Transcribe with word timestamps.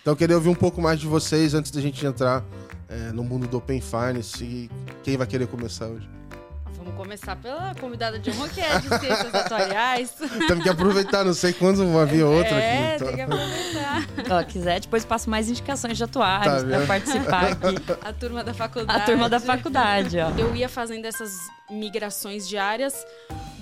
Então 0.00 0.12
eu 0.12 0.16
queria 0.16 0.36
ouvir 0.36 0.48
um 0.48 0.54
pouco 0.54 0.80
mais 0.80 0.98
de 0.98 1.06
vocês 1.06 1.52
antes 1.54 1.70
da 1.70 1.80
gente 1.80 2.04
entrar 2.04 2.42
é, 2.88 3.12
no 3.12 3.22
mundo 3.22 3.46
do 3.46 3.58
Open 3.58 3.80
Finance. 3.80 4.42
E 4.42 4.70
quem 5.02 5.16
vai 5.16 5.26
querer 5.26 5.46
começar 5.46 5.86
hoje? 5.86 6.08
Vamos 6.72 6.94
começar 6.94 7.36
pela 7.36 7.74
convidada 7.78 8.18
de 8.18 8.30
honra, 8.30 8.48
que 8.48 8.60
é 8.60 8.78
de 8.78 8.88
ciências 8.88 9.34
atuariais. 9.34 10.10
Temos 10.48 10.62
que 10.62 10.68
aproveitar, 10.70 11.22
não 11.24 11.34
sei 11.34 11.52
quando 11.52 11.86
vai 11.92 12.06
vir 12.06 12.22
outra 12.22 12.54
é, 12.58 12.94
aqui. 12.94 12.96
Então. 12.96 13.08
tem 13.08 13.16
que 13.16 13.22
aproveitar. 13.22 14.06
Ó, 14.30 14.44
quiser, 14.44 14.80
depois 14.80 15.04
passo 15.04 15.28
mais 15.28 15.50
indicações 15.50 15.98
de 15.98 16.04
atuários 16.04 16.62
Tá 16.62 16.68
pra 16.68 16.78
vendo? 16.78 16.86
participar 16.86 17.44
aqui. 17.52 17.76
A 18.02 18.12
turma 18.14 18.42
da 18.42 18.54
faculdade. 18.54 19.02
A 19.02 19.04
turma 19.04 19.28
da 19.28 19.38
faculdade, 19.38 20.16
ó. 20.18 20.30
Eu 20.38 20.56
ia 20.56 20.68
fazendo 20.70 21.04
essas 21.04 21.32
migrações 21.70 22.48
diárias 22.48 22.94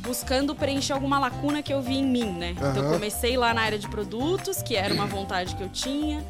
buscando 0.09 0.55
preencher 0.55 0.95
alguma 0.95 1.19
lacuna 1.19 1.63
que 1.63 1.73
eu 1.73 1.83
vi 1.83 1.99
em 1.99 2.07
mim, 2.07 2.33
né? 2.33 2.53
Então 2.53 2.77
eu 2.77 2.91
comecei 2.93 3.37
lá 3.37 3.53
na 3.53 3.61
área 3.61 3.79
de 3.79 3.87
produtos, 3.87 4.63
que 4.63 4.75
era 4.75 4.95
uma 4.95 5.07
vontade 5.07 5.55
que 5.55 5.63
eu 5.63 5.69
tinha. 5.69 6.25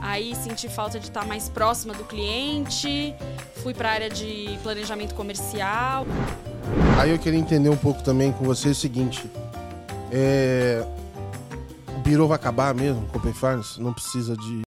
Aí 0.00 0.34
senti 0.34 0.68
falta 0.68 0.98
de 0.98 1.06
estar 1.06 1.24
mais 1.24 1.48
próxima 1.48 1.94
do 1.94 2.02
cliente. 2.04 3.14
Fui 3.62 3.72
para 3.72 3.88
a 3.88 3.92
área 3.92 4.10
de 4.10 4.58
planejamento 4.64 5.14
comercial. 5.14 6.04
Aí 6.98 7.10
eu 7.10 7.18
queria 7.18 7.38
entender 7.38 7.68
um 7.68 7.76
pouco 7.76 8.02
também 8.02 8.32
com 8.32 8.44
você 8.44 8.70
o 8.70 8.74
seguinte. 8.74 9.30
É... 10.10 10.84
O 11.96 12.00
Biro 12.00 12.26
vai 12.26 12.34
acabar 12.34 12.74
mesmo 12.74 13.06
com 13.08 13.18
o? 13.20 13.78
Não 13.78 13.92
precisa 13.92 14.36
de. 14.36 14.62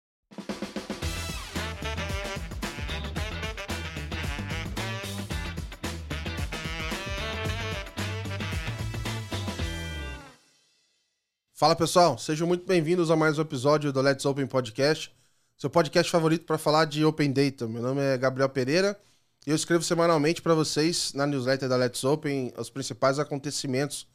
Fala 11.63 11.77
pessoal, 11.77 12.17
sejam 12.17 12.45
muito 12.45 12.65
bem-vindos 12.65 13.09
a 13.09 13.15
mais 13.15 13.39
um 13.39 13.41
episódio 13.41 13.93
do 13.93 14.01
Let's 14.01 14.25
Open 14.25 14.45
Podcast, 14.45 15.09
seu 15.57 15.69
podcast 15.69 16.11
favorito 16.11 16.45
para 16.45 16.57
falar 16.57 16.83
de 16.83 17.05
Open 17.05 17.31
Data. 17.31 17.65
Meu 17.69 17.81
nome 17.81 18.01
é 18.01 18.17
Gabriel 18.17 18.49
Pereira 18.49 18.99
e 19.47 19.49
eu 19.49 19.55
escrevo 19.55 19.81
semanalmente 19.81 20.41
para 20.41 20.53
vocês 20.53 21.13
na 21.13 21.25
newsletter 21.25 21.69
da 21.69 21.77
Let's 21.77 22.03
Open 22.03 22.51
os 22.57 22.69
principais 22.69 23.17
acontecimentos 23.17 24.05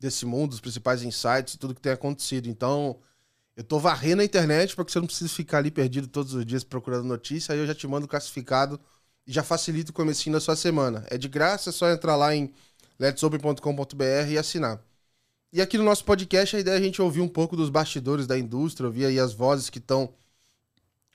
desse 0.00 0.26
mundo, 0.26 0.52
os 0.52 0.58
principais 0.58 1.04
insights 1.04 1.54
e 1.54 1.58
tudo 1.58 1.76
que 1.76 1.80
tem 1.80 1.92
acontecido. 1.92 2.48
Então, 2.48 2.98
eu 3.56 3.62
tô 3.62 3.78
varrendo 3.78 4.22
a 4.22 4.24
internet 4.24 4.74
para 4.74 4.84
que 4.84 4.90
você 4.90 4.98
não 4.98 5.06
precise 5.06 5.32
ficar 5.32 5.58
ali 5.58 5.70
perdido 5.70 6.08
todos 6.08 6.34
os 6.34 6.44
dias 6.44 6.64
procurando 6.64 7.04
notícia, 7.04 7.52
aí 7.52 7.60
eu 7.60 7.68
já 7.68 7.74
te 7.74 7.86
mando 7.86 8.08
classificado 8.08 8.80
e 9.24 9.32
já 9.32 9.44
facilita 9.44 9.92
o 9.92 9.94
comecinho 9.94 10.34
da 10.34 10.40
sua 10.40 10.56
semana. 10.56 11.06
É 11.08 11.16
de 11.16 11.28
graça, 11.28 11.70
é 11.70 11.72
só 11.72 11.88
entrar 11.88 12.16
lá 12.16 12.34
em 12.34 12.52
letsopen.com.br 12.98 14.28
e 14.28 14.36
assinar. 14.36 14.89
E 15.52 15.60
aqui 15.60 15.76
no 15.76 15.82
nosso 15.82 16.04
podcast 16.04 16.54
a 16.54 16.60
ideia 16.60 16.76
é 16.76 16.78
a 16.78 16.82
gente 16.82 17.02
ouvir 17.02 17.20
um 17.20 17.28
pouco 17.28 17.56
dos 17.56 17.70
bastidores 17.70 18.24
da 18.24 18.38
indústria, 18.38 18.86
ouvir 18.86 19.06
aí 19.06 19.18
as 19.18 19.32
vozes 19.32 19.68
que 19.68 19.78
estão 19.78 20.14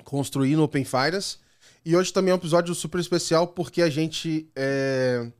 construindo 0.03 0.61
Open 0.61 0.83
Finance. 0.83 1.38
E 1.86 1.95
hoje 1.95 2.11
também 2.11 2.31
é 2.31 2.33
um 2.33 2.38
episódio 2.38 2.75
super 2.75 3.00
especial 3.00 3.47
porque 3.47 3.81
a 3.81 3.89
gente 3.89 4.50
é, 4.53 5.31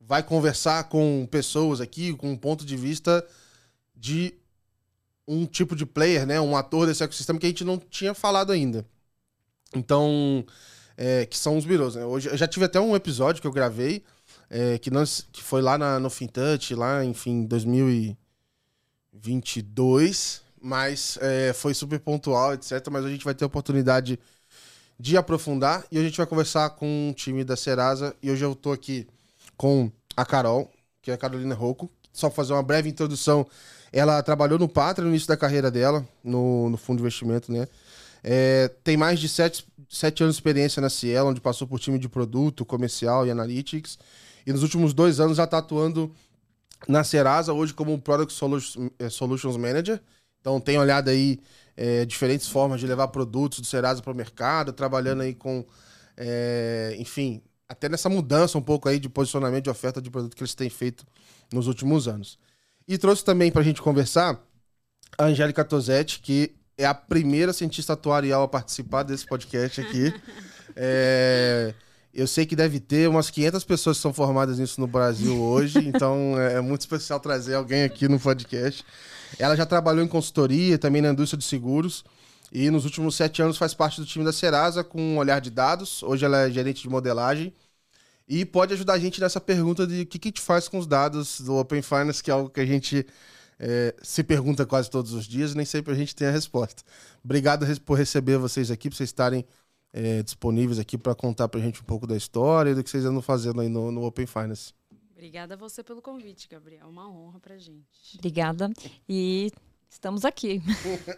vai 0.00 0.22
conversar 0.22 0.84
com 0.84 1.26
pessoas 1.32 1.80
aqui 1.80 2.14
com 2.14 2.30
um 2.30 2.36
ponto 2.36 2.64
de 2.64 2.76
vista 2.76 3.26
de 3.96 4.34
um 5.26 5.44
tipo 5.44 5.74
de 5.74 5.84
player, 5.84 6.24
né? 6.24 6.40
Um 6.40 6.56
ator 6.56 6.86
desse 6.86 7.02
ecossistema 7.02 7.40
que 7.40 7.46
a 7.46 7.48
gente 7.48 7.64
não 7.64 7.76
tinha 7.76 8.14
falado 8.14 8.52
ainda. 8.52 8.86
Então, 9.74 10.46
é, 10.96 11.26
que 11.26 11.36
são 11.36 11.56
os 11.56 11.64
birôs, 11.64 11.96
né? 11.96 12.04
Hoje, 12.04 12.28
eu 12.28 12.36
já 12.36 12.46
tive 12.46 12.66
até 12.66 12.80
um 12.80 12.94
episódio 12.94 13.40
que 13.40 13.48
eu 13.48 13.52
gravei 13.52 14.04
é, 14.54 14.78
que, 14.78 14.90
nós, 14.90 15.26
que 15.32 15.42
foi 15.42 15.62
lá 15.62 15.78
na, 15.78 15.98
no 15.98 16.10
Fintouch, 16.10 16.74
lá, 16.74 17.02
enfim, 17.02 17.46
2022, 17.46 20.42
mas 20.60 21.16
é, 21.22 21.54
foi 21.54 21.72
super 21.72 21.98
pontual, 21.98 22.52
etc. 22.52 22.86
Mas 22.90 23.06
a 23.06 23.08
gente 23.08 23.24
vai 23.24 23.34
ter 23.34 23.44
a 23.44 23.46
oportunidade 23.46 24.20
de 25.00 25.16
aprofundar 25.16 25.86
e 25.90 25.98
a 25.98 26.02
gente 26.02 26.18
vai 26.18 26.26
conversar 26.26 26.68
com 26.70 27.08
um 27.08 27.14
time 27.14 27.44
da 27.44 27.56
Serasa. 27.56 28.14
E 28.22 28.30
hoje 28.30 28.44
eu 28.44 28.54
tô 28.54 28.72
aqui 28.72 29.08
com 29.56 29.90
a 30.14 30.26
Carol, 30.26 30.70
que 31.00 31.10
é 31.10 31.14
a 31.14 31.18
Carolina 31.18 31.54
Rocco. 31.54 31.90
Só 32.12 32.30
fazer 32.30 32.52
uma 32.52 32.62
breve 32.62 32.90
introdução. 32.90 33.46
Ela 33.90 34.22
trabalhou 34.22 34.58
no 34.58 34.68
Patra 34.68 35.02
no 35.02 35.08
início 35.08 35.28
da 35.28 35.36
carreira 35.36 35.70
dela, 35.70 36.06
no, 36.22 36.68
no 36.68 36.76
fundo 36.76 36.98
de 36.98 37.04
investimento, 37.04 37.50
né? 37.50 37.66
É, 38.22 38.68
tem 38.84 38.98
mais 38.98 39.18
de 39.18 39.30
sete, 39.30 39.66
sete 39.88 40.22
anos 40.22 40.36
de 40.36 40.40
experiência 40.40 40.82
na 40.82 40.90
Cielo, 40.90 41.30
onde 41.30 41.40
passou 41.40 41.66
por 41.66 41.80
time 41.80 41.98
de 41.98 42.06
produto, 42.06 42.66
comercial 42.66 43.26
e 43.26 43.30
analytics. 43.30 43.98
E 44.46 44.52
nos 44.52 44.62
últimos 44.62 44.92
dois 44.92 45.20
anos 45.20 45.36
já 45.36 45.44
está 45.44 45.58
atuando 45.58 46.12
na 46.88 47.04
Serasa, 47.04 47.52
hoje 47.52 47.72
como 47.72 48.00
Product 48.00 48.34
eh, 48.98 49.08
Solutions 49.08 49.56
Manager. 49.56 50.00
Então 50.40 50.60
tem 50.60 50.78
olhado 50.78 51.08
aí 51.08 51.40
eh, 51.76 52.04
diferentes 52.04 52.48
formas 52.48 52.80
de 52.80 52.86
levar 52.86 53.08
produtos 53.08 53.60
do 53.60 53.66
Serasa 53.66 54.02
para 54.02 54.12
o 54.12 54.16
mercado, 54.16 54.72
trabalhando 54.72 55.22
aí 55.22 55.34
com, 55.34 55.64
eh, 56.16 56.96
enfim, 56.98 57.40
até 57.68 57.88
nessa 57.88 58.08
mudança 58.08 58.58
um 58.58 58.62
pouco 58.62 58.88
aí 58.88 58.98
de 58.98 59.08
posicionamento 59.08 59.64
de 59.64 59.70
oferta 59.70 60.02
de 60.02 60.10
produto 60.10 60.36
que 60.36 60.42
eles 60.42 60.54
têm 60.54 60.68
feito 60.68 61.06
nos 61.52 61.66
últimos 61.66 62.08
anos. 62.08 62.38
E 62.86 62.98
trouxe 62.98 63.24
também 63.24 63.50
para 63.52 63.62
a 63.62 63.64
gente 63.64 63.80
conversar 63.80 64.40
a 65.16 65.24
Angélica 65.24 65.64
Tosetti, 65.64 66.20
que 66.20 66.54
é 66.76 66.84
a 66.84 66.94
primeira 66.94 67.52
cientista 67.52 67.92
atuarial 67.92 68.42
a 68.42 68.48
participar 68.48 69.02
desse 69.04 69.26
podcast 69.26 69.80
aqui. 69.80 70.12
É, 70.74 71.74
eu 72.22 72.26
sei 72.26 72.46
que 72.46 72.54
deve 72.54 72.78
ter 72.78 73.08
umas 73.08 73.30
500 73.30 73.64
pessoas 73.64 73.96
que 73.96 74.02
são 74.02 74.12
formadas 74.12 74.58
nisso 74.58 74.80
no 74.80 74.86
Brasil 74.86 75.36
hoje, 75.42 75.78
então 75.78 76.38
é 76.40 76.60
muito 76.60 76.80
especial 76.80 77.18
trazer 77.18 77.54
alguém 77.54 77.82
aqui 77.82 78.08
no 78.08 78.18
podcast. 78.18 78.84
Ela 79.38 79.56
já 79.56 79.66
trabalhou 79.66 80.04
em 80.04 80.08
consultoria, 80.08 80.78
também 80.78 81.02
na 81.02 81.10
indústria 81.10 81.38
de 81.38 81.44
seguros, 81.44 82.04
e 82.52 82.70
nos 82.70 82.84
últimos 82.84 83.16
sete 83.16 83.42
anos 83.42 83.56
faz 83.56 83.74
parte 83.74 84.00
do 84.00 84.06
time 84.06 84.24
da 84.24 84.32
Serasa 84.32 84.84
com 84.84 85.00
um 85.00 85.18
olhar 85.18 85.40
de 85.40 85.50
dados. 85.50 86.02
Hoje 86.02 86.24
ela 86.24 86.42
é 86.42 86.50
gerente 86.50 86.82
de 86.82 86.88
modelagem 86.88 87.52
e 88.28 88.44
pode 88.44 88.72
ajudar 88.74 88.92
a 88.92 88.98
gente 88.98 89.20
nessa 89.20 89.40
pergunta 89.40 89.86
de 89.86 90.02
o 90.02 90.06
que, 90.06 90.18
que 90.18 90.28
a 90.28 90.30
gente 90.30 90.40
faz 90.40 90.68
com 90.68 90.78
os 90.78 90.86
dados 90.86 91.40
do 91.40 91.56
Open 91.56 91.82
Finance, 91.82 92.22
que 92.22 92.30
é 92.30 92.34
algo 92.34 92.50
que 92.50 92.60
a 92.60 92.66
gente 92.66 93.04
é, 93.58 93.94
se 94.02 94.22
pergunta 94.22 94.64
quase 94.64 94.88
todos 94.88 95.12
os 95.12 95.26
dias 95.26 95.52
e 95.52 95.56
nem 95.56 95.64
sempre 95.64 95.92
a 95.92 95.96
gente 95.96 96.14
tem 96.14 96.28
a 96.28 96.30
resposta. 96.30 96.82
Obrigado 97.24 97.66
por 97.80 97.98
receber 97.98 98.36
vocês 98.36 98.70
aqui, 98.70 98.88
por 98.88 98.96
vocês 98.96 99.08
estarem 99.08 99.44
é, 99.92 100.22
disponíveis 100.22 100.78
aqui 100.78 100.96
para 100.96 101.14
contar 101.14 101.48
para 101.48 101.60
a 101.60 101.62
gente 101.62 101.80
um 101.80 101.84
pouco 101.84 102.06
da 102.06 102.16
história 102.16 102.70
e 102.70 102.74
do 102.74 102.82
que 102.82 102.90
vocês 102.90 103.04
andam 103.04 103.20
fazendo 103.20 103.60
aí 103.60 103.68
no, 103.68 103.92
no 103.92 104.04
Open 104.04 104.26
Finance. 104.26 104.72
Obrigada 105.12 105.54
a 105.54 105.56
você 105.56 105.84
pelo 105.84 106.02
convite, 106.02 106.48
Gabriel. 106.50 106.88
Uma 106.88 107.08
honra 107.08 107.38
pra 107.38 107.56
gente. 107.56 108.16
Obrigada. 108.16 108.70
E 109.08 109.52
estamos 109.88 110.24
aqui. 110.24 110.60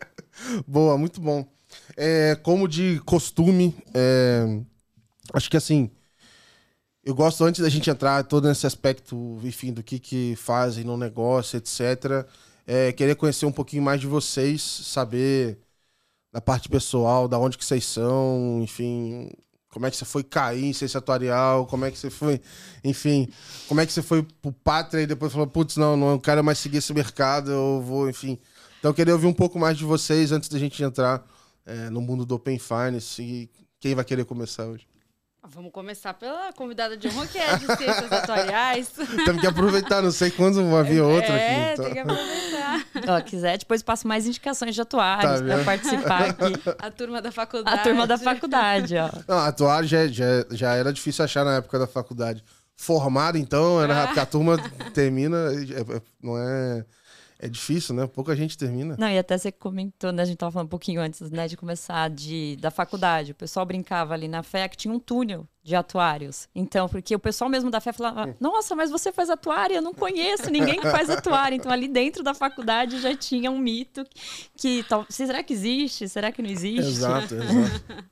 Boa, 0.67 0.99
muito 0.99 1.21
bom. 1.21 1.47
É, 1.97 2.35
como 2.43 2.69
de 2.69 3.01
costume, 3.07 3.75
é, 3.95 4.61
acho 5.33 5.51
que 5.51 5.57
assim, 5.57 5.91
eu 7.03 7.15
gosto 7.15 7.45
antes 7.45 7.63
da 7.63 7.69
gente 7.69 7.89
entrar 7.89 8.23
todo 8.25 8.49
nesse 8.49 8.67
aspecto, 8.67 9.39
enfim, 9.43 9.73
do 9.73 9.83
que 9.83 9.99
que 9.99 10.37
fazem 10.37 10.85
no 10.85 10.97
negócio, 10.97 11.57
etc. 11.57 12.29
É, 12.67 12.93
querer 12.93 13.15
conhecer 13.15 13.47
um 13.47 13.53
pouquinho 13.53 13.83
mais 13.83 14.01
de 14.01 14.07
vocês, 14.07 14.63
saber 14.63 15.59
da 16.35 16.41
parte 16.41 16.69
pessoal, 16.69 17.29
da 17.29 17.39
onde 17.39 17.57
que 17.57 17.65
vocês 17.65 17.87
são, 17.87 18.59
enfim, 18.61 19.31
como 19.69 19.87
é 19.87 19.91
que 19.91 19.97
você 19.97 20.05
foi 20.05 20.25
cair 20.25 20.65
em 20.65 20.73
ciência 20.73 20.99
atuarial, 20.99 21.65
como 21.65 21.85
é 21.85 21.93
que 21.93 21.97
você 21.97 22.11
foi, 22.11 22.41
enfim, 22.83 23.29
como 23.69 23.81
é 23.81 23.87
que 23.87 23.93
você 23.93 24.03
foi 24.03 24.27
pro 24.43 24.51
Pátria 24.51 25.03
e 25.03 25.07
depois 25.07 25.31
falou, 25.31 25.47
putz, 25.47 25.77
não, 25.77 25.97
não 25.97 26.19
quero 26.19 26.43
mais 26.43 26.59
seguir 26.59 26.79
esse 26.79 26.93
mercado, 26.93 27.53
eu 27.53 27.81
vou, 27.87 28.11
enfim. 28.11 28.37
Então 28.81 28.91
eu 28.91 28.95
queria 28.95 29.15
ouvir 29.15 29.29
um 29.29 29.33
pouco 29.33 29.61
mais 29.61 29.79
de 29.79 29.85
vocês 29.85 30.33
antes 30.33 30.49
da 30.49 30.59
gente 30.59 30.83
entrar 30.83 31.25
é, 31.65 31.89
no 31.89 32.01
mundo 32.01 32.27
do 32.27 32.35
Open 32.35 32.59
Finance 32.59 33.23
e 33.23 33.49
quem 33.79 33.95
vai 33.95 34.05
querer 34.05 34.25
começar 34.25 34.65
hoje. 34.65 34.89
Vamos 35.47 35.71
começar 35.71 36.15
pela 36.15 36.53
convidada 36.55 36.97
de 36.97 37.07
honra, 37.07 37.27
que 37.29 37.39
é 37.39 37.57
de 37.59 37.67
ciências 37.77 38.11
atuariais. 38.11 38.91
Temos 39.25 39.41
que 39.41 39.47
aproveitar, 39.47 40.03
não 40.03 40.11
sei 40.11 40.33
quando 40.33 40.69
vai 40.69 40.83
vir 40.83 40.99
outra 41.05 41.33
é, 41.33 41.65
aqui. 41.65 41.73
então. 41.73 41.85
tem 41.85 41.95
que 41.95 42.01
aproveitar. 42.01 42.54
Ó, 43.09 43.21
quiser, 43.23 43.59
depois 43.59 43.83
passo 43.83 44.07
mais 44.07 44.27
indicações 44.27 44.75
de 44.75 44.81
atuários 44.81 45.41
Tá 45.41 45.45
pra 45.47 45.57
vendo? 45.57 45.65
participar 45.65 46.23
aqui. 46.31 46.53
A 46.79 46.91
turma 46.91 47.21
da 47.23 47.31
faculdade. 47.33 47.79
A 47.81 47.83
turma 47.83 48.07
da 48.07 48.19
faculdade, 48.19 48.95
ó. 48.97 49.11
Não, 49.29 49.39
atuar 49.39 49.85
já, 49.85 50.07
já, 50.07 50.25
já 50.51 50.75
era 50.75 50.93
difícil 50.93 51.25
achar 51.25 51.45
na 51.45 51.57
época 51.57 51.79
da 51.79 51.87
faculdade. 51.87 52.43
Formado, 52.77 53.39
então, 53.39 53.81
era 53.81 54.03
Ah. 54.03 54.07
porque 54.07 54.21
a 54.21 54.27
turma 54.27 54.57
termina, 54.93 55.37
é- 55.53 55.97
é- 55.97 56.03
não 56.23 56.37
é... 56.39 56.85
É 57.37 57.49
difícil, 57.49 57.95
né? 57.95 58.07
Pouca 58.07 58.35
gente 58.35 58.57
termina. 58.57 58.97
Não, 58.99 59.09
e 59.09 59.19
até 59.19 59.37
você 59.37 59.53
comentou, 59.53 60.13
né? 60.13 60.23
A 60.23 60.25
gente 60.25 60.39
tava 60.39 60.53
falando 60.53 60.67
um 60.67 60.71
pouquinho 60.71 61.01
antes, 61.01 61.31
né, 61.31 61.47
de 61.47 61.57
começar 61.59 62.09
de, 62.09 62.57
da 62.61 62.71
faculdade. 62.71 63.33
O 63.33 63.35
pessoal 63.35 63.67
brincava 63.67 64.15
ali 64.15 64.29
na 64.29 64.43
fé 64.43 64.67
que 64.69 64.77
tinha 64.77 64.95
um 64.95 64.99
túnel 65.01 65.47
de 65.65 65.75
atuários. 65.75 66.47
Então, 66.55 66.87
porque 66.91 67.17
o 67.17 67.19
pessoal 67.19 67.49
mesmo 67.49 67.71
da 67.71 67.81
fé 67.81 67.91
falava: 67.91 68.37
Nossa, 68.39 68.77
mas 68.77 68.91
você 68.91 69.11
faz 69.11 69.31
atuário? 69.31 69.75
Eu 69.77 69.81
não 69.83 69.95
conheço 69.95 70.51
ninguém 70.51 70.79
que 70.79 70.91
faz 70.91 71.09
atuário. 71.09 71.57
Então, 71.57 71.73
ali 71.73 71.89
dentro 71.89 72.23
da 72.23 72.35
faculdade 72.35 73.01
já 73.01 73.17
tinha 73.17 73.51
um 73.51 73.59
mito 73.59 74.05
que. 74.55 74.85
Será 75.09 75.43
que 75.43 75.55
existe? 75.55 76.07
Será 76.07 76.31
que 76.31 76.43
não 76.43 76.51
existe? 76.51 76.81
Exato, 76.81 77.35
exato. 77.43 78.05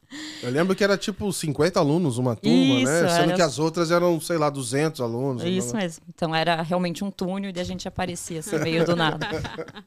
Eu 0.43 0.50
lembro 0.50 0.75
que 0.75 0.82
era 0.82 0.96
tipo 0.96 1.31
50 1.31 1.78
alunos 1.78 2.16
uma 2.16 2.34
turma, 2.34 2.56
Isso, 2.56 2.84
né? 2.90 3.08
Sendo 3.08 3.25
era- 3.25 3.34
que 3.34 3.43
as 3.43 3.58
outras 3.58 3.90
eram, 3.90 4.19
sei 4.19 4.38
lá, 4.38 4.48
200 4.48 5.02
alunos. 5.02 5.44
Isso 5.44 5.76
mesmo. 5.76 6.02
Então 6.08 6.34
era 6.34 6.62
realmente 6.62 7.05
um 7.05 7.10
túnel 7.10 7.52
e 7.55 7.60
a 7.60 7.64
gente 7.64 7.87
aparecia 7.87 8.40
assim, 8.40 8.58
meio 8.60 8.87
do 8.87 8.96
nada. 8.96 9.26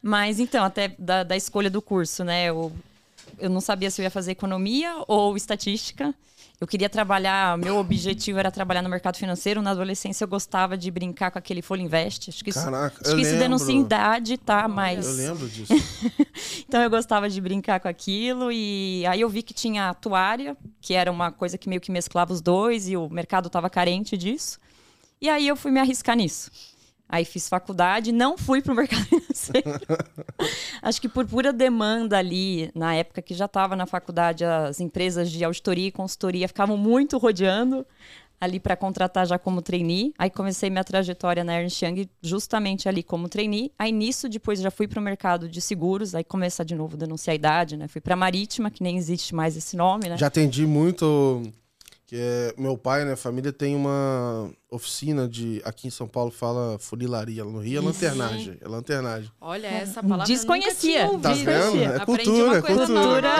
Mas 0.00 0.40
então, 0.40 0.64
até 0.64 0.94
da, 0.98 1.22
da 1.22 1.36
escolha 1.36 1.68
do 1.68 1.82
curso, 1.82 2.24
né? 2.24 2.46
Eu 2.46 2.72
eu 3.38 3.50
não 3.50 3.60
sabia 3.60 3.90
se 3.90 4.00
eu 4.00 4.04
ia 4.04 4.10
fazer 4.10 4.32
economia 4.32 4.94
ou 5.06 5.36
estatística. 5.36 6.14
Eu 6.58 6.66
queria 6.66 6.88
trabalhar, 6.88 7.58
meu 7.58 7.76
objetivo 7.76 8.38
era 8.38 8.50
trabalhar 8.50 8.80
no 8.80 8.88
mercado 8.88 9.18
financeiro. 9.18 9.60
Na 9.60 9.72
adolescência 9.72 10.24
eu 10.24 10.28
gostava 10.28 10.76
de 10.76 10.90
brincar 10.90 11.30
com 11.30 11.38
aquele 11.38 11.60
Folha 11.60 11.82
Invest. 11.82 12.30
Acho 12.30 12.42
que 12.42 12.48
isso, 12.48 12.64
Caraca, 12.64 12.96
acho 13.02 13.10
eu 13.10 13.16
que 13.16 13.22
isso 13.22 13.36
denuncia 13.36 13.78
idade, 13.78 14.38
tá? 14.38 14.66
Mas 14.66 15.06
Eu 15.06 15.12
lembro 15.12 15.48
disso. 15.48 15.72
então 16.66 16.80
eu 16.80 16.88
gostava 16.88 17.28
de 17.28 17.38
brincar 17.42 17.78
com 17.78 17.88
aquilo 17.88 18.50
e 18.50 19.04
aí 19.06 19.20
eu 19.20 19.28
vi 19.28 19.42
que 19.42 19.52
tinha 19.52 19.90
atuária, 19.90 20.56
que 20.80 20.94
era 20.94 21.12
uma 21.12 21.30
coisa 21.30 21.58
que 21.58 21.68
meio 21.68 21.80
que 21.80 21.90
mesclava 21.90 22.32
os 22.32 22.40
dois 22.40 22.88
e 22.88 22.96
o 22.96 23.06
mercado 23.10 23.48
estava 23.48 23.68
carente 23.68 24.16
disso. 24.16 24.58
E 25.20 25.28
aí 25.28 25.46
eu 25.46 25.56
fui 25.56 25.70
me 25.70 25.80
arriscar 25.80 26.16
nisso. 26.16 26.50
Aí 27.08 27.24
fiz 27.24 27.48
faculdade, 27.48 28.10
não 28.10 28.36
fui 28.36 28.60
para 28.60 28.72
o 28.72 28.76
mercado 28.76 29.04
financeiro. 29.04 29.80
Acho 30.82 31.00
que 31.00 31.08
por 31.08 31.24
pura 31.26 31.52
demanda 31.52 32.18
ali, 32.18 32.70
na 32.74 32.94
época 32.94 33.22
que 33.22 33.32
já 33.32 33.44
estava 33.44 33.76
na 33.76 33.86
faculdade, 33.86 34.44
as 34.44 34.80
empresas 34.80 35.30
de 35.30 35.44
auditoria 35.44 35.86
e 35.86 35.92
consultoria 35.92 36.48
ficavam 36.48 36.76
muito 36.76 37.16
rodeando 37.16 37.86
ali 38.40 38.60
para 38.60 38.76
contratar 38.76 39.26
já 39.26 39.38
como 39.38 39.62
trainee. 39.62 40.12
Aí 40.18 40.30
comecei 40.30 40.68
minha 40.68 40.84
trajetória 40.84 41.42
na 41.42 41.60
Ernst 41.60 41.82
Young 41.82 42.08
justamente 42.20 42.88
ali 42.88 43.02
como 43.02 43.28
trainee. 43.28 43.72
Aí 43.78 43.92
nisso 43.92 44.28
depois 44.28 44.60
já 44.60 44.70
fui 44.70 44.86
para 44.86 45.00
o 45.00 45.02
mercado 45.02 45.48
de 45.48 45.60
seguros, 45.60 46.14
aí 46.14 46.24
começar 46.24 46.64
de 46.64 46.74
novo 46.74 46.96
a 46.96 46.98
denunciar 46.98 47.32
a 47.32 47.36
idade, 47.36 47.76
né? 47.76 47.88
Fui 47.88 48.00
para 48.00 48.16
Marítima, 48.16 48.70
que 48.70 48.82
nem 48.82 48.96
existe 48.96 49.34
mais 49.34 49.56
esse 49.56 49.76
nome, 49.76 50.08
né? 50.08 50.16
Já 50.16 50.26
atendi 50.26 50.66
muito. 50.66 51.42
Que 52.06 52.16
é, 52.16 52.54
meu 52.56 52.78
pai, 52.78 53.04
né? 53.04 53.16
Família 53.16 53.52
tem 53.52 53.74
uma 53.74 54.50
oficina 54.76 55.28
de. 55.28 55.60
Aqui 55.64 55.88
em 55.88 55.90
São 55.90 56.06
Paulo 56.06 56.30
fala 56.30 56.78
funilaria. 56.78 57.44
No 57.44 57.58
Rio 57.58 57.78
é 57.78 57.84
lanternagem. 57.84 58.58
É 58.60 58.68
lanternagem. 58.68 59.30
Olha, 59.40 59.66
essa 59.66 60.02
palavra 60.02 60.26
Desconhecia. 60.26 61.08
Tá 61.20 61.32
tinha 61.34 61.60
ouvido. 61.60 61.72
vendo? 61.72 61.82
É 61.82 61.96
Aprendi 61.96 62.24
cultura, 62.24 62.44
uma 62.44 62.56
é 62.56 62.62
coisa 62.62 62.86
cultura. 62.86 63.32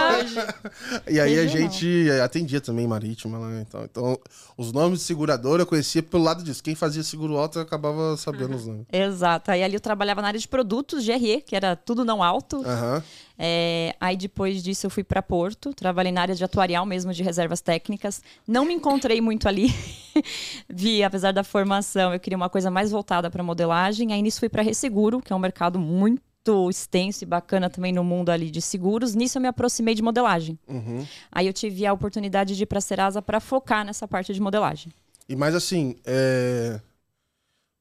E 1.09 1.21
aí 1.21 1.38
a 1.38 1.47
gente 1.47 2.11
atendia 2.23 2.61
também 2.61 2.87
marítima 2.87 3.38
lá. 3.38 3.61
Então, 3.61 3.85
então, 3.85 4.19
os 4.56 4.73
nomes 4.73 5.00
de 5.00 5.05
seguradora 5.05 5.62
eu 5.62 5.67
conhecia 5.67 6.03
pelo 6.03 6.25
lado 6.25 6.43
disso. 6.43 6.62
Quem 6.62 6.75
fazia 6.75 7.03
seguro 7.03 7.37
alto 7.37 7.59
eu 7.59 7.62
acabava 7.62 8.17
sabendo 8.17 8.56
os 8.56 8.67
nomes. 8.67 8.87
Exato. 8.93 9.50
Aí 9.50 9.62
ali 9.62 9.75
eu 9.75 9.81
trabalhava 9.81 10.23
na 10.23 10.29
área 10.29 10.41
de 10.41 10.49
produtos, 10.49 11.05
GRE, 11.05 11.43
que 11.43 11.55
era 11.55 11.77
tudo 11.77 12.05
não 12.05 12.23
alto. 12.23 12.62
Aham. 12.65 13.03
É, 13.38 13.94
aí 14.00 14.17
depois 14.17 14.62
disso 14.62 14.87
eu 14.87 14.91
fui 14.91 15.05
para 15.05 15.21
Porto, 15.21 15.75
trabalhei 15.75 16.11
na 16.11 16.23
área 16.23 16.35
de 16.35 16.43
atuarial 16.43 16.87
mesmo, 16.87 17.12
de 17.12 17.23
reservas 17.23 17.61
técnicas. 17.61 18.23
Não 18.47 18.65
me 18.65 18.73
encontrei 18.73 19.21
muito 19.21 19.47
ali. 19.47 19.75
Vi, 20.69 21.03
apesar 21.03 21.25
da 21.32 21.44
formação, 21.44 22.12
eu 22.12 22.20
queria 22.20 22.37
uma 22.37 22.49
coisa 22.49 22.70
mais 22.70 22.90
voltada 22.90 23.31
para 23.31 23.43
modelagem. 23.43 24.12
Aí 24.12 24.23
nisso 24.23 24.40
fui 24.40 24.49
para 24.49 24.62
Resseguro, 24.62 25.20
que 25.20 25.32
é 25.32 25.37
um 25.37 25.38
mercado 25.38 25.78
muito 25.78 26.23
extenso 26.70 27.25
e 27.25 27.26
bacana 27.26 27.69
também 27.69 27.93
no 27.93 28.05
mundo 28.05 28.31
ali 28.31 28.50
de 28.50 28.62
seguros. 28.62 29.14
Nisso 29.14 29.38
eu 29.38 29.43
me 29.43 29.49
aproximei 29.49 29.94
de 29.94 30.02
modelagem. 30.02 30.58
Uhum. 30.69 31.05
Aí 31.31 31.46
eu 31.46 31.52
tive 31.52 31.84
a 31.87 31.93
oportunidade 31.93 32.56
de 32.56 32.62
ir 32.62 32.67
para 32.67 32.81
Serasa 32.81 33.20
para 33.20 33.40
focar 33.40 33.84
nessa 33.84 34.06
parte 34.06 34.32
de 34.32 34.40
modelagem. 34.40 34.93
E 35.28 35.34
mais 35.34 35.55
assim, 35.55 35.96
é. 36.05 36.81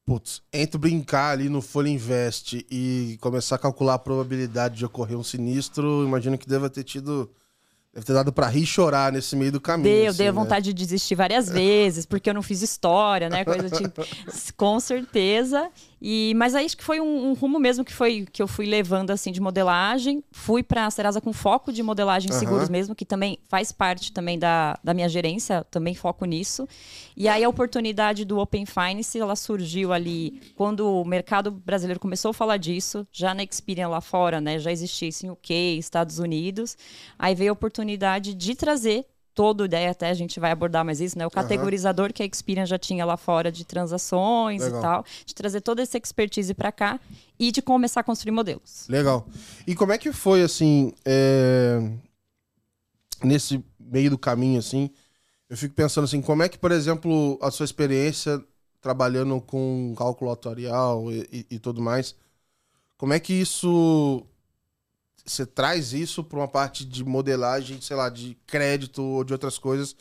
Putz, 0.05 0.43
entre 0.53 0.77
brincar 0.77 1.31
ali 1.31 1.49
no 1.49 1.63
Folha 1.63 1.89
Invest 1.89 2.63
e 2.69 3.17
começar 3.21 3.55
a 3.55 3.59
calcular 3.59 3.95
a 3.95 3.99
probabilidade 3.99 4.75
de 4.75 4.85
ocorrer 4.85 5.17
um 5.17 5.23
sinistro, 5.23 6.03
imagino 6.05 6.37
que 6.37 6.47
deva 6.47 6.69
ter 6.69 6.83
tido. 6.83 7.29
Deve 7.95 8.07
ter 8.07 8.13
dado 8.13 8.33
pra 8.33 8.47
rir 8.47 8.63
e 8.63 8.65
chorar 8.65 9.09
nesse 9.09 9.37
meio 9.37 9.53
do 9.53 9.61
caminho. 9.61 9.89
Deu, 9.89 10.09
assim, 10.09 10.17
deu 10.17 10.25
né? 10.25 10.31
vontade 10.33 10.65
de 10.65 10.73
desistir 10.73 11.15
várias 11.15 11.49
vezes, 11.49 12.05
porque 12.05 12.29
eu 12.29 12.33
não 12.33 12.41
fiz 12.41 12.61
história, 12.61 13.29
né? 13.29 13.45
Coisa 13.45 13.69
tipo. 13.69 14.05
Com 14.57 14.81
certeza. 14.81 15.69
E, 16.01 16.33
mas 16.35 16.53
aí 16.53 16.65
acho 16.65 16.77
que 16.77 16.83
foi 16.83 16.99
um, 16.99 17.29
um 17.29 17.33
rumo 17.33 17.59
mesmo 17.59 17.83
que 17.83 17.93
foi 17.93 18.25
que 18.31 18.41
eu 18.41 18.47
fui 18.47 18.65
levando 18.65 19.11
assim 19.11 19.31
de 19.31 19.39
modelagem. 19.41 20.23
Fui 20.31 20.61
para 20.61 20.85
a 20.85 20.91
Serasa 20.91 21.21
com 21.21 21.33
foco 21.33 21.71
de 21.71 21.81
modelagem 21.81 22.29
em 22.29 22.33
Aham. 22.33 22.39
seguros 22.39 22.69
mesmo, 22.69 22.93
que 22.93 23.05
também 23.05 23.39
faz 23.47 23.71
parte 23.71 24.11
também 24.11 24.37
da, 24.37 24.77
da 24.83 24.93
minha 24.93 25.09
gerência, 25.09 25.65
também 25.71 25.95
foco 25.95 26.25
nisso. 26.25 26.67
E 27.15 27.27
aí 27.27 27.43
a 27.43 27.49
oportunidade 27.49 28.25
do 28.25 28.39
Open 28.39 28.65
Finance, 28.65 29.17
ela 29.17 29.35
surgiu 29.35 29.93
ali 29.93 30.41
quando 30.55 31.01
o 31.01 31.05
mercado 31.05 31.49
brasileiro 31.51 31.99
começou 31.99 32.31
a 32.31 32.33
falar 32.33 32.57
disso, 32.57 33.07
já 33.11 33.33
na 33.33 33.43
Experian 33.43 33.87
lá 33.87 34.01
fora, 34.01 34.41
né? 34.41 34.59
Já 34.59 34.71
existia 34.71 35.07
isso 35.07 35.25
em 35.25 35.29
UK, 35.29 35.77
Estados 35.77 36.19
Unidos. 36.19 36.77
Aí 37.17 37.33
veio 37.33 37.51
a 37.51 37.53
oportunidade 37.53 38.33
de 38.33 38.55
trazer 38.55 39.05
todo, 39.35 39.67
daí 39.67 39.85
até 39.87 40.09
a 40.09 40.13
gente 40.13 40.39
vai 40.39 40.51
abordar 40.51 40.85
mais 40.85 41.01
isso, 41.01 41.17
né? 41.19 41.27
O 41.27 41.29
categorizador 41.29 42.13
que 42.13 42.23
a 42.23 42.25
Experian 42.25 42.65
já 42.65 42.79
tinha 42.79 43.05
lá 43.05 43.17
fora 43.17 43.51
de 43.51 43.65
transações 43.65 44.63
Legal. 44.63 44.79
e 44.79 44.81
tal, 44.81 45.05
de 45.25 45.35
trazer 45.35 45.61
toda 45.61 45.81
essa 45.81 45.97
expertise 45.97 46.53
para 46.53 46.71
cá 46.71 46.99
e 47.37 47.51
de 47.51 47.61
começar 47.61 47.99
a 47.99 48.03
construir 48.03 48.31
modelos. 48.31 48.87
Legal. 48.87 49.27
E 49.67 49.75
como 49.75 49.91
é 49.91 49.97
que 49.97 50.13
foi, 50.13 50.41
assim, 50.41 50.93
é, 51.03 51.79
nesse 53.23 53.63
meio 53.79 54.09
do 54.09 54.17
caminho, 54.17 54.59
assim, 54.59 54.89
eu 55.49 55.57
fico 55.57 55.75
pensando 55.75 56.05
assim, 56.05 56.21
como 56.21 56.41
é 56.41 56.49
que, 56.49 56.57
por 56.57 56.71
exemplo, 56.71 57.37
a 57.41 57.51
sua 57.51 57.65
experiência 57.65 58.41
trabalhando 58.81 59.39
com 59.41 59.93
cálculo 59.97 60.31
atuarial 60.31 61.11
e, 61.11 61.27
e- 61.31 61.45
e 61.51 61.59
tudo 61.59 61.81
mais, 61.81 62.15
como 62.97 63.13
é 63.13 63.19
que 63.19 63.33
isso, 63.33 64.25
você 65.25 65.45
traz 65.45 65.91
isso 65.91 66.23
para 66.23 66.39
uma 66.39 66.47
parte 66.47 66.85
de 66.85 67.03
modelagem, 67.03 67.81
sei 67.81 67.95
lá, 67.95 68.09
de 68.09 68.37
crédito 68.45 69.01
ou 69.01 69.23
de 69.23 69.33
outras 69.33 69.57
coisas, 69.57 69.95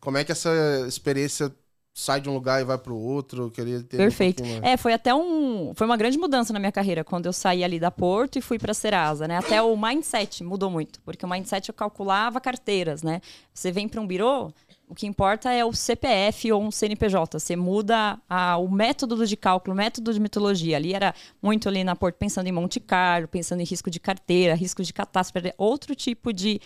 como 0.00 0.16
é 0.16 0.24
que 0.24 0.32
essa 0.32 0.50
experiência 0.88 1.54
sai 1.92 2.20
de 2.20 2.28
um 2.28 2.34
lugar 2.34 2.60
e 2.60 2.64
vai 2.64 2.78
para 2.78 2.92
o 2.92 2.98
outro? 2.98 3.44
Eu 3.44 3.50
queria 3.50 3.82
ter 3.82 3.98
Perfeito. 3.98 4.42
Um. 4.42 4.60
É, 4.62 4.76
foi 4.76 4.94
até 4.94 5.14
um. 5.14 5.72
Foi 5.74 5.86
uma 5.86 5.96
grande 5.96 6.16
mudança 6.16 6.52
na 6.52 6.58
minha 6.58 6.72
carreira 6.72 7.04
quando 7.04 7.26
eu 7.26 7.32
saí 7.32 7.62
ali 7.62 7.78
da 7.78 7.90
Porto 7.90 8.38
e 8.38 8.40
fui 8.40 8.58
para 8.58 8.72
Serasa, 8.72 9.28
né? 9.28 9.36
Até 9.36 9.60
o 9.60 9.76
mindset 9.76 10.42
mudou 10.42 10.70
muito, 10.70 11.00
porque 11.02 11.26
o 11.26 11.28
mindset 11.28 11.68
eu 11.68 11.74
calculava 11.74 12.40
carteiras, 12.40 13.02
né? 13.02 13.20
Você 13.52 13.70
vem 13.70 13.86
para 13.86 14.00
um 14.00 14.06
birô, 14.06 14.50
o 14.90 14.94
que 14.94 15.06
importa 15.06 15.52
é 15.52 15.64
o 15.64 15.72
CPF 15.72 16.50
ou 16.50 16.60
um 16.62 16.70
CNPJ. 16.72 17.38
Você 17.38 17.54
muda 17.54 18.18
a- 18.28 18.56
o 18.56 18.68
método 18.68 19.24
de 19.24 19.36
cálculo, 19.36 19.72
o 19.72 19.76
método 19.76 20.12
de 20.12 20.18
metodologia. 20.18 20.76
Ali 20.76 20.92
era 20.92 21.14
muito 21.40 21.68
ali 21.68 21.84
na 21.84 21.94
Porto 21.94 22.16
pensando 22.16 22.48
em 22.48 22.52
Monte 22.52 22.80
Carlo, 22.80 23.28
pensando 23.28 23.60
em 23.60 23.64
risco 23.64 23.88
de 23.88 24.00
carteira, 24.00 24.54
risco 24.54 24.82
de 24.82 24.92
catástrofe, 24.92 25.54
outro 25.56 25.94
tipo 25.94 26.32
de 26.32 26.60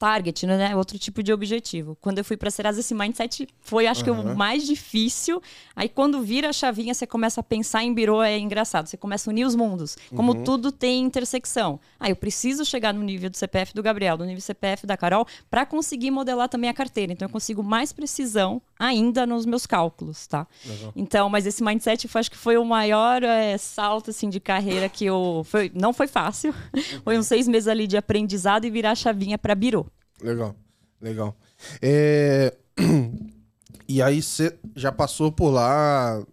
target, 0.00 0.46
né? 0.46 0.74
Outro 0.74 0.98
tipo 0.98 1.22
de 1.22 1.30
objetivo. 1.30 1.94
Quando 2.00 2.16
eu 2.18 2.24
fui 2.24 2.34
para 2.34 2.50
Serasa, 2.50 2.80
esse 2.80 2.94
mindset 2.94 3.46
foi, 3.60 3.86
acho 3.86 4.02
que, 4.02 4.08
Aham. 4.10 4.32
o 4.32 4.36
mais 4.36 4.66
difícil. 4.66 5.42
Aí, 5.76 5.90
quando 5.90 6.22
vira 6.22 6.48
a 6.48 6.52
chavinha, 6.54 6.94
você 6.94 7.06
começa 7.06 7.40
a 7.40 7.44
pensar 7.44 7.84
em 7.84 7.92
birô, 7.92 8.22
é 8.22 8.38
engraçado. 8.38 8.86
Você 8.86 8.96
começa 8.96 9.28
a 9.28 9.30
unir 9.30 9.44
os 9.44 9.54
mundos. 9.54 9.98
Como 10.16 10.32
Uhum. 10.32 10.42
tudo 10.42 10.72
tem 10.72 11.02
intersecção. 11.02 11.78
Ah, 11.98 12.08
eu 12.08 12.16
preciso 12.16 12.64
chegar 12.64 12.94
no 12.94 13.02
nível 13.02 13.28
do 13.28 13.36
CPF 13.36 13.74
do 13.74 13.82
Gabriel, 13.82 14.16
no 14.16 14.24
nível 14.24 14.40
CPF 14.40 14.86
da 14.86 14.96
Carol, 14.96 15.26
para 15.50 15.66
conseguir 15.66 16.10
modelar 16.10 16.48
também 16.48 16.70
a 16.70 16.74
carteira. 16.74 17.12
Então, 17.12 17.26
eu 17.28 17.32
consigo 17.32 17.62
mais 17.62 17.92
precisão 17.92 18.62
ainda 18.78 19.26
nos 19.26 19.44
meus 19.44 19.66
cálculos, 19.66 20.26
tá? 20.26 20.46
Legal. 20.64 20.92
Então, 20.96 21.28
mas 21.28 21.44
esse 21.44 21.62
mindset 21.62 22.08
foi, 22.08 22.20
acho 22.20 22.30
que 22.30 22.38
foi 22.38 22.56
o 22.56 22.64
maior 22.64 23.22
é, 23.22 23.58
salto 23.58 24.08
assim, 24.08 24.30
de 24.30 24.40
carreira 24.40 24.88
que 24.88 25.04
eu. 25.04 25.42
Foi, 25.44 25.70
não 25.74 25.92
foi 25.92 26.06
fácil. 26.06 26.54
Foi 27.04 27.18
uns 27.18 27.26
seis 27.26 27.46
meses 27.46 27.68
ali 27.68 27.86
de 27.86 27.96
aprendizado 27.96 28.64
e 28.64 28.70
virar 28.70 28.92
a 28.92 28.94
chavinha 28.94 29.36
para 29.36 29.54
birô. 29.54 29.86
Legal, 30.22 30.54
legal. 31.00 31.36
É, 31.82 32.56
E 33.88 34.00
aí 34.00 34.22
você 34.22 34.56
já 34.76 34.92
passou 34.92 35.32
por 35.32 35.50
lá, 35.50 36.24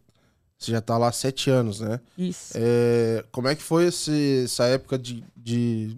você 0.59 0.71
já 0.71 0.79
tá 0.79 0.95
lá 0.95 1.07
há 1.07 1.11
sete 1.11 1.49
anos, 1.49 1.79
né? 1.79 1.99
Isso. 2.15 2.53
É, 2.55 3.25
Como 3.31 3.47
é 3.47 3.55
que 3.55 3.63
foi 3.63 3.85
esse- 3.85 4.43
essa 4.45 4.65
época 4.65 4.95
de, 4.97 5.23
de- 5.35 5.97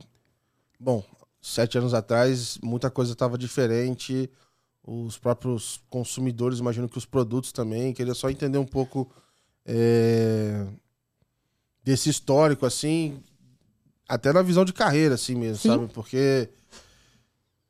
Bom, 0.80 1.04
sete 1.42 1.78
anos 1.78 1.94
atrás 1.94 2.58
muita 2.64 2.90
coisa 2.90 3.12
estava 3.12 3.38
diferente, 3.38 4.30
os 4.82 5.18
próprios 5.18 5.82
consumidores, 5.90 6.60
imagino 6.60 6.88
que 6.88 6.98
os 6.98 7.06
produtos 7.06 7.52
também. 7.52 7.92
Queria 7.94 8.14
só 8.14 8.30
entender 8.30 8.58
um 8.58 8.66
pouco 8.66 9.12
é, 9.66 10.66
desse 11.84 12.10
histórico, 12.10 12.66
assim, 12.66 13.22
até 14.08 14.32
na 14.32 14.42
visão 14.42 14.64
de 14.64 14.72
carreira, 14.72 15.16
assim 15.16 15.36
mesmo, 15.36 15.58
Sim. 15.58 15.68
sabe? 15.70 15.88
Porque 15.94 16.48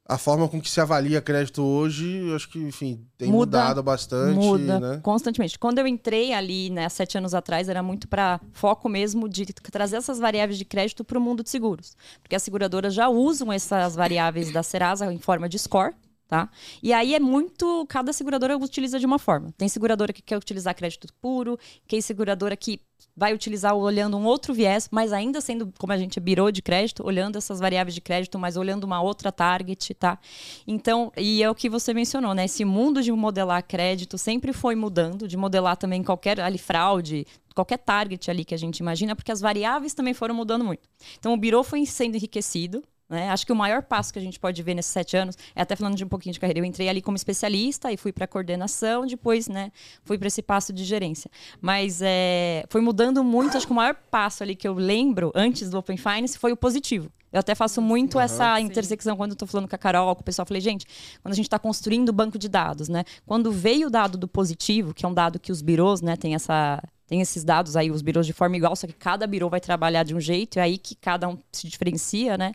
a 0.10 0.18
forma 0.18 0.50
com 0.50 0.60
que 0.60 0.70
se 0.70 0.82
avalia 0.82 1.22
crédito 1.22 1.64
hoje, 1.64 2.28
eu 2.28 2.36
acho 2.36 2.50
que, 2.50 2.58
enfim, 2.58 3.06
tem 3.16 3.32
Muda, 3.32 3.60
mudado 3.60 3.84
bastante, 3.84 4.36
Muda 4.36 4.80
né? 4.80 5.00
constantemente. 5.04 5.60
Quando 5.60 5.78
eu 5.78 5.86
entrei 5.86 6.34
ali, 6.34 6.72
né, 6.72 6.90
sete 6.90 7.16
anos 7.16 7.36
atrás, 7.36 7.70
era 7.70 7.84
muito 7.84 8.08
para 8.08 8.42
foco 8.52 8.90
mesmo 8.90 9.30
de 9.30 9.46
trazer 9.46 9.98
essas 9.98 10.18
variáveis 10.18 10.58
de 10.58 10.66
crédito 10.66 11.04
para 11.04 11.20
o 11.20 11.22
mundo 11.22 11.44
de 11.44 11.52
seguros. 11.52 11.96
Porque 12.24 12.36
as 12.36 12.42
seguradoras 12.42 12.92
já 12.92 13.08
usam 13.08 13.54
essas 13.54 13.96
variáveis 13.96 14.52
da 14.52 14.64
Serasa 14.64 15.14
em 15.14 15.20
forma 15.20 15.48
de 15.48 15.60
score. 15.60 15.94
Tá? 16.30 16.48
E 16.84 16.94
aí 16.94 17.16
é 17.16 17.20
muito. 17.20 17.88
Cada 17.90 18.14
seguradora 18.14 18.56
utiliza 18.56 19.00
de 19.00 19.06
uma 19.08 19.18
forma. 19.18 19.52
Tem 19.58 19.68
seguradora 19.68 20.14
que 20.14 20.22
quer 20.22 20.38
utilizar 20.38 20.76
crédito 20.76 21.12
puro, 21.20 21.58
tem 21.88 22.00
seguradora 22.02 22.56
que 22.56 22.80
vai 23.18 23.34
utilizar 23.34 23.76
olhando 23.76 24.16
um 24.16 24.26
outro 24.26 24.54
viés, 24.54 24.88
mas 24.92 25.12
ainda 25.12 25.42
sendo, 25.42 25.74
como 25.80 25.92
a 25.92 25.98
gente 25.98 26.20
birou 26.20 26.52
de 26.52 26.62
crédito, 26.62 27.04
olhando 27.04 27.38
essas 27.38 27.60
variáveis 27.60 27.96
de 27.96 28.02
crédito, 28.02 28.38
mas 28.38 28.58
olhando 28.58 28.84
uma 28.84 29.02
outra 29.02 29.32
target, 29.32 29.92
tá? 29.96 30.20
Então, 30.68 31.12
e 31.18 31.42
é 31.42 31.50
o 31.50 31.56
que 31.56 31.68
você 31.68 31.96
mencionou, 31.96 32.36
né? 32.36 32.46
Esse 32.46 32.64
mundo 32.64 33.02
de 33.02 33.12
modelar 33.12 33.64
crédito 33.64 34.16
sempre 34.16 34.54
foi 34.54 34.76
mudando, 34.76 35.28
de 35.28 35.36
modelar 35.36 35.78
também 35.78 36.04
qualquer 36.04 36.40
ali 36.40 36.60
fraude, 36.60 37.26
qualquer 37.56 37.80
target 37.80 38.30
ali 38.30 38.46
que 38.46 38.54
a 38.54 38.58
gente 38.58 38.78
imagina, 38.78 39.16
porque 39.16 39.32
as 39.32 39.42
variáveis 39.42 39.96
também 39.96 40.14
foram 40.14 40.36
mudando 40.36 40.64
muito. 40.64 40.88
Então, 41.18 41.34
o 41.34 41.38
birô 41.38 41.64
foi 41.64 41.86
sendo 41.86 42.16
enriquecido, 42.16 42.84
Né? 43.10 43.30
Acho 43.30 43.46
que 43.46 43.52
o 43.52 43.56
maior 43.56 43.82
passo 43.82 44.14
que 44.14 44.20
a 44.20 44.22
gente 44.22 44.40
pode 44.40 44.62
ver 44.62 44.76
nesses 44.76 44.92
sete 44.92 45.18
anos, 45.18 45.36
é 45.56 45.62
até 45.62 45.76
falando 45.76 45.96
de 45.96 46.04
um 46.04 46.08
pouquinho 46.08 46.34
de 46.34 46.40
carreira, 46.40 46.60
eu 46.60 46.66
entrei 46.66 46.88
ali 46.88 47.02
como 47.02 47.18
especialista 47.18 47.92
e 47.92 47.98
fui 47.98 48.12
para 48.12 48.28
coordenação, 48.28 49.06
depois 49.06 49.48
né, 49.48 49.72
fui 50.04 50.18
para 50.18 50.28
esse 50.28 50.42
passo 50.42 50.72
de 50.72 50.84
gerência. 50.84 51.30
Mas 51.60 52.02
é, 52.04 52.66
foi 52.70 52.82
mudando 52.82 53.24
muito, 53.24 53.58
acho 53.58 53.66
que 53.66 53.74
o 53.74 53.76
maior 53.76 53.96
passo 53.96 54.44
ali 54.44 54.56
que 54.56 54.68
eu 54.68 54.74
lembro 54.74 55.32
antes 55.34 55.70
do 55.70 55.78
Open 55.80 55.98
Finance 55.98 56.38
foi 56.38 56.52
o 56.52 56.58
positivo. 56.58 57.12
Eu 57.32 57.40
até 57.40 57.54
faço 57.54 57.82
muito 57.82 58.16
uhum, 58.16 58.22
essa 58.22 58.58
sim. 58.58 58.64
intersecção 58.64 59.16
quando 59.16 59.32
eu 59.32 59.34
estou 59.34 59.48
falando 59.48 59.68
com 59.68 59.76
a 59.76 59.80
Carol, 59.80 60.16
com 60.16 60.22
o 60.22 60.26
pessoal. 60.26 60.44
Eu 60.44 60.48
falei, 60.48 60.62
gente, 60.62 60.86
quando 61.22 61.34
a 61.34 61.36
gente 61.36 61.46
está 61.46 61.60
construindo 61.60 62.10
o 62.10 62.14
banco 62.14 62.40
de 62.40 62.50
dados, 62.50 62.90
né? 62.90 63.04
Quando 63.26 63.52
veio 63.52 63.88
o 63.88 63.90
dado 63.90 64.18
do 64.18 64.28
positivo, 64.28 64.96
que 64.96 65.06
é 65.06 65.08
um 65.08 65.14
dado 65.14 65.40
que 65.40 65.52
os 65.52 65.62
birôs, 65.62 66.02
né, 66.02 66.16
tem 66.16 66.34
essa 66.34 66.82
tem 67.10 67.22
esses 67.22 67.44
dados 67.44 67.76
aí, 67.76 67.90
os 67.90 68.04
birôs 68.04 68.28
de 68.28 68.34
forma 68.34 68.56
igual, 68.56 68.76
só 68.76 68.86
que 68.86 68.94
cada 68.94 69.26
birô 69.26 69.50
vai 69.50 69.60
trabalhar 69.60 70.04
de 70.04 70.14
um 70.14 70.20
jeito, 70.20 70.60
é 70.60 70.62
aí 70.62 70.78
que 70.78 70.94
cada 70.94 71.28
um 71.28 71.40
se 71.52 71.68
diferencia, 71.68 72.38
né? 72.38 72.52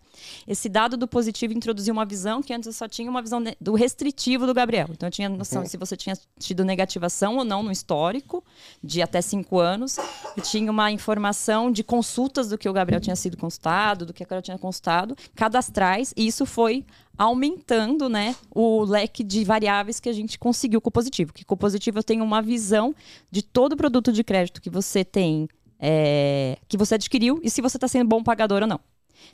Esse 0.46 0.68
dado 0.68 0.96
do 0.96 1.08
positivo 1.08 1.52
introduziu 1.52 1.92
uma 1.92 2.04
visão 2.04 2.40
que 2.40 2.54
antes 2.54 2.68
eu 2.68 2.73
só 2.73 2.87
tinha 2.87 3.11
uma 3.11 3.20
visão 3.20 3.42
do 3.61 3.75
restritivo 3.75 4.46
do 4.46 4.54
Gabriel. 4.54 4.87
Então 4.92 5.08
eu 5.08 5.11
tinha 5.11 5.28
noção 5.28 5.62
uhum. 5.62 5.68
se 5.68 5.76
você 5.76 5.96
tinha 5.96 6.16
tido 6.38 6.64
negativação 6.64 7.37
ou 7.37 7.44
não 7.44 7.64
no 7.64 7.73
histórico, 7.73 8.44
de 8.80 9.02
até 9.02 9.20
cinco 9.20 9.58
anos, 9.58 9.96
e 10.37 10.40
tinha 10.40 10.70
uma 10.70 10.88
informação 10.92 11.73
de 11.73 11.82
consultas 11.82 12.49
do 12.49 12.56
que 12.56 12.68
o 12.68 12.73
Gabriel 12.73 13.00
tinha 13.00 13.16
sido 13.16 13.37
consultado, 13.37 14.06
do 14.06 14.14
que 14.14 14.23
a 14.23 14.26
Carol 14.26 14.40
tinha 14.40 14.56
consultado, 14.56 15.16
cadastrais, 15.34 16.14
e 16.16 16.28
isso 16.28 16.46
foi 16.46 16.87
aumentando 17.16 18.09
né, 18.09 18.35
o 18.50 18.85
leque 18.85 19.23
de 19.23 19.44
variáveis 19.44 20.00
que 20.00 20.09
a 20.09 20.12
gente 20.12 20.38
conseguiu 20.38 20.80
com 20.80 20.88
o 20.88 20.92
positivo. 20.92 21.33
Que 21.33 21.44
com 21.44 21.54
o 21.54 21.59
positivo 21.59 21.99
eu 21.99 22.02
tenho 22.02 22.25
uma 22.25 22.42
visão 22.42 22.94
de 23.30 23.42
todo 23.42 23.76
produto 23.76 24.12
de 24.12 24.25
crédito 24.25 24.61
que 24.61 24.71
você 24.71 25.04
tem, 25.04 25.49
é, 25.78 26.59
que 26.68 26.76
você 26.76 26.97
adquiriu 26.97 27.40
e 27.42 27.50
se 27.50 27.61
você 27.61 27.76
está 27.76 27.88
sendo 27.88 28.09
bom 28.09 28.23
pagador 28.23 28.62
ou 28.62 28.68
não. 28.68 28.80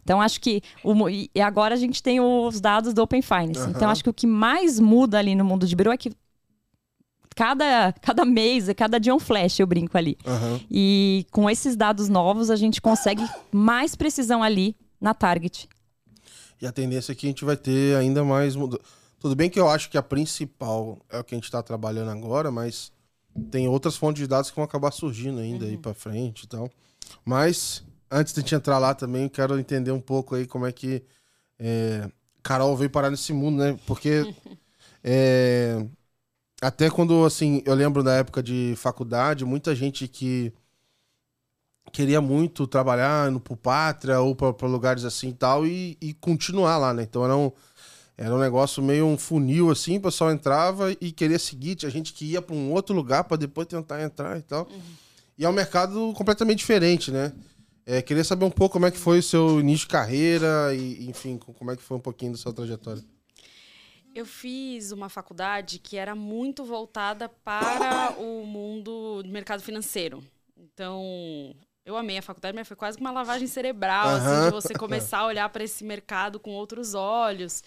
Então, 0.02 0.20
acho 0.20 0.40
que. 0.40 0.62
O, 0.84 1.08
e 1.08 1.30
agora 1.40 1.74
a 1.74 1.78
gente 1.78 2.02
tem 2.02 2.20
os 2.20 2.60
dados 2.60 2.94
do 2.94 3.02
Open 3.02 3.22
Finance. 3.22 3.60
Uhum. 3.60 3.70
Então, 3.70 3.88
acho 3.90 4.02
que 4.02 4.10
o 4.10 4.14
que 4.14 4.26
mais 4.26 4.78
muda 4.78 5.18
ali 5.18 5.34
no 5.34 5.44
mundo 5.44 5.66
de 5.66 5.74
Bureau 5.74 5.92
é 5.92 5.96
que 5.96 6.12
cada, 7.34 7.92
cada 8.00 8.24
mês, 8.24 8.68
cada 8.76 8.98
dia 8.98 9.12
é 9.12 9.14
um 9.14 9.18
flash, 9.18 9.58
eu 9.58 9.66
brinco 9.66 9.96
ali. 9.96 10.16
Uhum. 10.26 10.60
E 10.70 11.26
com 11.30 11.48
esses 11.48 11.76
dados 11.76 12.08
novos, 12.08 12.50
a 12.50 12.56
gente 12.56 12.80
consegue 12.80 13.24
mais 13.50 13.94
precisão 13.94 14.42
ali 14.42 14.76
na 15.00 15.14
target. 15.14 15.68
E 16.60 16.66
a 16.66 16.72
tendência 16.72 17.12
é 17.12 17.14
que 17.14 17.26
a 17.26 17.30
gente 17.30 17.44
vai 17.44 17.56
ter 17.56 17.96
ainda 17.96 18.22
mais 18.24 18.54
mudança. 18.54 18.82
Tudo 19.18 19.36
bem 19.36 19.50
que 19.50 19.60
eu 19.60 19.68
acho 19.68 19.90
que 19.90 19.98
a 19.98 20.02
principal 20.02 20.98
é 21.10 21.18
o 21.18 21.24
que 21.24 21.34
a 21.34 21.38
gente 21.38 21.44
está 21.44 21.62
trabalhando 21.62 22.10
agora, 22.10 22.50
mas 22.50 22.92
tem 23.50 23.68
outras 23.68 23.96
fontes 23.96 24.22
de 24.22 24.26
dados 24.26 24.50
que 24.50 24.56
vão 24.56 24.64
acabar 24.64 24.90
surgindo 24.90 25.40
ainda 25.40 25.64
uhum. 25.64 25.70
aí 25.70 25.76
para 25.78 25.94
frente 25.94 26.44
e 26.44 26.48
tal. 26.48 26.70
Mas 27.24 27.84
antes 28.10 28.32
de 28.32 28.40
a 28.40 28.42
gente 28.42 28.54
entrar 28.54 28.78
lá 28.78 28.94
também, 28.94 29.28
quero 29.28 29.58
entender 29.58 29.92
um 29.92 30.00
pouco 30.00 30.34
aí 30.34 30.46
como 30.46 30.66
é 30.66 30.72
que 30.72 31.02
é, 31.58 32.10
Carol 32.42 32.76
veio 32.76 32.90
parar 32.90 33.10
nesse 33.10 33.32
mundo, 33.32 33.58
né? 33.58 33.78
Porque 33.86 34.34
é, 35.04 35.86
até 36.60 36.90
quando, 36.90 37.24
assim, 37.24 37.62
eu 37.64 37.74
lembro 37.74 38.02
da 38.02 38.14
época 38.14 38.42
de 38.42 38.74
faculdade, 38.76 39.44
muita 39.44 39.74
gente 39.74 40.08
que 40.08 40.52
queria 41.92 42.20
muito 42.20 42.66
trabalhar 42.66 43.30
no 43.30 43.40
pro 43.40 43.56
Pátria 43.56 44.20
ou 44.20 44.34
para 44.34 44.68
lugares 44.68 45.04
assim 45.04 45.30
e 45.30 45.34
tal 45.34 45.66
e, 45.66 45.96
e, 46.00 46.14
continuar 46.14 46.78
lá, 46.78 46.94
né? 46.94 47.02
Então 47.02 47.24
era 47.24 47.36
um, 47.36 47.50
era 48.16 48.34
um 48.34 48.38
negócio 48.38 48.82
meio 48.82 49.06
um 49.06 49.18
funil 49.18 49.70
assim, 49.70 49.98
o 49.98 50.02
pessoal 50.02 50.30
entrava 50.30 50.92
e 51.00 51.12
queria 51.12 51.38
seguir, 51.38 51.74
tinha 51.74 51.90
gente 51.90 52.12
que 52.12 52.24
ia 52.24 52.42
para 52.42 52.54
um 52.54 52.72
outro 52.72 52.94
lugar 52.94 53.24
para 53.24 53.36
depois 53.36 53.66
tentar 53.66 54.02
entrar 54.02 54.38
e 54.38 54.42
tal. 54.42 54.68
Uhum. 54.70 54.80
E 55.36 55.44
é 55.44 55.48
um 55.48 55.52
mercado 55.52 56.12
completamente 56.14 56.58
diferente, 56.58 57.10
né? 57.10 57.32
É, 57.86 58.02
queria 58.02 58.22
saber 58.22 58.44
um 58.44 58.50
pouco 58.50 58.74
como 58.74 58.86
é 58.86 58.90
que 58.90 58.98
foi 58.98 59.18
o 59.18 59.22
seu 59.22 59.58
início 59.58 59.86
de 59.86 59.92
carreira 59.92 60.74
e, 60.74 61.08
enfim, 61.08 61.38
como 61.38 61.70
é 61.70 61.76
que 61.76 61.82
foi 61.82 61.96
um 61.96 62.00
pouquinho 62.00 62.32
da 62.32 62.38
sua 62.38 62.52
trajetória. 62.52 63.02
Eu 64.14 64.26
fiz 64.26 64.92
uma 64.92 65.08
faculdade 65.08 65.78
que 65.78 65.96
era 65.96 66.14
muito 66.14 66.64
voltada 66.64 67.28
para 67.28 68.14
o 68.18 68.44
mundo 68.44 69.22
do 69.22 69.28
mercado 69.28 69.62
financeiro. 69.62 70.22
Então, 70.56 71.54
eu 71.90 71.96
amei 71.96 72.18
a 72.18 72.22
faculdade, 72.22 72.54
mas 72.54 72.66
foi 72.66 72.76
quase 72.76 72.98
uma 72.98 73.10
lavagem 73.10 73.46
cerebral, 73.46 74.08
uhum. 74.08 74.16
assim, 74.16 74.44
de 74.46 74.50
você 74.52 74.74
começar 74.74 75.18
a 75.18 75.26
olhar 75.26 75.48
para 75.48 75.64
esse 75.64 75.84
mercado 75.84 76.38
com 76.40 76.50
outros 76.52 76.94
olhos. 76.94 77.62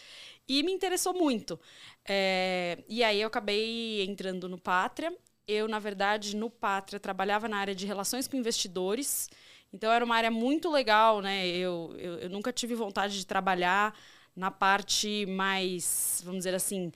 E 0.48 0.64
me 0.64 0.72
interessou 0.72 1.14
muito. 1.14 1.60
É, 2.08 2.84
e 2.88 3.04
aí 3.04 3.22
eu 3.22 3.28
acabei 3.28 4.04
entrando 4.04 4.50
no 4.50 4.58
Pátria. 4.58 5.14
Eu, 5.48 5.68
na 5.68 5.80
verdade, 5.80 6.36
no 6.36 6.50
Pátria, 6.50 7.00
trabalhava 7.00 7.48
na 7.48 7.58
área 7.58 7.76
de 7.76 7.86
relações 7.86 8.28
com 8.28 8.38
investidores. 8.38 9.30
Então, 9.72 9.92
era 9.92 10.04
uma 10.04 10.16
área 10.16 10.32
muito 10.32 10.70
legal, 10.72 11.22
né? 11.22 11.48
Eu, 11.48 11.96
eu, 11.98 12.20
eu 12.20 12.30
nunca 12.30 12.52
tive 12.52 12.76
vontade 12.76 13.18
de 13.18 13.26
trabalhar 13.26 13.94
na 14.36 14.50
parte 14.50 15.26
mais, 15.28 16.22
vamos 16.24 16.40
dizer 16.40 16.56
assim, 16.56 16.92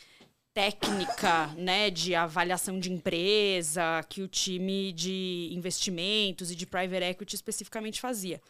técnica, 0.58 1.54
né, 1.56 1.92
de 1.92 2.16
avaliação 2.16 2.80
de 2.80 2.92
empresa 2.92 4.04
que 4.10 4.24
o 4.24 4.28
time 4.28 4.92
de 4.92 5.52
investimentos 5.52 6.50
e 6.50 6.56
de 6.56 6.66
private 6.66 7.04
equity 7.04 7.36
especificamente 7.36 8.02
fazia. 8.02 8.42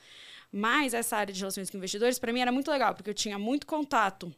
Mas 0.49 0.93
essa 0.93 1.17
área 1.17 1.33
de 1.33 1.39
relações 1.41 1.69
com 1.69 1.75
investidores 1.75 2.17
para 2.17 2.31
mim 2.31 2.39
era 2.39 2.49
muito 2.49 2.71
legal, 2.71 2.95
porque 2.95 3.09
eu 3.09 3.13
tinha 3.13 3.37
muito 3.37 3.67
contato 3.67 4.33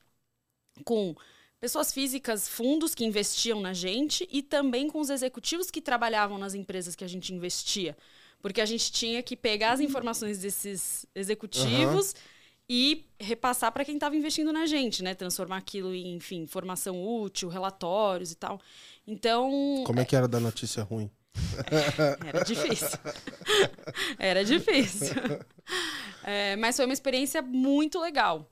com 0.83 1.15
pessoas 1.59 1.93
físicas, 1.93 2.49
fundos 2.49 2.95
que 2.95 3.05
investiam 3.05 3.61
na 3.61 3.71
gente 3.71 4.27
e 4.31 4.41
também 4.41 4.89
com 4.89 4.99
os 4.99 5.11
executivos 5.11 5.69
que 5.69 5.79
trabalhavam 5.79 6.39
nas 6.39 6.55
empresas 6.55 6.95
que 6.95 7.03
a 7.03 7.07
gente 7.07 7.35
investia. 7.35 7.95
Porque 8.41 8.61
a 8.61 8.65
gente 8.65 8.91
tinha 8.91 9.21
que 9.21 9.35
pegar 9.35 9.73
as 9.73 9.79
informações 9.79 10.39
desses 10.39 11.05
executivos 11.13 12.13
uhum 12.13 12.38
e 12.69 13.05
repassar 13.19 13.71
para 13.71 13.83
quem 13.83 13.95
estava 13.95 14.15
investindo 14.15 14.53
na 14.53 14.65
gente, 14.65 15.03
né? 15.03 15.15
Transformar 15.15 15.57
aquilo 15.57 15.93
em, 15.93 16.15
enfim, 16.15 16.41
informação 16.41 17.03
útil, 17.03 17.49
relatórios 17.49 18.31
e 18.31 18.35
tal. 18.35 18.61
Então. 19.07 19.83
Como 19.85 19.99
é 19.99 20.05
que 20.05 20.15
era 20.15 20.27
da 20.27 20.39
notícia 20.39 20.83
ruim? 20.83 21.09
Era 22.25 22.43
difícil. 22.43 22.99
Era 24.17 24.43
difícil. 24.43 25.15
É, 26.23 26.55
mas 26.57 26.75
foi 26.75 26.85
uma 26.85 26.93
experiência 26.93 27.41
muito 27.41 27.99
legal. 27.99 28.49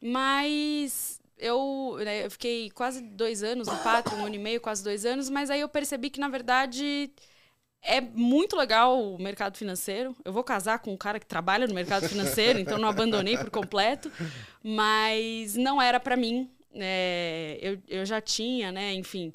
Mas 0.00 1.20
eu, 1.36 1.96
né, 1.98 2.24
eu 2.24 2.30
fiquei 2.30 2.70
quase 2.70 3.02
dois 3.02 3.42
anos 3.42 3.68
no 3.68 3.76
Pátrio, 3.78 4.16
um 4.18 4.26
ano 4.26 4.34
e 4.34 4.38
meio, 4.38 4.60
quase 4.60 4.82
dois 4.82 5.04
anos, 5.04 5.28
mas 5.28 5.50
aí 5.50 5.60
eu 5.60 5.68
percebi 5.68 6.08
que, 6.08 6.20
na 6.20 6.28
verdade, 6.28 7.12
é 7.82 8.00
muito 8.00 8.56
legal 8.56 9.14
o 9.14 9.20
mercado 9.20 9.56
financeiro. 9.58 10.14
Eu 10.24 10.32
vou 10.32 10.44
casar 10.44 10.78
com 10.78 10.92
um 10.92 10.96
cara 10.96 11.18
que 11.18 11.26
trabalha 11.26 11.66
no 11.66 11.74
mercado 11.74 12.08
financeiro, 12.08 12.58
então 12.58 12.78
não 12.78 12.88
abandonei 12.88 13.36
por 13.36 13.50
completo. 13.50 14.10
Mas 14.62 15.56
não 15.56 15.82
era 15.82 15.98
para 15.98 16.16
mim. 16.16 16.48
É, 16.74 17.58
eu, 17.60 17.78
eu 17.88 18.06
já 18.06 18.20
tinha, 18.20 18.72
né, 18.72 18.94
enfim, 18.94 19.32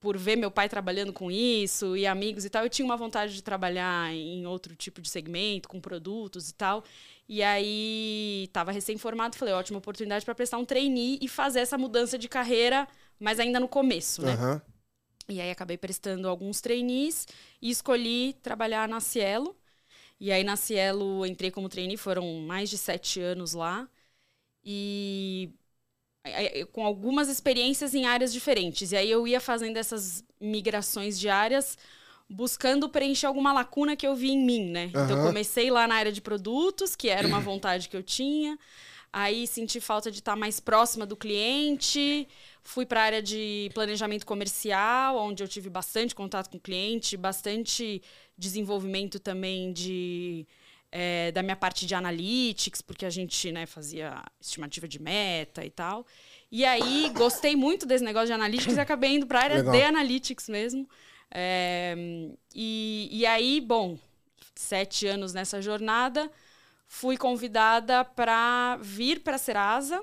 por 0.00 0.18
ver 0.18 0.36
meu 0.36 0.50
pai 0.50 0.68
trabalhando 0.68 1.12
com 1.12 1.30
isso 1.30 1.96
e 1.96 2.06
amigos 2.06 2.44
e 2.44 2.50
tal, 2.50 2.64
eu 2.64 2.68
tinha 2.68 2.84
uma 2.84 2.96
vontade 2.96 3.34
de 3.34 3.42
trabalhar 3.42 4.12
em 4.12 4.46
outro 4.46 4.74
tipo 4.74 5.00
de 5.00 5.08
segmento, 5.08 5.68
com 5.68 5.80
produtos 5.80 6.50
e 6.50 6.54
tal. 6.54 6.84
E 7.28 7.42
aí 7.42 8.44
estava 8.44 8.70
recém-formado, 8.70 9.36
falei, 9.36 9.54
ótima 9.54 9.78
oportunidade 9.78 10.24
para 10.24 10.34
prestar 10.34 10.58
um 10.58 10.64
trainee 10.64 11.18
e 11.20 11.28
fazer 11.28 11.60
essa 11.60 11.78
mudança 11.78 12.18
de 12.18 12.28
carreira, 12.28 12.86
mas 13.18 13.40
ainda 13.40 13.58
no 13.58 13.66
começo, 13.66 14.22
né? 14.22 14.34
Uhum. 14.34 14.60
E 15.28 15.40
aí 15.40 15.50
acabei 15.50 15.76
prestando 15.76 16.28
alguns 16.28 16.60
trainees 16.60 17.26
e 17.60 17.70
escolhi 17.70 18.34
trabalhar 18.42 18.88
na 18.88 19.00
Cielo. 19.00 19.56
E 20.20 20.32
aí 20.32 20.44
na 20.44 20.56
Cielo 20.56 21.26
entrei 21.26 21.50
como 21.50 21.68
trainee, 21.68 21.96
foram 21.96 22.40
mais 22.40 22.70
de 22.70 22.78
sete 22.78 23.20
anos 23.20 23.52
lá. 23.52 23.88
E 24.64 25.50
com 26.72 26.84
algumas 26.84 27.28
experiências 27.28 27.94
em 27.94 28.04
áreas 28.04 28.32
diferentes. 28.32 28.92
E 28.92 28.96
aí 28.96 29.10
eu 29.10 29.26
ia 29.28 29.40
fazendo 29.40 29.76
essas 29.76 30.24
migrações 30.40 31.18
diárias, 31.18 31.78
buscando 32.28 32.88
preencher 32.88 33.26
alguma 33.26 33.52
lacuna 33.52 33.94
que 33.94 34.06
eu 34.06 34.16
vi 34.16 34.30
em 34.30 34.44
mim, 34.44 34.70
né? 34.70 34.90
Uhum. 34.94 35.04
Então 35.04 35.22
comecei 35.22 35.70
lá 35.70 35.86
na 35.86 35.94
área 35.94 36.10
de 36.10 36.20
produtos, 36.20 36.96
que 36.96 37.08
era 37.08 37.26
uma 37.28 37.40
vontade 37.40 37.88
que 37.88 37.96
eu 37.96 38.02
tinha. 38.02 38.58
Aí 39.12 39.46
senti 39.46 39.80
falta 39.80 40.10
de 40.10 40.18
estar 40.18 40.36
mais 40.36 40.60
próxima 40.60 41.06
do 41.06 41.16
cliente. 41.16 42.28
Fui 42.62 42.84
para 42.84 43.00
a 43.00 43.04
área 43.04 43.22
de 43.22 43.70
planejamento 43.72 44.26
comercial, 44.26 45.16
onde 45.16 45.42
eu 45.42 45.48
tive 45.48 45.70
bastante 45.70 46.14
contato 46.14 46.50
com 46.50 46.58
o 46.58 46.60
cliente, 46.60 47.16
bastante 47.16 48.02
desenvolvimento 48.36 49.18
também 49.18 49.72
de 49.72 50.46
é, 50.90 51.32
da 51.32 51.42
minha 51.42 51.56
parte 51.56 51.86
de 51.86 51.94
analytics, 51.94 52.80
porque 52.80 53.04
a 53.04 53.10
gente 53.10 53.50
né, 53.52 53.66
fazia 53.66 54.22
estimativa 54.40 54.86
de 54.86 55.00
meta 55.00 55.64
e 55.64 55.70
tal. 55.70 56.06
E 56.50 56.64
aí 56.64 57.10
gostei 57.14 57.56
muito 57.56 57.86
desse 57.86 58.04
negócio 58.04 58.28
de 58.28 58.32
analytics 58.32 58.76
e 58.76 58.80
acabei 58.80 59.14
indo 59.14 59.26
para 59.26 59.40
a 59.40 59.42
área 59.42 59.56
Legal. 59.56 59.72
de 59.72 59.82
analytics 59.82 60.48
mesmo. 60.48 60.88
É, 61.30 61.94
e, 62.54 63.08
e 63.10 63.26
aí, 63.26 63.60
bom, 63.60 63.98
sete 64.54 65.06
anos 65.06 65.32
nessa 65.34 65.60
jornada 65.60 66.30
fui 66.86 67.16
convidada 67.16 68.04
para 68.04 68.78
vir 68.80 69.20
para 69.20 69.36
a 69.36 69.38
Serasa, 69.38 70.02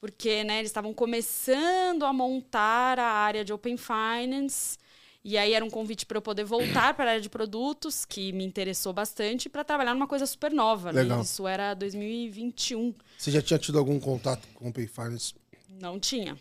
porque 0.00 0.44
né, 0.44 0.58
eles 0.58 0.70
estavam 0.70 0.94
começando 0.94 2.04
a 2.04 2.12
montar 2.12 2.98
a 2.98 3.06
área 3.06 3.44
de 3.44 3.52
Open 3.52 3.76
Finance. 3.76 4.78
E 5.22 5.36
aí 5.36 5.52
era 5.52 5.62
um 5.62 5.68
convite 5.68 6.06
para 6.06 6.16
eu 6.16 6.22
poder 6.22 6.44
voltar 6.44 6.94
para 6.94 7.04
a 7.04 7.08
área 7.10 7.20
de 7.20 7.28
produtos, 7.28 8.06
que 8.06 8.32
me 8.32 8.42
interessou 8.42 8.92
bastante, 8.92 9.50
para 9.50 9.62
trabalhar 9.62 9.92
numa 9.92 10.06
coisa 10.06 10.24
super 10.24 10.50
nova. 10.50 10.92
Né? 10.92 11.02
Isso 11.20 11.46
era 11.46 11.74
2021. 11.74 12.94
Você 13.18 13.30
já 13.30 13.42
tinha 13.42 13.58
tido 13.58 13.78
algum 13.78 14.00
contato 14.00 14.48
com 14.54 14.70
o 14.70 14.72
Pay 14.72 14.86
Finance? 14.86 15.34
Não 15.68 16.00
tinha. 16.00 16.38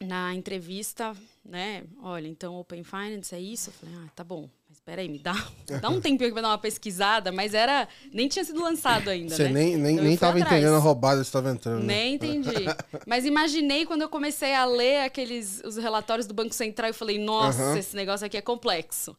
Na 0.00 0.34
entrevista, 0.34 1.14
né? 1.44 1.84
Olha, 2.00 2.26
então 2.26 2.58
Open 2.58 2.84
Finance 2.84 3.34
é 3.34 3.40
isso? 3.40 3.68
Eu 3.68 3.74
falei, 3.74 3.94
ah, 3.96 4.08
tá 4.14 4.24
bom. 4.24 4.48
Peraí, 4.88 5.06
me 5.06 5.18
dá, 5.18 5.34
dá 5.82 5.90
um 5.90 6.00
tempinho 6.00 6.32
pra 6.32 6.40
dar 6.40 6.48
uma 6.48 6.56
pesquisada, 6.56 7.30
mas 7.30 7.52
era. 7.52 7.86
Nem 8.10 8.26
tinha 8.26 8.42
sido 8.42 8.62
lançado 8.62 9.10
ainda. 9.10 9.36
Você 9.36 9.42
né? 9.44 9.50
nem, 9.50 9.76
nem, 9.76 9.92
Então 9.92 10.04
nem 10.06 10.16
tava 10.16 10.38
atrás. 10.38 10.50
entendendo 10.54 10.76
a 10.76 10.78
roubada 10.78 11.20
que 11.20 11.26
você 11.26 11.32
tava 11.32 11.50
entrando. 11.50 11.80
né? 11.80 11.94
Nem 11.94 12.14
entendi. 12.14 12.48
Mas 13.06 13.26
imaginei 13.26 13.84
quando 13.84 14.00
eu 14.00 14.08
comecei 14.08 14.54
a 14.54 14.64
ler 14.64 15.00
aqueles 15.02 15.60
os 15.62 15.76
relatórios 15.76 16.26
do 16.26 16.32
Banco 16.32 16.54
Central 16.54 16.88
e 16.88 16.94
falei, 16.94 17.18
nossa, 17.18 17.62
Aham. 17.62 17.78
esse 17.78 17.94
negócio 17.94 18.24
aqui 18.26 18.38
é 18.38 18.40
complexo. 18.40 19.14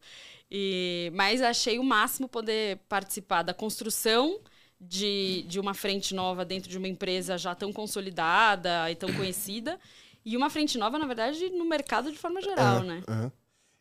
E, 0.50 1.12
mas 1.14 1.40
achei 1.40 1.78
o 1.78 1.84
máximo 1.84 2.26
poder 2.28 2.80
participar 2.88 3.42
da 3.44 3.54
construção 3.54 4.40
de, 4.80 5.44
de 5.46 5.60
uma 5.60 5.72
frente 5.72 6.12
nova 6.16 6.44
dentro 6.44 6.68
de 6.68 6.78
uma 6.78 6.88
empresa 6.88 7.38
já 7.38 7.54
tão 7.54 7.72
consolidada 7.72 8.90
e 8.90 8.96
tão 8.96 9.12
conhecida. 9.12 9.78
E 10.24 10.36
uma 10.36 10.50
frente 10.50 10.76
nova, 10.76 10.98
na 10.98 11.06
verdade, 11.06 11.48
no 11.50 11.64
mercado 11.64 12.10
de 12.10 12.18
forma 12.18 12.42
geral, 12.42 12.82
né? 12.82 13.04
Aham. 13.06 13.30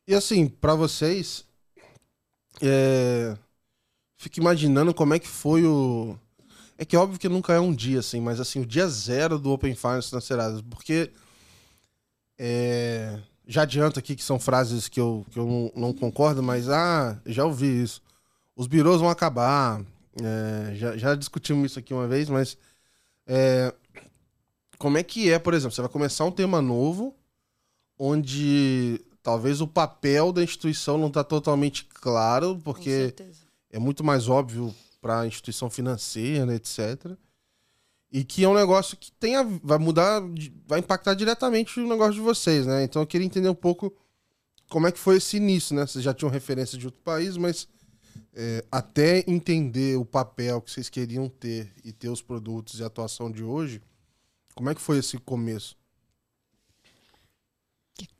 E 0.07 0.13
assim, 0.13 0.47
pra 0.47 0.75
vocês, 0.75 1.48
é... 2.61 3.37
fico 4.17 4.39
imaginando 4.39 4.93
como 4.93 5.13
é 5.13 5.19
que 5.19 5.27
foi 5.27 5.65
o. 5.65 6.17
É 6.77 6.85
que 6.85 6.95
é 6.95 6.99
óbvio 6.99 7.19
que 7.19 7.29
nunca 7.29 7.53
é 7.53 7.59
um 7.59 7.73
dia, 7.73 7.99
assim, 7.99 8.21
mas 8.21 8.39
assim, 8.39 8.61
o 8.61 8.65
dia 8.65 8.87
zero 8.87 9.37
do 9.37 9.51
Open 9.51 9.75
Finance 9.75 10.13
na 10.13 10.21
Serasa, 10.21 10.63
porque 10.69 11.11
é, 12.37 13.19
já 13.45 13.63
adianto 13.63 13.99
aqui 13.99 14.15
que 14.15 14.23
são 14.23 14.39
frases 14.39 14.87
que 14.87 14.99
eu, 14.99 15.25
que 15.29 15.37
eu 15.37 15.45
não, 15.45 15.71
não 15.89 15.93
concordo, 15.93 16.41
mas 16.41 16.69
ah, 16.69 17.19
já 17.25 17.43
ouvi 17.45 17.83
isso. 17.83 18.01
Os 18.55 18.67
birôs 18.67 19.01
vão 19.01 19.09
acabar. 19.09 19.81
é, 20.21 20.75
já, 20.75 20.97
já 20.97 21.15
discutimos 21.15 21.71
isso 21.71 21.79
aqui 21.79 21.93
uma 21.93 22.07
vez, 22.07 22.29
mas 22.29 22.57
é, 23.27 23.73
como 24.77 24.97
é 24.97 25.03
que 25.03 25.31
é, 25.31 25.37
por 25.37 25.53
exemplo, 25.53 25.75
você 25.75 25.81
vai 25.81 25.89
começar 25.89 26.25
um 26.25 26.31
tema 26.31 26.61
novo 26.61 27.15
onde 27.97 29.01
talvez 29.23 29.61
o 29.61 29.67
papel 29.67 30.31
da 30.31 30.43
instituição 30.43 30.97
não 30.97 31.07
está 31.07 31.23
totalmente 31.23 31.85
claro, 31.85 32.59
porque 32.63 32.89
é 33.71 33.79
muito 33.79 34.03
mais 34.03 34.27
óbvio 34.29 34.73
para 35.01 35.21
a 35.21 35.27
instituição 35.27 35.69
financeira, 35.69 36.45
né, 36.45 36.55
etc. 36.55 37.11
E 38.11 38.23
que 38.23 38.43
é 38.43 38.49
um 38.49 38.53
negócio 38.55 38.97
que 38.97 39.11
tem 39.13 39.35
a- 39.35 39.43
vai 39.63 39.77
mudar, 39.77 40.21
vai 40.67 40.79
impactar 40.79 41.13
diretamente 41.13 41.79
o 41.79 41.87
negócio 41.87 42.15
de 42.15 42.21
vocês, 42.21 42.65
né? 42.65 42.83
Então 42.83 43.01
eu 43.01 43.07
queria 43.07 43.25
entender 43.25 43.49
um 43.49 43.55
pouco 43.55 43.93
como 44.69 44.87
é 44.87 44.91
que 44.91 44.99
foi 44.99 45.17
esse 45.17 45.37
início, 45.37 45.75
né? 45.75 45.85
Vocês 45.85 46.03
já 46.03 46.13
tinham 46.13 46.29
referência 46.31 46.77
de 46.77 46.85
outro 46.87 47.01
país, 47.01 47.37
mas 47.37 47.67
é, 48.33 48.63
até 48.71 49.23
entender 49.27 49.97
o 49.97 50.05
papel 50.05 50.59
que 50.61 50.71
vocês 50.71 50.89
queriam 50.89 51.29
ter 51.29 51.71
e 51.83 51.91
ter 51.91 52.09
os 52.09 52.21
produtos 52.21 52.79
e 52.79 52.83
a 52.83 52.87
atuação 52.87 53.31
de 53.31 53.43
hoje, 53.43 53.81
como 54.55 54.69
é 54.69 54.75
que 54.75 54.81
foi 54.81 54.97
esse 54.97 55.17
começo? 55.19 55.77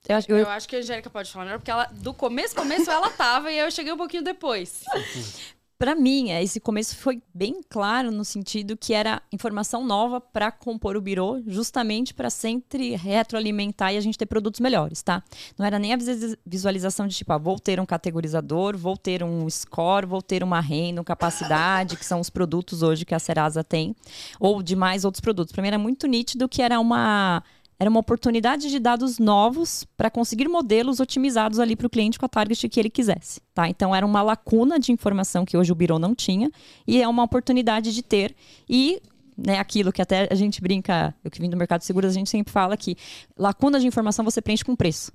Eu 0.08 0.16
acho, 0.16 0.32
eu- 0.32 0.38
Eu 0.38 0.50
acho 0.50 0.68
que 0.68 0.76
a 0.76 0.80
Angélica 0.80 1.10
pode 1.10 1.32
falar 1.32 1.46
melhor, 1.46 1.60
porque 1.60 1.72
ela, 1.72 1.86
do 1.86 2.14
começo, 2.14 2.56
começo, 2.56 2.90
ela 2.90 3.10
tava 3.10 3.52
e 3.52 3.58
eu 3.60 3.70
cheguei 3.72 3.94
um 3.94 3.98
pouquinho 3.98 4.24
depois. 4.24 4.84
Pra 5.80 5.96
mim, 5.96 6.30
é, 6.30 6.44
esse 6.44 6.60
começo 6.60 6.98
foi 6.98 7.22
bem 7.34 7.62
claro 7.70 8.12
no 8.12 8.26
sentido 8.26 8.76
que 8.76 8.94
era 8.94 9.22
informação 9.32 9.86
nova 9.86 10.20
para 10.20 10.52
compor 10.52 10.98
o 10.98 11.02
birô, 11.02 11.42
justamente 11.48 12.14
para 12.14 12.30
sempre 12.30 12.98
retroalimentar 12.98 13.94
e 13.94 13.98
a 13.98 14.02
gente 14.02 14.18
ter 14.18 14.26
produtos 14.26 14.60
melhores, 14.60 15.02
tá? 15.02 15.24
Não 15.58 15.66
era 15.66 15.80
nem 15.80 15.94
a 15.94 15.98
visualização 16.46 17.08
de 17.08 17.16
tipo, 17.16 17.32
ah, 17.32 17.38
vou 17.38 17.58
ter 17.58 17.80
um 17.80 17.86
categorizador, 17.86 18.76
vou 18.76 18.98
ter 18.98 19.24
um 19.24 19.50
score, 19.50 20.06
vou 20.06 20.22
ter 20.22 20.44
uma 20.44 20.60
renda, 20.60 21.00
uma 21.00 21.06
capacidade, 21.06 21.96
que 21.96 22.06
são 22.06 22.20
os 22.20 22.30
produtos 22.30 22.82
hoje 22.84 23.06
que 23.06 23.16
a 23.16 23.20
Serasa 23.20 23.64
tem, 23.64 23.96
ou 24.38 24.62
de 24.62 24.76
mais 24.76 25.06
outros 25.06 25.22
produtos. 25.22 25.54
Para 25.54 25.62
mim 25.62 25.70
era 25.70 25.80
muito 25.80 26.08
nítido 26.08 26.50
que 26.50 26.62
era 26.62 26.78
uma 26.78 27.42
era 27.80 27.90
uma 27.90 28.02
oportunidade 28.02 28.70
de 28.70 28.78
dados 28.78 29.18
novos 29.20 29.86
para 29.96 30.10
conseguir 30.12 30.50
modelos 30.50 31.00
otimizados 31.00 31.60
ali 31.60 31.78
para 31.78 31.88
o 31.88 31.90
cliente 31.90 32.20
com 32.20 32.26
a 32.26 32.30
target 32.30 32.68
que 32.68 32.78
ele 32.80 32.90
quisesse. 32.90 33.40
Tá? 33.54 33.70
Então, 33.70 33.96
era 33.96 34.06
uma 34.06 34.22
lacuna 34.22 34.78
de 34.78 34.92
informação 34.92 35.46
que 35.46 35.56
hoje 35.56 35.72
o 35.72 35.76
Biro 35.76 35.98
não 35.98 36.14
tinha 36.14 36.52
e 36.86 37.02
é 37.02 37.08
uma 37.08 37.24
oportunidade 37.24 37.94
de 37.94 38.04
ter. 38.04 38.36
E 38.70 39.02
né, 39.38 39.58
aquilo 39.58 39.94
que 39.94 40.02
até 40.02 40.28
a 40.30 40.36
gente 40.36 40.62
brinca, 40.62 41.16
eu 41.24 41.32
que 41.32 41.40
vim 41.40 41.50
do 41.50 41.56
mercado 41.56 41.80
de 41.80 41.86
seguros, 41.86 42.12
a 42.12 42.14
gente 42.14 42.30
sempre 42.30 42.52
fala 42.52 42.76
que 42.76 42.98
lacuna 43.38 43.80
de 43.80 43.88
informação 43.88 44.26
você 44.26 44.42
preenche 44.42 44.66
com 44.66 44.76
preço. 44.76 45.14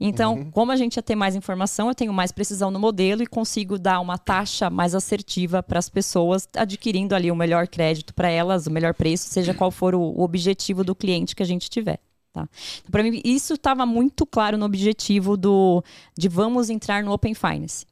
Então, 0.00 0.50
como 0.50 0.72
a 0.72 0.76
gente 0.76 0.96
ia 0.96 1.02
ter 1.02 1.14
mais 1.14 1.34
informação, 1.34 1.88
eu 1.88 1.94
tenho 1.94 2.12
mais 2.12 2.32
precisão 2.32 2.70
no 2.70 2.78
modelo 2.78 3.22
e 3.22 3.26
consigo 3.26 3.78
dar 3.78 4.00
uma 4.00 4.18
taxa 4.18 4.70
mais 4.70 4.94
assertiva 4.94 5.62
para 5.62 5.78
as 5.78 5.88
pessoas, 5.88 6.48
adquirindo 6.56 7.14
ali 7.14 7.30
o 7.30 7.36
melhor 7.36 7.68
crédito 7.68 8.14
para 8.14 8.28
elas, 8.28 8.66
o 8.66 8.70
melhor 8.70 8.94
preço, 8.94 9.28
seja 9.28 9.54
qual 9.54 9.70
for 9.70 9.94
o, 9.94 10.00
o 10.00 10.22
objetivo 10.22 10.84
do 10.84 10.94
cliente 10.94 11.34
que 11.34 11.42
a 11.42 11.46
gente 11.46 11.68
tiver. 11.68 12.00
Tá? 12.32 12.48
Então, 12.78 12.90
para 12.90 13.02
mim, 13.02 13.20
isso 13.24 13.54
estava 13.54 13.84
muito 13.84 14.24
claro 14.24 14.56
no 14.56 14.64
objetivo 14.64 15.36
do 15.36 15.82
de 16.16 16.28
vamos 16.28 16.70
entrar 16.70 17.02
no 17.02 17.12
Open 17.12 17.34
Finance. 17.34 17.84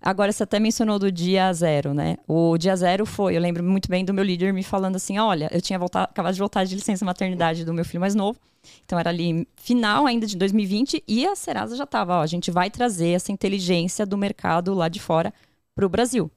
Agora, 0.00 0.32
você 0.32 0.42
até 0.42 0.58
mencionou 0.58 0.98
do 0.98 1.10
dia 1.10 1.52
zero, 1.52 1.92
né? 1.94 2.16
O 2.26 2.56
dia 2.58 2.74
zero 2.76 3.04
foi, 3.06 3.36
eu 3.36 3.40
lembro 3.40 3.62
muito 3.62 3.88
bem 3.88 4.04
do 4.04 4.14
meu 4.14 4.24
líder 4.24 4.52
me 4.52 4.62
falando 4.62 4.96
assim: 4.96 5.18
olha, 5.18 5.48
eu 5.52 5.60
tinha 5.60 5.78
voltado, 5.78 6.08
acabado 6.10 6.34
de 6.34 6.40
voltar 6.40 6.64
de 6.64 6.74
licença 6.74 7.04
maternidade 7.04 7.64
do 7.64 7.74
meu 7.74 7.84
filho 7.84 8.00
mais 8.00 8.14
novo. 8.14 8.38
Então 8.84 8.98
era 8.98 9.10
ali 9.10 9.46
final 9.56 10.06
ainda 10.06 10.26
de 10.26 10.36
2020 10.36 11.02
e 11.08 11.26
a 11.26 11.34
Serasa 11.34 11.76
já 11.76 11.84
estava, 11.84 12.18
ó, 12.18 12.22
a 12.22 12.26
gente 12.26 12.50
vai 12.50 12.70
trazer 12.70 13.10
essa 13.10 13.32
inteligência 13.32 14.04
do 14.04 14.18
mercado 14.18 14.74
lá 14.74 14.88
de 14.88 15.00
fora 15.00 15.32
para 15.74 15.86
o 15.86 15.88
Brasil. 15.88 16.30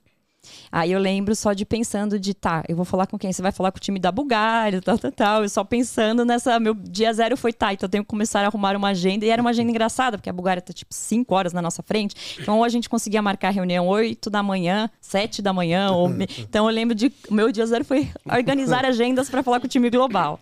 Aí 0.71 0.91
eu 0.91 0.99
lembro 0.99 1.35
só 1.35 1.53
de 1.53 1.65
pensando 1.65 2.19
de, 2.19 2.33
tá, 2.33 2.63
eu 2.67 2.75
vou 2.75 2.83
falar 2.85 3.07
com 3.07 3.17
quem? 3.17 3.31
Você 3.31 3.41
vai 3.41 3.51
falar 3.51 3.71
com 3.71 3.77
o 3.77 3.79
time 3.81 3.99
da 3.99 4.11
Bulgária, 4.11 4.81
tal, 4.81 4.97
tal, 4.97 5.11
tal. 5.11 5.43
Eu 5.43 5.49
só 5.49 5.63
pensando 5.63 6.25
nessa, 6.25 6.59
meu 6.59 6.73
dia 6.73 7.13
zero 7.13 7.37
foi, 7.37 7.53
tá, 7.53 7.73
então 7.73 7.85
eu 7.87 7.89
tenho 7.91 8.03
que 8.03 8.09
começar 8.09 8.41
a 8.41 8.47
arrumar 8.47 8.75
uma 8.75 8.89
agenda. 8.89 9.25
E 9.25 9.29
era 9.29 9.41
uma 9.41 9.51
agenda 9.51 9.69
engraçada, 9.69 10.17
porque 10.17 10.29
a 10.29 10.33
Bulgária 10.33 10.61
tá 10.61 10.73
tipo 10.73 10.93
cinco 10.93 11.33
horas 11.35 11.53
na 11.53 11.61
nossa 11.61 11.81
frente. 11.83 12.15
Então 12.39 12.57
ou 12.57 12.63
a 12.63 12.69
gente 12.69 12.89
conseguia 12.89 13.21
marcar 13.21 13.51
reunião 13.51 13.87
8 13.87 14.29
da 14.29 14.41
manhã, 14.43 14.89
7 14.99 15.41
da 15.41 15.53
manhã. 15.53 15.91
Ou 15.91 16.09
Então 16.39 16.67
eu 16.69 16.73
lembro 16.75 16.95
de, 16.95 17.11
o 17.29 17.33
meu 17.33 17.51
dia 17.51 17.65
zero 17.65 17.85
foi 17.85 18.09
organizar 18.25 18.85
agendas 18.85 19.29
para 19.29 19.43
falar 19.43 19.59
com 19.59 19.65
o 19.65 19.69
time 19.69 19.89
global. 19.89 20.39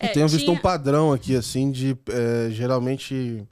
É, 0.00 0.08
eu 0.08 0.12
tenho 0.14 0.28
visto 0.28 0.44
tinha- 0.46 0.58
um 0.58 0.60
padrão 0.60 1.12
aqui, 1.12 1.36
assim, 1.36 1.70
de 1.70 1.96
é, 2.08 2.48
geralmente 2.50 3.44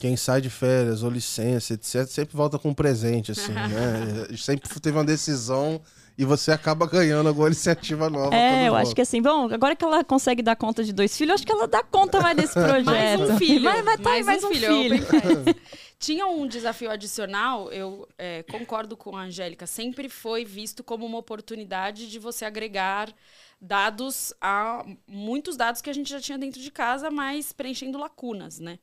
quem 0.00 0.16
sai 0.16 0.40
de 0.40 0.48
férias 0.48 1.02
ou 1.02 1.10
licença, 1.10 1.74
etc., 1.74 2.06
sempre 2.06 2.34
volta 2.34 2.58
com 2.58 2.70
um 2.70 2.74
presente, 2.74 3.32
assim, 3.32 3.52
né? 3.52 4.34
Sempre 4.36 4.68
teve 4.80 4.96
uma 4.96 5.04
decisão 5.04 5.78
e 6.16 6.24
você 6.24 6.50
acaba 6.50 6.86
ganhando 6.86 7.28
alguma 7.28 7.48
iniciativa 7.48 8.08
nova. 8.08 8.34
É, 8.34 8.66
eu 8.66 8.74
acho 8.74 8.94
que 8.94 9.02
assim, 9.02 9.20
bom, 9.20 9.52
agora 9.52 9.76
que 9.76 9.84
ela 9.84 10.02
consegue 10.02 10.42
dar 10.42 10.56
conta 10.56 10.82
de 10.82 10.92
dois 10.92 11.14
filhos, 11.16 11.30
eu 11.30 11.34
acho 11.34 11.46
que 11.46 11.52
ela 11.52 11.68
dá 11.68 11.82
conta 11.82 12.18
mais 12.18 12.34
desse 12.34 12.54
projeto. 12.58 12.86
Mais 12.86 13.20
um 13.20 13.36
filho. 13.36 13.62
Vai, 13.62 13.82
vai 13.82 13.98
tá 13.98 14.10
aí 14.12 14.22
mais, 14.22 14.42
um 14.42 14.48
filho. 14.48 14.74
Open 14.74 15.02
Finance. 15.02 15.60
Tinha 16.00 16.26
um 16.26 16.46
desafio 16.46 16.90
adicional, 16.90 17.70
eu 17.70 18.08
é, 18.16 18.42
concordo 18.44 18.96
com 18.96 19.14
a 19.14 19.24
Angélica, 19.24 19.66
sempre 19.66 20.08
foi 20.08 20.46
visto 20.46 20.82
como 20.82 21.04
uma 21.04 21.18
oportunidade 21.18 22.10
de 22.10 22.18
você 22.18 22.46
agregar 22.46 23.12
dados 23.60 24.32
a 24.40 24.82
muitos 25.06 25.58
dados 25.58 25.82
que 25.82 25.90
a 25.90 25.92
gente 25.92 26.08
já 26.08 26.18
tinha 26.18 26.38
dentro 26.38 26.58
de 26.58 26.70
casa, 26.70 27.10
mas 27.10 27.52
preenchendo 27.52 27.98
lacunas, 27.98 28.58
né? 28.58 28.78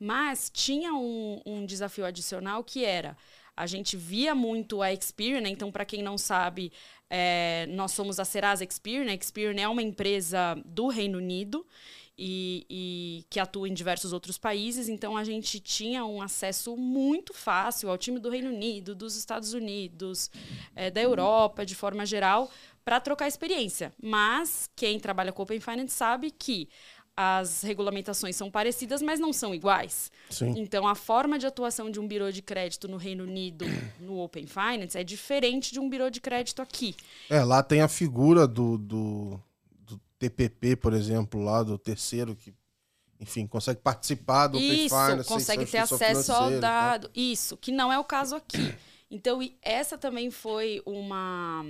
Mas 0.00 0.50
tinha 0.52 0.94
um, 0.94 1.42
um 1.44 1.66
desafio 1.66 2.06
adicional 2.06 2.64
que 2.64 2.84
era 2.84 3.16
a 3.60 3.66
gente 3.66 3.94
via 3.94 4.34
muito 4.34 4.80
a 4.80 4.90
Experian, 4.90 5.42
né? 5.42 5.50
então 5.50 5.70
para 5.70 5.84
quem 5.84 6.02
não 6.02 6.16
sabe, 6.16 6.72
é, 7.10 7.66
nós 7.68 7.92
somos 7.92 8.18
a 8.18 8.24
Serasa 8.24 8.64
Experian. 8.64 9.10
A 9.10 9.14
Experian 9.14 9.60
é 9.60 9.68
uma 9.68 9.82
empresa 9.82 10.54
do 10.64 10.88
Reino 10.88 11.18
Unido 11.18 11.66
e, 12.16 12.64
e 12.70 13.24
que 13.28 13.38
atua 13.38 13.68
em 13.68 13.74
diversos 13.74 14.14
outros 14.14 14.38
países. 14.38 14.88
Então 14.88 15.14
a 15.14 15.24
gente 15.24 15.60
tinha 15.60 16.06
um 16.06 16.22
acesso 16.22 16.74
muito 16.74 17.34
fácil 17.34 17.90
ao 17.90 17.98
time 17.98 18.18
do 18.18 18.30
Reino 18.30 18.48
Unido, 18.48 18.94
dos 18.94 19.14
Estados 19.14 19.52
Unidos, 19.52 20.30
é, 20.74 20.90
da 20.90 21.02
Europa, 21.02 21.66
de 21.66 21.74
forma 21.74 22.06
geral, 22.06 22.50
para 22.82 22.98
trocar 22.98 23.28
experiência. 23.28 23.92
Mas 24.02 24.70
quem 24.74 24.98
trabalha 24.98 25.32
com 25.32 25.42
Open 25.42 25.60
Finance 25.60 25.94
sabe 25.94 26.30
que 26.30 26.68
as 27.22 27.60
regulamentações 27.60 28.34
são 28.34 28.50
parecidas, 28.50 29.02
mas 29.02 29.20
não 29.20 29.30
são 29.30 29.54
iguais. 29.54 30.10
Sim. 30.30 30.54
Então, 30.56 30.88
a 30.88 30.94
forma 30.94 31.38
de 31.38 31.46
atuação 31.46 31.90
de 31.90 32.00
um 32.00 32.08
birô 32.08 32.30
de 32.30 32.40
crédito 32.40 32.88
no 32.88 32.96
Reino 32.96 33.24
Unido, 33.24 33.66
no 34.00 34.18
Open 34.20 34.46
Finance, 34.46 34.96
é 34.96 35.04
diferente 35.04 35.70
de 35.70 35.78
um 35.78 35.86
birô 35.86 36.08
de 36.08 36.18
crédito 36.18 36.62
aqui. 36.62 36.96
É, 37.28 37.44
lá 37.44 37.62
tem 37.62 37.82
a 37.82 37.88
figura 37.88 38.48
do, 38.48 38.78
do, 38.78 39.38
do 39.80 40.00
TPP, 40.18 40.76
por 40.76 40.94
exemplo, 40.94 41.42
lá 41.42 41.62
do 41.62 41.76
terceiro, 41.76 42.34
que, 42.34 42.54
enfim, 43.20 43.46
consegue 43.46 43.80
participar 43.80 44.46
do 44.46 44.56
Open 44.56 44.86
Isso, 44.86 44.96
Finance. 44.96 45.28
sem 45.28 45.36
consegue 45.36 45.66
ter 45.66 45.78
acesso 45.78 46.32
ao 46.32 46.50
tal. 46.52 46.60
dado. 46.60 47.10
Isso, 47.14 47.54
que 47.54 47.70
não 47.70 47.92
é 47.92 47.98
o 47.98 48.04
caso 48.04 48.34
aqui. 48.34 48.74
Então, 49.10 49.40
essa 49.60 49.98
também 49.98 50.30
foi 50.30 50.80
uma, 50.86 51.64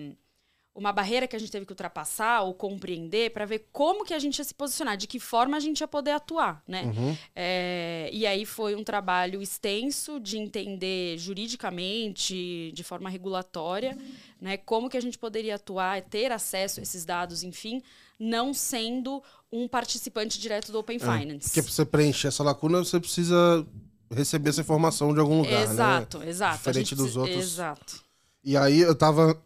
uma 0.80 0.92
barreira 0.92 1.28
que 1.28 1.36
a 1.36 1.38
gente 1.38 1.52
teve 1.52 1.66
que 1.66 1.72
ultrapassar 1.72 2.40
ou 2.40 2.54
compreender 2.54 3.30
para 3.32 3.44
ver 3.44 3.66
como 3.70 4.02
que 4.02 4.14
a 4.14 4.18
gente 4.18 4.38
ia 4.38 4.44
se 4.44 4.54
posicionar, 4.54 4.96
de 4.96 5.06
que 5.06 5.20
forma 5.20 5.54
a 5.58 5.60
gente 5.60 5.80
ia 5.80 5.86
poder 5.86 6.12
atuar, 6.12 6.62
né? 6.66 6.84
Uhum. 6.84 7.16
É, 7.36 8.08
e 8.10 8.26
aí 8.26 8.46
foi 8.46 8.74
um 8.74 8.82
trabalho 8.82 9.42
extenso 9.42 10.18
de 10.18 10.38
entender 10.38 11.18
juridicamente, 11.18 12.72
de 12.74 12.82
forma 12.82 13.10
regulatória, 13.10 13.96
né? 14.40 14.56
Como 14.56 14.88
que 14.88 14.96
a 14.96 15.02
gente 15.02 15.18
poderia 15.18 15.56
atuar, 15.56 16.00
ter 16.00 16.32
acesso 16.32 16.80
a 16.80 16.82
esses 16.82 17.04
dados, 17.04 17.42
enfim, 17.42 17.82
não 18.18 18.54
sendo 18.54 19.22
um 19.52 19.68
participante 19.68 20.40
direto 20.40 20.72
do 20.72 20.78
Open 20.78 20.98
Finance. 20.98 21.48
Porque 21.48 21.62
pra 21.62 21.70
você 21.70 21.84
preencher 21.84 22.28
essa 22.28 22.42
lacuna, 22.42 22.78
você 22.78 22.98
precisa 22.98 23.66
receber 24.10 24.48
essa 24.48 24.62
informação 24.62 25.12
de 25.12 25.20
algum 25.20 25.42
lugar, 25.42 25.62
exato, 25.62 26.18
né? 26.20 26.28
exato. 26.30 26.54
A 26.54 26.56
Diferente 26.56 26.88
gente 26.88 26.96
dos 26.96 27.16
outros. 27.18 27.36
Exato. 27.36 28.02
E 28.42 28.56
aí 28.56 28.80
eu 28.80 28.94
tava. 28.94 29.38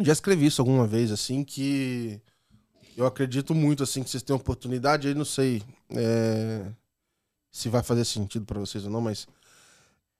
Já 0.00 0.12
escrevi 0.12 0.46
isso 0.46 0.60
alguma 0.60 0.86
vez, 0.86 1.12
assim, 1.12 1.44
que 1.44 2.20
eu 2.96 3.06
acredito 3.06 3.54
muito, 3.54 3.82
assim, 3.82 4.02
que 4.02 4.10
vocês 4.10 4.22
têm 4.22 4.34
oportunidade, 4.34 5.08
aí 5.08 5.14
não 5.14 5.24
sei 5.24 5.62
é, 5.90 6.66
se 7.50 7.68
vai 7.68 7.82
fazer 7.82 8.04
sentido 8.04 8.44
pra 8.44 8.58
vocês 8.58 8.84
ou 8.84 8.90
não, 8.90 9.00
mas. 9.00 9.26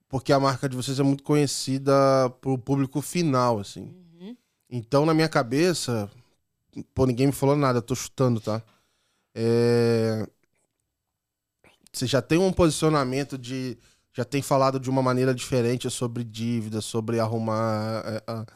Porque 0.08 0.32
a 0.32 0.38
marca 0.38 0.68
de 0.68 0.76
vocês 0.76 1.00
é 1.00 1.02
muito 1.02 1.24
conhecida 1.24 1.92
pro 2.40 2.58
público 2.58 3.00
final, 3.00 3.58
assim. 3.58 3.92
Uhum. 4.20 4.36
Então, 4.70 5.04
na 5.04 5.12
minha 5.12 5.28
cabeça, 5.28 6.08
pô, 6.94 7.06
ninguém 7.06 7.26
me 7.26 7.32
falou 7.32 7.56
nada, 7.56 7.78
eu 7.78 7.82
tô 7.82 7.94
chutando, 7.96 8.40
tá? 8.40 8.62
É... 9.34 10.28
Você 11.92 12.06
já 12.06 12.22
tem 12.22 12.38
um 12.38 12.52
posicionamento 12.52 13.36
de. 13.36 13.76
Já 14.12 14.24
tem 14.24 14.42
falado 14.42 14.78
de 14.78 14.88
uma 14.88 15.02
maneira 15.02 15.34
diferente 15.34 15.90
sobre 15.90 16.22
dívida, 16.22 16.80
sobre 16.80 17.18
arrumar 17.18 18.02
é, 18.06 18.22
a, 18.26 18.46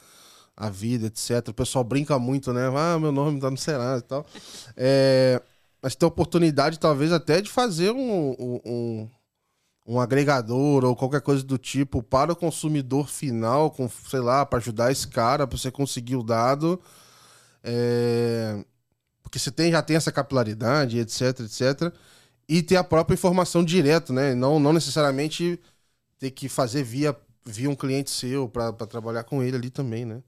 a 0.59 0.69
vida, 0.69 1.07
etc. 1.07 1.49
O 1.49 1.55
pessoal 1.55 1.85
brinca 1.85 2.19
muito, 2.19 2.53
né? 2.53 2.63
Ah, 2.77 2.99
meu 2.99 3.13
nome 3.13 3.41
tá 3.41 3.49
no 3.49 3.57
Serasa 3.57 4.01
e 4.05 4.09
tal. 4.09 4.27
É... 4.77 5.41
Mas 5.81 5.95
tem 5.95 6.09
oportunidade, 6.09 6.79
talvez, 6.79 7.13
até 7.13 7.41
de 7.41 7.49
fazer 7.49 7.93
um, 7.93 8.35
um, 8.39 9.09
um, 9.87 10.01
agregador 10.01 10.85
ou 10.85 10.97
qualquer 10.97 11.21
coisa 11.21 11.45
do 11.45 11.57
tipo 11.57 12.03
para 12.03 12.33
o 12.33 12.37
consumidor 12.37 13.09
final, 13.09 13.71
com, 13.71 13.89
sei 13.89 14.19
lá, 14.19 14.45
para 14.45 14.59
ajudar 14.59 14.91
esse 14.91 15.07
cara, 15.07 15.47
para 15.47 15.57
você 15.57 15.71
conseguir 15.71 16.17
o 16.17 16.25
dado. 16.25 16.81
É, 17.63 18.65
Porque 19.23 19.39
você 19.39 19.53
tem, 19.53 19.71
já 19.71 19.81
tem 19.81 19.97
essa 19.97 20.11
capilaridade, 20.11 20.99
etc, 20.99 21.41
etc. 21.41 21.93
E 22.49 22.61
ter 22.61 22.77
a 22.77 22.83
própria 22.85 23.15
informação 23.15 23.65
direto, 23.65 24.13
né? 24.13 24.35
Não, 24.35 24.59
não 24.59 24.73
necessariamente 24.73 25.61
ter 26.19 26.33
que 26.33 26.49
fazer 26.49 26.83
via, 26.83 27.17
via 27.45 27.71
um 27.71 27.77
cliente 27.77 28.11
seu 28.11 28.49
para 28.49 28.73
trabalhar 28.73 29.23
com 29.23 29.43
ele 29.45 29.57
ali 29.57 29.71
também, 29.71 30.05
né? 30.05 30.23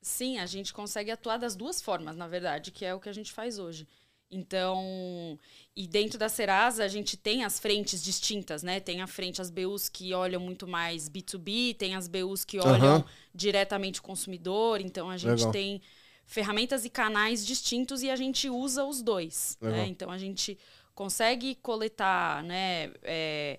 Sim, 0.00 0.38
a 0.38 0.46
gente 0.46 0.72
consegue 0.72 1.10
atuar 1.10 1.38
das 1.38 1.56
duas 1.56 1.82
formas, 1.82 2.16
na 2.16 2.28
verdade, 2.28 2.70
que 2.70 2.84
é 2.84 2.94
o 2.94 3.00
que 3.00 3.08
a 3.08 3.12
gente 3.12 3.32
faz 3.32 3.58
hoje. 3.58 3.86
Então, 4.30 5.38
e 5.74 5.86
dentro 5.86 6.18
da 6.18 6.28
Serasa 6.28 6.84
a 6.84 6.88
gente 6.88 7.16
tem 7.16 7.44
as 7.44 7.58
frentes 7.58 8.02
distintas, 8.02 8.62
né? 8.62 8.78
Tem 8.78 9.00
a 9.00 9.06
frente 9.06 9.40
as 9.40 9.48
BUs 9.50 9.88
que 9.88 10.12
olham 10.12 10.40
muito 10.40 10.66
mais 10.66 11.08
B2B, 11.08 11.74
tem 11.74 11.96
as 11.96 12.06
BUs 12.06 12.44
que 12.44 12.58
olham 12.58 12.96
Aham. 12.96 13.04
diretamente 13.34 14.00
o 14.00 14.02
consumidor. 14.02 14.80
Então 14.82 15.08
a 15.08 15.16
gente 15.16 15.38
Legal. 15.38 15.52
tem 15.52 15.80
ferramentas 16.26 16.84
e 16.84 16.90
canais 16.90 17.44
distintos 17.44 18.02
e 18.02 18.10
a 18.10 18.16
gente 18.16 18.50
usa 18.50 18.84
os 18.84 19.00
dois. 19.00 19.56
né? 19.62 19.86
Então 19.86 20.10
a 20.10 20.18
gente 20.18 20.58
consegue 20.94 21.54
coletar, 21.54 22.42
né? 22.42 22.92
é, 23.02 23.58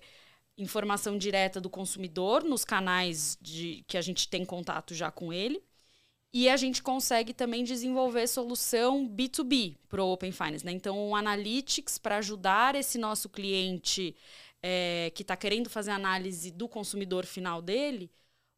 informação 0.56 1.18
direta 1.18 1.60
do 1.60 1.68
consumidor 1.70 2.44
nos 2.44 2.64
canais 2.64 3.36
de, 3.40 3.84
que 3.88 3.96
a 3.96 4.02
gente 4.02 4.28
tem 4.28 4.44
contato 4.44 4.94
já 4.94 5.10
com 5.10 5.32
ele. 5.32 5.60
E 6.32 6.48
a 6.48 6.56
gente 6.56 6.82
consegue 6.82 7.34
também 7.34 7.64
desenvolver 7.64 8.26
solução 8.28 9.08
B2B 9.08 9.76
para 9.88 10.02
o 10.02 10.12
Open 10.12 10.30
Finance. 10.30 10.64
Né? 10.64 10.70
Então, 10.70 10.96
um 11.08 11.16
analytics 11.16 11.98
para 11.98 12.18
ajudar 12.18 12.76
esse 12.76 12.98
nosso 12.98 13.28
cliente 13.28 14.14
é, 14.62 15.10
que 15.14 15.22
está 15.22 15.36
querendo 15.36 15.68
fazer 15.68 15.90
análise 15.90 16.50
do 16.52 16.68
consumidor 16.68 17.26
final 17.26 17.60
dele, 17.60 18.10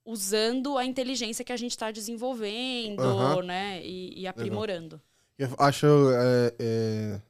usando 0.04 0.76
a 0.76 0.84
inteligência 0.84 1.44
que 1.44 1.52
a 1.52 1.56
gente 1.56 1.70
está 1.70 1.90
desenvolvendo 1.90 3.00
Aham. 3.00 3.42
né? 3.42 3.80
e, 3.82 4.20
e 4.20 4.26
aprimorando. 4.26 5.00
Eu 5.38 5.48
acho 5.58 5.86
é, 5.86 6.54
é, 6.58 7.20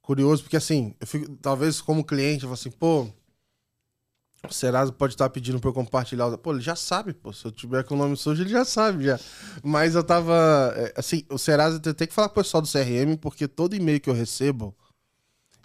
curioso, 0.00 0.42
porque 0.42 0.56
assim, 0.56 0.94
eu 0.98 1.06
fico, 1.06 1.36
talvez 1.36 1.80
como 1.80 2.04
cliente, 2.04 2.44
eu 2.44 2.48
falo 2.48 2.54
assim, 2.54 2.70
pô, 2.70 3.08
o 4.48 4.52
Serasa 4.52 4.90
pode 4.92 5.14
estar 5.14 5.30
pedindo 5.30 5.60
pra 5.60 5.70
eu 5.70 5.74
compartilhar. 5.74 6.36
Pô, 6.38 6.52
ele 6.52 6.60
já 6.60 6.74
sabe, 6.74 7.12
pô. 7.12 7.32
Se 7.32 7.44
eu 7.44 7.52
tiver 7.52 7.84
com 7.84 7.94
o 7.94 7.98
nome 7.98 8.16
sujo, 8.16 8.42
ele 8.42 8.50
já 8.50 8.64
sabe 8.64 9.04
já. 9.04 9.18
Mas 9.62 9.94
eu 9.94 10.02
tava. 10.02 10.72
é, 10.76 10.92
Assim, 10.96 11.24
o 11.30 11.38
Serasa 11.38 11.78
tem 11.78 12.06
que 12.08 12.12
falar 12.14 12.28
com 12.28 12.40
o 12.40 12.42
pessoal 12.42 12.60
do 12.60 12.68
CRM, 12.68 13.16
porque 13.20 13.46
todo 13.46 13.76
e-mail 13.76 14.00
que 14.00 14.10
eu 14.10 14.14
recebo, 14.14 14.74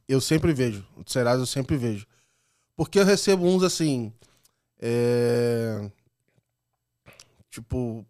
eu 0.08 0.22
sempre 0.22 0.54
vejo. 0.54 0.86
O 0.96 1.10
Serasa 1.10 1.42
eu 1.42 1.48
sempre 1.48 1.76
vejo. 1.76 2.06
Porque 2.76 3.00
eu 3.00 3.06
recebo 3.06 3.46
uns 3.46 3.64
assim. 3.64 4.14
é, 4.80 5.90
Tipo, 7.50 8.06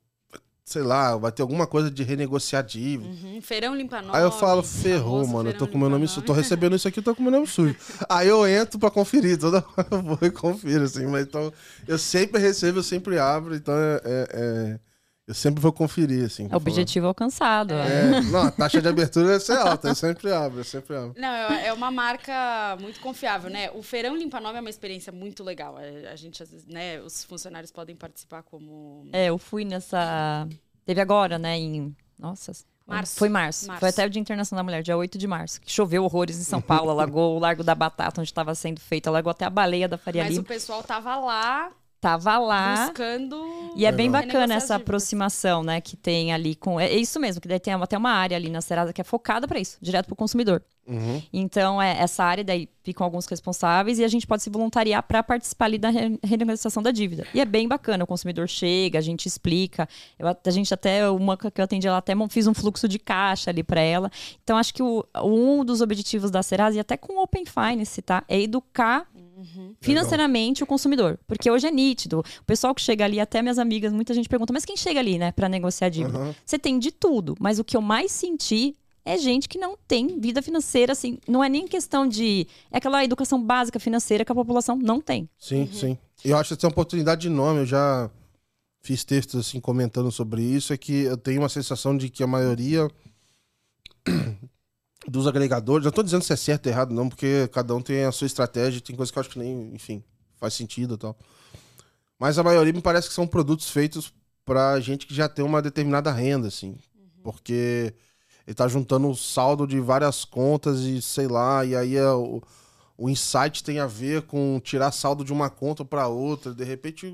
sei 0.68 0.82
lá, 0.84 1.16
vai 1.16 1.32
ter 1.32 1.42
alguma 1.42 1.66
coisa 1.66 1.90
de 1.90 2.04
renegociar 2.04 2.62
dívida. 2.62 3.10
Uhum. 3.10 3.40
Feirão 3.42 3.74
limpa 3.74 4.02
nome. 4.02 4.14
Aí 4.18 4.22
eu 4.22 4.30
falo, 4.30 4.62
ferrou, 4.62 5.26
mano. 5.26 5.50
Eu 5.50 5.58
tô 5.58 5.66
com 5.66 5.78
meu 5.78 5.90
nome 5.90 6.10
sujo. 6.10 6.26
Tô 6.26 6.34
recebendo 6.34 6.76
isso 6.76 6.86
aqui, 6.86 7.02
tô 7.02 7.16
com 7.16 7.24
meu 7.24 7.32
nome 7.32 7.48
sujo. 7.48 7.74
Aí 8.10 8.28
eu 8.28 8.46
entro 8.46 8.78
pra 8.78 8.92
conferir. 8.92 9.38
Toda 9.40 9.60
hora 9.60 9.88
eu 9.90 10.02
vou 10.02 10.20
e 10.22 10.30
confiro, 10.30 10.84
assim. 10.84 11.06
Mas 11.08 11.22
então, 11.26 11.54
eu 11.88 11.98
sempre 11.98 12.42
recebo, 12.42 12.80
eu 12.80 12.84
sempre 12.84 13.18
abro. 13.18 13.56
Então, 13.56 13.74
é, 13.74 14.02
é- 14.04 14.28
é- 14.34 14.80
eu 15.28 15.34
sempre 15.34 15.62
vou 15.62 15.74
conferir, 15.74 16.26
assim. 16.26 16.48
É 16.50 16.56
objetivo 16.56 17.06
alcançado. 17.08 17.72
falar. 17.72 17.90
é. 17.90 18.18
É, 18.18 18.22
não, 18.32 18.40
a 18.44 18.52
taxa 18.52 18.82
de 18.82 18.88
abertura 18.88 19.38
ser 19.42 19.58
alta. 19.58 19.90
Eu 19.90 19.96
sempre 19.96 20.32
abro, 20.32 20.62
eu 20.62 20.64
sempre 20.64 20.96
abro. 20.96 21.14
Não, 21.18 21.28
é 21.28 21.68
é 21.68 21.74
uma 21.74 21.92
marca 21.92 22.78
muito 22.80 23.00
confiável, 23.02 23.50
né? 23.50 23.70
O 23.72 23.84
Feirão 23.84 24.16
Limpa 24.16 24.40
Nome 24.40 24.58
é 24.58 24.62
uma 24.62 24.70
experiência 24.70 25.12
muito 25.12 25.44
legal. 25.44 25.76
A 25.76 26.08
a 26.12 26.16
gente, 26.16 26.42
às 26.42 26.50
vezes, 26.50 26.66
né, 26.66 27.02
os 27.02 27.24
funcionários 27.26 27.72
podem 27.72 27.96
participar 27.96 28.42
como. 28.44 29.08
É, 29.12 29.26
eu 29.26 29.38
fui 29.38 29.66
nessa. 29.66 30.48
Teve 30.86 31.02
agora, 31.02 31.38
né? 31.38 31.58
Em. 31.58 31.96
Nossa. 32.18 32.54
Março. 32.86 33.18
Foi 33.18 33.28
março. 33.28 33.68
Março. 33.68 33.82
Foi 33.82 33.90
até 33.90 34.06
o 34.06 34.10
Dia 34.10 34.22
Internacional 34.22 34.64
da 34.64 34.64
Mulher, 34.64 34.82
dia 34.82 34.96
8 34.96 35.18
de 35.18 35.28
março. 35.28 35.60
Que 35.60 35.70
choveu 35.70 36.06
horrores 36.06 36.40
em 36.40 36.44
São 36.44 36.62
Paulo, 36.62 36.90
alagou 36.92 37.36
o 37.36 37.40
Largo 37.40 37.62
da 37.62 37.76
Batata, 37.76 38.22
onde 38.22 38.30
estava 38.30 38.56
sendo 38.56 38.80
feito, 38.80 39.08
alagou 39.08 39.30
até 39.30 39.44
a 39.44 39.50
baleia 39.50 39.90
da 39.90 39.98
Faria 39.98 40.24
Mas 40.24 40.32
Lima. 40.32 40.44
o 40.44 40.46
pessoal 40.46 40.82
tava 40.82 41.18
lá 41.18 41.70
Tava 42.00 42.38
lá. 42.38 42.88
buscando. 42.88 43.74
E 43.76 43.86
é 43.86 43.92
bem 43.92 44.10
bacana 44.10 44.56
essa 44.56 44.76
aproximação, 44.76 45.64
né, 45.64 45.82
que 45.82 45.96
tem 45.96 46.34
ali 46.34 46.56
com. 46.56 46.80
É 46.80 46.92
isso 46.92 47.20
mesmo, 47.20 47.42
que 47.42 47.48
daí 47.48 47.60
tem 47.60 47.74
até 47.74 47.98
uma 47.98 48.12
área 48.12 48.36
ali 48.36 48.50
na 48.50 48.62
Serasa 48.62 48.94
que 48.94 49.02
é 49.02 49.04
focada 49.04 49.48
para 49.48 49.60
isso, 49.60 49.78
direto 49.82 50.06
para 50.06 50.14
o 50.14 50.18
consumidor. 50.18 50.64
Uhum. 50.88 51.22
Então, 51.34 51.82
é, 51.82 51.98
essa 52.00 52.24
área 52.24 52.44
daí 52.44 52.70
ficam 52.82 53.04
alguns 53.04 53.26
responsáveis 53.26 54.00
e 54.00 54.04
a 54.06 54.08
gente 54.08 54.26
pode 54.26 54.42
se 54.42 54.50
voluntariar 54.50 55.04
para 55.04 55.22
participar 55.22 55.66
ali 55.66 55.78
da 55.78 55.90
re- 55.90 56.18
renegociação 56.24 56.82
da 56.82 56.92
dívida. 56.92 57.28
E 57.34 57.42
é 57.42 57.46
bem 57.46 57.68
bacana, 57.68 58.06
o 58.06 58.08
consumidor 58.08 58.48
chega, 58.48 58.98
a 58.98 59.02
gente 59.02 59.26
explica. 59.26 59.88
Eu, 60.18 60.28
a 60.28 60.50
gente 60.50 60.74
até, 60.74 61.10
uma 61.10 61.36
que 61.36 61.60
eu 61.60 61.66
atendi, 61.66 61.88
ela 61.88 61.98
até 61.98 62.14
fiz 62.30 62.48
um 62.48 62.54
fluxo 62.54 62.88
de 62.88 62.98
caixa 62.98 63.50
ali 63.52 63.64
para 63.64 63.82
ela. 63.82 64.10
Então, 64.44 64.56
acho 64.58 64.74
que 64.74 64.82
o- 64.82 65.04
um 65.24 65.66
dos 65.66 65.82
objetivos 65.82 66.32
da 66.32 66.42
Serasa, 66.42 66.78
e 66.78 66.80
até 66.80 66.96
com 66.96 67.14
o 67.14 67.22
Open 67.22 67.44
Finance, 67.46 68.02
tá? 68.02 68.24
É 68.30 68.40
educar 68.40 69.06
financeiramente 69.82 70.64
o 70.64 70.66
consumidor. 70.66 71.20
Porque 71.28 71.50
hoje 71.52 71.68
é 71.68 71.72
nítido. 71.72 72.20
O 72.42 72.44
pessoal 72.46 72.74
que 72.74 72.82
chega 72.82 73.06
ali, 73.06 73.20
até 73.20 73.42
minhas 73.42 73.60
amigas, 73.60 73.92
muita 73.94 74.14
gente 74.14 74.28
pergunta, 74.30 74.52
mas 74.54 74.66
quem 74.66 74.76
chega 74.78 75.00
ali, 75.00 75.18
né, 75.18 75.32
para 75.32 75.48
negociar 75.50 75.88
a 75.88 75.90
dívida? 75.90 76.18
Aham. 76.18 76.36
Você 76.46 76.58
tem 76.58 76.80
de 76.80 76.92
tudo, 76.92 77.36
mas 77.40 77.60
o 77.60 77.64
que 77.64 77.76
eu 77.78 77.82
mais 77.82 78.12
senti 78.12 78.76
é 79.08 79.18
gente 79.18 79.48
que 79.48 79.58
não 79.58 79.78
tem 79.88 80.20
vida 80.20 80.42
financeira, 80.42 80.92
assim, 80.92 81.18
não 81.26 81.42
é 81.42 81.48
nem 81.48 81.66
questão 81.66 82.06
de. 82.06 82.46
É 82.70 82.78
aquela 82.78 83.06
educação 83.06 83.42
básica 83.42 83.80
financeira 83.80 84.26
que 84.26 84.32
a 84.34 84.36
população 84.36 84.76
não 84.76 85.00
tem. 85.00 85.30
Sim, 85.40 85.70
sim. 85.72 85.98
E 86.26 86.32
eu 86.32 86.38
acho 86.38 86.50
que 86.50 86.54
essa 86.56 86.66
é 86.66 86.68
uma 86.68 86.74
oportunidade 86.74 87.22
de 87.22 87.30
nome. 87.30 87.62
Eu 87.62 87.66
já 87.66 88.12
fiz 88.82 89.06
textos 89.06 89.40
assim 89.40 89.62
comentando 89.62 90.12
sobre 90.12 90.42
isso. 90.42 90.74
É 90.74 90.78
que 90.78 91.04
eu 91.04 91.16
tenho 91.16 91.42
uma 91.42 91.48
sensação 91.48 91.96
de 91.96 92.10
que 92.10 92.22
a 92.22 92.28
maioria 92.28 92.92
dos 95.08 95.26
agregadores, 95.26 95.86
não 95.86 95.92
tô 95.92 96.04
dizendo 96.04 96.24
se 96.24 96.34
é 96.34 96.36
certo 96.36 96.66
ou 96.66 96.74
errado, 96.74 96.94
não, 96.94 97.08
porque 97.08 97.48
cada 97.54 97.74
um 97.74 97.82
tem 97.82 98.04
a 98.04 98.12
sua 98.12 98.28
estratégia, 98.28 98.82
tem 98.82 98.94
coisas 98.94 99.10
que 99.10 99.18
eu 99.18 99.22
acho 99.22 99.30
que 99.30 99.40
nem, 99.40 99.74
enfim, 99.74 100.04
faz 100.36 100.54
sentido 100.54 100.96
e 100.96 100.98
tal. 100.98 101.18
Mas 102.20 102.38
a 102.38 102.44
maioria 102.44 102.74
me 102.74 102.82
parece 102.82 103.08
que 103.08 103.14
são 103.14 103.26
produtos 103.26 103.70
feitos 103.70 104.14
pra 104.44 104.82
gente 104.82 105.08
que 105.08 105.16
já 105.16 105.30
tem 105.30 105.46
uma 105.46 105.62
determinada 105.62 106.12
renda, 106.12 106.50
assim. 106.50 106.78
Porque 107.24 107.94
ele 108.48 108.56
tá 108.56 108.66
juntando 108.66 109.10
o 109.10 109.16
saldo 109.16 109.68
de 109.68 109.78
várias 109.82 110.24
contas 110.24 110.80
e 110.80 111.02
sei 111.02 111.28
lá, 111.28 111.66
e 111.66 111.76
aí 111.76 111.98
é 111.98 112.10
o, 112.10 112.42
o 112.98 113.10
insight 113.10 113.62
tem 113.62 113.80
a 113.80 113.86
ver 113.86 114.22
com 114.22 114.60
tirar 114.64 114.92
saldo 114.94 115.26
de 115.26 115.34
uma 115.34 115.50
conta 115.50 115.84
para 115.84 116.08
outra. 116.08 116.54
De 116.54 116.64
repente, 116.64 117.14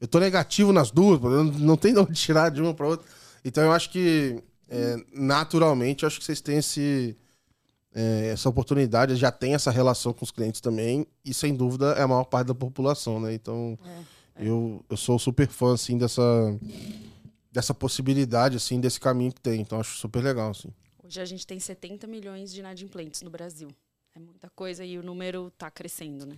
eu 0.00 0.06
tô 0.06 0.20
negativo 0.20 0.72
nas 0.72 0.92
duas, 0.92 1.20
não 1.58 1.76
tem 1.76 1.92
de 1.92 1.98
onde 1.98 2.14
tirar 2.14 2.48
de 2.48 2.62
uma 2.62 2.72
para 2.72 2.86
outra. 2.86 3.06
Então 3.44 3.64
eu 3.64 3.72
acho 3.72 3.90
que, 3.90 4.40
é, 4.68 4.96
naturalmente, 5.12 6.04
eu 6.04 6.06
acho 6.06 6.20
que 6.20 6.24
vocês 6.24 6.40
têm 6.40 6.58
esse, 6.58 7.16
é, 7.92 8.30
essa 8.32 8.48
oportunidade, 8.48 9.16
já 9.16 9.32
tem 9.32 9.54
essa 9.54 9.70
relação 9.72 10.12
com 10.12 10.24
os 10.24 10.30
clientes 10.30 10.60
também, 10.60 11.04
e 11.24 11.34
sem 11.34 11.56
dúvida 11.56 11.92
é 11.98 12.02
a 12.02 12.08
maior 12.08 12.24
parte 12.24 12.46
da 12.46 12.54
população, 12.54 13.18
né? 13.18 13.34
Então 13.34 13.76
eu, 14.36 14.84
eu 14.88 14.96
sou 14.96 15.18
super 15.18 15.48
fã, 15.48 15.74
assim, 15.74 15.98
dessa, 15.98 16.22
dessa 17.52 17.74
possibilidade, 17.74 18.56
assim, 18.56 18.80
desse 18.80 18.98
caminho 18.98 19.32
que 19.32 19.40
tem. 19.40 19.60
Então, 19.60 19.78
acho 19.78 19.96
super 19.98 20.24
legal, 20.24 20.50
assim. 20.50 20.72
Hoje 21.04 21.20
a 21.20 21.24
gente 21.24 21.46
tem 21.46 21.60
70 21.60 22.06
milhões 22.06 22.52
de 22.52 22.60
inadimplentes 22.60 23.20
no 23.22 23.30
Brasil. 23.30 23.68
É 24.14 24.18
muita 24.18 24.50
coisa 24.50 24.84
e 24.84 24.98
o 24.98 25.02
número 25.02 25.48
está 25.48 25.70
crescendo, 25.70 26.26
né? 26.26 26.36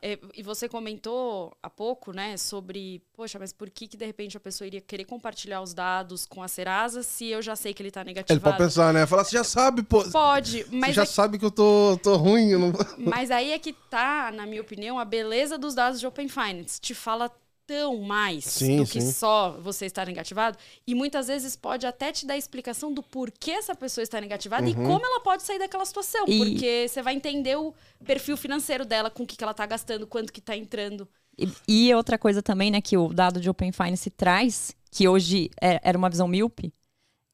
É, 0.00 0.18
e 0.36 0.42
você 0.42 0.68
comentou 0.68 1.56
há 1.62 1.70
pouco, 1.70 2.12
né, 2.12 2.36
sobre, 2.36 3.00
poxa, 3.12 3.38
mas 3.38 3.52
por 3.52 3.70
que 3.70 3.86
que 3.86 3.96
de 3.96 4.04
repente 4.04 4.36
a 4.36 4.40
pessoa 4.40 4.66
iria 4.66 4.80
querer 4.80 5.04
compartilhar 5.04 5.62
os 5.62 5.72
dados 5.72 6.26
com 6.26 6.42
a 6.42 6.48
Serasa 6.48 7.00
se 7.04 7.26
eu 7.28 7.40
já 7.40 7.54
sei 7.54 7.72
que 7.72 7.80
ele 7.80 7.90
está 7.90 8.02
negativado? 8.02 8.32
Ele 8.32 8.40
pode 8.40 8.58
pensar, 8.58 8.92
né? 8.92 9.06
Falar, 9.06 9.22
você 9.22 9.36
já 9.36 9.44
sabe, 9.44 9.84
pô. 9.84 10.02
Pode, 10.10 10.66
mas 10.72 10.88
Você 10.90 10.94
já 10.94 11.02
é- 11.02 11.06
sabe 11.06 11.38
que 11.38 11.44
eu 11.44 11.52
tô, 11.52 11.96
tô 12.02 12.16
ruim. 12.16 12.56
não... 12.56 12.72
Mas 12.98 13.30
aí 13.30 13.52
é 13.52 13.58
que 13.58 13.72
tá, 13.72 14.32
na 14.32 14.44
minha 14.44 14.60
opinião, 14.60 14.98
a 14.98 15.04
beleza 15.04 15.56
dos 15.56 15.76
dados 15.76 16.00
de 16.00 16.06
Open 16.08 16.26
Finance. 16.28 16.80
Te 16.80 16.92
fala 16.92 17.30
tão 17.66 18.00
mais 18.02 18.44
Sim, 18.44 18.78
do 18.78 18.86
que 18.86 19.00
sim. 19.00 19.12
só 19.12 19.52
você 19.60 19.86
estar 19.86 20.06
negativado. 20.06 20.58
E 20.86 20.94
muitas 20.94 21.26
vezes 21.28 21.54
pode 21.56 21.86
até 21.86 22.12
te 22.12 22.26
dar 22.26 22.36
explicação 22.36 22.92
do 22.92 23.02
porquê 23.02 23.52
essa 23.52 23.74
pessoa 23.74 24.02
está 24.02 24.20
negativada 24.20 24.68
e 24.68 24.72
Uhum. 24.74 24.84
como 24.84 25.04
ela 25.06 25.20
pode 25.20 25.42
sair 25.42 25.58
daquela 25.58 25.84
situação. 25.84 26.24
E- 26.28 26.38
Porque 26.38 26.86
você 26.88 27.02
vai 27.02 27.14
entender 27.14 27.56
o 27.56 27.74
perfil 28.04 28.36
financeiro 28.36 28.84
dela, 28.84 29.10
com 29.10 29.22
o 29.22 29.26
que, 29.26 29.36
que 29.36 29.44
ela 29.44 29.54
tá 29.54 29.64
gastando, 29.66 30.06
quanto 30.06 30.32
que 30.32 30.40
tá 30.40 30.56
entrando. 30.56 31.08
E, 31.38 31.48
e 31.88 31.94
outra 31.94 32.18
coisa 32.18 32.42
também, 32.42 32.70
né, 32.70 32.80
que 32.80 32.96
o 32.96 33.12
dado 33.12 33.40
de 33.40 33.48
Open 33.48 33.72
Finance 33.72 34.10
traz, 34.10 34.74
que 34.90 35.08
hoje 35.08 35.50
é- 35.60 35.80
era 35.82 35.96
uma 35.96 36.10
visão 36.10 36.28
míope, 36.28 36.72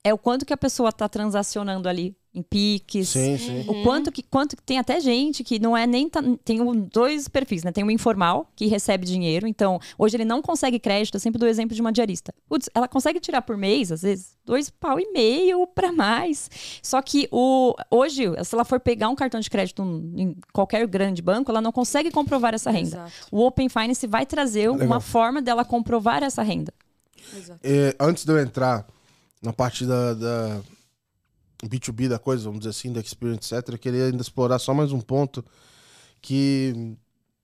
é 0.04 0.14
o 0.14 0.18
quanto 0.18 0.46
que 0.46 0.52
a 0.52 0.56
pessoa 0.56 0.90
está 0.90 1.08
transacionando 1.08 1.88
ali 1.88 2.16
em 2.38 2.42
piques. 2.42 3.08
Sim, 3.08 3.36
sim. 3.36 3.64
O 3.68 3.82
quanto 3.82 4.10
que, 4.12 4.22
quanto 4.22 4.56
que 4.56 4.62
tem 4.62 4.78
até 4.78 5.00
gente 5.00 5.42
que 5.44 5.58
não 5.58 5.76
é 5.76 5.86
nem. 5.86 6.08
tá- 6.08 6.22
tem 6.44 6.60
um- 6.60 6.74
dois 6.92 7.28
perfis, 7.28 7.62
né? 7.64 7.72
Tem 7.72 7.84
o 7.84 7.90
informal, 7.90 8.50
que 8.56 8.66
recebe 8.66 9.04
dinheiro. 9.04 9.46
Então, 9.46 9.80
hoje 9.98 10.16
ele 10.16 10.24
não 10.24 10.40
consegue 10.40 10.78
crédito. 10.78 11.14
Eu 11.16 11.20
sempre 11.20 11.38
dou 11.38 11.46
o 11.46 11.50
exemplo 11.50 11.74
de 11.74 11.80
uma 11.80 11.92
diarista. 11.92 12.32
Putz, 12.48 12.68
ela 12.74 12.86
consegue 12.88 13.20
tirar 13.20 13.42
por 13.42 13.56
mês, 13.56 13.90
às 13.92 14.02
vezes, 14.02 14.36
dois 14.44 14.70
pau 14.70 14.98
e 14.98 15.10
meio 15.12 15.66
para 15.66 15.92
mais. 15.92 16.48
Só 16.82 17.02
que 17.02 17.28
o, 17.30 17.74
hoje, 17.90 18.24
se 18.44 18.54
ela 18.54 18.64
for 18.64 18.80
pegar 18.80 19.08
um 19.08 19.14
cartão 19.14 19.40
de 19.40 19.50
crédito 19.50 19.82
em 20.16 20.36
qualquer 20.52 20.86
grande 20.86 21.20
banco, 21.20 21.50
ela 21.50 21.60
não 21.60 21.72
consegue 21.72 22.10
comprovar 22.10 22.54
essa 22.54 22.70
renda. 22.70 22.88
Exato. 22.88 23.12
O 23.30 23.44
Open 23.44 23.68
Finance 23.68 24.06
vai 24.06 24.24
trazer 24.24 24.70
Legal. 24.70 24.86
uma 24.86 25.00
forma 25.00 25.42
dela 25.42 25.64
comprovar 25.64 26.22
essa 26.22 26.42
renda. 26.42 26.72
Exato. 27.36 27.60
É, 27.62 27.94
antes 28.00 28.24
de 28.24 28.32
eu 28.32 28.38
entrar 28.38 28.86
na 29.42 29.52
parte 29.52 29.84
da, 29.84 30.14
da 30.14 30.60
B2B 31.64 32.08
da 32.08 32.18
coisa, 32.18 32.44
vamos 32.44 32.60
dizer 32.60 32.70
assim, 32.70 32.92
da 32.92 33.00
experience, 33.00 33.54
etc., 33.54 33.68
eu 33.74 33.78
queria 33.78 34.06
ainda 34.06 34.22
explorar 34.22 34.58
só 34.58 34.72
mais 34.72 34.92
um 34.92 35.00
ponto 35.00 35.44
que 36.20 36.96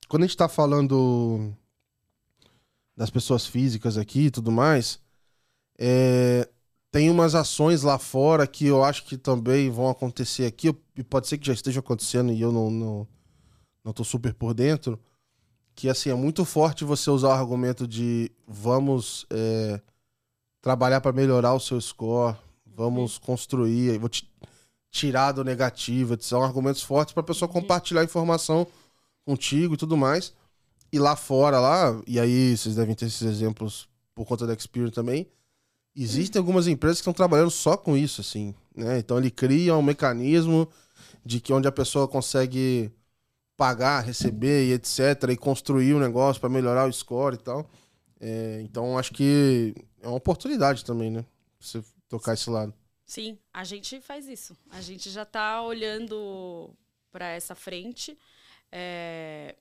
quando 0.09 0.23
a 0.23 0.27
gente 0.27 0.37
tá 0.37 0.49
falando 0.49 1.53
das 2.97 3.11
pessoas 3.11 3.47
físicas 3.47 3.99
aqui 3.99 4.27
e 4.27 4.31
tudo 4.31 4.53
mais, 4.53 5.01
é, 5.79 6.49
tem 6.93 7.11
umas 7.11 7.35
ações 7.35 7.83
lá 7.83 7.99
fora 7.99 8.47
que 8.47 8.67
eu 8.67 8.85
acho 8.85 9.05
que 9.05 9.17
também 9.17 9.69
vão 9.71 9.89
acontecer 9.89 10.47
aqui, 10.47 10.73
e 10.97 11.03
pode 11.03 11.27
ser 11.27 11.39
que 11.39 11.47
já 11.47 11.53
esteja 11.53 11.81
acontecendo 11.81 12.33
e 12.33 12.41
eu 12.41 12.53
não, 12.53 12.71
não, 12.71 13.09
não 13.83 13.93
tô 13.93 14.05
super 14.05 14.33
por 14.33 14.55
dentro, 14.55 15.01
que 15.75 15.89
assim, 15.89 16.11
é 16.11 16.15
muito 16.15 16.45
forte 16.45 16.85
você 16.85 17.11
usar 17.11 17.29
o 17.29 17.33
argumento 17.33 17.89
de 17.89 18.31
vamos 18.47 19.27
é, 19.31 19.81
trabalhar 20.63 21.01
para 21.01 21.13
melhorar 21.13 21.55
o 21.55 21.61
seu 21.61 21.81
score, 21.81 22.37
vamos 22.77 23.19
construir, 23.19 23.99
vou 23.99 24.09
te 24.09 24.31
tirar 24.91 25.33
do 25.33 25.43
negativo, 25.43 26.17
são 26.21 26.43
argumentos 26.43 26.83
fortes 26.83 27.13
para 27.13 27.21
a 27.23 27.27
pessoa 27.27 27.49
compartilhar 27.49 28.05
informação 28.05 28.67
contigo 29.25 29.75
e 29.75 29.77
tudo 29.77 29.97
mais. 29.97 30.33
E 30.93 30.99
lá 30.99 31.17
fora, 31.17 31.59
lá, 31.59 32.01
e 32.07 32.21
aí 32.21 32.57
vocês 32.57 32.77
devem 32.77 32.95
ter 32.95 33.07
esses 33.07 33.23
exemplos 33.23 33.89
por 34.15 34.25
conta 34.25 34.47
da 34.47 34.55
Experience 34.55 34.95
também, 34.95 35.27
existem 35.97 36.39
algumas 36.39 36.69
empresas 36.69 36.99
que 36.99 37.03
estão 37.03 37.13
trabalhando 37.13 37.51
só 37.51 37.77
com 37.77 37.97
isso, 37.97 38.21
assim, 38.21 38.55
né? 38.75 38.99
Então 38.99 39.19
ele 39.19 39.31
cria 39.31 39.77
um 39.77 39.83
mecanismo 39.83 40.69
de 41.25 41.41
que 41.41 41.53
onde 41.53 41.67
a 41.67 41.73
pessoa 41.73 42.07
consegue 42.07 42.93
pagar, 43.57 44.05
receber 44.05 44.67
e 44.69 44.73
etc, 44.73 45.31
e 45.31 45.37
construir 45.37 45.95
um 45.95 46.01
negócio 46.01 46.41
para 46.41 46.49
melhorar 46.49 46.89
o 46.89 46.93
score 46.93 47.35
e 47.35 47.39
tal. 47.39 47.69
É, 48.21 48.61
então 48.63 48.97
acho 48.99 49.13
que 49.13 49.75
é 50.03 50.07
uma 50.07 50.17
oportunidade 50.17 50.85
também, 50.85 51.11
né? 51.11 51.25
Você 51.59 51.83
tocar 52.19 52.35
esse 52.35 52.49
lado. 52.51 52.73
Sim, 53.05 53.39
a 53.53 53.65
gente 53.65 54.01
faz 54.01 54.27
isso. 54.29 54.57
A 54.71 54.81
gente 54.81 55.11
já 55.11 55.23
está 55.23 55.63
olhando 55.63 56.75
para 57.13 57.29
essa 57.29 57.55
frente. 57.55 58.19
É, 58.73 59.55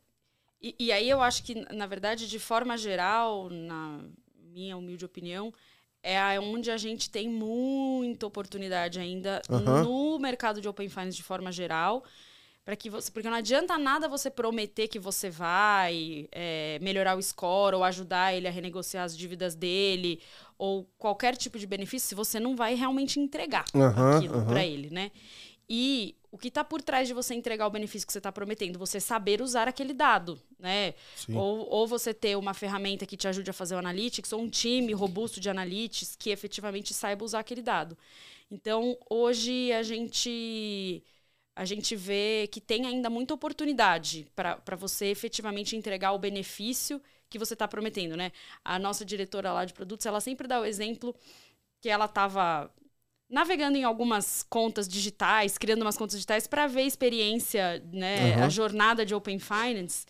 E, 0.62 0.76
e 0.80 0.92
aí 0.92 1.10
eu 1.10 1.22
acho 1.22 1.44
que, 1.44 1.56
na 1.74 1.88
verdade, 1.88 2.28
de 2.30 2.40
forma 2.40 2.78
geral, 2.78 3.50
na 3.50 4.02
minha 4.36 4.78
humilde 4.78 5.06
opinião, 5.06 5.54
é 6.04 6.40
onde 6.40 6.72
a 6.72 6.78
gente 6.78 7.10
tem 7.10 7.30
muita 7.30 8.28
oportunidade 8.28 9.00
ainda 9.00 9.42
Aham. 9.50 9.84
no 9.84 10.20
mercado 10.20 10.62
de 10.62 10.68
Open 10.70 10.90
Finance 10.90 11.18
de 11.18 11.24
forma 11.24 11.52
geral. 11.52 12.04
Para 12.66 12.78
que 12.78 12.90
você, 12.90 13.12
porque 13.12 13.30
não 13.30 13.38
adianta 13.38 13.78
nada 13.78 14.08
você 14.08 14.30
prometer 14.32 14.88
que 14.88 15.00
você 15.00 15.30
vai 15.30 16.30
é, 16.32 16.80
melhorar 16.82 17.18
o 17.18 17.22
score 17.22 17.76
ou 17.76 17.84
ajudar 17.84 18.34
ele 18.34 18.48
a 18.48 18.52
renegociar 18.52 19.04
as 19.04 19.18
dívidas 19.18 19.54
dele 19.54 20.22
ou 20.58 20.86
qualquer 20.98 21.36
tipo 21.36 21.58
de 21.60 21.68
benefício 21.68 22.08
se 22.10 22.16
você 22.16 22.40
não 22.40 22.56
vai 22.56 22.76
realmente 22.76 23.20
entregar 23.20 23.66
Aham, 23.76 24.18
aquilo 24.18 24.36
aham. 24.36 24.46
para 24.46 24.66
ele, 24.66 24.90
né? 24.90 25.12
E 25.70 26.16
o 26.32 26.38
que 26.38 26.50
está 26.50 26.64
por 26.64 26.82
trás 26.82 27.08
de 27.08 27.14
você 27.14 27.34
entregar 27.34 27.68
o 27.68 27.70
benefício 27.70 28.06
que 28.06 28.12
você 28.14 28.20
está 28.20 28.32
prometendo? 28.32 28.78
Você 28.80 29.00
saber 29.00 29.42
usar 29.42 29.68
aquele 29.68 29.94
dado, 29.94 30.40
né? 30.60 30.94
Sim. 31.16 31.36
Ou, 31.38 31.68
ou 31.70 31.88
você 31.88 32.14
ter 32.14 32.36
uma 32.38 32.54
ferramenta 32.54 33.06
que 33.06 33.16
te 33.16 33.28
ajude 33.28 33.50
a 33.50 33.54
fazer 33.54 33.76
o 33.76 33.78
analytics, 33.80 34.34
ou 34.34 34.42
um 34.42 34.50
time 34.50 34.94
robusto 34.94 35.40
de 35.40 35.50
analytics 35.50 36.16
que 36.16 36.30
efetivamente 36.32 36.94
saiba 36.94 37.24
usar 37.24 37.40
aquele 37.40 37.62
dado. 37.62 37.98
Então, 38.52 38.98
hoje 39.10 39.72
a 39.72 39.84
gente 39.84 41.04
a 41.56 41.66
gente 41.66 41.96
vê 41.96 42.50
que 42.52 42.60
tem 42.60 42.88
ainda 42.88 43.10
muita 43.12 43.34
oportunidade 43.34 44.28
para 44.36 44.76
você 44.76 45.08
efetivamente 45.08 45.76
entregar 45.76 46.12
o 46.14 46.18
benefício 46.20 47.00
que 47.34 47.40
você 47.40 47.54
está 47.54 47.68
prometendo, 47.68 48.16
né? 48.16 48.32
A 48.64 48.78
nossa 48.78 49.04
diretora 49.04 49.52
lá 49.52 49.66
de 49.66 49.74
produtos, 49.74 50.06
ela 50.06 50.22
sempre 50.22 50.48
dá 50.48 50.62
o 50.62 50.66
exemplo 50.66 51.16
que 51.82 51.90
ela 51.90 52.06
estava 52.06 52.72
navegando 53.30 53.76
em 53.76 53.84
algumas 53.84 54.44
contas 54.44 54.88
digitais, 54.88 55.58
criando 55.58 55.82
umas 55.82 55.98
contas 55.98 56.14
digitais 56.14 56.46
para 56.46 56.68
ver 56.68 56.82
a 56.82 56.86
experiência, 56.86 57.84
né, 57.92 58.36
Aham. 58.36 58.46
a 58.46 58.50
jornada 58.50 59.04
de 59.04 59.16
Open 59.16 59.40
Finance. 59.40 60.06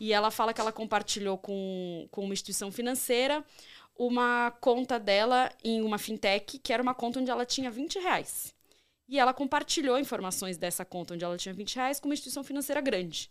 E 0.00 0.12
ela 0.12 0.30
fala 0.30 0.54
que 0.54 0.60
ela 0.60 0.72
compartilhou 0.72 1.36
com, 1.36 2.08
com 2.10 2.24
uma 2.24 2.32
instituição 2.32 2.72
financeira 2.72 3.44
uma 3.96 4.50
conta 4.60 4.98
dela 4.98 5.52
em 5.62 5.82
uma 5.82 5.98
fintech, 5.98 6.58
que 6.58 6.72
era 6.72 6.82
uma 6.82 6.94
conta 6.94 7.20
onde 7.20 7.30
ela 7.30 7.46
tinha 7.46 7.70
20 7.70 7.98
reais. 7.98 8.54
E 9.08 9.18
ela 9.18 9.32
compartilhou 9.32 9.98
informações 9.98 10.56
dessa 10.56 10.84
conta 10.84 11.14
onde 11.14 11.24
ela 11.24 11.36
tinha 11.36 11.54
20 11.54 11.76
reais 11.76 12.00
com 12.00 12.08
uma 12.08 12.14
instituição 12.14 12.42
financeira 12.42 12.80
grande. 12.80 13.30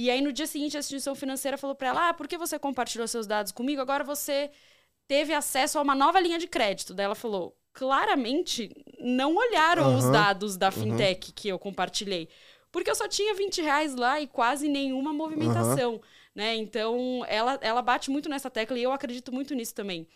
E 0.00 0.10
aí, 0.10 0.22
no 0.22 0.32
dia 0.32 0.46
seguinte, 0.46 0.78
a 0.78 0.80
instituição 0.80 1.14
financeira 1.14 1.58
falou 1.58 1.76
para 1.76 1.88
ela: 1.88 2.08
Ah, 2.08 2.14
por 2.14 2.26
que 2.26 2.38
você 2.38 2.58
compartilhou 2.58 3.06
seus 3.06 3.26
dados 3.26 3.52
comigo? 3.52 3.82
Agora 3.82 4.02
você 4.02 4.50
teve 5.06 5.34
acesso 5.34 5.78
a 5.78 5.82
uma 5.82 5.94
nova 5.94 6.18
linha 6.18 6.38
de 6.38 6.46
crédito. 6.46 6.94
Daí 6.94 7.04
ela 7.04 7.14
falou: 7.14 7.54
claramente 7.74 8.70
não 8.98 9.36
olharam 9.36 9.94
os 9.94 10.04
Aham, 10.04 10.12
dados 10.12 10.56
da 10.56 10.70
fintech 10.70 11.32
que 11.32 11.48
eu 11.48 11.58
compartilhei. 11.58 12.30
Porque 12.72 12.90
eu 12.90 12.94
só 12.94 13.06
tinha 13.08 13.34
20 13.34 13.60
reais 13.60 13.94
lá 13.94 14.18
e 14.18 14.26
quase 14.26 14.68
nenhuma 14.68 15.12
movimentação. 15.12 16.00
Né? 16.34 16.54
Então, 16.56 17.22
ela, 17.28 17.58
ela 17.60 17.82
bate 17.82 18.10
muito 18.10 18.28
nessa 18.28 18.48
tecla 18.48 18.78
e 18.78 18.82
eu 18.82 18.92
acredito 18.92 19.30
muito 19.32 19.54
nisso 19.54 19.74
também. 19.74 20.08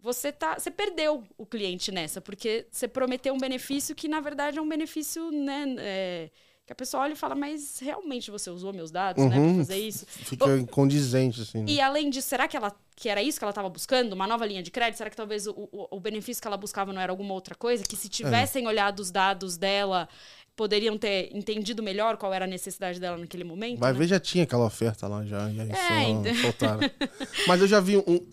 Você, 0.00 0.32
tá, 0.32 0.58
você 0.58 0.70
perdeu 0.70 1.22
o 1.36 1.46
cliente 1.46 1.92
nessa, 1.92 2.20
porque 2.20 2.66
você 2.70 2.88
prometeu 2.88 3.34
um 3.34 3.38
benefício 3.38 3.94
que, 3.94 4.08
na 4.08 4.20
verdade, 4.20 4.58
é 4.58 4.62
um 4.62 4.68
benefício 4.68 5.30
né, 5.30 5.76
é, 5.78 6.30
que 6.70 6.72
a 6.72 6.76
pessoa 6.76 7.02
olha 7.02 7.14
e 7.14 7.16
fala, 7.16 7.34
mas 7.34 7.80
realmente 7.80 8.30
você 8.30 8.48
usou 8.48 8.72
meus 8.72 8.92
dados 8.92 9.24
né, 9.26 9.36
Uhum. 9.36 9.54
para 9.56 9.64
fazer 9.64 9.78
isso? 9.78 10.06
Fica 10.06 10.56
incondizente, 10.56 11.40
assim. 11.40 11.58
né? 11.58 11.64
E 11.68 11.80
além 11.80 12.08
disso, 12.08 12.28
será 12.28 12.46
que, 12.46 12.56
ela, 12.56 12.72
que 12.94 13.08
era 13.08 13.20
isso 13.20 13.38
que 13.40 13.44
ela 13.44 13.50
estava 13.50 13.68
buscando? 13.68 14.12
Uma 14.12 14.24
nova 14.26 14.46
linha 14.46 14.62
de 14.62 14.70
crédito? 14.70 14.98
Será 14.98 15.10
que 15.10 15.16
talvez 15.16 15.48
o, 15.48 15.50
o, 15.72 15.88
o 15.96 15.98
benefício 16.00 16.40
que 16.40 16.46
ela 16.46 16.56
buscava 16.56 16.92
não 16.92 17.00
era 17.00 17.10
alguma 17.12 17.34
outra 17.34 17.56
coisa? 17.56 17.82
Que 17.82 17.96
se 17.96 18.08
tivessem 18.08 18.68
olhado 18.68 19.00
os 19.00 19.10
dados 19.10 19.56
dela, 19.56 20.08
poderiam 20.54 20.96
ter 20.96 21.34
entendido 21.36 21.82
melhor 21.82 22.16
qual 22.16 22.32
era 22.32 22.44
a 22.44 22.48
necessidade 22.48 23.00
dela 23.00 23.16
naquele 23.18 23.42
momento? 23.42 23.80
Vai 23.80 23.92
né? 23.92 23.98
ver, 23.98 24.06
já 24.06 24.20
tinha 24.20 24.44
aquela 24.44 24.64
oferta 24.66 25.08
lá, 25.08 25.24
já. 25.26 25.50
E 25.50 25.60
aí 25.60 25.70
É, 25.72 26.02
então. 26.08 26.34
soltaram. 26.36 26.80
Mas 27.48 27.60
eu 27.60 27.66
já 27.66 27.80
vi 27.80 27.96
um. 27.96 28.24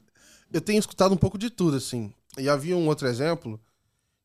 Eu 0.54 0.62
tenho 0.62 0.78
escutado 0.78 1.12
um 1.12 1.18
pouco 1.18 1.40
de 1.40 1.50
tudo, 1.50 1.76
assim. 1.78 2.14
E 2.38 2.44
já 2.44 2.56
vi 2.56 2.74
um 2.74 2.88
outro 2.88 3.08
exemplo, 3.08 3.60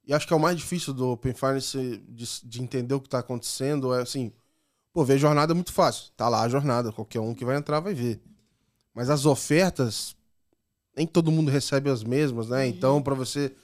e 0.06 0.12
acho 0.12 0.26
que 0.26 0.32
é 0.32 0.36
o 0.36 0.40
mais 0.40 0.56
difícil 0.56 0.92
do 0.92 1.10
Open 1.10 1.34
Finance 1.34 2.02
de, 2.08 2.26
de 2.44 2.62
entender 2.62 2.94
o 2.94 3.00
que 3.00 3.08
tá 3.08 3.20
acontecendo. 3.20 3.94
É 3.94 4.02
assim, 4.02 4.32
pô, 4.92 5.04
ver 5.04 5.18
jornada 5.18 5.52
é 5.52 5.54
muito 5.54 5.72
fácil. 5.72 6.12
Tá 6.16 6.28
lá 6.28 6.42
a 6.42 6.48
jornada, 6.48 6.92
qualquer 6.92 7.20
um 7.20 7.34
que 7.34 7.44
vai 7.44 7.56
entrar 7.56 7.80
vai 7.80 7.94
ver. 7.94 8.20
Mas 8.94 9.10
as 9.10 9.26
ofertas, 9.26 10.16
nem 10.96 11.06
todo 11.06 11.32
mundo 11.32 11.50
recebe 11.50 11.90
as 11.90 12.04
mesmas, 12.04 12.48
né? 12.48 12.66
Então, 12.66 13.02
pra 13.02 13.14
você 13.14 13.54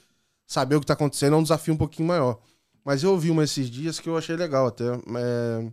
saber 0.47 0.75
o 0.75 0.79
que 0.81 0.87
tá 0.87 0.93
acontecendo, 0.93 1.35
é 1.35 1.37
um 1.37 1.43
desafio 1.43 1.73
um 1.73 1.77
pouquinho 1.77 2.07
maior. 2.07 2.39
Mas 2.83 3.03
eu 3.03 3.11
ouvi 3.11 3.29
uma 3.29 3.43
esses 3.43 3.69
dias 3.69 3.99
que 3.99 4.09
eu 4.09 4.17
achei 4.17 4.35
legal 4.35 4.67
até. 4.67 4.85
é, 4.85 5.71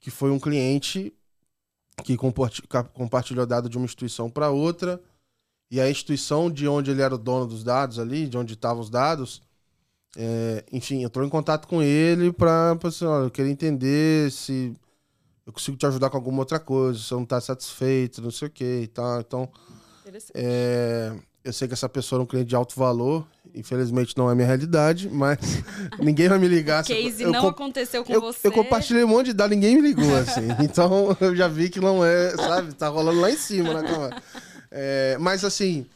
que 0.00 0.10
foi 0.10 0.30
um 0.30 0.38
cliente 0.38 1.12
que 2.04 2.16
compartilhou 2.16 3.46
dado 3.46 3.68
de 3.68 3.76
uma 3.76 3.84
instituição 3.84 4.30
para 4.30 4.50
outra 4.50 5.00
E 5.70 5.80
a 5.80 5.90
instituição 5.90 6.50
de 6.50 6.68
onde 6.68 6.90
ele 6.90 7.02
era 7.02 7.14
o 7.14 7.18
dono 7.18 7.46
dos 7.46 7.64
dados 7.64 7.98
ali, 7.98 8.28
de 8.28 8.38
onde 8.38 8.54
estavam 8.54 8.82
os 8.82 8.90
dados, 8.90 9.42
é, 10.16 10.64
enfim, 10.72 11.04
entrou 11.04 11.24
em 11.24 11.28
contato 11.28 11.68
com 11.68 11.82
ele 11.82 12.32
para 12.32 12.76
assim, 12.84 13.04
olha, 13.04 13.24
eu 13.24 13.30
queria 13.30 13.50
entender 13.50 14.30
se 14.30 14.74
eu 15.46 15.52
consigo 15.52 15.76
te 15.76 15.86
ajudar 15.86 16.10
com 16.10 16.16
alguma 16.16 16.40
outra 16.40 16.58
coisa, 16.58 16.98
se 16.98 17.12
eu 17.12 17.18
não 17.18 17.26
tá 17.26 17.40
satisfeito, 17.40 18.22
não 18.22 18.30
sei 18.30 18.48
o 18.48 18.50
que 18.50 18.80
e 18.82 18.86
tal. 18.86 19.20
Então, 19.20 19.48
é, 20.34 21.12
eu 21.44 21.52
sei 21.52 21.68
que 21.68 21.74
essa 21.74 21.88
pessoa 21.88 22.20
é 22.20 22.22
um 22.22 22.26
cliente 22.26 22.48
de 22.48 22.56
alto 22.56 22.78
valor, 22.78 23.26
infelizmente 23.54 24.16
não 24.16 24.30
é 24.30 24.34
minha 24.34 24.46
realidade, 24.46 25.08
mas 25.08 25.38
ninguém 26.00 26.28
vai 26.28 26.38
me 26.38 26.48
ligar. 26.48 26.82
O 26.82 26.86
case 26.86 27.22
eu, 27.22 27.32
não 27.32 27.44
eu, 27.44 27.48
aconteceu 27.50 28.04
com 28.04 28.12
eu, 28.12 28.20
você. 28.20 28.46
Eu 28.46 28.52
compartilhei 28.52 29.04
um 29.04 29.08
monte 29.08 29.26
de 29.26 29.32
dados, 29.34 29.56
ninguém 29.56 29.76
me 29.76 29.80
ligou, 29.80 30.16
assim. 30.16 30.48
então, 30.62 31.16
eu 31.20 31.34
já 31.34 31.48
vi 31.48 31.70
que 31.70 31.80
não 31.80 32.04
é, 32.04 32.30
sabe, 32.36 32.74
tá 32.74 32.88
rolando 32.88 33.20
lá 33.20 33.30
em 33.30 33.36
cima 33.36 33.72
na 33.72 33.82
cama. 33.82 34.22
É, 34.70 35.16
mas 35.18 35.44
assim, 35.44 35.86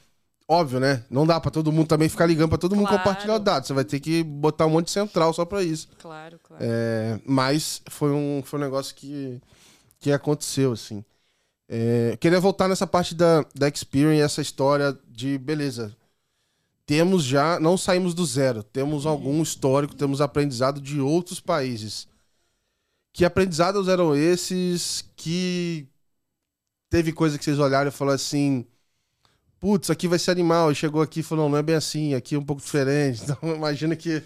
óbvio, 0.48 0.80
né? 0.80 1.04
Não 1.10 1.26
dá 1.26 1.40
para 1.40 1.50
todo 1.50 1.72
mundo 1.72 1.88
também 1.88 2.08
ficar 2.08 2.26
ligando 2.26 2.48
para 2.48 2.58
todo 2.58 2.76
mundo 2.76 2.88
claro. 2.88 3.02
compartilhar 3.02 3.38
dados. 3.38 3.68
Você 3.68 3.74
vai 3.74 3.84
ter 3.84 4.00
que 4.00 4.22
botar 4.22 4.66
um 4.66 4.70
monte 4.70 4.86
de 4.86 4.92
central 4.92 5.32
só 5.32 5.44
para 5.44 5.62
isso. 5.62 5.88
Claro, 5.98 6.38
claro. 6.42 6.62
É, 6.64 7.20
mas 7.26 7.82
foi 7.88 8.10
um, 8.10 8.42
foi 8.44 8.58
um 8.58 8.62
negócio 8.62 8.94
que, 8.94 9.40
que 9.98 10.12
aconteceu, 10.12 10.72
assim. 10.72 11.04
É, 11.68 12.16
queria 12.20 12.40
voltar 12.40 12.68
nessa 12.68 12.86
parte 12.86 13.14
da, 13.14 13.44
da 13.54 13.68
Experience, 13.68 14.22
essa 14.22 14.42
história 14.42 14.96
de, 15.08 15.38
beleza, 15.38 15.96
temos 16.84 17.24
já, 17.24 17.58
não 17.58 17.78
saímos 17.78 18.12
do 18.12 18.26
zero, 18.26 18.62
temos 18.62 19.06
algum 19.06 19.42
histórico, 19.42 19.94
temos 19.94 20.20
aprendizado 20.20 20.80
de 20.80 21.00
outros 21.00 21.40
países. 21.40 22.06
Que 23.12 23.24
aprendizados 23.24 23.88
eram 23.88 24.14
esses 24.14 25.04
que 25.16 25.86
teve 26.90 27.12
coisa 27.12 27.38
que 27.38 27.44
vocês 27.44 27.58
olharam 27.58 27.88
e 27.88 27.92
falaram 27.92 28.16
assim: 28.16 28.66
putz, 29.62 29.88
aqui 29.88 30.08
vai 30.08 30.18
ser 30.18 30.32
animal. 30.32 30.72
E 30.72 30.74
chegou 30.74 31.00
aqui 31.00 31.20
e 31.20 31.22
falou: 31.22 31.44
não, 31.44 31.52
não 31.52 31.58
é 31.58 31.62
bem 31.62 31.76
assim, 31.76 32.14
aqui 32.14 32.34
é 32.34 32.38
um 32.38 32.44
pouco 32.44 32.60
diferente. 32.60 33.22
Então, 33.22 33.54
imagina 33.54 33.94
que. 33.94 34.20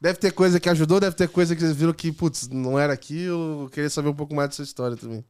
Deve 0.00 0.18
ter 0.18 0.32
coisa 0.32 0.58
que 0.58 0.66
ajudou, 0.70 0.98
deve 0.98 1.14
ter 1.14 1.28
coisa 1.28 1.54
que 1.54 1.60
vocês 1.60 1.76
viram 1.76 1.92
que, 1.92 2.10
putz, 2.10 2.48
não 2.48 2.78
era 2.78 2.94
aquilo. 2.94 3.64
Eu 3.64 3.68
queria 3.68 3.90
saber 3.90 4.08
um 4.08 4.14
pouco 4.14 4.34
mais 4.34 4.48
dessa 4.48 4.62
história 4.62 4.96
também. 4.96 5.22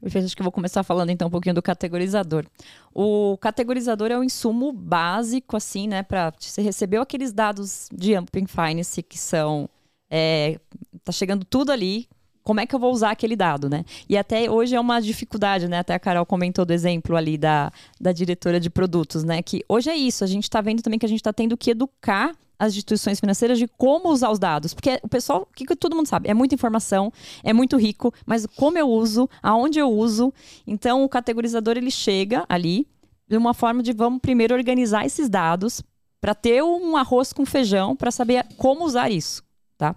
Perfeito, 0.00 0.24
acho 0.24 0.34
que 0.34 0.40
eu 0.40 0.44
vou 0.44 0.52
começar 0.52 0.82
falando 0.82 1.10
então 1.10 1.28
um 1.28 1.30
pouquinho 1.30 1.54
do 1.54 1.60
categorizador. 1.60 2.46
O 2.94 3.36
categorizador 3.36 4.10
é 4.10 4.18
o 4.18 4.24
insumo 4.24 4.72
básico, 4.72 5.54
assim, 5.54 5.86
né, 5.86 6.02
para 6.02 6.32
você 6.38 6.62
recebeu 6.62 7.02
aqueles 7.02 7.30
dados 7.30 7.88
de 7.92 8.14
Amping 8.14 8.46
Finance 8.46 9.02
que 9.02 9.18
são 9.18 9.68
é, 10.10 10.58
tá 11.04 11.12
chegando 11.12 11.44
tudo 11.44 11.72
ali, 11.72 12.08
como 12.46 12.60
é 12.60 12.66
que 12.66 12.72
eu 12.72 12.78
vou 12.78 12.92
usar 12.92 13.10
aquele 13.10 13.34
dado, 13.34 13.68
né? 13.68 13.84
E 14.08 14.16
até 14.16 14.48
hoje 14.48 14.76
é 14.76 14.80
uma 14.80 15.00
dificuldade, 15.00 15.66
né? 15.66 15.80
Até 15.80 15.94
a 15.94 15.98
Carol 15.98 16.24
comentou 16.24 16.64
do 16.64 16.72
exemplo 16.72 17.16
ali 17.16 17.36
da, 17.36 17.72
da 18.00 18.12
diretora 18.12 18.60
de 18.60 18.70
produtos, 18.70 19.24
né? 19.24 19.42
Que 19.42 19.64
hoje 19.68 19.90
é 19.90 19.96
isso, 19.96 20.22
a 20.22 20.28
gente 20.28 20.44
está 20.44 20.60
vendo 20.60 20.80
também 20.80 20.96
que 20.96 21.04
a 21.04 21.08
gente 21.08 21.18
está 21.18 21.32
tendo 21.32 21.56
que 21.56 21.72
educar 21.72 22.36
as 22.56 22.72
instituições 22.72 23.18
financeiras 23.18 23.58
de 23.58 23.66
como 23.66 24.10
usar 24.10 24.30
os 24.30 24.38
dados. 24.38 24.72
Porque 24.72 25.00
o 25.02 25.08
pessoal, 25.08 25.42
o 25.50 25.52
que, 25.52 25.66
que 25.66 25.74
todo 25.74 25.96
mundo 25.96 26.06
sabe? 26.06 26.28
É 26.28 26.34
muita 26.34 26.54
informação, 26.54 27.12
é 27.42 27.52
muito 27.52 27.76
rico, 27.76 28.14
mas 28.24 28.46
como 28.46 28.78
eu 28.78 28.88
uso, 28.88 29.28
aonde 29.42 29.80
eu 29.80 29.90
uso. 29.90 30.32
Então, 30.64 31.02
o 31.02 31.08
categorizador 31.08 31.76
ele 31.76 31.90
chega 31.90 32.44
ali 32.48 32.86
de 33.26 33.36
uma 33.36 33.54
forma 33.54 33.82
de 33.82 33.92
vamos 33.92 34.20
primeiro 34.20 34.54
organizar 34.54 35.04
esses 35.04 35.28
dados 35.28 35.82
para 36.20 36.32
ter 36.32 36.62
um 36.62 36.96
arroz 36.96 37.32
com 37.32 37.44
feijão 37.44 37.96
para 37.96 38.12
saber 38.12 38.46
como 38.56 38.84
usar 38.84 39.10
isso, 39.10 39.42
tá? 39.76 39.96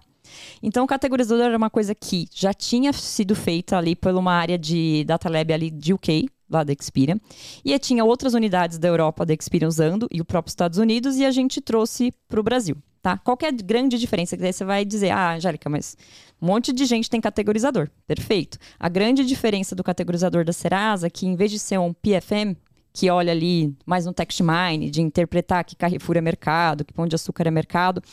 Então, 0.62 0.84
o 0.84 0.88
categorizador 0.88 1.46
era 1.46 1.58
uma 1.58 1.70
coisa 1.70 1.94
que 1.96 2.28
já 2.34 2.54
tinha 2.54 2.92
sido 2.94 3.36
feita 3.36 3.78
ali 3.78 3.96
por 3.96 4.14
uma 4.14 4.34
área 4.34 4.58
de 4.58 5.04
Data 5.06 5.30
Lab 5.30 5.54
ali 5.54 5.70
de 5.70 5.94
UK, 5.94 6.30
lá 6.50 6.64
da 6.64 6.74
Experian. 6.74 7.20
E 7.64 7.78
tinha 7.80 8.04
outras 8.04 8.34
unidades 8.34 8.78
da 8.78 8.88
Europa 8.88 9.26
da 9.26 9.34
Experian 9.34 9.68
usando, 9.68 10.08
e 10.12 10.20
o 10.20 10.26
próprio 10.26 10.50
Estados 10.50 10.78
Unidos, 10.78 11.18
e 11.18 11.26
a 11.26 11.32
gente 11.32 11.62
trouxe 11.62 12.12
para 12.28 12.40
o 12.40 12.44
Brasil. 12.44 12.76
Tá? 13.02 13.18
Qual 13.18 13.38
é 13.44 13.48
a 13.48 13.52
grande 13.52 13.98
diferença? 13.98 14.36
Que 14.36 14.44
daí 14.44 14.52
você 14.52 14.66
vai 14.66 14.84
dizer, 14.84 15.12
ah, 15.12 15.36
Angélica, 15.36 15.70
mas 15.70 15.96
um 16.42 16.48
monte 16.48 16.74
de 16.74 16.86
gente 16.86 17.10
tem 17.10 17.22
categorizador. 17.22 17.90
Perfeito. 18.06 18.58
A 18.78 18.90
grande 18.90 19.24
diferença 19.24 19.74
do 19.74 19.84
categorizador 19.84 20.44
da 20.44 20.52
Serasa 20.52 21.08
é 21.08 21.10
que, 21.10 21.26
em 21.26 21.36
vez 21.36 21.50
de 21.50 21.60
ser 21.60 21.78
um 21.80 21.94
PFM, 21.94 22.58
que 22.92 23.10
olha 23.10 23.32
ali 23.32 23.74
mais 23.86 24.06
no 24.06 24.14
text 24.14 24.42
mine, 24.42 24.90
de 24.90 25.02
interpretar 25.02 25.64
que 25.64 25.76
Carrefour 25.76 26.18
é 26.18 26.22
mercado, 26.22 26.84
que 26.84 26.94
Pão 26.94 27.08
de 27.08 27.16
Açúcar 27.16 27.48
é 27.48 27.52
mercado. 27.52 28.04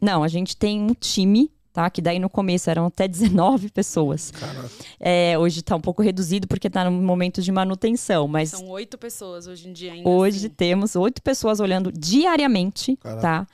Não, 0.00 0.22
a 0.22 0.28
gente 0.28 0.56
tem 0.56 0.80
um 0.80 0.94
time 0.94 1.50
tá? 1.72 1.88
Que 1.90 2.00
daí 2.02 2.18
no 2.18 2.28
começo 2.28 2.68
eram 2.70 2.86
até 2.86 3.06
19 3.08 3.70
pessoas. 3.70 4.32
É, 4.98 5.38
hoje 5.38 5.60
está 5.60 5.76
um 5.76 5.80
pouco 5.80 6.02
reduzido 6.02 6.46
porque 6.46 6.66
está 6.66 6.84
no 6.88 6.90
momento 6.90 7.42
de 7.42 7.50
manutenção, 7.50 8.26
mas... 8.28 8.50
São 8.50 8.68
oito 8.68 8.98
pessoas 8.98 9.46
hoje 9.46 9.68
em 9.68 9.72
dia 9.72 9.92
ainda 9.92 10.08
Hoje 10.08 10.38
assim. 10.38 10.48
temos 10.48 10.96
oito 10.96 11.22
pessoas 11.22 11.60
olhando 11.60 11.90
diariamente, 11.92 12.96
Caraca. 12.96 13.20
tá? 13.20 13.46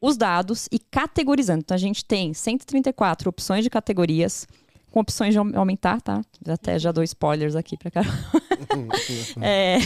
Os 0.00 0.16
dados 0.16 0.68
e 0.70 0.78
categorizando. 0.78 1.60
Então 1.60 1.74
a 1.74 1.78
gente 1.78 2.04
tem 2.04 2.32
134 2.32 3.28
opções 3.28 3.64
de 3.64 3.70
categorias, 3.70 4.46
com 4.90 5.00
opções 5.00 5.34
de 5.34 5.38
aumentar, 5.38 6.00
tá? 6.00 6.22
Até 6.48 6.78
já 6.78 6.92
dou 6.92 7.02
spoilers 7.02 7.56
aqui 7.56 7.76
para 7.76 7.90
Carol. 7.90 8.12
é, 9.42 9.78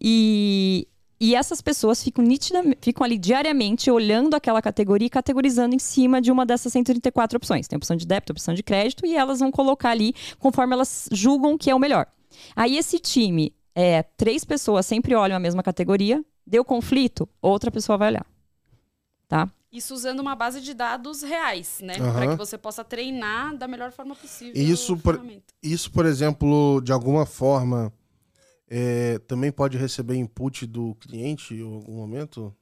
e 0.00 0.86
e 1.20 1.34
essas 1.34 1.60
pessoas 1.60 2.02
ficam 2.02 2.24
nitidamente, 2.24 2.78
ficam 2.80 3.04
ali 3.04 3.18
diariamente 3.18 3.90
olhando 3.90 4.34
aquela 4.34 4.62
categoria 4.62 5.06
e 5.06 5.10
categorizando 5.10 5.74
em 5.74 5.78
cima 5.78 6.18
de 6.18 6.32
uma 6.32 6.46
dessas 6.46 6.72
134 6.72 7.36
opções. 7.36 7.68
Tem 7.68 7.76
opção 7.76 7.94
de 7.94 8.06
débito, 8.06 8.32
opção 8.32 8.54
de 8.54 8.62
crédito, 8.62 9.04
e 9.04 9.14
elas 9.14 9.40
vão 9.40 9.52
colocar 9.52 9.90
ali 9.90 10.14
conforme 10.38 10.72
elas 10.72 11.08
julgam 11.12 11.58
que 11.58 11.70
é 11.70 11.74
o 11.74 11.78
melhor. 11.78 12.06
Aí 12.56 12.78
esse 12.78 12.98
time, 12.98 13.54
é, 13.74 14.02
três 14.02 14.44
pessoas 14.44 14.86
sempre 14.86 15.14
olham 15.14 15.36
a 15.36 15.40
mesma 15.40 15.62
categoria, 15.62 16.24
deu 16.46 16.64
conflito, 16.64 17.28
outra 17.42 17.70
pessoa 17.70 17.98
vai 17.98 18.08
olhar. 18.08 18.26
Tá? 19.28 19.46
Isso 19.70 19.94
usando 19.94 20.20
uma 20.20 20.34
base 20.34 20.60
de 20.60 20.72
dados 20.72 21.22
reais, 21.22 21.80
né? 21.82 21.94
Uhum. 22.00 22.12
Para 22.12 22.26
que 22.28 22.34
você 22.34 22.56
possa 22.56 22.82
treinar 22.82 23.56
da 23.56 23.68
melhor 23.68 23.92
forma 23.92 24.16
possível. 24.16 24.54
Isso 24.60 24.96
por, 24.96 25.24
isso, 25.62 25.92
por 25.92 26.06
exemplo, 26.06 26.80
de 26.80 26.90
alguma 26.92 27.24
forma 27.24 27.92
é, 28.70 29.18
também 29.26 29.50
pode 29.50 29.76
receber 29.76 30.14
input 30.14 30.64
do 30.64 30.94
cliente 30.94 31.54
em 31.54 31.62
algum 31.62 31.96
momento? 31.96 32.54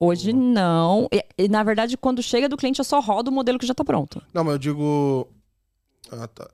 Hoje 0.00 0.32
não. 0.32 1.08
E, 1.12 1.24
e, 1.38 1.48
na 1.48 1.62
verdade, 1.62 1.96
quando 1.96 2.20
chega 2.20 2.48
do 2.48 2.56
cliente, 2.56 2.80
eu 2.80 2.84
só 2.84 2.98
rodo 2.98 3.30
o 3.30 3.32
modelo 3.32 3.58
que 3.58 3.66
já 3.66 3.72
está 3.72 3.84
pronto. 3.84 4.20
Não, 4.34 4.42
mas 4.42 4.54
eu 4.54 4.58
digo. 4.58 5.28
Ah, 6.10 6.26
tá. 6.26 6.50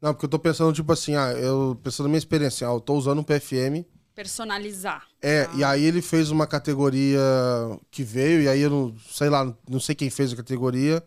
Não, 0.00 0.14
porque 0.14 0.24
eu 0.24 0.30
tô 0.30 0.38
pensando, 0.38 0.72
tipo 0.72 0.90
assim, 0.92 1.14
ah, 1.14 1.32
eu 1.32 1.78
pensando 1.82 2.06
na 2.06 2.10
minha 2.10 2.18
experiência, 2.18 2.66
ah, 2.66 2.72
eu 2.72 2.80
tô 2.80 2.94
usando 2.94 3.18
um 3.18 3.24
PFM. 3.24 3.84
Personalizar. 4.14 5.06
É, 5.20 5.42
ah. 5.42 5.56
e 5.56 5.64
aí 5.64 5.84
ele 5.84 6.00
fez 6.00 6.30
uma 6.30 6.46
categoria 6.46 7.20
que 7.90 8.02
veio, 8.02 8.42
e 8.42 8.48
aí 8.48 8.60
eu 8.60 8.70
não, 8.70 8.94
sei 9.10 9.28
lá, 9.28 9.54
não 9.68 9.78
sei 9.78 9.94
quem 9.94 10.08
fez 10.08 10.32
a 10.32 10.36
categoria. 10.36 11.02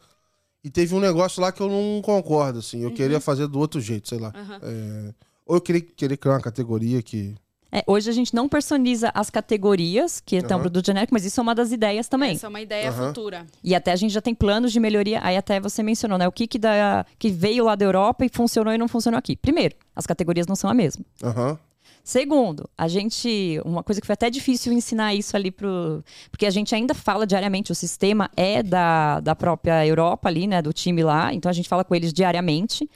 E 0.63 0.69
teve 0.69 0.93
um 0.93 0.99
negócio 0.99 1.41
lá 1.41 1.51
que 1.51 1.61
eu 1.61 1.69
não 1.69 2.01
concordo, 2.03 2.59
assim. 2.59 2.81
Eu 2.81 2.89
uhum. 2.89 2.95
queria 2.95 3.19
fazer 3.19 3.47
do 3.47 3.57
outro 3.57 3.81
jeito, 3.81 4.07
sei 4.07 4.19
lá. 4.19 4.31
Uhum. 4.35 4.59
É... 4.61 5.13
Ou 5.45 5.55
eu 5.57 5.61
queria, 5.61 5.81
queria 5.81 6.17
criar 6.17 6.33
uma 6.33 6.41
categoria 6.41 7.01
que. 7.01 7.35
É, 7.73 7.83
hoje 7.87 8.09
a 8.09 8.13
gente 8.13 8.35
não 8.35 8.49
personaliza 8.49 9.11
as 9.13 9.29
categorias 9.29 10.19
que 10.19 10.35
estão 10.35 10.57
uhum. 10.57 10.63
produto 10.63 10.85
genérico, 10.85 11.13
mas 11.13 11.23
isso 11.23 11.39
é 11.39 11.43
uma 11.43 11.55
das 11.55 11.71
ideias 11.71 12.09
também. 12.09 12.35
Essa 12.35 12.47
é 12.47 12.49
uma 12.49 12.59
ideia 12.59 12.91
uhum. 12.91 13.07
futura. 13.07 13.47
E 13.63 13.73
até 13.73 13.93
a 13.93 13.95
gente 13.95 14.11
já 14.11 14.21
tem 14.21 14.35
planos 14.35 14.73
de 14.73 14.79
melhoria. 14.79 15.21
Aí 15.23 15.37
até 15.37 15.57
você 15.57 15.81
mencionou, 15.81 16.17
né? 16.17 16.27
O 16.27 16.33
que, 16.33 16.47
que, 16.47 16.59
da, 16.59 17.05
que 17.17 17.29
veio 17.29 17.63
lá 17.63 17.75
da 17.75 17.85
Europa 17.85 18.25
e 18.25 18.29
funcionou 18.29 18.73
e 18.73 18.77
não 18.77 18.89
funcionou 18.89 19.17
aqui. 19.17 19.37
Primeiro, 19.37 19.75
as 19.95 20.05
categorias 20.05 20.47
não 20.47 20.55
são 20.55 20.69
a 20.69 20.73
mesma. 20.73 21.05
Uhum. 21.23 21.57
Segundo, 22.03 22.67
a 22.75 22.87
gente. 22.87 23.61
Uma 23.63 23.83
coisa 23.83 24.01
que 24.01 24.07
foi 24.07 24.13
até 24.13 24.29
difícil 24.29 24.73
ensinar 24.73 25.13
isso 25.13 25.35
ali 25.35 25.51
pro. 25.51 26.03
Porque 26.31 26.45
a 26.45 26.49
gente 26.49 26.73
ainda 26.73 26.95
fala 26.95 27.27
diariamente, 27.27 27.71
o 27.71 27.75
sistema 27.75 28.29
é 28.35 28.63
da, 28.63 29.19
da 29.19 29.35
própria 29.35 29.85
Europa 29.85 30.27
ali, 30.27 30.47
né? 30.47 30.61
Do 30.61 30.73
time 30.73 31.03
lá. 31.03 31.31
Então 31.33 31.49
a 31.49 31.53
gente 31.53 31.69
fala 31.69 31.83
com 31.83 31.93
eles 31.93 32.11
diariamente. 32.11 32.89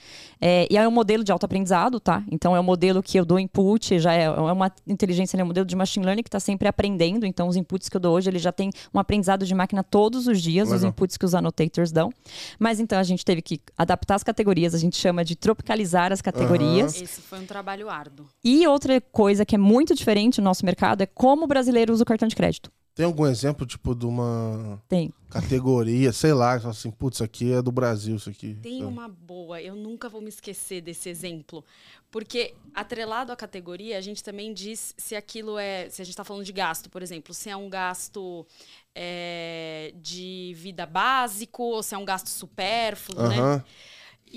É, 0.47 0.67
e 0.69 0.77
é 0.77 0.88
um 0.88 0.91
modelo 0.91 1.23
de 1.23 1.31
autoaprendizado, 1.31 1.99
tá? 1.99 2.23
Então 2.31 2.55
é 2.55 2.60
um 2.60 2.63
modelo 2.63 3.01
que 3.01 3.17
eu 3.17 3.25
dou 3.25 3.39
input, 3.39 3.97
já 3.97 4.13
é, 4.13 4.25
é 4.25 4.29
uma 4.29 4.71
inteligência, 4.86 5.36
é 5.36 5.43
um 5.43 5.47
modelo 5.47 5.65
de 5.65 5.75
machine 5.75 6.05
learning 6.05 6.21
que 6.21 6.27
está 6.27 6.39
sempre 6.39 6.67
aprendendo. 6.67 7.25
Então 7.25 7.47
os 7.47 7.55
inputs 7.55 7.89
que 7.89 7.97
eu 7.97 7.99
dou 7.99 8.15
hoje, 8.15 8.29
ele 8.29 8.38
já 8.38 8.51
tem 8.51 8.69
um 8.93 8.99
aprendizado 8.99 9.43
de 9.43 9.55
máquina 9.55 9.84
todos 9.84 10.27
os 10.27 10.39
dias, 10.39 10.69
Legal. 10.69 10.77
os 10.77 10.84
inputs 10.84 11.17
que 11.17 11.25
os 11.25 11.34
annotators 11.34 11.91
dão. 11.91 12.13
Mas 12.60 12.79
então 12.79 12.99
a 12.99 13.03
gente 13.03 13.25
teve 13.25 13.41
que 13.41 13.60
adaptar 13.75 14.13
as 14.13 14.23
categorias, 14.23 14.75
a 14.75 14.77
gente 14.77 14.97
chama 14.97 15.25
de 15.25 15.36
tropicalizar 15.36 16.13
as 16.13 16.21
categorias. 16.21 16.97
Uhum. 16.97 17.03
Esse 17.05 17.21
foi 17.21 17.39
um 17.39 17.45
trabalho 17.47 17.89
árduo. 17.89 18.27
E 18.43 18.67
outra 18.67 19.02
coisa 19.02 19.43
que 19.48 19.56
é 19.56 19.58
muito 19.58 19.96
diferente 19.96 20.39
no 20.39 20.46
nosso 20.46 20.63
mercado 20.63 21.02
é 21.02 21.08
como 21.08 21.46
o 21.46 21.48
brasileiro 21.48 21.91
usa 21.91 22.04
o 22.04 22.06
cartão 22.06 22.27
de 22.27 22.35
crédito. 22.35 22.69
Tem 22.96 23.06
algum 23.06 23.27
exemplo, 23.27 23.65
tipo, 23.65 23.93
de 23.93 24.06
uma 24.06 24.81
Tem. 24.87 25.13
categoria, 25.29 26.13
sei 26.13 26.31
lá, 26.31 26.54
assim, 26.54 26.89
putz, 26.89 27.17
isso 27.17 27.23
aqui 27.25 27.52
é 27.52 27.62
do 27.62 27.69
Brasil, 27.69 28.15
isso 28.15 28.29
aqui. 28.29 28.58
Tem 28.62 28.77
então. 28.77 28.87
uma 28.87 29.10
boa, 29.10 29.62
eu 29.62 29.75
nunca 29.75 30.08
vou 30.08 30.21
me 30.21 30.29
esquecer 30.29 30.79
desse 30.79 31.10
exemplo. 31.10 31.62
Porque, 32.10 32.54
atrelado 32.73 33.33
à 33.33 33.35
categoria, 33.35 33.98
a 33.98 34.02
gente 34.02 34.23
também 34.23 34.54
diz 34.54 34.96
se 34.98 35.13
aquilo 35.13 35.60
é. 35.60 35.89
Se 35.89 36.02
a 36.02 36.06
gente 36.06 36.13
está 36.13 36.23
falando 36.23 36.46
de 36.46 36.54
gasto, 36.54 36.89
por 36.89 37.02
exemplo, 37.02 37.33
se 37.33 37.50
é 37.50 37.58
um 37.58 37.69
gasto 37.69 38.48
é, 38.96 39.93
de 40.02 40.54
vida 40.56 40.85
básico 40.85 41.63
ou 41.63 41.83
se 41.83 41.93
é 41.93 41.98
um 41.98 42.06
gasto 42.06 42.29
supérfluo, 42.29 43.27
né? 43.27 43.62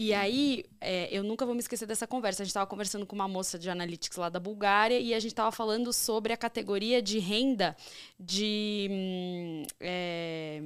E 0.00 0.14
aí, 0.14 0.64
é, 0.80 1.08
eu 1.10 1.24
nunca 1.24 1.44
vou 1.44 1.56
me 1.56 1.60
esquecer 1.60 1.84
dessa 1.84 2.06
conversa. 2.06 2.40
A 2.40 2.44
gente 2.44 2.50
estava 2.50 2.68
conversando 2.68 3.04
com 3.04 3.16
uma 3.16 3.26
moça 3.26 3.58
de 3.58 3.68
analytics 3.68 4.16
lá 4.16 4.28
da 4.28 4.38
Bulgária 4.38 4.96
e 5.00 5.12
a 5.12 5.18
gente 5.18 5.32
estava 5.32 5.50
falando 5.50 5.92
sobre 5.92 6.32
a 6.32 6.36
categoria 6.36 7.02
de 7.02 7.18
renda 7.18 7.76
de 8.16 8.86
hum, 8.88 9.62
é, 9.80 10.60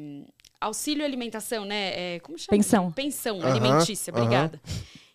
auxílio 0.61 1.03
alimentação, 1.03 1.65
né? 1.65 2.17
É, 2.17 2.21
como 2.21 2.37
chama? 2.37 2.59
Pensão. 2.59 2.93
Pensão 2.93 3.41
alimentícia, 3.43 4.13
obrigada. 4.13 4.61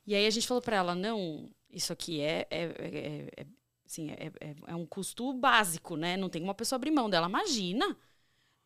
E 0.07 0.15
aí 0.15 0.26
a 0.26 0.32
gente 0.32 0.47
falou 0.47 0.63
para 0.63 0.78
ela, 0.78 0.95
não, 0.95 1.47
isso 1.72 1.93
aqui 1.93 2.20
é, 2.20 2.47
é, 2.49 2.63
é- 2.63 3.30
é- 3.38 3.45
assim, 3.86 4.09
é, 4.09 4.32
é- 4.41 4.55
é 4.65 4.76
um 4.76 4.88
custo 4.88 5.32
básico, 5.32 5.95
né? 5.95 6.18
Não 6.18 6.28
tem 6.28 6.41
uma 6.41 6.55
pessoa 6.55 6.78
abrir 6.78 6.89
mão 6.89 7.07
dela. 7.07 7.28
Imagina! 7.28 7.95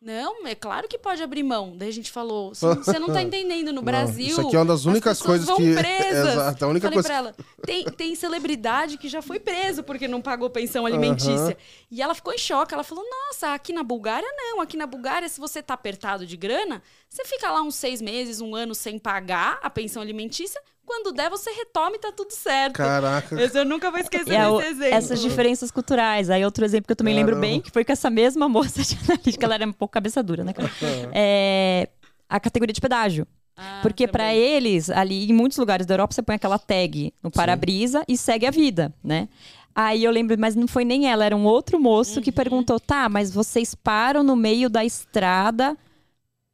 Não, 0.04 0.44
é 0.48 0.54
claro 0.56 0.88
que 0.88 0.98
pode 0.98 1.22
abrir 1.22 1.44
mão. 1.44 1.76
Daí 1.76 1.88
a 1.88 1.92
gente 1.92 2.10
falou, 2.10 2.52
"Você- 2.52 2.98
não 2.98 3.06
tá 3.12 3.22
entendendo, 3.22 3.68
no 3.68 3.74
Não, 3.74 3.82
Brasil. 3.84 4.26
Isso 4.26 4.40
aqui 4.40 4.56
é 4.56 4.58
uma 4.58 4.64
das 4.64 4.80
as 4.80 4.86
únicas 4.86 5.22
coisas 5.22 5.46
vão 5.46 5.56
que. 5.56 5.74
presas. 5.78 6.32
Exato, 6.32 6.64
a 6.64 6.68
única 6.68 6.86
Falei 6.88 6.94
coisa. 6.96 7.08
pra 7.08 7.16
ela, 7.16 7.34
tem, 7.64 7.84
tem 7.84 8.14
celebridade 8.16 8.98
que 8.98 9.08
já 9.08 9.22
foi 9.22 9.38
preso 9.38 9.84
porque 9.84 10.08
não 10.08 10.20
pagou 10.20 10.50
pensão 10.50 10.84
alimentícia. 10.84 11.34
Aham. 11.34 11.56
E 11.88 12.02
ela 12.02 12.14
ficou 12.16 12.32
em 12.34 12.38
choque. 12.38 12.74
Ela 12.74 12.82
falou: 12.82 13.04
Nossa, 13.08 13.54
aqui 13.54 13.72
na 13.72 13.84
Bulgária 13.84 14.28
não. 14.36 14.60
Aqui 14.60 14.76
na 14.76 14.86
Bulgária, 14.86 15.28
se 15.28 15.38
você 15.38 15.62
tá 15.62 15.74
apertado 15.74 16.26
de 16.26 16.36
grana, 16.36 16.82
você 17.08 17.24
fica 17.24 17.48
lá 17.48 17.62
uns 17.62 17.76
seis 17.76 18.00
meses, 18.02 18.40
um 18.40 18.56
ano 18.56 18.74
sem 18.74 18.98
pagar 18.98 19.60
a 19.62 19.70
pensão 19.70 20.02
alimentícia. 20.02 20.60
Quando 20.84 21.12
der, 21.12 21.30
você 21.30 21.50
retoma 21.50 21.96
e 21.96 21.98
tá 21.98 22.12
tudo 22.12 22.32
certo. 22.32 22.74
Caraca. 22.74 23.40
Esse 23.40 23.58
eu 23.58 23.64
nunca 23.64 23.90
vou 23.90 24.00
esquecer 24.00 24.34
é 24.34 24.50
desse 24.50 24.66
exemplo. 24.66 24.94
essas 24.94 25.20
diferenças 25.22 25.70
culturais. 25.70 26.28
Aí 26.28 26.44
outro 26.44 26.64
exemplo 26.64 26.86
que 26.86 26.92
eu 26.92 26.96
também 26.96 27.14
lembro 27.14 27.34
Caramba. 27.36 27.46
bem, 27.46 27.60
que 27.60 27.70
foi 27.70 27.84
com 27.84 27.92
essa 27.92 28.10
mesma 28.10 28.48
moça 28.48 28.82
de 28.82 28.98
analítica, 29.04 29.44
ela 29.46 29.54
era 29.54 29.66
um 29.66 29.72
pouco 29.72 29.92
cabeça 29.92 30.22
dura, 30.22 30.44
né, 30.44 30.52
cara? 30.52 30.70
É, 31.12 31.88
a 32.28 32.38
categoria 32.40 32.72
de 32.72 32.80
pedágio. 32.80 33.26
Ah, 33.56 33.80
Porque 33.82 34.08
pra 34.08 34.24
também. 34.24 34.38
eles, 34.40 34.90
ali 34.90 35.28
em 35.30 35.32
muitos 35.32 35.58
lugares 35.58 35.86
da 35.86 35.94
Europa, 35.94 36.14
você 36.14 36.22
põe 36.22 36.34
aquela 36.36 36.58
tag 36.58 37.12
no 37.22 37.30
para-brisa 37.30 38.02
e 38.08 38.16
segue 38.16 38.46
a 38.46 38.50
vida, 38.50 38.92
né? 39.04 39.28
Aí 39.74 40.02
eu 40.04 40.10
lembro, 40.10 40.36
mas 40.38 40.54
não 40.56 40.66
foi 40.66 40.84
nem 40.84 41.08
ela, 41.10 41.24
era 41.24 41.36
um 41.36 41.44
outro 41.44 41.78
moço 41.80 42.16
Uhum. 42.16 42.22
que 42.22 42.32
perguntou: 42.32 42.78
tá, 42.80 43.08
mas 43.08 43.30
vocês 43.32 43.74
param 43.74 44.22
no 44.22 44.34
meio 44.36 44.68
da 44.68 44.84
estrada 44.84 45.76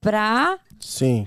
pra 0.01 0.59
Sim. 0.81 1.27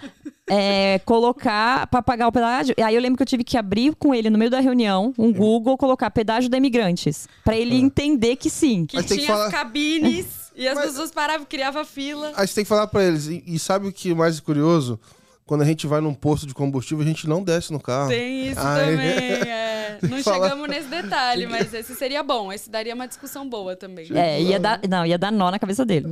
É, 0.53 0.99
colocar 1.05 1.87
pra 1.87 2.01
pagar 2.01 2.27
o 2.27 2.31
pedágio. 2.31 2.75
E 2.77 2.81
aí 2.83 2.93
eu 2.93 3.01
lembro 3.01 3.15
que 3.15 3.23
eu 3.23 3.27
tive 3.27 3.43
que 3.43 3.57
abrir 3.57 3.95
com 3.95 4.13
ele 4.13 4.29
no 4.29 4.37
meio 4.37 4.51
da 4.51 4.59
reunião 4.59 5.13
um 5.17 5.31
Google, 5.31 5.77
colocar 5.77 6.11
pedágio 6.11 6.49
de 6.49 6.57
imigrantes. 6.57 7.25
Pra 7.45 7.55
ele 7.55 7.75
entender 7.77 8.35
que 8.35 8.49
sim. 8.49 8.85
Que 8.85 8.97
Mas 8.97 9.05
tem 9.05 9.17
tinha 9.19 9.27
que 9.27 9.31
falar- 9.33 9.45
as 9.47 9.51
cabines 9.53 10.25
e 10.55 10.67
as 10.67 10.75
Mas- 10.75 10.87
pessoas 10.87 11.11
paravam, 11.11 11.45
criavam 11.45 11.85
fila. 11.85 12.33
Aí 12.35 12.45
você 12.45 12.55
tem 12.55 12.63
que 12.65 12.69
falar 12.69 12.87
pra 12.87 13.01
eles. 13.03 13.27
E, 13.27 13.41
e 13.47 13.57
sabe 13.57 13.87
o 13.87 13.93
que 13.93 14.11
é 14.11 14.13
mais 14.15 14.39
curioso? 14.41 14.99
Quando 15.45 15.61
a 15.61 15.65
gente 15.65 15.85
vai 15.87 15.99
num 15.99 16.13
posto 16.13 16.45
de 16.47 16.53
combustível, 16.53 17.03
a 17.03 17.07
gente 17.07 17.27
não 17.27 17.43
desce 17.43 17.73
no 17.73 17.79
carro. 17.79 18.09
Tem 18.09 18.47
isso 18.47 18.61
também. 18.61 18.99
é. 19.49 19.97
Não 20.01 20.23
falar- 20.23 20.47
chegamos 20.49 20.69
nesse 20.69 20.87
detalhe, 20.87 21.45
mas 21.45 21.73
esse 21.73 21.93
seria 21.95 22.23
bom. 22.23 22.51
Esse 22.53 22.69
daria 22.69 22.95
uma 22.95 23.07
discussão 23.07 23.47
boa 23.49 23.75
também. 23.75 24.07
É, 24.13 24.41
ia 24.41 24.59
dar, 24.59 24.79
não, 24.89 25.05
ia 25.05 25.17
dar 25.17 25.29
nó 25.31 25.51
na 25.51 25.59
cabeça 25.59 25.85
dele. 25.85 26.07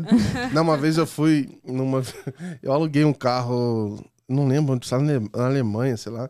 Não, 0.54 0.62
uma 0.64 0.76
vez 0.78 0.98
eu 0.98 1.08
fui 1.08 1.58
numa. 1.66 2.04
Eu 2.62 2.74
aluguei 2.74 3.06
um 3.06 3.14
carro. 3.14 4.04
Não 4.30 4.48
lembro 4.48 4.76
onde, 4.76 4.88
na 5.36 5.46
Alemanha, 5.46 5.98
sei 5.98 6.12
lá. 6.12 6.30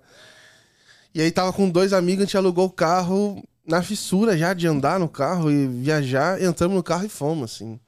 E 1.14 1.22
aí 1.22 1.32
tava 1.32 1.52
com 1.52 1.70
dois 1.70 1.92
amigos, 1.92 2.24
a 2.24 2.26
gente 2.26 2.38
alugou 2.38 2.66
o 2.66 2.72
carro 2.72 3.44
na 3.66 3.84
fissura 3.84 4.38
já 4.38 4.54
de 4.54 4.68
andar 4.68 5.00
no 5.00 5.10
carro 5.10 5.52
e 5.52 5.68
viajar. 5.68 6.42
Entramos 6.42 6.76
no 6.76 6.84
carro 6.84 7.06
e 7.06 7.10
fomos, 7.10 7.52
assim. 7.52 7.80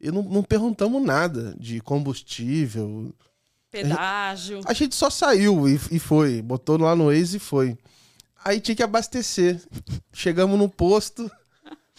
E 0.00 0.10
não, 0.10 0.22
não 0.22 0.42
perguntamos 0.42 1.00
nada 1.00 1.54
de 1.58 1.80
combustível. 1.80 3.14
Pedágio. 3.70 4.60
A 4.66 4.72
gente 4.72 4.94
só 4.94 5.08
saiu 5.08 5.68
e, 5.68 5.80
e 5.92 5.98
foi. 5.98 6.42
Botou 6.42 6.76
lá 6.76 6.96
no 6.96 7.06
Waze 7.06 7.36
e 7.36 7.40
foi. 7.40 7.78
Aí 8.44 8.60
tinha 8.60 8.74
que 8.74 8.82
abastecer. 8.82 9.60
Chegamos 10.12 10.58
no 10.58 10.68
posto. 10.68 11.30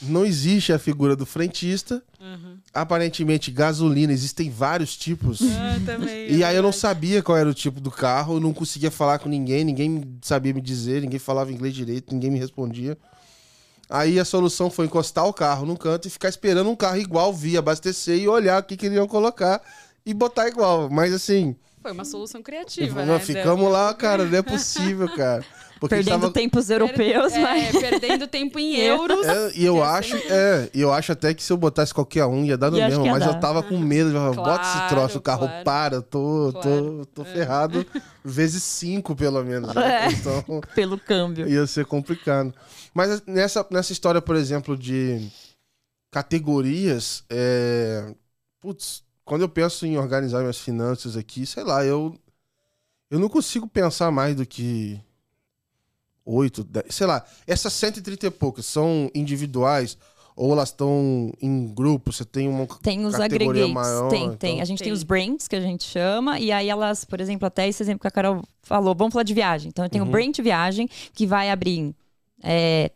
Não 0.02 0.26
existe 0.26 0.74
a 0.74 0.80
figura 0.80 1.16
do 1.16 1.26
frentista. 1.26 2.04
Uhum. 2.20 2.58
Aparentemente, 2.74 3.52
gasolina, 3.52 4.12
existem 4.12 4.50
vários 4.50 4.98
tipos. 4.98 5.41
Ah, 5.41 5.80
também. 5.86 6.32
E 6.32 6.41
é 6.41 6.46
aí 6.46 6.56
eu 6.56 6.64
não 6.64 6.72
sabia 6.72 7.22
qual 7.22 7.38
era 7.38 7.48
o 7.48 7.54
tipo 7.54 7.80
do 7.80 7.91
carro, 7.91 8.36
eu 8.36 8.39
não 8.39 8.54
conseguia 8.54 8.89
falar 8.89 9.20
com 9.20 9.30
ninguém, 9.30 9.64
ninguém 9.64 10.18
sabia 10.22 10.54
me 10.54 10.62
dizer, 10.62 11.02
ninguém 11.02 11.20
falava 11.20 11.52
inglês 11.52 11.74
direito, 11.74 12.14
ninguém 12.14 12.32
me 12.32 12.39
respondia. 12.39 12.98
Aí 13.89 14.20
a 14.20 14.26
solução 14.26 14.72
foi 14.72 14.86
encostar 14.86 15.28
o 15.28 15.34
carro 15.34 15.66
num 15.66 15.76
canto 15.76 16.08
e 16.08 16.12
ficar 16.12 16.30
esperando 16.30 16.70
um 16.70 16.76
carro 16.76 16.98
igual 16.98 17.32
vir, 17.32 17.58
abastecer 17.58 18.18
e 18.18 18.28
olhar 18.28 18.62
o 18.62 18.66
que 18.66 18.76
queriam 18.76 19.08
colocar 19.08 19.62
e 20.06 20.14
botar 20.14 20.48
igual. 20.48 20.89
Mas 20.89 21.14
assim, 21.14 21.56
Foi 21.82 21.91
uma 21.91 22.06
solução 22.06 22.41
criativa, 22.41 23.06
né? 23.06 23.20
ficamos 23.20 23.72
lá, 23.72 23.94
cara, 23.94 24.26
não 24.26 24.38
é 24.38 24.41
possível, 24.41 25.08
cara. 25.16 25.46
Porque 25.84 25.96
Perdendo 25.96 26.22
tava- 26.22 26.32
tempos 26.32 26.70
europeus, 26.70 27.34
é, 27.34 27.42
mas. 27.42 27.72
perdendo 27.78 28.26
tempo 28.26 28.58
em 28.58 28.76
euros. 28.80 29.28
É, 29.28 29.52
e 29.54 29.66
eu 29.66 29.84
acho, 29.84 30.16
é, 30.16 30.70
eu 30.74 30.94
acho 30.94 31.12
até 31.12 31.34
que 31.34 31.44
se 31.44 31.52
eu 31.52 31.58
botasse 31.58 31.94
qualquer 31.94 32.26
um 32.26 32.46
ia 32.46 32.58
dar 32.58 32.72
no 32.72 32.78
E 32.78 32.82
mesmo, 32.86 33.06
mas 33.06 33.26
eu 33.26 33.34
dar. 33.34 33.40
tava 33.42 33.62
com 33.62 33.78
medo, 33.78 34.10
eu 34.12 34.14
falava, 34.14 34.34
bota 34.36 34.64
esse 34.64 34.74
Claro, 34.78 34.96
troço, 34.96 35.18
o 35.18 35.22
carro 35.22 35.46
claro. 35.48 35.64
para, 35.66 36.02
tô, 36.02 36.52
Claro, 36.54 37.06
tô, 37.06 37.06
tô 37.08 37.26
ferrado, 37.26 37.86
vezes 38.24 38.64
cinco 38.64 39.14
pelo 39.14 39.44
menos. 39.44 39.76
É. 39.76 40.08
né? 40.08 40.08
Então 40.14 40.62
Pelo 40.74 40.98
câmbio. 40.98 41.50
ia 41.50 41.68
ser 41.68 41.86
complicado. 41.86 42.54
Mas 42.94 43.22
nessa, 43.26 43.68
nessa 43.70 43.92
história, 43.92 44.22
por 44.22 44.38
exemplo, 44.38 44.78
de 44.78 45.30
categorias, 46.12 47.24
é, 47.30 48.14
putz, 48.62 49.04
quando 49.26 49.42
eu 49.42 49.50
penso 49.50 49.86
em 49.86 49.98
organizar 49.98 50.40
minhas 50.40 50.60
finanças 50.60 51.18
aqui, 51.18 51.46
sei 51.46 51.64
lá, 51.64 51.84
eu, 51.84 52.16
eu 53.12 53.20
não 53.20 53.28
consigo 53.28 53.68
pensar 53.68 54.12
mais 54.12 54.36
do 54.36 54.46
que 54.46 55.00
8, 56.26 56.64
10, 56.64 56.86
sei 56.90 57.08
lá, 57.08 57.24
essas 57.46 57.74
130 57.74 58.28
e 58.28 58.32
poucas 58.32 58.66
são 58.66 59.10
individuais 59.14 59.98
ou 60.36 60.52
elas 60.54 60.70
estão 60.70 61.32
em 61.42 61.68
grupo? 61.68 62.12
Você 62.12 62.24
tem 62.26 62.48
uma 62.48 62.66
Tem 62.82 63.06
os 63.06 63.16
categoria 63.16 63.64
agregates. 63.66 63.74
maior, 63.74 64.10
tem, 64.10 64.24
então- 64.24 64.36
tem. 64.38 64.62
A 64.62 64.66
gente 64.66 64.80
tem. 64.80 64.86
Tem. 64.86 64.94
os 64.94 65.04
brands, 65.04 65.48
que 65.48 65.56
a 65.56 65.62
gente 65.62 65.84
chama, 65.84 66.40
e 66.40 66.52
aí 66.52 66.70
elas, 66.70 67.06
por 67.06 67.20
exemplo, 67.22 67.46
até 67.46 67.68
esse 67.68 67.84
exemplo 67.84 68.02
que 68.02 68.08
a 68.08 68.12
Carol 68.12 68.42
falou, 68.62 68.96
vamos 68.96 69.14
falar 69.14 69.24
de 69.24 69.34
viagem. 69.34 69.70
Então, 69.70 69.86
eu 69.86 69.90
tenho 69.90 70.04
o 70.04 70.08
Uhum. 70.08 70.12
brand 70.12 70.34
de 70.34 70.42
viagem, 70.42 70.90
que 71.14 71.28
vai 71.28 71.52
abrir 71.52 71.94
é, 72.42 72.92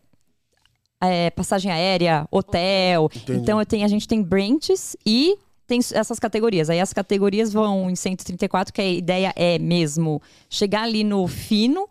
é, 1.01 1.29
passagem 1.29 1.71
aérea, 1.71 2.27
hotel. 2.31 3.09
Entendi. 3.15 3.39
Então, 3.39 3.59
eu 3.59 3.65
tenho, 3.65 3.85
a 3.85 3.87
gente 3.87 4.07
tem 4.07 4.21
brands 4.23 4.95
e 5.05 5.37
tem 5.67 5.79
essas 5.93 6.17
categorias. 6.17 6.69
Aí 6.69 6.79
as 6.79 6.91
categorias 6.93 7.53
vão 7.53 7.89
em 7.89 7.95
134, 7.95 8.73
que 8.73 8.81
a 8.81 8.85
ideia 8.89 9.31
é 9.35 9.59
mesmo 9.59 10.21
chegar 10.49 10.83
ali 10.83 11.03
no 11.03 11.27
fino, 11.27 11.87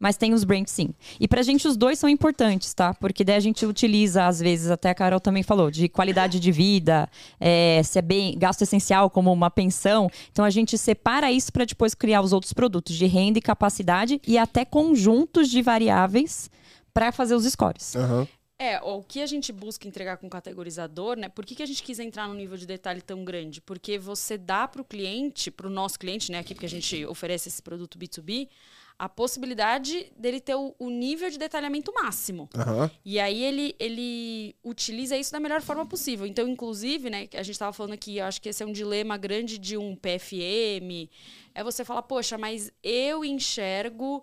mas 0.00 0.16
tem 0.16 0.32
os 0.32 0.42
brands 0.42 0.72
sim. 0.72 0.94
E 1.20 1.28
pra 1.28 1.42
gente 1.42 1.68
os 1.68 1.76
dois 1.76 1.98
são 1.98 2.08
importantes, 2.08 2.72
tá? 2.72 2.94
Porque 2.94 3.22
daí 3.22 3.36
a 3.36 3.40
gente 3.40 3.66
utiliza, 3.66 4.26
às 4.26 4.40
vezes, 4.40 4.70
até 4.70 4.88
a 4.88 4.94
Carol 4.94 5.20
também 5.20 5.42
falou, 5.42 5.70
de 5.70 5.90
qualidade 5.90 6.40
de 6.40 6.50
vida, 6.50 7.08
é, 7.38 7.82
se 7.84 7.98
é 7.98 8.02
bem 8.02 8.36
gasto 8.38 8.62
essencial, 8.62 9.10
como 9.10 9.30
uma 9.30 9.50
pensão. 9.50 10.10
Então 10.32 10.42
a 10.42 10.50
gente 10.50 10.78
separa 10.78 11.30
isso 11.30 11.52
para 11.52 11.66
depois 11.66 11.94
criar 11.94 12.22
os 12.22 12.32
outros 12.32 12.54
produtos 12.54 12.96
de 12.96 13.04
renda 13.04 13.38
e 13.38 13.42
capacidade 13.42 14.20
e 14.26 14.38
até 14.38 14.64
conjuntos 14.64 15.50
de 15.50 15.60
variáveis 15.60 16.50
para 16.94 17.12
fazer 17.12 17.34
os 17.34 17.44
scores. 17.44 17.94
Aham. 17.94 18.26
É, 18.58 18.78
o 18.82 19.02
que 19.02 19.22
a 19.22 19.26
gente 19.26 19.52
busca 19.52 19.88
entregar 19.88 20.18
com 20.18 20.26
o 20.26 20.30
categorizador, 20.30 21.16
né? 21.16 21.30
Por 21.30 21.46
que, 21.46 21.54
que 21.54 21.62
a 21.62 21.66
gente 21.66 21.82
quis 21.82 21.98
entrar 21.98 22.28
num 22.28 22.34
nível 22.34 22.58
de 22.58 22.66
detalhe 22.66 23.00
tão 23.00 23.24
grande? 23.24 23.58
Porque 23.58 23.98
você 23.98 24.36
dá 24.36 24.68
para 24.68 24.82
o 24.82 24.84
cliente, 24.84 25.50
para 25.50 25.66
o 25.66 25.70
nosso 25.70 25.98
cliente, 25.98 26.30
né? 26.30 26.40
Aqui 26.40 26.52
porque 26.52 26.66
a 26.66 26.68
gente 26.68 27.06
oferece 27.06 27.48
esse 27.48 27.62
produto 27.62 27.98
B2B, 27.98 28.48
a 29.00 29.08
possibilidade 29.08 30.12
dele 30.14 30.40
ter 30.42 30.54
o, 30.54 30.74
o 30.78 30.90
nível 30.90 31.30
de 31.30 31.38
detalhamento 31.38 31.90
máximo. 31.94 32.50
Aham. 32.54 32.90
E 33.02 33.18
aí 33.18 33.42
ele, 33.42 33.74
ele 33.78 34.54
utiliza 34.62 35.16
isso 35.16 35.32
da 35.32 35.40
melhor 35.40 35.62
forma 35.62 35.86
possível. 35.86 36.26
Então, 36.26 36.46
inclusive, 36.46 37.08
né, 37.08 37.26
a 37.32 37.42
gente 37.42 37.52
estava 37.54 37.72
falando 37.72 37.94
aqui, 37.94 38.18
eu 38.18 38.26
acho 38.26 38.42
que 38.42 38.50
esse 38.50 38.62
é 38.62 38.66
um 38.66 38.72
dilema 38.72 39.16
grande 39.16 39.56
de 39.56 39.78
um 39.78 39.96
PFM. 39.96 41.08
É 41.54 41.64
você 41.64 41.82
falar, 41.82 42.02
poxa, 42.02 42.36
mas 42.36 42.70
eu 42.82 43.24
enxergo 43.24 44.22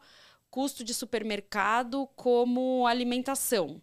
custo 0.51 0.84
de 0.84 0.93
supermercado 0.93 2.07
como 2.15 2.86
alimentação. 2.86 3.82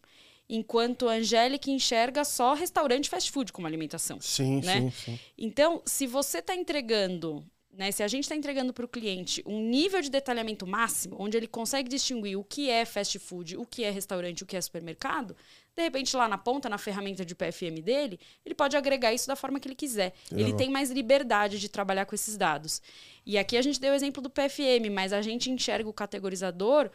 Enquanto 0.49 1.09
a 1.09 1.15
Angélica 1.15 1.73
enxerga 1.73 2.23
só 2.25 2.55
restaurante 2.55 3.11
fast 3.11 3.33
food 3.33 3.53
como 3.53 3.67
alimentação. 3.67 4.21
Sim, 4.21 4.61
Né? 4.63 4.81
sim, 4.81 4.91
sim. 4.91 5.21
Então, 5.37 5.83
se 5.85 6.07
você 6.07 6.39
está 6.39 6.55
entregando, 6.55 7.45
né, 7.77 7.91
se 7.91 8.03
a 8.03 8.09
gente 8.09 8.25
está 8.25 8.37
entregando 8.37 8.73
para 8.73 8.85
o 8.85 8.89
cliente 8.89 9.43
um 9.45 9.61
nível 9.69 10.01
de 10.01 10.09
detalhamento 10.11 10.67
máximo, 10.67 11.17
onde 11.19 11.37
ele 11.37 11.47
consegue 11.49 11.89
distinguir 11.89 12.37
o 12.39 12.45
que 12.45 12.71
é 12.71 12.85
fast 12.85 13.19
food, 13.19 13.57
o 13.57 13.67
que 13.67 13.83
é 13.83 13.91
restaurante, 13.91 14.43
o 14.43 14.47
que 14.47 14.57
é 14.57 14.61
supermercado, 14.61 15.37
de 15.75 15.83
repente 15.83 16.17
lá 16.17 16.29
na 16.29 16.39
ponta, 16.39 16.69
na 16.69 16.79
ferramenta 16.79 17.25
de 17.25 17.35
PFM 17.35 17.83
dele, 17.83 18.19
ele 18.47 18.55
pode 18.55 18.77
agregar 18.77 19.13
isso 19.13 19.27
da 19.27 19.35
forma 19.35 19.59
que 19.59 19.67
ele 19.67 19.75
quiser. 19.75 20.15
Ele 20.31 20.45
Legal. 20.45 20.57
tem 20.59 20.71
mais 20.71 20.91
liberdade 20.91 21.59
de 21.59 21.69
trabalhar 21.69 22.07
com 22.07 22.15
esses 22.15 22.37
dados. 22.37 22.81
E 23.27 23.37
aqui 23.37 23.57
a 23.57 23.63
gente 23.63 23.81
deu 23.81 23.93
o 23.93 23.97
exemplo 23.97 24.23
do 24.23 24.31
PFM, 24.31 24.89
mas 24.93 25.13
a 25.13 25.21
gente 25.21 25.51
enxerga 25.51 25.89
o 25.89 25.93
categorizador 25.93 26.91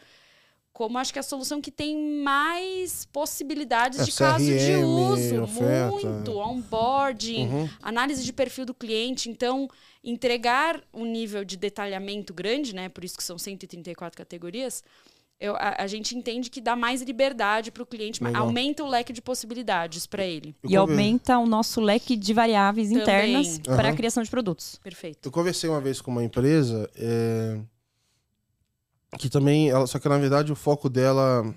como 0.71 0.97
acho 0.97 1.11
que 1.11 1.19
a 1.19 1.23
solução 1.23 1.59
que 1.59 1.71
tem 1.71 1.97
mais 2.23 3.03
possibilidades 3.11 3.99
É, 3.99 4.03
de 4.05 4.11
caso 4.13 4.45
de 4.45 4.75
uso, 4.77 5.41
oferta. 5.43 5.91
muito, 6.07 6.37
onboarding, 6.37 7.47
Uhum. 7.47 7.69
análise 7.81 8.23
de 8.23 8.31
perfil 8.31 8.65
do 8.65 8.73
cliente. 8.73 9.29
Então, 9.29 9.67
entregar 10.03 10.81
um 10.93 11.05
nível 11.05 11.43
de 11.43 11.57
detalhamento 11.57 12.33
grande, 12.33 12.73
né? 12.73 12.87
Por 12.89 13.03
isso 13.03 13.17
que 13.17 13.23
são 13.23 13.37
134 13.37 14.17
categorias. 14.17 14.83
eu- 15.41 15.55
a, 15.55 15.83
a 15.83 15.87
gente 15.87 16.17
entende 16.17 16.49
que 16.49 16.59
dá 16.59 16.75
mais 16.75 17.01
liberdade 17.01 17.71
para 17.71 17.81
o 17.81 17.85
cliente, 17.85 18.21
mas 18.21 18.33
Legal. 18.33 18.45
aumenta 18.47 18.83
o 18.83 18.87
leque 18.89 19.13
de 19.13 19.21
possibilidades 19.21 20.05
para 20.05 20.25
ele. 20.25 20.53
Eu 20.61 20.69
E 20.69 20.75
conver- 20.75 20.91
aumenta 20.97 21.37
o 21.39 21.45
nosso 21.45 21.79
leque 21.79 22.17
de 22.17 22.33
variáveis 22.33 22.89
Também. 22.89 23.01
internas 23.03 23.57
para 23.59 23.87
a 23.87 23.95
criação 23.95 24.21
de 24.21 24.29
produtos. 24.29 24.75
Perfeito. 24.83 25.25
Eu 25.25 25.31
conversei 25.31 25.69
uma 25.69 25.79
vez 25.79 26.01
com 26.01 26.11
uma 26.11 26.23
empresa 26.25 26.89
é, 26.93 27.57
que 29.17 29.29
também, 29.29 29.69
ela, 29.69 29.87
só 29.87 29.97
que 29.97 30.09
na 30.09 30.17
verdade 30.17 30.51
o 30.51 30.55
foco 30.55 30.89
dela, 30.89 31.55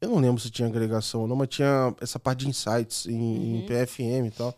eu 0.00 0.10
não 0.10 0.18
lembro 0.18 0.40
se 0.40 0.50
tinha 0.50 0.68
agregação 0.68 1.22
ou 1.22 1.26
não, 1.26 1.34
mas 1.36 1.48
tinha 1.48 1.94
essa 2.00 2.18
parte 2.18 2.40
de 2.40 2.48
insights 2.48 3.06
em, 3.06 3.12
em 3.14 3.54
Uhum. 3.60 3.66
PFM 3.66 4.26
e 4.26 4.30
tal. 4.30 4.54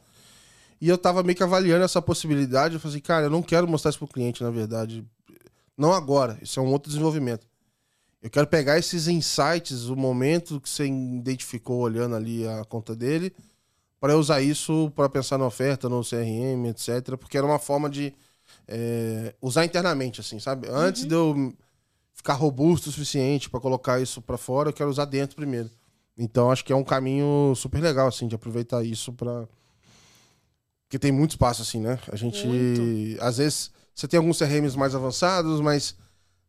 E 0.81 0.89
eu 0.89 0.99
tava 0.99 1.23
meio 1.23 1.37
que 1.37 1.43
avaliando 1.43 1.85
essa 1.85 2.03
possibilidade. 2.03 2.75
Eu 2.75 2.81
falei 2.81 2.97
assim, 2.97 3.03
cara, 3.03 3.27
eu 3.27 3.31
não 3.31 3.43
quero 3.43 3.67
mostrar 3.69 3.91
isso 3.91 3.99
pro 3.99 4.09
cliente, 4.09 4.43
na 4.43 4.51
verdade. 4.51 5.05
Não 5.77 5.93
agora, 5.93 6.39
isso 6.43 6.59
é 6.61 6.63
um 6.63 6.71
outro 6.71 6.91
desenvolvimento. 6.91 7.47
Eu 8.23 8.31
quero 8.31 8.47
pegar 8.47 8.79
esses 8.79 9.07
insights, 9.07 9.89
o 9.89 9.97
momento 9.97 10.61
que 10.61 10.69
você 10.69 10.87
identificou 10.87 11.81
olhando 11.81 12.17
ali 12.17 12.47
a 12.49 12.65
conta 12.65 12.97
dele, 12.97 13.35
para 14.01 14.17
usar 14.17 14.41
isso 14.41 14.91
para 14.95 15.09
pensar 15.09 15.37
na 15.37 15.47
oferta, 15.47 15.89
no 15.89 16.03
CRM, 16.03 16.67
etc. 16.69 17.17
Porque 17.19 17.37
era 17.37 17.47
uma 17.47 17.59
forma 17.59 17.89
de 17.89 18.15
é, 18.67 19.35
usar 19.41 19.65
internamente, 19.65 20.21
assim, 20.21 20.39
sabe? 20.39 20.69
Antes 20.71 21.05
de 21.05 21.15
eu 21.15 21.53
ficar 22.15 22.35
robusto 22.35 22.89
o 22.89 22.93
suficiente 22.93 23.51
para 23.51 23.61
colocar 23.61 24.01
isso 24.01 24.23
para 24.23 24.39
fora, 24.39 24.71
eu 24.71 24.73
quero 24.73 24.89
usar 24.89 25.05
dentro 25.05 25.37
primeiro. 25.37 25.71
Então 26.17 26.51
acho 26.51 26.65
que 26.65 26.73
é 26.73 26.77
um 26.77 26.85
caminho 26.85 27.55
super 27.57 27.83
legal, 27.83 28.09
assim, 28.09 28.29
de 28.29 28.35
aproveitar 28.35 28.83
isso 28.85 29.13
para 29.13 29.47
porque 30.95 30.99
tem 31.01 31.11
muito 31.11 31.31
espaço, 31.31 31.63
assim, 31.63 31.81
né? 31.81 31.99
A 32.09 32.15
gente. 32.15 32.47
Muito. 32.47 33.21
Às 33.21 33.39
vezes, 33.39 33.73
você 33.93 34.07
tem 34.07 34.17
alguns 34.17 34.39
CRMs 34.39 34.77
mais 34.79 34.95
avançados, 34.95 35.61
mas 35.61 35.97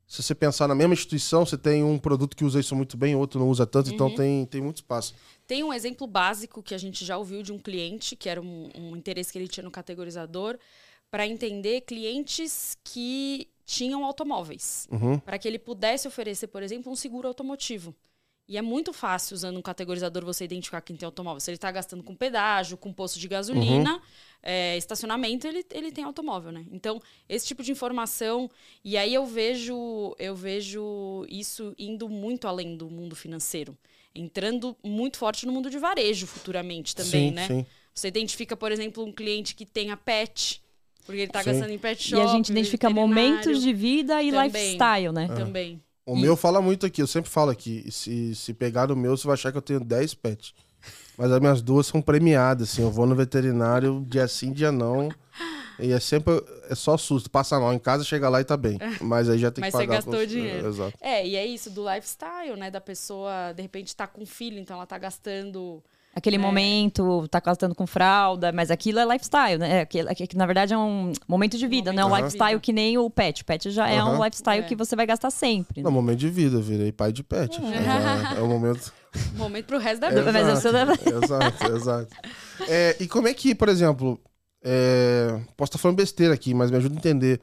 se 0.06 0.22
você 0.22 0.36
pensar 0.36 0.68
na 0.68 0.76
mesma 0.76 0.93
instituição, 0.93 1.43
você 1.43 1.58
tem 1.58 1.84
um 1.84 1.98
produto 1.98 2.38
que 2.38 2.46
usa 2.46 2.60
isso 2.60 2.76
muito 2.76 2.96
bem, 2.96 3.16
outro 3.16 3.39
não 3.39 3.50
usa 3.50 3.66
tanto, 3.66 3.91
então 3.91 4.08
Uhum. 4.08 4.16
tem, 4.16 4.46
tem 4.46 4.62
muito 4.62 4.78
espaço. 4.78 5.16
Tem 5.48 5.64
um 5.64 5.74
exemplo 5.74 6.06
básico 6.06 6.62
que 6.62 6.76
a 6.76 6.78
gente 6.78 7.04
já 7.04 7.18
ouviu 7.18 7.41
de 7.41 7.52
um 7.52 7.58
cliente, 7.58 8.16
que 8.16 8.30
era 8.30 8.39
um, 8.39 8.70
um 8.76 8.96
interesse 8.96 9.32
que 9.32 9.39
ele 9.39 9.48
tinha 9.48 9.64
no 9.64 9.72
categorizador, 9.72 10.60
para 11.10 11.26
entender 11.26 11.82
clientes 11.82 12.78
que 12.84 13.48
tinham 13.66 14.06
automóveis. 14.06 14.88
Uhum. 14.91 15.18
Para 15.18 15.39
que 15.39 15.48
ele 15.48 15.58
pudesse 15.58 16.08
oferecer, 16.08 16.48
por 16.48 16.62
exemplo, 16.62 16.91
um 16.91 16.96
seguro 16.96 17.28
automotivo. 17.28 17.96
E 18.48 18.58
é 18.58 18.62
muito 18.62 18.93
fácil, 18.93 19.34
usando 19.34 19.58
um 19.58 19.62
categorizador, 19.62 20.24
você 20.24 20.46
identificar 20.46 20.80
quem 20.80 20.96
tem 20.96 21.06
automóvel. 21.06 21.39
Se 21.39 21.50
ele 21.50 21.56
está 21.56 21.72
gastando 21.72 22.04
com 22.04 22.16
pedágio, 22.16 22.78
com 22.78 22.93
posto 22.93 23.20
de 23.20 23.28
gasolina, 23.28 24.00
é, 24.43 24.78
estacionamento, 24.78 25.48
ele, 25.48 25.66
ele 25.72 25.91
tem 25.91 26.04
automóvel, 26.04 26.52
né? 26.52 26.64
Então, 26.72 27.02
esse 27.28 27.48
tipo 27.48 27.64
de 27.64 27.72
informação. 27.72 28.50
E 28.84 28.98
aí 28.98 29.12
eu 29.12 29.26
vejo, 29.26 30.16
eu 30.20 30.36
vejo 30.36 31.26
isso 31.28 31.74
indo 31.78 32.08
muito 32.08 32.48
além 32.48 32.78
do 32.78 32.88
mundo 32.88 33.16
financeiro. 33.16 33.76
Entrando 34.14 34.78
muito 34.84 35.18
forte 35.18 35.48
no 35.48 35.52
mundo 35.52 35.70
de 35.70 35.80
varejo 35.80 36.28
futuramente 36.28 36.96
também, 36.96 37.30
sim, 37.30 37.36
né? 37.36 37.48
sim. 37.48 37.66
Você 37.93 38.10
identifica, 38.10 38.56
por 38.56 38.72
exemplo, 38.72 39.04
um 39.04 39.12
cliente 39.12 39.56
que 39.56 39.66
tenha 39.66 39.98
pet, 39.98 40.62
porque 41.06 41.22
ele 41.22 41.30
está 41.30 41.41
gastando 41.41 41.72
em 41.72 41.80
pet 41.80 42.00
e 42.00 42.10
shop. 42.10 42.22
a 42.22 42.28
gente 42.28 42.52
identifica 42.52 42.89
momentos 42.89 43.62
de 43.62 43.74
vida 43.74 44.22
e 44.22 44.32
Também. 44.32 44.48
lifestyle, 44.48 45.12
né? 45.12 45.28
Também. 45.28 45.82
O 46.06 46.16
E- 46.16 46.22
meu 46.22 46.36
fala 46.36 46.62
muito 46.62 46.86
aqui, 46.86 47.01
eu 47.01 47.08
sempre 47.08 47.30
falo 47.30 47.49
aqui. 47.51 47.86
Se, 47.91 48.36
se 48.36 48.53
pegar 48.53 48.91
o 48.91 48.95
meu, 48.95 49.18
você 49.18 49.26
vai 49.26 49.34
achar 49.34 49.51
que 49.51 49.58
eu 49.58 49.62
tenho 49.62 49.80
10 49.80 50.14
pets. 50.14 50.53
Mas 51.18 51.32
as 51.32 51.39
minhas 51.39 51.62
duas 51.62 51.88
são 51.88 52.01
premiadas, 52.01 52.70
assim. 52.72 52.82
Eu 52.84 52.91
vou 52.91 53.06
no 53.06 53.16
veterinário 53.16 54.06
dia 54.08 54.28
sim, 54.28 54.51
dia 54.51 54.72
não. 54.72 55.10
E 55.80 55.91
é 55.91 55.99
sempre. 55.99 56.43
É 56.70 56.76
só 56.76 56.95
susto. 56.97 57.30
Passa 57.30 57.60
mal 57.60 57.74
em 57.74 57.80
casa, 57.80 58.03
chega 58.03 58.30
lá 58.30 58.39
e 58.39 58.43
tá 58.45 58.56
bem. 58.56 58.78
Mas 59.01 59.30
aí 59.30 59.38
já 59.39 59.49
tem 59.49 59.62
Mas 59.62 59.72
que 59.72 59.78
você 59.78 59.84
pagar. 59.88 59.95
gastou 59.95 60.14
com- 60.20 60.26
dinheiro. 60.26 60.66
É, 60.66 60.70
exato. 60.70 60.97
É, 61.01 61.28
e 61.28 61.36
é 61.36 61.45
isso 61.45 61.70
do 61.70 61.84
lifestyle, 61.89 62.56
né? 62.58 62.70
Da 62.70 62.80
pessoa, 62.82 63.53
de 63.56 63.62
repente, 63.62 63.95
tá 63.95 64.06
com 64.06 64.26
filho, 64.26 64.60
então 64.60 64.76
ela 64.78 64.86
tá 64.86 64.97
gastando. 64.97 65.82
Aquele 66.18 66.38
É. 66.38 66.39
momento, 66.39 67.28
tá 67.28 67.41
gastando 67.41 67.76
com 67.76 67.86
fralda, 67.86 68.49
mas 68.53 68.72
aquilo 68.72 68.99
é 68.99 69.05
lifestyle, 69.05 69.57
né? 69.57 69.80
É, 69.80 69.82
aquilo- 69.82 70.07
é 70.09 70.16
que, 70.16 70.38
na 70.38 70.45
verdade 70.45 70.74
é 70.74 70.78
um 70.78 71.11
momento 71.28 71.57
de 71.57 71.68
vida, 71.68 71.91
Momento 71.91 71.95
não 72.09 72.09
é 72.09 72.13
um 72.13 72.24
lifestyle 72.24 72.51
vida. 72.51 72.61
que 72.61 72.72
nem 72.72 72.97
o 72.97 73.09
pet. 73.09 73.41
O 73.41 73.45
pet 73.45 73.70
já 73.70 73.89
é 73.89 74.01
um 74.01 74.24
lifestyle 74.24 74.63
É. 74.63 74.66
que 74.66 74.76
você 74.78 74.95
vai 74.95 75.05
gastar 75.05 75.30
sempre. 75.30 75.82
No 75.84 75.89
né? 75.89 75.93
momento 75.93 76.20
de 76.20 76.30
vida, 76.30 76.61
virei 76.61 76.93
pai 76.93 77.11
de 77.11 77.22
pet. 77.22 77.59
É, 77.61 78.38
é 78.39 78.41
o 78.41 78.47
momento. 78.47 78.93
Momento 79.36 79.66
pro 79.66 79.78
resto 79.78 79.99
da 80.01 80.07
É. 80.07 80.09
vida. 80.11 80.32
Mas 80.32 80.47
eu 80.47 80.55
sou 80.57 80.72
da- 80.74 80.93
exato, 80.93 81.66
exato. 81.76 82.16
É, 82.68 82.95
e 82.99 83.07
como 83.07 83.28
é 83.28 83.34
que, 83.34 83.53
por 83.55 83.68
exemplo, 83.70 84.18
é, 84.63 85.39
posso 85.57 85.70
estar 85.70 85.78
falando 85.80 85.97
besteira 85.97 86.34
aqui, 86.34 86.53
mas 86.53 86.72
me 86.72 86.78
ajuda 86.78 86.95
a 86.95 86.97
entender. 86.97 87.41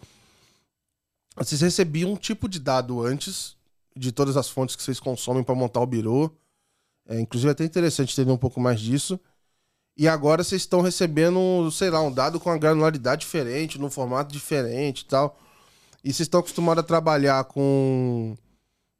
Vocês 1.36 1.60
recebiam 1.60 2.12
um 2.12 2.16
tipo 2.16 2.48
de 2.48 2.58
dado 2.58 3.02
antes 3.04 3.54
de 3.96 4.12
todas 4.12 4.36
as 4.36 4.48
fontes 4.48 4.76
que 4.76 4.82
vocês 4.82 5.00
consomem 5.00 5.42
para 5.42 5.54
montar 5.54 5.80
o 5.80 5.86
birô. 5.86 6.30
É, 7.08 7.20
inclusive, 7.20 7.48
é 7.48 7.52
até 7.52 7.64
interessante 7.64 8.12
entender 8.12 8.32
um 8.32 8.38
pouco 8.38 8.60
mais 8.60 8.80
disso. 8.80 9.18
E 9.96 10.08
agora 10.08 10.42
vocês 10.42 10.62
estão 10.62 10.80
recebendo, 10.80 11.70
sei 11.70 11.90
lá, 11.90 12.00
um 12.00 12.12
dado 12.12 12.40
com 12.40 12.48
uma 12.50 12.58
granularidade 12.58 13.20
diferente, 13.20 13.78
num 13.78 13.90
formato 13.90 14.32
diferente 14.32 15.00
e 15.00 15.04
tal. 15.04 15.38
E 16.02 16.08
vocês 16.08 16.20
estão 16.20 16.40
acostumados 16.40 16.82
a 16.82 16.86
trabalhar 16.86 17.44
com 17.44 18.36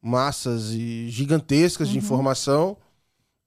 massas 0.01 0.71
e 0.71 1.09
gigantescas 1.09 1.89
de 1.89 1.99
informação. 1.99 2.77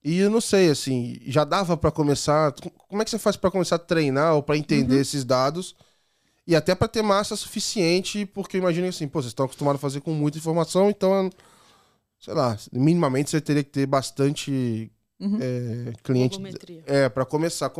E 0.03 0.19
eu 0.19 0.29
não 0.29 0.41
sei, 0.41 0.69
assim, 0.69 1.19
já 1.25 1.43
dava 1.43 1.75
pra 1.77 1.91
começar. 1.91 2.53
Como 2.87 3.01
é 3.01 3.05
que 3.05 3.11
você 3.11 3.19
faz 3.19 3.35
pra 3.35 3.51
começar 3.51 3.75
a 3.75 3.79
treinar 3.79 4.35
ou 4.35 4.43
pra 4.43 4.57
entender 4.57 4.99
esses 5.01 5.23
dados? 5.23 5.75
E 6.47 6.55
até 6.55 6.75
pra 6.75 6.87
ter 6.87 7.01
massa 7.01 7.35
suficiente, 7.35 8.25
porque 8.25 8.57
eu 8.57 8.61
imagino 8.61 8.87
assim, 8.87 9.07
pô, 9.07 9.19
vocês 9.19 9.31
estão 9.31 9.45
acostumados 9.45 9.79
a 9.79 9.81
fazer 9.81 10.01
com 10.01 10.13
muita 10.13 10.37
informação, 10.37 10.89
então, 10.91 11.29
sei 12.25 12.33
lá, 12.33 12.57
minimamente 12.73 13.29
você 13.29 13.39
teria 13.39 13.63
que 13.63 13.69
ter 13.69 13.85
bastante 13.85 14.91
Uhum. 15.19 15.37
é, 15.41 15.93
cliente. 16.03 16.39
É, 16.87 17.07
pra 17.07 17.23
começar. 17.25 17.71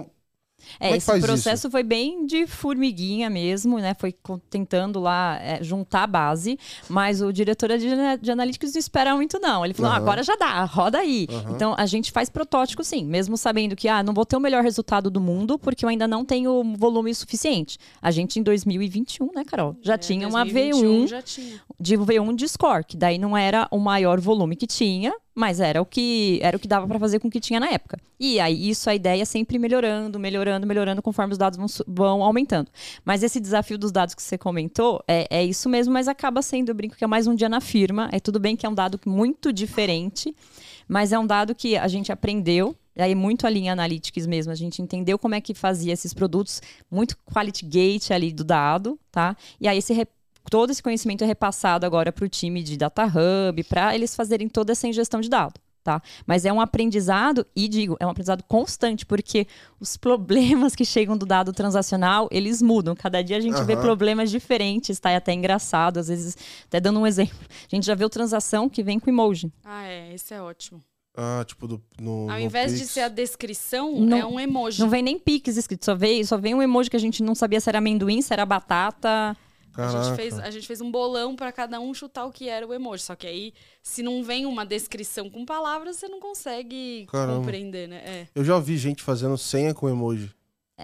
É, 0.79 0.91
é 0.91 0.97
esse 0.97 1.19
processo 1.19 1.69
foi 1.69 1.83
bem 1.83 2.25
de 2.25 2.47
formiguinha 2.47 3.29
mesmo, 3.29 3.77
né? 3.79 3.93
Foi 3.97 4.13
tentando 4.49 4.99
lá 4.99 5.37
é, 5.41 5.63
juntar 5.63 6.03
a 6.03 6.07
base, 6.07 6.57
mas 6.89 7.21
o 7.21 7.31
diretor 7.31 7.69
de, 7.77 7.87
de 8.21 8.31
analytics 8.31 8.73
não 8.73 8.79
espera 8.79 9.15
muito, 9.15 9.39
não. 9.39 9.63
Ele 9.63 9.73
falou: 9.73 9.91
ah, 9.91 9.95
Aham. 9.95 10.03
agora 10.03 10.23
já 10.23 10.35
dá, 10.35 10.63
roda 10.65 10.97
aí. 10.99 11.27
Aham. 11.29 11.51
Então 11.55 11.75
a 11.77 11.85
gente 11.85 12.11
faz 12.11 12.29
protótipo, 12.29 12.83
sim, 12.83 13.05
mesmo 13.05 13.37
sabendo 13.37 13.75
que 13.75 13.87
ah, 13.87 14.01
não 14.03 14.13
vou 14.13 14.25
ter 14.25 14.35
o 14.37 14.39
melhor 14.39 14.63
resultado 14.63 15.09
do 15.09 15.21
mundo, 15.21 15.57
porque 15.59 15.85
eu 15.85 15.89
ainda 15.89 16.07
não 16.07 16.25
tenho 16.25 16.63
volume 16.77 17.13
suficiente. 17.13 17.77
A 18.01 18.09
gente, 18.11 18.39
em 18.39 18.43
2021, 18.43 19.31
né, 19.35 19.43
Carol? 19.45 19.75
Já 19.81 19.93
É, 19.93 19.97
tinha 19.97 20.27
uma 20.27 20.43
2021 20.43 21.05
V1 21.05 21.07
Já 21.07 21.21
tinha. 21.21 21.61
de 21.79 21.97
V1 21.97 22.35
de 22.35 22.47
score, 22.49 22.83
que 22.85 22.97
daí 22.97 23.17
não 23.17 23.37
era 23.37 23.67
o 23.71 23.77
maior 23.79 24.19
volume 24.19 24.55
que 24.55 24.67
tinha, 24.67 25.13
mas 25.35 25.59
era 25.59 25.81
o 25.81 25.85
que 25.85 26.39
era 26.41 26.55
o 26.55 26.59
que 26.59 26.67
dava 26.67 26.87
para 26.87 26.97
fazer 26.97 27.19
com 27.19 27.27
o 27.27 27.31
que 27.31 27.41
tinha 27.41 27.59
na 27.59 27.69
época. 27.69 27.99
E 28.17 28.39
aí 28.39 28.69
isso 28.69 28.89
a 28.89 28.95
ideia 28.95 29.21
é 29.21 29.25
sempre 29.25 29.59
melhorando, 29.59 30.17
melhorando, 30.17 30.65
melhorando 30.65 31.01
conforme 31.01 31.33
os 31.33 31.37
dados 31.37 31.57
vão, 31.57 31.67
vão 31.85 32.23
aumentando. 32.23 32.71
Mas 33.03 33.21
esse 33.21 33.39
desafio 33.39 33.77
dos 33.77 33.91
dados 33.91 34.15
que 34.15 34.23
você 34.23 34.37
comentou 34.37 35.03
é, 35.05 35.27
é 35.29 35.43
isso 35.43 35.67
mesmo, 35.67 35.93
mas 35.93 36.07
acaba 36.07 36.41
sendo, 36.41 36.69
eu 36.69 36.75
brinco 36.75 36.95
que 36.95 37.03
é 37.03 37.07
mais 37.07 37.27
um 37.27 37.35
dia 37.35 37.49
na 37.49 37.59
firma. 37.59 38.09
É 38.13 38.19
tudo 38.19 38.39
bem 38.39 38.55
que 38.55 38.65
é 38.65 38.69
um 38.69 38.73
dado 38.73 38.97
muito 39.05 39.51
diferente, 39.51 40.33
mas 40.87 41.11
é 41.11 41.19
um 41.19 41.27
dado 41.27 41.53
que 41.53 41.75
a 41.75 41.87
gente 41.89 42.11
aprendeu. 42.11 42.73
E 42.95 43.01
aí, 43.01 43.13
muito 43.13 43.45
ali 43.45 43.59
em 43.59 43.69
Analytics 43.69 44.25
mesmo, 44.25 44.53
a 44.53 44.55
gente 44.55 44.81
entendeu 44.81 45.19
como 45.19 45.35
é 45.35 45.41
que 45.41 45.53
fazia 45.53 45.91
esses 45.91 46.13
produtos, 46.13 46.61
muito 46.89 47.17
quality 47.25 47.65
gate 47.65 48.11
ali 48.11 48.31
do 48.31 48.45
dado, 48.45 48.97
tá? 49.11 49.35
E 49.59 49.67
aí, 49.67 49.79
esse 49.79 49.91
todo 50.49 50.71
esse 50.71 50.81
conhecimento 50.83 51.23
é 51.23 51.27
repassado 51.27 51.85
agora 51.85 52.11
para 52.11 52.25
o 52.25 52.29
time 52.29 52.61
de 52.63 52.77
Data 52.77 53.05
Hub, 53.05 53.63
para 53.65 53.95
eles 53.95 54.15
fazerem 54.15 54.47
toda 54.47 54.71
essa 54.71 54.87
ingestão 54.87 55.21
de 55.21 55.29
dado. 55.29 55.59
Tá? 55.83 56.01
Mas 56.25 56.45
é 56.45 56.51
um 56.51 56.59
aprendizado, 56.59 57.45
e 57.55 57.67
digo, 57.67 57.95
é 57.99 58.07
um 58.07 58.09
aprendizado 58.09 58.43
constante, 58.47 59.05
porque 59.05 59.45
os 59.79 59.95
problemas 59.97 60.75
que 60.75 60.83
chegam 60.83 61.15
do 61.15 61.27
dado 61.27 61.53
transacional, 61.53 62.27
eles 62.31 62.59
mudam. 62.59 62.95
Cada 62.95 63.21
dia 63.23 63.37
a 63.37 63.39
gente 63.39 63.61
vê 63.63 63.73
Aham. 63.73 63.81
problemas 63.83 64.31
diferentes, 64.31 64.99
tá? 64.99 65.11
É 65.11 65.17
até 65.17 65.31
engraçado, 65.31 65.99
às 65.99 66.07
vezes, 66.07 66.35
até 66.65 66.79
dando 66.79 66.99
um 66.99 67.05
exemplo. 67.05 67.37
A 67.71 67.75
gente 67.75 67.85
já 67.85 67.93
viu 67.93 68.09
transação 68.09 68.67
que 68.67 68.81
vem 68.81 68.99
com 68.99 69.11
emoji. 69.11 69.53
Ah, 69.63 69.85
é. 69.85 70.11
Esse 70.11 70.33
é 70.33 70.41
ótimo. 70.41 70.83
Ah, 71.15 71.43
tipo, 71.47 71.67
do, 71.67 71.79
no. 72.01 72.29
Ao 72.31 72.37
no 72.37 72.39
invés 72.39 72.73
de 72.73 72.79
Pix. 72.79 72.91
ser 72.91 73.01
a 73.01 73.07
descrição, 73.07 73.95
Não- 74.01 74.17
é 74.17 74.25
um 74.25 74.39
emoji. 74.39 74.81
Não 74.81 74.89
vem 74.89 75.03
nem 75.03 75.19
Pix 75.19 75.55
escrito, 75.55 75.85
só 75.85 75.93
vem, 75.95 76.23
só 76.25 76.35
vem 76.35 76.55
um 76.55 76.61
emoji 76.63 76.89
que 76.89 76.97
a 76.97 76.99
gente 76.99 77.21
não 77.21 77.35
sabia 77.35 77.61
se 77.61 77.69
era 77.69 77.77
amendoim, 77.77 78.21
se 78.23 78.33
era 78.33 78.43
batata. 78.45 79.37
A 79.75 79.87
Caraca. 79.87 80.03
gente, 80.05 80.15
fez, 80.15 80.39
a 80.39 80.49
gente 80.49 80.65
fez 80.67 80.79
um 80.81 80.89
bolão 80.89 81.35
pra 81.35 81.51
cada 81.51 81.79
um 81.79 81.93
chutar 81.93 82.25
o 82.25 82.31
que 82.31 82.47
era 82.47 82.65
o 82.65 82.73
emoji. 82.73 83.03
Só 83.03 83.15
que 83.15 83.27
aí, 83.27 83.53
se 83.83 84.01
não 84.01 84.23
vem 84.23 84.45
uma 84.45 84.65
descrição 84.65 85.29
com 85.29 85.45
palavras, 85.45 85.97
você 85.97 86.07
não 86.07 86.19
consegue 86.19 87.05
Caramba. 87.11 87.39
compreender, 87.39 87.87
né? 87.87 87.97
É. 88.05 88.27
Eu 88.33 88.43
já 88.45 88.57
vi 88.59 88.77
gente 88.77 89.03
fazendo 89.03 89.37
senha 89.37 89.73
com 89.73 89.89
emoji. 89.89 90.31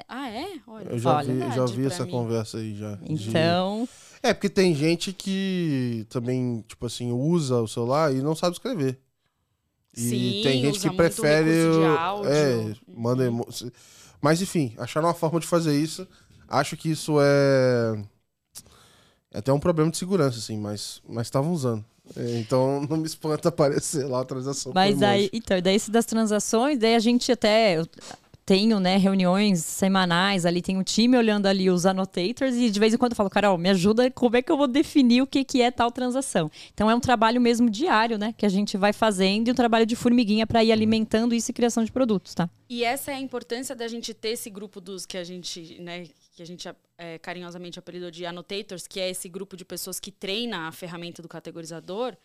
Ah, 0.08 0.30
é? 0.30 0.48
Olha. 0.68 0.90
Eu 0.90 1.00
já 1.00 1.18
Olha. 1.18 1.34
vi, 1.34 1.40
eu 1.42 1.52
já 1.52 1.66
vi 1.66 1.86
essa 1.86 2.06
mim. 2.06 2.12
conversa 2.12 2.58
aí 2.58 2.76
já. 2.76 2.96
de- 2.96 3.30
Então, 3.30 3.88
É, 4.24 4.34
porque 4.34 4.50
tem 4.50 4.74
gente 4.76 5.12
que 5.14 6.06
também, 6.10 6.64
tipo 6.68 6.86
assim, 6.86 7.12
usa 7.12 7.62
o 7.62 7.68
celular 7.68 8.14
e 8.14 8.22
não 8.22 8.36
sabe 8.36 8.54
escrever. 8.54 9.00
E 9.98 10.00
Sim, 10.02 10.42
tem 10.44 10.62
gente 10.62 10.78
usa 10.78 10.90
que 10.90 10.96
prefere. 10.96 11.50
de. 11.50 12.30
É, 12.30 12.76
manda 12.88 13.26
emo... 13.26 13.46
Mas 14.22 14.42
enfim, 14.42 14.74
acharam 14.78 15.08
uma 15.08 15.14
forma 15.14 15.40
de 15.40 15.48
fazer 15.48 15.78
isso. 15.78 16.08
Acho 16.48 16.78
que 16.78 16.90
isso 16.92 17.18
é. 17.22 18.02
É 19.34 19.40
até 19.40 19.52
um 19.52 19.60
problema 19.60 19.90
de 19.90 19.98
segurança, 19.98 20.38
assim, 20.38 20.58
mas 20.58 21.02
mas 21.08 21.28
estavam 21.28 21.52
usando. 21.52 21.84
É, 22.16 22.40
então 22.40 22.82
não 22.90 22.98
me 22.98 23.06
espanta 23.06 23.50
aparecer 23.50 24.06
lá 24.06 24.22
a 24.22 24.26
transação. 24.26 24.72
Mas 24.74 25.02
aí, 25.02 25.30
então, 25.32 25.58
e 25.58 25.62
daí 25.62 25.76
esse 25.76 25.92
das 25.92 26.06
transações, 26.06 26.78
daí 26.78 26.96
a 26.96 27.00
gente 27.00 27.32
até 27.32 27.78
eu 27.78 27.88
tenho, 28.46 28.80
né, 28.80 28.98
reuniões 28.98 29.64
semanais, 29.64 30.46
ali 30.46 30.62
tem 30.62 30.78
um 30.78 30.84
time 30.84 31.16
olhando 31.16 31.46
ali 31.46 31.70
os 31.70 31.86
annotators 31.86 32.56
e 32.56 32.70
de 32.70 32.80
vez 32.80 32.94
em 32.94 32.98
quando 32.98 33.14
eu 33.14 33.16
falo, 33.16 33.30
Carol, 33.30 33.58
me 33.58 33.70
ajuda, 33.70 34.10
como 34.12 34.36
é 34.36 34.42
que 34.42 34.52
eu 34.52 34.58
vou 34.58 34.68
definir 34.68 35.22
o 35.22 35.28
que, 35.28 35.44
que 35.44 35.62
é 35.62 35.72
tal 35.72 35.92
transação? 35.92 36.52
Então 36.74 36.90
é 36.90 36.96
um 36.96 37.00
trabalho 37.00 37.40
mesmo 37.40 37.70
diário, 37.70 38.18
né, 38.18 38.34
que 38.38 38.46
a 38.46 38.50
gente 38.50 38.76
vai 38.76 38.92
fazendo 38.92 39.48
e 39.48 39.52
um 39.52 39.56
trabalho 39.56 39.86
de 39.86 39.96
formiguinha 39.96 40.46
para 40.46 40.64
ir 40.64 40.72
alimentando 40.72 41.34
isso 41.34 41.52
e 41.52 41.54
criação 41.54 41.84
de 41.84 41.92
produtos, 41.92 42.34
tá? 42.34 42.50
E 42.70 42.84
essa 42.84 43.12
é 43.12 43.16
a 43.16 43.22
importância 43.22 43.76
da 43.76 43.88
gente 43.88 44.14
ter 44.14 44.30
esse 44.30 44.50
grupo 44.50 44.82
dos 44.82 45.06
que 45.06 45.18
a 45.18 45.24
gente, 45.24 45.80
né, 45.80 46.06
que 46.36 46.42
a 46.42 46.46
gente 46.46 46.68
é, 47.02 47.18
carinhosamente 47.18 47.80
apelidou 47.80 48.12
de 48.12 48.28
annotators, 48.28 48.86
que 48.86 49.00
é 49.00 49.10
esse 49.10 49.28
grupo 49.28 49.58
de 49.58 49.66
pessoas 49.66 50.00
que 50.00 50.12
treina 50.12 50.68
a 50.68 50.72
ferramenta 50.72 51.20
do 51.20 51.28
categorizador. 51.28 52.16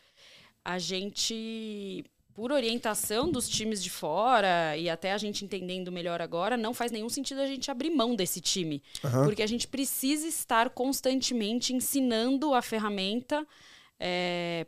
A 0.63 0.79
gente, 0.79 2.05
por 2.35 2.53
orientação 2.53 3.33
dos 3.33 3.49
times 3.49 3.83
de 3.83 3.89
fora 3.89 4.77
e 4.77 4.91
até 4.91 5.13
a 5.13 5.19
gente 5.19 5.47
entendendo 5.47 5.91
melhor 5.91 6.21
agora, 6.21 6.59
não 6.59 6.75
faz 6.75 6.93
nenhum 6.93 7.09
sentido 7.09 7.41
a 7.41 7.47
gente 7.47 7.71
abrir 7.71 7.89
mão 7.89 8.15
desse 8.15 8.39
time, 8.39 8.83
Aham. 9.03 9.25
porque 9.25 9.43
a 9.43 9.47
gente 9.47 9.67
precisa 9.67 10.29
estar 10.29 10.69
constantemente 10.69 11.73
ensinando 11.73 12.53
a 12.53 12.61
ferramenta 12.61 13.47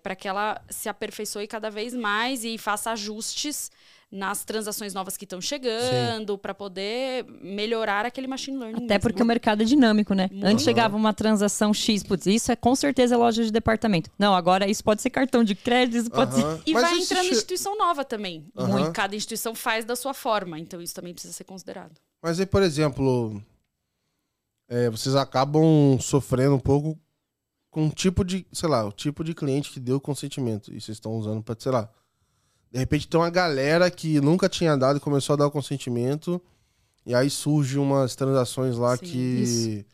para 0.02 0.16
que 0.16 0.26
ela 0.26 0.58
se 0.70 0.88
aperfeiçoe 0.88 1.46
cada 1.46 1.68
vez 1.68 1.92
mais 1.92 2.44
e 2.44 2.56
faça 2.56 2.92
ajustes 2.92 3.70
nas 4.10 4.42
transações 4.42 4.94
novas 4.94 5.18
que 5.18 5.24
estão 5.26 5.38
chegando 5.38 6.38
para 6.38 6.54
poder 6.54 7.26
melhorar 7.42 8.06
aquele 8.06 8.26
machine 8.26 8.56
learning. 8.56 8.84
Até 8.84 8.94
mesmo. 8.94 9.00
porque 9.00 9.22
o 9.22 9.26
mercado 9.26 9.60
é 9.62 9.64
dinâmico, 9.66 10.14
né? 10.14 10.28
Muito. 10.32 10.46
Antes 10.46 10.64
chegava 10.64 10.96
uma 10.96 11.12
transação 11.12 11.74
X, 11.74 12.02
putz, 12.02 12.24
isso 12.26 12.50
é 12.50 12.56
com 12.56 12.74
certeza 12.74 13.18
loja 13.18 13.44
de 13.44 13.50
departamento. 13.52 14.10
Não, 14.18 14.34
agagora 14.34 14.66
isso 14.68 14.82
pode 14.82 15.02
ser 15.02 15.10
cartão 15.10 15.44
de 15.44 15.54
crédito, 15.54 15.98
isso 15.98 16.10
pode 16.10 16.34
ser. 16.34 16.42
E 16.64 16.72
Mas 16.72 16.82
vai 16.84 16.98
entrando 16.98 17.24
che- 17.26 17.32
instituição 17.34 17.76
nova 17.76 18.02
também. 18.02 18.46
Muito. 18.54 18.92
Cada 18.92 19.14
instituição 19.14 19.54
faz 19.54 19.84
da 19.84 19.94
sua 19.94 20.14
forma, 20.14 20.58
então 20.58 20.80
isso 20.80 20.94
também 20.94 21.12
precisa 21.12 21.34
ser 21.34 21.44
considerado. 21.44 21.92
Mas 22.22 22.40
aí, 22.40 22.46
por 22.46 22.62
exemplo, 22.62 23.42
é, 24.68 24.88
vocês 24.90 25.14
acabam 25.16 25.98
sofrendo 26.00 26.54
um 26.54 26.60
pouco 26.60 26.98
com 27.70 27.84
um 27.84 27.90
tipo 27.90 28.24
de, 28.24 28.46
sei 28.52 28.68
lá, 28.70 28.86
o 28.86 28.92
tipo 28.92 29.22
de 29.22 29.34
cliente 29.34 29.70
que 29.70 29.78
deu 29.78 30.00
consentimento. 30.00 30.72
E 30.72 30.80
vocês 30.80 30.96
estão 30.96 31.12
usando 31.12 31.42
pra, 31.42 31.54
sei 31.58 31.70
lá. 31.72 31.90
De 32.70 32.78
repente 32.78 33.08
tem 33.08 33.18
uma 33.18 33.30
galera 33.30 33.90
que 33.90 34.20
nunca 34.20 34.48
tinha 34.48 34.76
dado 34.76 34.98
e 34.98 35.00
começou 35.00 35.34
a 35.34 35.36
dar 35.36 35.46
o 35.46 35.50
consentimento. 35.50 36.40
E 37.06 37.14
aí 37.14 37.30
surge 37.30 37.78
umas 37.78 38.14
transações 38.14 38.76
lá 38.76 38.96
Sim, 38.96 39.06
que. 39.06 39.86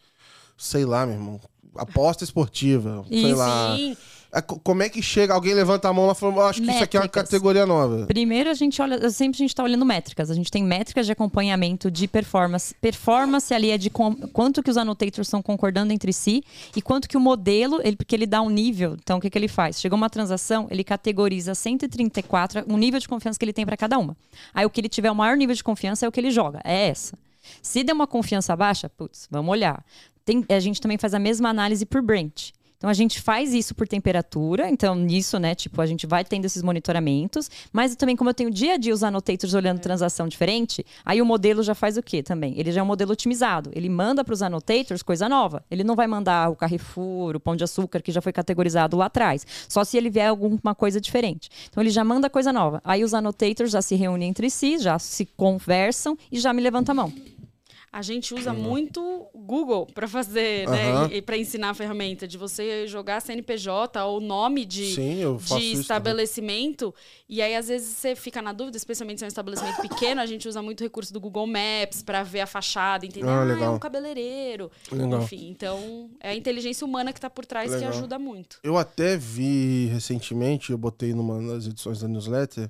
Sei 0.56 0.84
lá, 0.84 1.06
meu 1.06 1.14
irmão. 1.14 1.40
Aposta 1.76 2.24
esportiva. 2.24 3.04
Sei 3.08 3.30
Isso. 3.30 3.36
lá. 3.36 3.76
Sim, 3.76 3.96
como 4.42 4.82
é 4.82 4.88
que 4.88 5.00
chega? 5.02 5.32
Alguém 5.34 5.54
levanta 5.54 5.88
a 5.88 5.92
mão 5.92 6.06
lá 6.06 6.12
e 6.12 6.14
fala, 6.14 6.34
"Eu 6.34 6.40
acho 6.46 6.62
que 6.62 6.70
isso 6.70 6.82
aqui 6.84 6.96
é 6.96 7.00
uma 7.00 7.04
Métricas. 7.04 7.30
categoria 7.30 7.64
nova. 7.66 8.06
Primeiro 8.06 8.50
a 8.50 8.54
gente 8.54 8.80
olha, 8.82 9.10
sempre 9.10 9.36
a 9.36 9.38
gente 9.38 9.50
está 9.50 9.62
olhando 9.62 9.84
métricas. 9.84 10.30
A 10.30 10.34
gente 10.34 10.50
tem 10.50 10.62
métricas 10.64 11.06
de 11.06 11.12
acompanhamento 11.12 11.90
de 11.90 12.06
performance. 12.08 12.74
Performance 12.80 13.52
ali 13.52 13.70
é 13.70 13.78
de 13.78 13.90
com- 13.90 14.14
quanto 14.14 14.62
que 14.62 14.70
os 14.70 14.76
annotators 14.76 15.26
estão 15.28 15.42
concordando 15.42 15.92
entre 15.92 16.12
si 16.12 16.42
e 16.74 16.82
quanto 16.82 17.08
que 17.08 17.16
o 17.16 17.20
modelo, 17.20 17.80
ele, 17.84 17.96
porque 17.96 18.14
ele 18.14 18.26
dá 18.26 18.40
um 18.42 18.50
nível. 18.50 18.96
Então 19.02 19.18
o 19.18 19.20
que, 19.20 19.28
que 19.30 19.38
ele 19.38 19.48
faz? 19.48 19.80
Chegou 19.80 19.96
uma 19.96 20.10
transação, 20.10 20.66
ele 20.70 20.82
categoriza 20.84 21.54
134, 21.54 22.64
um 22.68 22.76
nível 22.76 22.98
de 23.00 23.08
confiança 23.08 23.38
que 23.38 23.44
ele 23.44 23.52
tem 23.52 23.64
para 23.66 23.76
cada 23.76 23.98
uma. 23.98 24.16
Aí 24.52 24.64
o 24.66 24.70
que 24.70 24.80
ele 24.80 24.88
tiver 24.88 25.10
o 25.10 25.14
maior 25.14 25.36
nível 25.36 25.54
de 25.54 25.62
confiança 25.62 26.04
é 26.04 26.08
o 26.08 26.12
que 26.12 26.20
ele 26.20 26.30
joga. 26.30 26.60
É 26.64 26.88
essa. 26.88 27.16
Se 27.62 27.84
der 27.84 27.92
uma 27.92 28.06
confiança 28.06 28.56
baixa, 28.56 28.88
putz, 28.88 29.28
vamos 29.30 29.50
olhar. 29.50 29.84
Tem- 30.24 30.44
a 30.48 30.58
gente 30.60 30.80
também 30.80 30.96
faz 30.96 31.12
a 31.12 31.18
mesma 31.18 31.50
análise 31.50 31.84
por 31.84 32.00
Brent. 32.00 32.50
Então 32.84 32.90
a 32.90 32.92
gente 32.92 33.18
faz 33.18 33.54
isso 33.54 33.74
por 33.74 33.88
temperatura, 33.88 34.68
então 34.68 34.94
nisso, 34.94 35.38
né, 35.38 35.54
tipo, 35.54 35.80
a 35.80 35.86
gente 35.86 36.06
vai 36.06 36.22
tendo 36.22 36.44
esses 36.44 36.60
monitoramentos, 36.62 37.50
mas 37.72 37.96
também 37.96 38.14
como 38.14 38.28
eu 38.28 38.34
tenho 38.34 38.50
dia 38.50 38.74
a 38.74 38.76
dia 38.76 38.92
os 38.92 39.02
annotators 39.02 39.54
olhando 39.54 39.78
transação 39.78 40.28
diferente, 40.28 40.84
aí 41.02 41.22
o 41.22 41.24
modelo 41.24 41.62
já 41.62 41.74
faz 41.74 41.96
o 41.96 42.02
quê 42.02 42.22
também? 42.22 42.52
Ele 42.58 42.70
já 42.70 42.82
é 42.82 42.84
um 42.84 42.86
modelo 42.86 43.12
otimizado. 43.12 43.70
Ele 43.74 43.88
manda 43.88 44.22
para 44.22 44.34
os 44.34 44.42
annotators 44.42 45.02
coisa 45.02 45.30
nova. 45.30 45.64
Ele 45.70 45.82
não 45.82 45.96
vai 45.96 46.06
mandar 46.06 46.50
o 46.50 46.56
Carrefour, 46.56 47.36
o 47.36 47.40
Pão 47.40 47.56
de 47.56 47.64
Açúcar 47.64 48.02
que 48.02 48.12
já 48.12 48.20
foi 48.20 48.34
categorizado 48.34 48.98
lá 48.98 49.06
atrás, 49.06 49.46
só 49.66 49.82
se 49.82 49.96
ele 49.96 50.10
vier 50.10 50.28
alguma 50.28 50.74
coisa 50.74 51.00
diferente. 51.00 51.48
Então 51.70 51.82
ele 51.82 51.88
já 51.88 52.04
manda 52.04 52.28
coisa 52.28 52.52
nova. 52.52 52.82
Aí 52.84 53.02
os 53.02 53.14
annotators 53.14 53.70
já 53.70 53.80
se 53.80 53.94
reúnem 53.94 54.28
entre 54.28 54.50
si, 54.50 54.78
já 54.78 54.98
se 54.98 55.24
conversam 55.24 56.18
e 56.30 56.38
já 56.38 56.52
me 56.52 56.60
levanta 56.60 56.92
a 56.92 56.94
mão. 56.94 57.10
A 57.94 58.02
gente 58.02 58.34
usa 58.34 58.52
muito 58.52 59.28
Google 59.32 59.86
para 59.86 60.08
fazer, 60.08 60.68
né? 60.68 61.08
E, 61.12 61.22
para 61.22 61.38
ensinar 61.38 61.70
a 61.70 61.74
ferramenta 61.74 62.26
de 62.26 62.36
você 62.36 62.88
jogar 62.88 63.20
CNPJ 63.20 64.04
ou 64.04 64.20
nome 64.20 64.64
de, 64.64 64.92
Sim, 64.92 65.20
de 65.38 65.72
estabelecimento. 65.74 66.92
E 67.28 67.40
aí, 67.40 67.54
às 67.54 67.68
vezes, 67.68 67.86
você 67.86 68.16
fica 68.16 68.42
na 68.42 68.52
dúvida, 68.52 68.76
especialmente 68.76 69.18
se 69.18 69.24
é 69.24 69.26
um 69.26 69.28
estabelecimento 69.28 69.80
pequeno, 69.80 70.20
a 70.20 70.26
gente 70.26 70.48
usa 70.48 70.60
muito 70.60 70.82
recurso 70.82 71.12
do 71.12 71.20
Google 71.20 71.46
Maps 71.46 72.02
para 72.02 72.24
ver 72.24 72.40
a 72.40 72.46
fachada, 72.48 73.06
entender, 73.06 73.28
Ah, 73.28 73.44
ah, 73.44 73.64
é 73.64 73.68
um 73.70 73.78
cabeleireiro. 73.78 74.72
Legal. 74.90 75.22
Enfim, 75.22 75.48
então 75.48 76.10
é 76.18 76.30
a 76.30 76.34
inteligência 76.34 76.84
humana 76.84 77.12
que 77.12 77.20
tá 77.20 77.30
por 77.30 77.46
trás 77.46 77.70
Legal. 77.70 77.92
que 77.92 77.96
ajuda 77.96 78.18
muito. 78.18 78.58
Eu 78.64 78.76
até 78.76 79.16
vi 79.16 79.86
recentemente, 79.92 80.72
eu 80.72 80.78
botei 80.78 81.14
numa 81.14 81.40
das 81.54 81.68
edições 81.68 82.00
da 82.00 82.08
newsletter, 82.08 82.68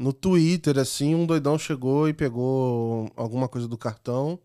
no 0.00 0.14
Twitter, 0.14 0.78
assim, 0.78 1.14
um 1.14 1.26
doidão 1.26 1.58
chegou 1.58 2.08
e 2.08 2.14
pegou 2.14 3.12
alguma 3.14 3.46
coisa 3.46 3.68
do 3.68 3.76
cartão 3.76 4.40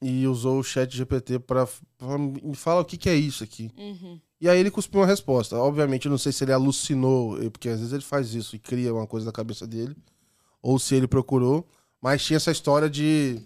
e 0.00 0.26
usou 0.26 0.58
o 0.58 0.64
chat 0.64 0.96
GPT 0.96 1.38
pra, 1.40 1.68
pra 1.98 2.16
me 2.16 2.56
falar 2.56 2.80
o 2.80 2.84
que, 2.84 2.96
que 2.96 3.10
é 3.10 3.14
isso 3.14 3.44
aqui. 3.44 3.70
Uhum. 3.76 4.18
E 4.40 4.48
aí 4.48 4.58
ele 4.58 4.70
cuspiu 4.70 5.00
uma 5.00 5.06
resposta. 5.06 5.58
Obviamente, 5.58 6.06
eu 6.06 6.10
não 6.10 6.16
sei 6.16 6.32
se 6.32 6.44
ele 6.44 6.52
alucinou, 6.52 7.42
eh, 7.42 7.50
porque 7.50 7.68
às 7.68 7.78
vezes 7.78 7.92
ele 7.92 8.02
faz 8.02 8.32
isso 8.32 8.56
e 8.56 8.58
cria 8.58 8.94
uma 8.94 9.06
coisa 9.06 9.26
na 9.26 9.32
cabeça 9.32 9.66
dele, 9.66 9.94
ou 10.62 10.78
se 10.78 10.94
ele 10.94 11.06
procurou, 11.06 11.68
mas 12.00 12.24
tinha 12.24 12.38
essa 12.38 12.50
história 12.50 12.88
de 12.88 13.42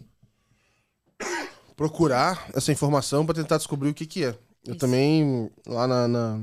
procurar 1.76 2.48
essa 2.54 2.70
informação 2.70 3.26
pra 3.26 3.34
tentar 3.34 3.56
descobrir 3.56 3.88
o 3.88 3.94
que 3.94 4.06
que 4.06 4.24
é. 4.24 4.38
Eu 4.64 4.74
Isso. 4.74 4.78
também, 4.78 5.50
lá 5.66 5.88
na, 5.88 6.06
na, 6.06 6.40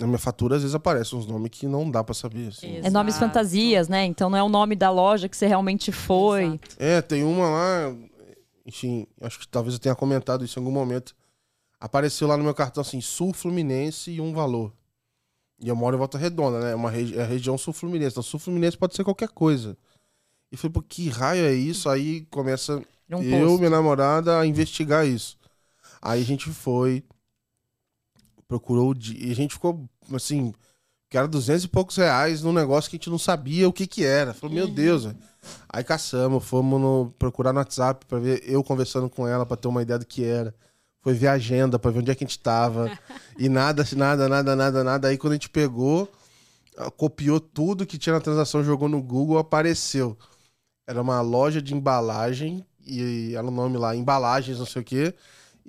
na 0.00 0.06
minha 0.06 0.18
fatura, 0.18 0.56
às 0.56 0.62
vezes 0.62 0.74
aparecem 0.74 1.18
uns 1.18 1.26
nomes 1.26 1.50
que 1.50 1.66
não 1.66 1.90
dá 1.90 2.02
pra 2.02 2.14
saber. 2.14 2.48
assim. 2.48 2.80
É 2.82 2.90
nomes 2.90 3.18
fantasias, 3.18 3.88
né? 3.88 4.04
Então 4.04 4.30
não 4.30 4.38
é 4.38 4.42
o 4.42 4.48
nome 4.48 4.74
da 4.74 4.90
loja 4.90 5.28
que 5.28 5.36
você 5.36 5.46
realmente 5.46 5.92
foi. 5.92 6.44
Exato. 6.44 6.76
É, 6.78 7.02
tem 7.02 7.22
uma 7.22 7.48
lá, 7.48 7.96
enfim, 8.66 9.06
acho 9.20 9.38
que 9.38 9.48
talvez 9.48 9.74
eu 9.74 9.80
tenha 9.80 9.94
comentado 9.94 10.44
isso 10.44 10.58
em 10.58 10.62
algum 10.62 10.72
momento. 10.72 11.14
Apareceu 11.80 12.28
lá 12.28 12.36
no 12.36 12.44
meu 12.44 12.54
cartão 12.54 12.80
assim, 12.82 13.00
Sul 13.00 13.32
Fluminense 13.32 14.10
e 14.10 14.20
um 14.20 14.32
valor. 14.32 14.72
E 15.62 15.68
eu 15.68 15.76
moro 15.76 15.96
em 15.96 15.98
Volta 15.98 16.16
Redonda, 16.16 16.60
né? 16.60 16.72
É 16.72 16.74
uma 16.74 16.90
regi 16.90 17.18
é 17.18 17.22
a 17.22 17.26
região 17.26 17.56
Sul 17.58 17.72
Fluminense. 17.72 18.14
Então, 18.14 18.22
Sul 18.22 18.40
Fluminense 18.40 18.76
pode 18.76 18.94
ser 18.94 19.04
qualquer 19.04 19.28
coisa. 19.28 19.76
E 20.50 20.56
falei, 20.56 20.72
pô, 20.72 20.82
que 20.82 21.08
raio 21.08 21.44
é 21.44 21.52
isso? 21.52 21.88
Aí 21.88 22.22
começa 22.30 22.82
um 23.10 23.22
eu, 23.22 23.46
post. 23.46 23.58
minha 23.58 23.70
namorada, 23.70 24.38
a 24.38 24.46
investigar 24.46 25.06
isso. 25.06 25.38
Aí 26.00 26.22
a 26.22 26.24
gente 26.24 26.48
foi, 26.50 27.04
procurou 28.50 28.90
o 28.90 28.94
dia, 28.94 29.28
e 29.28 29.30
a 29.30 29.34
gente 29.34 29.54
ficou, 29.54 29.88
assim, 30.12 30.52
que 31.08 31.16
era 31.16 31.28
200 31.28 31.62
e 31.62 31.68
poucos 31.68 31.96
reais 31.96 32.42
num 32.42 32.52
negócio 32.52 32.90
que 32.90 32.96
a 32.96 32.98
gente 32.98 33.08
não 33.08 33.18
sabia 33.18 33.68
o 33.68 33.72
que 33.72 33.86
que 33.86 34.04
era. 34.04 34.34
Falou, 34.34 34.52
meu 34.52 34.66
Deus, 34.66 35.04
velho. 35.04 35.16
Aí 35.68 35.84
caçamos, 35.84 36.44
fomos 36.44 36.80
no, 36.80 37.14
procurar 37.16 37.52
no 37.52 37.60
WhatsApp 37.60 38.04
pra 38.06 38.18
ver 38.18 38.42
eu 38.44 38.64
conversando 38.64 39.08
com 39.08 39.26
ela 39.26 39.46
pra 39.46 39.56
ter 39.56 39.68
uma 39.68 39.82
ideia 39.82 40.00
do 40.00 40.04
que 40.04 40.24
era. 40.24 40.52
Foi 41.00 41.14
ver 41.14 41.28
a 41.28 41.32
agenda 41.34 41.78
pra 41.78 41.92
ver 41.92 42.00
onde 42.00 42.10
é 42.10 42.14
que 42.14 42.24
a 42.24 42.26
gente 42.26 42.40
tava. 42.40 42.90
e 43.38 43.48
nada, 43.48 43.84
nada, 43.96 44.28
nada, 44.28 44.56
nada, 44.56 44.84
nada. 44.84 45.08
Aí 45.08 45.16
quando 45.16 45.34
a 45.34 45.36
gente 45.36 45.48
pegou, 45.48 46.10
ah, 46.76 46.90
copiou 46.90 47.38
tudo 47.38 47.86
que 47.86 47.98
tinha 47.98 48.14
na 48.14 48.20
transação, 48.20 48.64
jogou 48.64 48.88
no 48.88 49.00
Google, 49.00 49.38
apareceu. 49.38 50.18
Era 50.88 51.00
uma 51.00 51.20
loja 51.20 51.62
de 51.62 51.72
embalagem, 51.72 52.66
e 52.84 53.32
era 53.36 53.46
o 53.46 53.50
nome 53.52 53.78
lá, 53.78 53.94
embalagens, 53.94 54.58
não 54.58 54.66
sei 54.66 54.82
o 54.82 54.84
quê. 54.84 55.14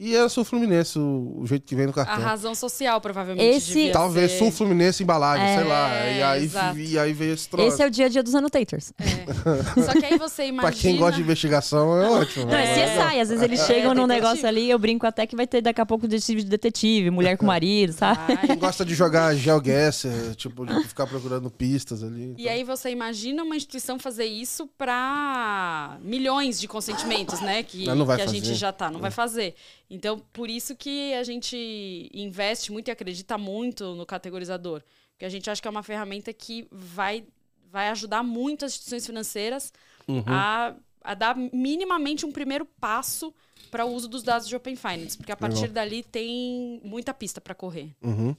E 0.04 0.16
era 0.16 0.28
Sul 0.30 0.44
Fluminense, 0.44 0.98
o, 0.98 1.36
o 1.42 1.46
jeito 1.46 1.64
que 1.64 1.76
vem 1.76 1.86
no 1.86 1.92
A 1.92 1.94
cartão. 1.94 2.24
razão 2.24 2.56
social, 2.56 3.00
provavelmente. 3.00 3.58
Esse- 3.58 3.68
devia 3.72 3.92
Talvez 3.94 4.32
ser. 4.32 4.40
Sul 4.40 4.52
Fluminense 4.52 5.04
embalagem, 5.04 5.46
É, 5.46 5.56
sei 5.60 5.64
lá. 5.68 5.90
E 6.10 6.24
aí, 6.24 6.44
exato. 6.44 6.80
e 6.80 6.98
aí 6.98 7.14
veio 7.14 7.36
esse 7.36 7.48
troço. 7.48 7.68
Esse 7.68 7.84
é 7.84 7.86
o 7.86 7.90
dia 7.92 8.08
a 8.08 8.10
dia 8.10 8.24
dos 8.24 8.34
annotators. 8.34 8.92
É. 8.98 9.82
Só 9.84 9.92
que 9.94 10.04
aí 10.04 10.18
você 10.18 10.46
imagina. 10.50 10.72
Pra 10.72 10.72
quem 10.72 10.98
gosta 10.98 11.18
de 11.18 11.22
investigação, 11.22 12.02
é 12.02 12.10
ótimo. 12.10 12.48
Não, 12.48 12.56
é 12.58 12.66
CSI. 12.74 13.20
Às 13.20 13.30
vezes 13.30 13.44
eles 13.44 13.60
É, 13.60 13.66
chegam 13.68 13.94
num 13.94 14.08
detetive. 14.08 14.26
negócio 14.28 14.48
ali, 14.48 14.70
eu 14.72 14.80
brinco 14.80 15.06
até 15.06 15.28
que 15.28 15.36
vai 15.36 15.46
ter 15.46 15.62
daqui 15.62 15.80
a 15.80 15.86
pouco 15.86 16.08
detetive 16.08 16.42
de 16.42 16.50
detetive, 16.50 17.12
mulher 17.12 17.38
com 17.38 17.46
marido, 17.46 17.94
sabe? 17.94 18.34
Ai, 18.42 18.48
Quem 18.48 18.58
gosta 18.58 18.84
de 18.84 18.96
jogar 18.96 19.36
GeoGuessr, 19.36 20.34
tipo, 20.36 20.66
de 20.66 20.84
ficar 20.88 21.06
procurando 21.06 21.52
pistas 21.52 22.04
ali. 22.04 22.34
E 22.40 22.50
aí 22.50 22.64
você 22.64 22.90
imagina 22.90 23.44
uma 23.44 23.56
instituição 23.56 24.00
fazer 24.00 24.26
isso 24.26 24.68
para 24.80 25.98
milhões 26.02 26.60
de 26.60 26.68
consentimentos, 26.68 27.40
né? 27.40 27.62
Que, 27.62 27.86
não 27.86 28.04
vai 28.04 28.18
que 28.18 28.24
a 28.24 28.26
gente 28.26 28.56
já 28.56 28.72
tá, 28.72 28.90
não 28.90 29.00
vai 29.00 29.12
fazer. 29.12 29.54
Então, 29.94 30.20
por 30.32 30.50
isso 30.50 30.74
que 30.74 31.14
a 31.16 31.24
gente 31.24 32.10
investe 32.14 32.72
muito 32.72 32.88
e 32.88 32.92
acredita 32.92 33.38
muito 33.38 33.94
no 33.94 34.06
categorizador. 34.06 34.82
Porque 35.12 35.26
a 35.26 35.30
gente 35.30 35.50
acha 35.50 35.62
que 35.62 35.68
é 35.68 35.72
uma 35.72 35.84
ferramenta 35.84 36.32
que 36.32 36.66
vai, 36.72 37.26
vai 37.70 37.90
ajudar 37.90 38.24
muito 38.24 38.64
as 38.64 38.72
instituições 38.72 39.06
financeiras 39.06 39.74
Uhum. 40.08 40.24
a, 40.26 40.76
a 41.04 41.14
dar 41.14 41.36
minimamente 41.36 42.26
um 42.26 42.32
primeiro 42.32 42.66
passo 42.80 43.34
para 43.70 43.86
o 43.86 43.94
uso 43.94 44.08
dos 44.08 44.24
dados 44.24 44.48
de 44.48 44.56
Open 44.56 44.78
Finance. 44.78 45.18
Porque 45.18 45.32
a 45.32 45.38
partir 45.38 45.62
Legal. 45.62 45.74
dali 45.74 46.04
tem 46.04 46.82
muita 46.84 47.14
pista 47.14 47.42
para 47.42 47.54
correr. 47.54 47.92
Uhum. 48.02 48.36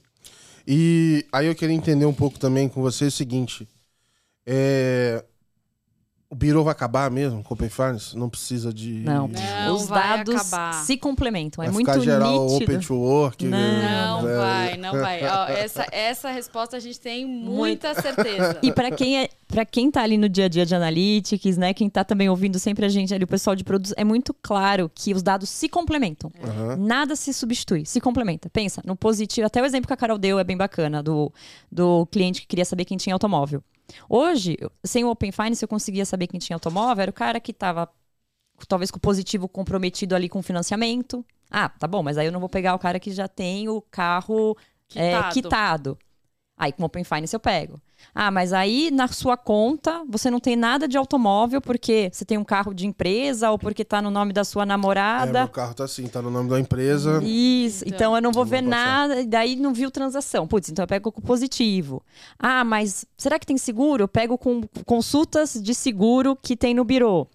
E 0.67 1.25
aí 1.31 1.45
eu 1.45 1.55
queria 1.55 1.75
entender 1.75 2.05
um 2.05 2.13
pouco 2.13 2.39
também 2.39 2.67
com 2.67 2.81
você 2.81 3.05
o 3.05 3.11
seguinte. 3.11 3.67
É... 4.45 5.23
O 6.33 6.35
Biro 6.35 6.63
vai 6.63 6.71
acabar 6.71 7.11
mesmo 7.11 7.43
com 7.43 7.53
o 7.53 7.55
Open 7.55 7.69
Finance? 7.69 8.17
Não 8.17 8.27
precisa 8.27 8.73
de... 8.73 8.91
Não. 9.01 9.27
Não 9.27 9.75
Os 9.75 9.85
dados 9.85 10.33
acabar. 10.33 10.73
se 10.83 10.97
complementam. 10.97 11.63
É 11.63 11.67
Vai 11.67 11.73
muito 11.75 11.91
ficar 11.91 12.03
geral 12.03 12.47
nítido. 12.47 12.63
Open 12.63 12.79
to 12.79 12.95
Work? 12.95 13.45
Não. 13.45 14.23
Não 14.23 14.27
é, 14.27 14.37
vai, 14.37 14.77
não 14.77 14.91
vai. 14.93 15.23
Ó, 15.27 15.47
essa, 15.49 15.85
essa 15.91 16.31
resposta 16.31 16.75
a 16.75 16.79
gente 16.79 16.99
tem 16.99 17.23
muita 17.23 17.93
certeza. 17.93 18.57
E 18.63 18.71
para 18.71 18.89
quem 18.89 19.19
é, 19.19 19.29
para 19.47 19.63
quem 19.63 19.91
tá 19.91 20.01
ali 20.01 20.17
no 20.17 20.27
dia 20.27 20.45
a 20.45 20.47
dia 20.47 20.65
de 20.65 20.73
analytics, 20.73 21.55
né, 21.55 21.71
quem 21.71 21.87
tá 21.87 22.03
também 22.03 22.27
ouvindo 22.27 22.57
sempre 22.57 22.83
a 22.83 22.89
gente 22.89 23.13
ali, 23.13 23.25
o 23.25 23.27
pessoal 23.27 23.55
de 23.55 23.63
produtos, 23.63 23.93
é 23.95 24.03
muito 24.03 24.33
claro 24.33 24.89
que 24.95 25.13
os 25.13 25.21
dados 25.21 25.51
se 25.51 25.69
complementam. 25.69 26.31
Aham. 26.43 26.77
Nada 26.77 27.15
se 27.15 27.31
substitui, 27.31 27.85
se 27.85 28.01
complementa. 28.01 28.49
Pensa, 28.49 28.81
no 28.83 28.95
positivo, 28.95 29.45
até 29.45 29.61
o 29.61 29.65
exemplo 29.65 29.85
que 29.85 29.93
a 29.93 29.97
Carol 29.97 30.17
deu 30.17 30.39
é 30.39 30.43
bem 30.43 30.57
bacana, 30.57 31.03
do, 31.03 31.31
do 31.71 32.07
cliente 32.07 32.41
que 32.41 32.47
queria 32.47 32.65
saber 32.65 32.85
quem 32.85 32.97
tinha 32.97 33.13
automóvel. 33.13 33.63
Hoje, 34.09 34.57
sem 34.83 35.03
o 35.03 35.09
Open 35.09 35.31
Finance, 35.31 35.63
eu 35.63 35.67
conseguia 35.67 36.05
saber 36.05 36.27
quem 36.27 36.39
tinha 36.39 36.55
automóvel, 36.55 37.01
era 37.01 37.11
o 37.11 37.13
cara 37.13 37.39
que 37.39 37.51
estava 37.51 37.89
talvez 38.67 38.91
com 38.91 38.97
o 38.97 39.01
positivo 39.01 39.47
comprometido 39.47 40.15
ali 40.15 40.29
com 40.29 40.39
o 40.39 40.43
financiamento. 40.43 41.25
Ah, 41.49 41.69
tá 41.69 41.87
bom, 41.87 42.01
mas 42.01 42.17
aí 42.17 42.25
eu 42.25 42.31
não 42.31 42.39
vou 42.39 42.49
pegar 42.49 42.73
o 42.75 42.79
cara 42.79 42.99
que 42.99 43.11
já 43.11 43.27
tem 43.27 43.69
o 43.69 43.81
carro 43.81 44.57
é, 44.95 45.11
Quitado. 45.11 45.33
quitado. 45.33 45.99
Aí 46.57 46.71
com 46.71 46.83
o 46.83 46.85
Open 46.85 47.03
Finance 47.03 47.35
eu 47.35 47.39
pego. 47.39 47.81
Ah, 48.15 48.29
mas 48.31 48.53
aí 48.53 48.91
na 48.91 49.07
sua 49.07 49.35
conta 49.37 50.03
você 50.07 50.29
não 50.29 50.39
tem 50.39 50.55
nada 50.55 50.87
de 50.87 50.97
automóvel 50.97 51.59
porque 51.61 52.09
você 52.11 52.23
tem 52.25 52.37
um 52.37 52.43
carro 52.43 52.73
de 52.73 52.85
empresa 52.87 53.49
ou 53.51 53.57
porque 53.57 53.83
tá 53.83 54.01
no 54.01 54.11
nome 54.11 54.33
da 54.33 54.43
sua 54.43 54.63
É, 54.63 54.65
namorada. 54.65 55.39
meu 55.39 55.47
carro 55.49 55.73
tá 55.73 55.83
assim, 55.83 56.05
tá 56.07 56.21
no 56.21 56.29
nome 56.29 56.49
da 56.49 56.59
empresa. 56.59 57.21
Isso, 57.23 57.83
Então. 57.85 57.95
então, 57.95 58.15
eu 58.15 58.21
não 58.21 58.31
vou 58.31 58.43
Não 58.43 58.49
ver 58.51 58.61
vou 58.61 58.69
nada, 58.69 59.21
e 59.21 59.25
daí 59.27 59.55
não 59.55 59.73
viu 59.73 59.89
transação. 59.91 60.47
Putz, 60.47 60.69
então 60.69 60.83
eu 60.83 60.87
pego 60.87 61.11
com 61.11 61.21
positivo. 61.21 62.01
Ah, 62.37 62.63
mas 62.63 63.05
será 63.17 63.39
que 63.39 63.45
tem 63.45 63.57
seguro? 63.57 64.03
Eu 64.03 64.07
pego 64.07 64.37
com 64.37 64.61
consultas 64.85 65.53
de 65.61 65.73
seguro 65.73 66.35
que 66.41 66.55
tem 66.55 66.73
no 66.73 66.83
birô. 66.83 67.27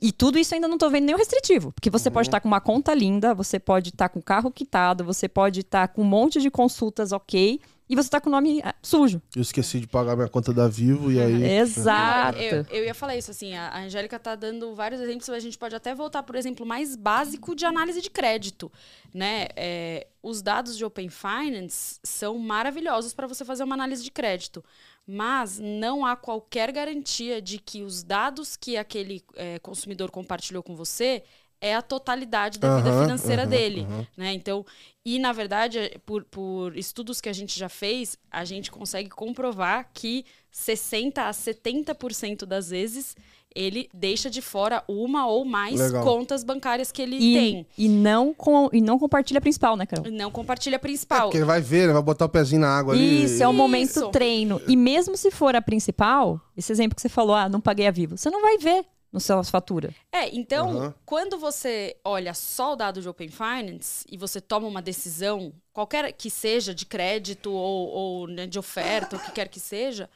E 0.00 0.10
tudo 0.10 0.38
isso 0.38 0.54
ainda 0.54 0.66
não 0.66 0.78
tô 0.78 0.88
vendo 0.88 1.04
nenhum 1.04 1.18
restritivo. 1.18 1.70
Porque 1.72 1.90
você 1.90 2.08
Uhum. 2.08 2.14
pode 2.14 2.28
estar 2.28 2.40
com 2.40 2.48
uma 2.48 2.60
conta 2.62 2.94
linda, 2.94 3.34
você 3.34 3.58
pode 3.58 3.90
estar 3.90 4.08
com 4.08 4.20
o 4.20 4.22
carro 4.22 4.50
quitado, 4.50 5.04
você 5.04 5.28
pode 5.28 5.60
estar 5.60 5.88
com 5.88 6.00
um 6.00 6.04
monte 6.06 6.40
de 6.40 6.50
consultas 6.50 7.12
ok, 7.12 7.60
e 7.88 7.96
você 7.96 8.08
tá 8.08 8.20
com 8.20 8.28
o 8.28 8.32
nome 8.32 8.60
ah, 8.62 8.74
sujo. 8.82 9.20
Eu 9.34 9.42
esqueci 9.42 9.80
de 9.80 9.86
pagar 9.86 10.14
minha 10.16 10.28
conta 10.28 10.52
da 10.52 10.68
Vivo 10.68 11.10
e 11.10 11.20
aí... 11.20 11.42
Exato. 11.58 12.38
Eu, 12.38 12.64
eu 12.70 12.84
ia 12.84 12.94
falar 12.94 13.16
isso, 13.16 13.30
assim, 13.30 13.54
a 13.54 13.72
a 13.72 13.80
Angélica 13.80 14.18
tá 14.18 14.34
dando 14.34 14.74
vários 14.74 15.00
exemplos, 15.00 15.28
a 15.30 15.38
gente 15.38 15.58
pode 15.58 15.74
até 15.74 15.94
voltar 15.94 16.22
por 16.22 16.36
exemplo 16.36 16.66
mais 16.66 16.94
básico 16.94 17.54
de 17.54 17.64
análise 17.64 18.00
de 18.00 18.10
crédito, 18.10 18.70
né? 19.12 19.48
É, 19.56 20.06
os 20.22 20.42
dados 20.42 20.76
de 20.76 20.84
Open 20.84 21.08
Finance 21.08 21.98
são 22.04 22.38
maravilhosos 22.38 23.14
para 23.14 23.26
você 23.26 23.44
fazer 23.44 23.64
uma 23.64 23.74
análise 23.74 24.04
de 24.04 24.10
crédito, 24.10 24.64
mas 25.06 25.58
não 25.58 26.04
há 26.04 26.14
qualquer 26.14 26.70
garantia 26.70 27.40
de 27.40 27.58
que 27.58 27.82
os 27.82 28.02
dados 28.02 28.56
que 28.56 28.76
aquele 28.76 29.24
é, 29.34 29.58
consumidor 29.58 30.10
compartilhou 30.10 30.62
com 30.62 30.76
você 30.76 31.24
é 31.62 31.74
a 31.76 31.80
totalidade 31.80 32.58
da 32.58 32.76
vida 32.76 32.90
Aham, 32.90 33.02
financeira 33.04 33.42
aham, 33.42 33.50
dele, 33.50 33.80
aham. 33.88 34.06
né? 34.16 34.32
Então, 34.34 34.66
e 35.04 35.18
na 35.20 35.32
verdade, 35.32 35.78
é, 35.78 35.96
por, 36.04 36.24
por 36.24 36.76
estudos 36.76 37.20
que 37.20 37.28
a 37.28 37.32
gente 37.32 37.58
já 37.58 37.68
fez, 37.68 38.18
a 38.30 38.44
gente 38.44 38.70
consegue 38.70 39.08
comprovar 39.08 39.88
que 39.94 40.24
60 40.50 41.22
a 41.22 41.30
70% 41.30 42.44
das 42.44 42.70
vezes 42.70 43.16
ele 43.54 43.88
deixa 43.92 44.30
de 44.30 44.40
fora 44.40 44.82
uma 44.88 45.26
ou 45.26 45.44
mais 45.44 45.78
Legal. 45.78 46.02
contas 46.02 46.42
bancárias 46.42 46.90
que 46.90 47.02
ele 47.02 47.16
E, 47.16 47.34
tem. 47.34 47.66
e, 47.76 47.88
não 47.88 48.32
com, 48.32 48.68
e 48.72 48.80
não 48.80 48.98
compartilha 48.98 49.38
a 49.38 49.40
principal, 49.42 49.76
né, 49.76 49.84
Carol? 49.86 50.10
Não 50.10 50.30
compartilha 50.30 50.76
a 50.76 50.78
É, 50.78 50.78
principal. 50.78 51.20
porque 51.24 51.36
ele 51.36 51.44
vai 51.44 51.60
ver, 51.60 51.84
ele 51.84 51.92
vai 51.92 52.02
botar 52.02 52.24
o 52.24 52.28
pezinho 52.30 52.62
na 52.62 52.68
água 52.78 52.94
ali. 52.94 53.24
Isso, 53.24 53.42
é 53.42 53.46
o 53.46 53.50
Isso. 53.50 53.56
momento 53.58 54.08
treino. 54.10 54.60
E 54.66 54.74
mesmo 54.74 55.16
se 55.18 55.30
for 55.30 55.54
a 55.54 55.60
principal, 55.60 56.40
esse 56.56 56.72
exemplo 56.72 56.96
que 56.96 57.02
você 57.02 57.10
falou, 57.10 57.36
ah, 57.36 57.48
não 57.48 57.60
paguei 57.60 57.86
a 57.86 57.90
vivo, 57.90 58.16
você 58.16 58.30
não 58.30 58.40
vai 58.40 58.56
ver 58.56 58.86
no 59.12 59.20
seu 59.20 59.44
fatura. 59.44 59.94
É, 60.10 60.34
então, 60.34 60.70
Aham. 60.70 60.94
quando 61.04 61.38
você 61.38 61.96
olha 62.02 62.32
só 62.32 62.72
o 62.72 62.76
dado 62.76 63.02
de 63.02 63.08
Open 63.08 63.28
Finance 63.28 64.06
e 64.10 64.16
você 64.16 64.40
toma 64.40 64.66
uma 64.66 64.80
decisão, 64.80 65.52
qualquer 65.72 66.12
que 66.12 66.30
seja, 66.30 66.74
de 66.74 66.86
crédito 66.86 67.52
ou, 67.52 67.88
ou, 67.88 68.26
né, 68.26 68.46
de 68.46 68.58
oferta, 68.58 69.16
o 69.16 69.20
que 69.20 69.32
quer 69.32 69.48
que 69.48 69.60
seja, 69.60 70.08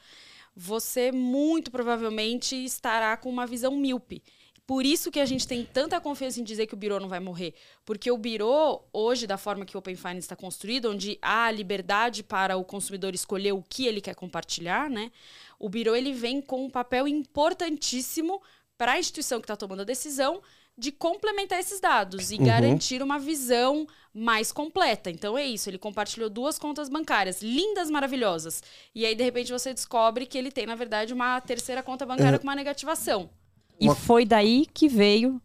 você 0.55 1.11
muito 1.11 1.69
provavelmente 1.69 2.55
estará 2.55 3.15
com 3.15 3.29
uma 3.29 3.45
visão 3.45 3.75
míope. 3.75 4.23
Por 4.65 4.85
isso 4.85 5.09
que 5.09 5.21
a 5.21 5.25
gente 5.25 5.47
tem 5.47 5.63
tanta 5.63 6.01
confiança 6.01 6.41
em 6.41 6.43
dizer 6.43 6.67
que 6.67 6.73
o 6.73 6.77
birô 6.77 6.99
não 6.99 7.07
vai 7.07 7.21
morrer. 7.21 7.53
Porque 7.85 8.11
o 8.11 8.17
birô, 8.17 8.83
hoje, 8.91 9.25
da 9.25 9.37
forma 9.37 9.65
que 9.65 9.77
o 9.77 9.79
Open 9.79 9.95
Finance 9.95 10.19
está 10.19 10.35
construído, 10.35 10.91
onde 10.91 11.17
há 11.21 11.49
liberdade 11.49 12.21
para 12.21 12.57
o 12.57 12.65
consumidor 12.65 13.15
escolher 13.15 13.53
o 13.53 13.63
que 13.63 13.87
ele 13.87 14.01
quer 14.01 14.13
compartilhar, 14.13 14.89
né? 14.89 15.09
O 15.57 15.69
birô 15.69 15.95
ele 15.95 16.11
vem 16.11 16.41
com 16.41 16.65
um 16.65 16.69
papel 16.69 17.07
importantíssimo 17.07 18.41
para 18.77 18.93
a 18.93 18.99
instituição 18.99 19.39
que 19.39 19.45
está 19.45 19.55
tomando 19.55 19.81
a 19.81 19.85
decisão 19.85 20.41
de 20.77 20.91
complementar 20.91 21.59
esses 21.59 21.79
dados 21.79 22.31
e 22.31 22.35
Uhum. 22.35 22.45
garantir 22.45 23.01
uma 23.01 23.17
visão 23.17 23.87
mais 24.13 24.51
completa. 24.51 25.09
Então 25.09 25.35
é 25.37 25.43
isso, 25.45 25.69
ele 25.69 25.77
compartilhou 25.79 26.29
duas 26.29 26.59
contas 26.59 26.87
bancárias, 26.87 27.41
lindas, 27.41 27.89
maravilhosas. 27.89 28.61
E 28.93 29.05
aí, 29.05 29.15
de 29.15 29.23
repente, 29.23 29.51
você 29.51 29.73
descobre 29.73 30.25
que 30.27 30.37
ele 30.37 30.51
tem, 30.51 30.65
na 30.67 30.75
verdade, 30.75 31.13
uma 31.13 31.41
terceira 31.41 31.81
conta 31.81 32.05
bancária 32.05 32.35
É. 32.35 32.39
com 32.39 32.43
uma 32.43 32.55
negativação. 32.55 33.29
E 33.79 33.89
foi 33.95 34.23
daí 34.25 34.67
que 34.71 34.87
veio. 34.87 35.41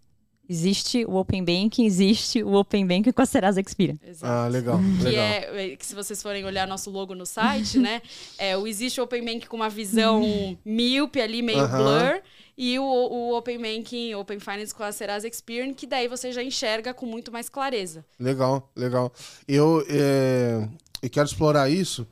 Existe 0.48 1.04
o 1.06 1.14
Open 1.14 1.42
Banking, 1.44 1.86
existe 1.86 2.42
o 2.42 2.54
Open 2.54 2.86
Banking 2.86 3.12
com 3.12 3.22
a 3.22 3.26
Serasa 3.26 3.60
Experian. 3.60 3.96
Exato. 4.06 4.30
Ah, 4.30 4.48
legal, 4.48 4.78
Que 4.98 5.04
legal. 5.04 5.24
é, 5.24 5.72
é, 5.72 5.76
que 5.76 5.86
se 5.86 5.94
vocês 5.94 6.20
forem 6.22 6.44
olhar 6.44 6.66
nosso 6.66 6.90
logo 6.90 7.14
no 7.14 7.24
site, 7.24 7.78
né? 7.78 8.02
É, 8.36 8.54
o 8.56 8.66
existe 8.66 9.00
o 9.00 9.04
Open 9.04 9.24
Bank 9.24 9.46
com 9.48 9.56
uma 9.56 9.70
visão 9.70 10.20
míope 10.64 11.20
ali, 11.22 11.40
meio 11.40 11.66
blur. 11.68 12.20
E 12.56 12.78
o, 12.78 12.84
o 12.84 13.36
Open 13.36 13.58
Banking, 13.58 14.14
Open 14.14 14.38
Finance 14.38 14.74
com 14.74 14.82
a 14.82 14.92
Serasa 14.92 15.26
Experian, 15.26 15.72
que 15.72 15.86
daí 15.86 16.06
você 16.06 16.32
já 16.32 16.42
enxerga 16.42 16.92
com 16.92 17.06
muito 17.06 17.32
mais 17.32 17.48
clareza. 17.48 18.04
Legal, 18.18 18.70
legal. 18.76 19.12
Eu, 19.48 19.84
é, 19.88 20.68
eu 21.02 21.10
quero 21.10 21.26
explorar 21.26 21.70
isso, 21.70 22.06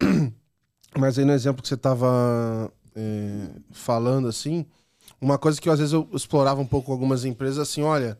mas 0.96 1.18
aí 1.18 1.24
no 1.24 1.32
exemplo 1.32 1.62
que 1.62 1.68
você 1.68 1.74
estava 1.74 2.72
falando, 3.70 4.28
assim, 4.28 4.66
uma 5.20 5.38
coisa 5.38 5.60
que 5.60 5.68
às 5.68 5.78
vezes 5.78 5.92
eu 5.92 6.08
explorava 6.12 6.60
um 6.60 6.66
pouco 6.66 6.86
com 6.86 6.92
algumas 6.92 7.24
empresas, 7.24 7.58
assim, 7.58 7.82
olha, 7.82 8.18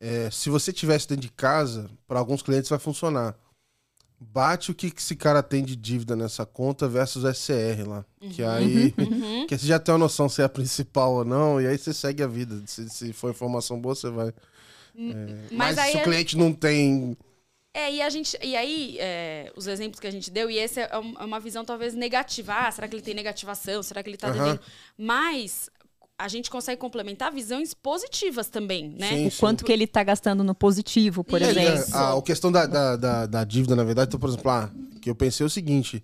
é, 0.00 0.30
se 0.30 0.50
você 0.50 0.72
tivesse 0.72 1.08
dentro 1.08 1.22
de 1.22 1.32
casa, 1.32 1.90
para 2.06 2.18
alguns 2.18 2.42
clientes 2.42 2.68
vai 2.68 2.78
funcionar. 2.78 3.36
Bate 4.22 4.70
o 4.70 4.74
que, 4.74 4.90
que 4.90 5.00
esse 5.00 5.16
cara 5.16 5.42
tem 5.42 5.64
de 5.64 5.74
dívida 5.74 6.14
nessa 6.14 6.46
conta 6.46 6.88
versus 6.88 7.24
SCR 7.36 7.86
lá. 7.86 8.04
Que 8.20 8.42
aí. 8.42 8.94
Uhum. 8.98 9.46
que 9.48 9.58
você 9.58 9.66
já 9.66 9.78
tem 9.78 9.92
uma 9.92 9.98
noção 9.98 10.28
se 10.28 10.40
é 10.40 10.44
a 10.44 10.48
principal 10.48 11.12
ou 11.14 11.24
não, 11.24 11.60
e 11.60 11.66
aí 11.66 11.76
você 11.76 11.92
segue 11.92 12.22
a 12.22 12.26
vida. 12.26 12.62
Se, 12.66 12.88
se 12.88 13.12
for 13.12 13.30
informação 13.30 13.80
boa, 13.80 13.94
você 13.94 14.10
vai. 14.10 14.32
Mas, 14.94 15.50
Mas, 15.50 15.78
aí 15.78 15.92
se 15.92 15.98
o 15.98 16.02
cliente 16.02 16.36
não 16.36 16.52
tem. 16.52 17.16
É, 17.74 17.90
e 17.90 18.02
a 18.02 18.10
gente. 18.10 18.36
E 18.42 18.54
aí, 18.54 18.98
é, 19.00 19.50
os 19.56 19.66
exemplos 19.66 19.98
que 19.98 20.06
a 20.06 20.10
gente 20.10 20.30
deu, 20.30 20.50
e 20.50 20.58
esse 20.58 20.80
é 20.80 20.90
é 20.92 21.24
uma 21.24 21.40
visão 21.40 21.64
talvez 21.64 21.94
negativa. 21.94 22.54
Ah, 22.54 22.70
será 22.70 22.86
que 22.86 22.94
ele 22.94 23.02
tem 23.02 23.14
negativação? 23.14 23.82
Será 23.82 24.02
que 24.02 24.10
ele 24.10 24.18
tá 24.18 24.30
devendo? 24.30 24.60
Mas 24.96 25.70
a 26.18 26.28
gente 26.28 26.50
consegue 26.50 26.80
complementar 26.80 27.32
visões 27.32 27.74
positivas 27.74 28.48
também, 28.48 28.94
né? 28.98 29.08
Sim, 29.08 29.26
O 29.26 29.32
quanto 29.32 29.64
que 29.64 29.72
ele 29.72 29.86
tá 29.86 30.02
gastando 30.04 30.44
no 30.44 30.54
positivo, 30.54 31.24
por 31.24 31.40
Isso. 31.40 31.50
exemplo. 31.50 31.80
Isso. 31.80 31.96
A, 31.96 32.16
a 32.16 32.22
questão 32.22 32.52
da, 32.52 32.66
da, 32.66 32.96
da, 32.96 33.26
da 33.26 33.44
dívida, 33.44 33.74
na 33.74 33.84
verdade, 33.84 34.08
então, 34.08 34.20
por 34.20 34.28
exemplo, 34.28 34.50
ah, 34.50 34.70
que 35.00 35.10
eu 35.10 35.14
pensei 35.14 35.44
o 35.44 35.50
seguinte: 35.50 36.02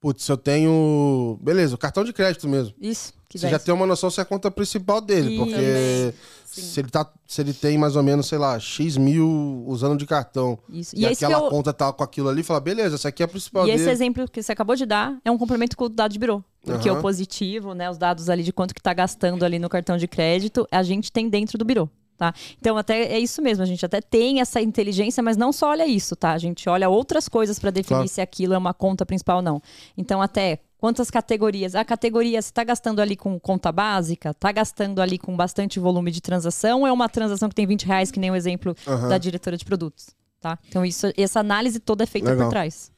putz, 0.00 0.24
se 0.24 0.30
eu 0.32 0.36
tenho. 0.36 1.38
Beleza, 1.42 1.74
o 1.74 1.78
cartão 1.78 2.04
de 2.04 2.12
crédito 2.12 2.48
mesmo. 2.48 2.74
Isso, 2.80 3.12
que 3.28 3.38
Você 3.38 3.48
já 3.48 3.58
tem 3.58 3.74
uma 3.74 3.86
noção 3.86 4.10
se 4.10 4.20
é 4.20 4.22
a 4.22 4.26
conta 4.26 4.50
principal 4.50 5.00
dele, 5.00 5.34
E- 5.34 5.36
porque 5.36 6.14
sim. 6.44 6.62
se 6.62 6.80
ele, 6.80 6.88
tá, 6.90 7.10
se 7.26 7.40
ele 7.40 7.52
tem 7.52 7.76
mais 7.76 7.96
ou 7.96 8.02
menos, 8.02 8.26
sei 8.28 8.38
lá, 8.38 8.58
X 8.58 8.96
mil 8.96 9.64
usando 9.66 9.96
de 9.98 10.06
cartão 10.06 10.58
Isso. 10.68 10.94
e, 10.96 11.00
E, 11.02 11.06
esse 11.06 11.18
que 11.18 11.24
aquela 11.24 11.44
eu- 11.46 11.50
conta 11.50 11.72
tá 11.72 11.92
com 11.92 12.04
aquilo 12.04 12.28
ali, 12.28 12.42
fala, 12.42 12.60
beleza, 12.60 12.94
essa 12.94 13.08
aqui 13.08 13.22
é 13.22 13.26
a 13.26 13.28
principal 13.28 13.66
e 13.66 13.70
esse 13.70 13.78
dele. 13.80 13.90
exemplo 13.90 14.28
que 14.30 14.42
você 14.42 14.52
acabou 14.52 14.76
de 14.76 14.86
dar 14.86 15.18
é 15.24 15.30
um 15.30 15.36
complemento 15.38 15.76
com 15.76 15.84
o 15.84 15.88
dado 15.88 16.12
de 16.12 16.18
birô. 16.18 16.42
Porque 16.62 16.88
Aham. 16.88 16.98
o 16.98 17.02
positivo, 17.02 17.74
né, 17.74 17.88
os 17.90 17.96
dados 17.98 18.28
ali 18.28 18.42
de 18.42 18.52
quanto 18.52 18.74
que 18.74 18.82
tá 18.82 18.92
gastando 18.92 19.44
ali 19.44 19.58
no 19.58 19.68
cartão 19.68 19.96
de 19.96 20.08
crédito, 20.08 20.66
a 20.70 20.82
gente 20.82 21.12
tem 21.12 21.28
dentro 21.28 21.56
do 21.58 21.64
birô. 21.64 21.88
Tá? 22.16 22.32
Então, 22.58 22.78
até 22.78 23.12
é 23.12 23.18
isso 23.18 23.42
mesmo, 23.42 23.62
a 23.62 23.66
gente 23.66 23.84
até 23.84 24.00
tem 24.00 24.40
essa 24.40 24.58
inteligência, 24.60 25.22
mas 25.22 25.36
não 25.36 25.52
só 25.52 25.68
olha 25.70 25.86
isso, 25.86 26.16
tá? 26.16 26.32
A 26.32 26.38
gente 26.38 26.66
olha 26.66 26.88
outras 26.88 27.28
coisas 27.28 27.58
para 27.58 27.70
definir 27.70 27.98
Claro. 27.98 28.08
se 28.08 28.20
aquilo 28.22 28.54
é 28.54 28.58
uma 28.58 28.72
conta 28.72 29.04
principal 29.04 29.36
ou 29.36 29.42
não. 29.42 29.60
Então, 29.98 30.22
até 30.22 30.58
quantas 30.78 31.10
categorias? 31.10 31.74
A 31.74 31.84
categoria, 31.84 32.40
você 32.40 32.48
está 32.48 32.64
gastando 32.64 33.00
ali 33.00 33.16
com 33.16 33.38
conta 33.38 33.70
básica? 33.70 34.30
Está 34.30 34.50
gastando 34.50 35.02
ali 35.02 35.18
com 35.18 35.36
bastante 35.36 35.78
volume 35.78 36.10
de 36.10 36.22
transação? 36.22 36.80
Ou 36.80 36.86
é 36.86 36.92
uma 36.92 37.08
transação 37.08 37.50
que 37.50 37.54
tem 37.54 37.66
20 37.66 37.84
reais, 37.84 38.10
que 38.10 38.18
nem 38.18 38.30
o 38.30 38.34
exemplo 38.34 38.74
Aham. 38.86 39.08
da 39.08 39.18
diretora 39.18 39.58
de 39.58 39.64
produtos? 39.64 40.08
Tá? 40.40 40.58
Então, 40.68 40.86
isso, 40.86 41.08
essa 41.18 41.40
análise 41.40 41.78
toda 41.78 42.04
é 42.04 42.06
feita 42.06 42.30
Legal. 42.30 42.46
por 42.46 42.50
trás. 42.50 42.90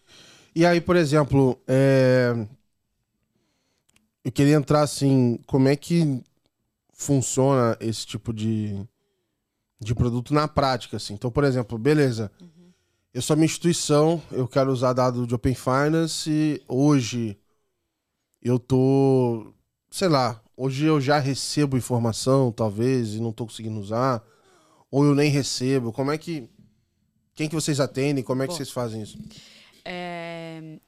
E 0.55 0.65
aí, 0.65 0.81
por 0.81 0.95
exemplo, 0.95 1.59
é, 1.67 2.35
eu 4.25 4.31
queria 4.31 4.55
entrar 4.55 4.83
assim, 4.83 5.41
como 5.47 5.67
é 5.69 5.75
que 5.75 6.23
funciona 6.93 7.77
esse 7.81 8.05
tipo 8.05 8.33
de, 8.33 8.77
de 9.81 9.95
produto 9.95 10.35
na 10.35 10.49
prática, 10.49 10.97
assim. 10.97 11.15
Então, 11.15 11.31
por 11.31 11.45
exemplo, 11.45 11.79
beleza, 11.79 12.31
eu 13.15 13.23
sou 13.23 13.37
uma 13.37 13.45
instituição, 13.45 14.21
eu 14.31 14.47
quero 14.47 14.73
usar 14.73 14.93
dado 14.93 15.27
de 15.27 15.35
Open 15.35 15.55
Finance, 15.55 16.31
e 16.31 16.63
hoje 16.67 17.39
eu 18.43 18.59
tô, 18.59 19.53
sei 19.91 20.09
lá, 20.09 20.41
hoje 20.57 20.85
eu 20.85 21.01
já 21.01 21.19
recebo 21.19 21.77
informação, 21.77 22.53
talvez, 22.53 23.15
e 23.15 23.21
não 23.21 23.33
tô 23.33 23.47
conseguindo 23.47 23.79
usar, 23.79 24.23
ou 24.91 25.05
eu 25.05 25.15
nem 25.15 25.31
recebo, 25.31 25.93
como 25.93 26.11
é 26.11 26.19
que... 26.19 26.49
Quem 27.35 27.49
que 27.49 27.55
vocês 27.55 27.79
atendem? 27.79 28.25
Como 28.25 28.43
é 28.43 28.47
que 28.47 28.53
Bom. 28.53 28.57
vocês 28.57 28.71
fazem 28.71 29.01
isso? 29.01 29.17
É, 29.85 30.81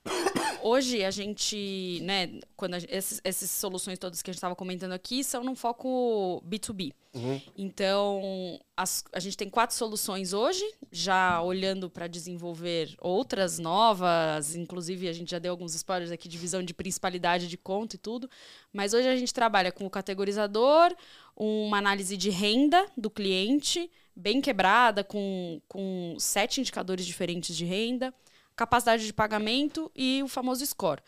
Hoje 0.62 1.04
a 1.04 1.10
gente, 1.10 2.00
né, 2.02 2.38
quando 2.56 2.74
a, 2.74 2.78
esses, 2.88 3.20
essas 3.24 3.50
soluções 3.50 3.98
todas 3.98 4.22
que 4.22 4.30
a 4.30 4.32
gente 4.32 4.38
estava 4.38 4.54
comentando 4.56 4.92
aqui 4.92 5.22
são 5.24 5.42
num 5.42 5.54
foco 5.54 6.42
B2B. 6.46 6.92
Uhum. 7.12 7.40
Então, 7.56 8.60
as- 8.76 9.02
a 9.12 9.18
gente 9.18 9.36
tem 9.36 9.48
quatro 9.50 9.74
soluções 9.74 10.32
hoje, 10.32 10.64
já 10.92 11.42
olhando 11.42 11.90
para 11.90 12.06
desenvolver 12.06 12.94
outras 13.00 13.58
novas, 13.58 14.54
inclusive 14.54 15.08
a 15.08 15.12
gente 15.12 15.30
já 15.30 15.38
deu 15.38 15.50
alguns 15.50 15.74
spoilers 15.74 16.12
aqui 16.12 16.28
de 16.28 16.38
visão 16.38 16.62
de 16.62 16.72
principalidade 16.72 17.48
de 17.48 17.56
conta 17.56 17.96
e 17.96 17.98
tudo, 17.98 18.30
mas 18.72 18.94
hoje 18.94 19.08
a 19.08 19.16
gente 19.16 19.34
trabalha 19.34 19.72
com 19.72 19.84
o 19.86 19.90
categorizador, 19.90 20.94
uma 21.36 21.78
análise 21.78 22.16
de 22.16 22.30
renda 22.30 22.86
do 22.96 23.10
cliente, 23.10 23.90
bem 24.14 24.40
quebrada, 24.40 25.02
com, 25.02 25.60
com 25.66 26.14
sete 26.18 26.60
indicadores 26.60 27.04
diferentes 27.04 27.56
de 27.56 27.64
renda, 27.64 28.14
capacidade 28.60 29.06
de 29.06 29.12
pagamento 29.12 29.90
e 29.96 30.22
o 30.22 30.28
famoso 30.28 30.64
score. 30.66 31.00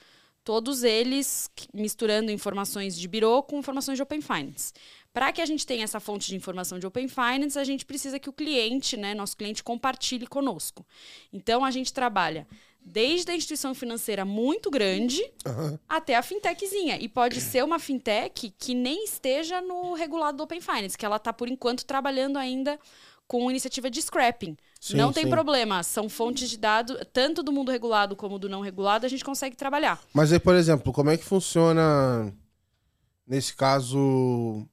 Todos 0.42 0.82
eles 0.82 1.50
misturando 1.72 2.30
informações 2.30 2.96
de 2.96 3.06
Biro 3.06 3.42
com 3.42 3.58
informações 3.58 3.96
de 3.96 4.02
Open 4.02 4.22
Finance. 4.22 4.72
Para 5.12 5.30
que 5.30 5.42
a 5.42 5.46
gente 5.46 5.66
tenha 5.66 5.84
essa 5.84 6.00
fonte 6.00 6.28
de 6.28 6.34
informação 6.34 6.78
de 6.78 6.86
Open 6.86 7.06
Finance, 7.06 7.58
a 7.58 7.64
gente 7.64 7.84
precisa 7.84 8.18
que 8.18 8.30
o 8.30 8.32
cliente, 8.32 8.96
né, 8.96 9.12
nosso 9.12 9.36
cliente, 9.36 9.62
compartilhe 9.62 10.26
conosco. 10.26 10.86
Então, 11.30 11.62
a 11.62 11.70
gente 11.70 11.92
trabalha 11.92 12.46
desde 12.80 13.30
a 13.30 13.36
instituição 13.36 13.74
financeira 13.74 14.24
muito 14.24 14.70
grande 14.70 15.22
Aham. 15.46 15.78
até 15.86 16.16
a 16.16 16.22
fintechzinha. 16.22 16.96
E 16.98 17.06
pode 17.06 17.38
ser 17.52 17.62
uma 17.62 17.78
fintech 17.78 18.50
que 18.58 18.74
nem 18.74 19.04
esteja 19.04 19.60
no 19.60 19.92
regulado 19.92 20.38
do 20.38 20.44
Open 20.44 20.62
Finance, 20.62 20.96
que 20.96 21.04
ela 21.04 21.16
está, 21.16 21.34
por 21.34 21.48
enquanto, 21.48 21.84
trabalhando 21.84 22.38
ainda 22.38 22.80
com 23.28 23.50
iniciativa 23.50 23.90
de 23.90 24.00
scrapping. 24.00 24.56
Sim, 24.82 24.96
não 24.96 25.12
tem 25.12 25.22
sim. 25.22 25.30
problema, 25.30 25.80
são 25.84 26.08
fontes 26.08 26.50
de 26.50 26.58
dados, 26.58 26.96
tanto 27.12 27.40
do 27.40 27.52
mundo 27.52 27.70
regulado 27.70 28.16
como 28.16 28.36
do 28.36 28.48
não 28.48 28.60
regulado, 28.60 29.06
a 29.06 29.08
gente 29.08 29.24
consegue 29.24 29.54
trabalhar. 29.54 30.02
Mas 30.12 30.32
aí, 30.32 30.40
por 30.40 30.56
exemplo, 30.56 30.92
como 30.92 31.08
é 31.08 31.16
que 31.16 31.22
funciona 31.22 32.34
nesse 33.24 33.54
caso 33.54 34.66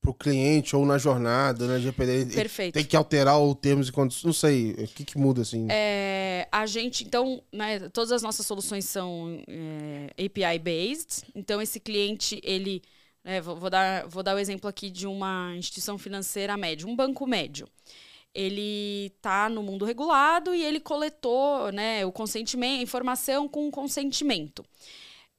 pro 0.00 0.12
cliente 0.12 0.74
ou 0.74 0.84
na 0.84 0.98
jornada, 0.98 1.64
na 1.68 1.78
GPD? 1.78 2.12
Ele 2.12 2.34
Perfeito. 2.34 2.74
Tem 2.74 2.84
que 2.84 2.96
alterar 2.96 3.40
o 3.40 3.54
termos 3.54 3.88
e 3.88 3.92
condições. 3.92 4.24
Não 4.24 4.32
sei, 4.32 4.72
o 4.72 4.88
que, 4.88 5.04
que 5.04 5.16
muda 5.16 5.42
assim? 5.42 5.68
É, 5.70 6.48
a 6.50 6.66
gente, 6.66 7.04
então, 7.04 7.40
né, 7.52 7.88
todas 7.90 8.10
as 8.10 8.20
nossas 8.20 8.44
soluções 8.44 8.84
são 8.84 9.40
é, 9.46 10.24
API-based. 10.24 11.22
Então, 11.36 11.62
esse 11.62 11.78
cliente, 11.78 12.40
ele. 12.42 12.82
né, 13.22 13.40
vou, 13.40 13.54
vou 13.54 13.70
dar, 13.70 14.08
vou 14.08 14.24
dar 14.24 14.34
o 14.34 14.40
exemplo 14.40 14.68
aqui 14.68 14.90
de 14.90 15.06
uma 15.06 15.54
instituição 15.56 15.96
financeira 15.98 16.56
média, 16.56 16.84
um 16.84 16.96
banco 16.96 17.24
médio. 17.28 17.68
Ele 18.34 19.12
está 19.16 19.48
no 19.48 19.62
mundo 19.62 19.84
regulado 19.84 20.54
e 20.54 20.64
ele 20.64 20.80
coletou 20.80 21.70
né, 21.72 22.04
o 22.04 22.10
consentimento, 22.10 22.82
informação 22.82 23.48
com 23.48 23.70
consentimento. 23.70 24.64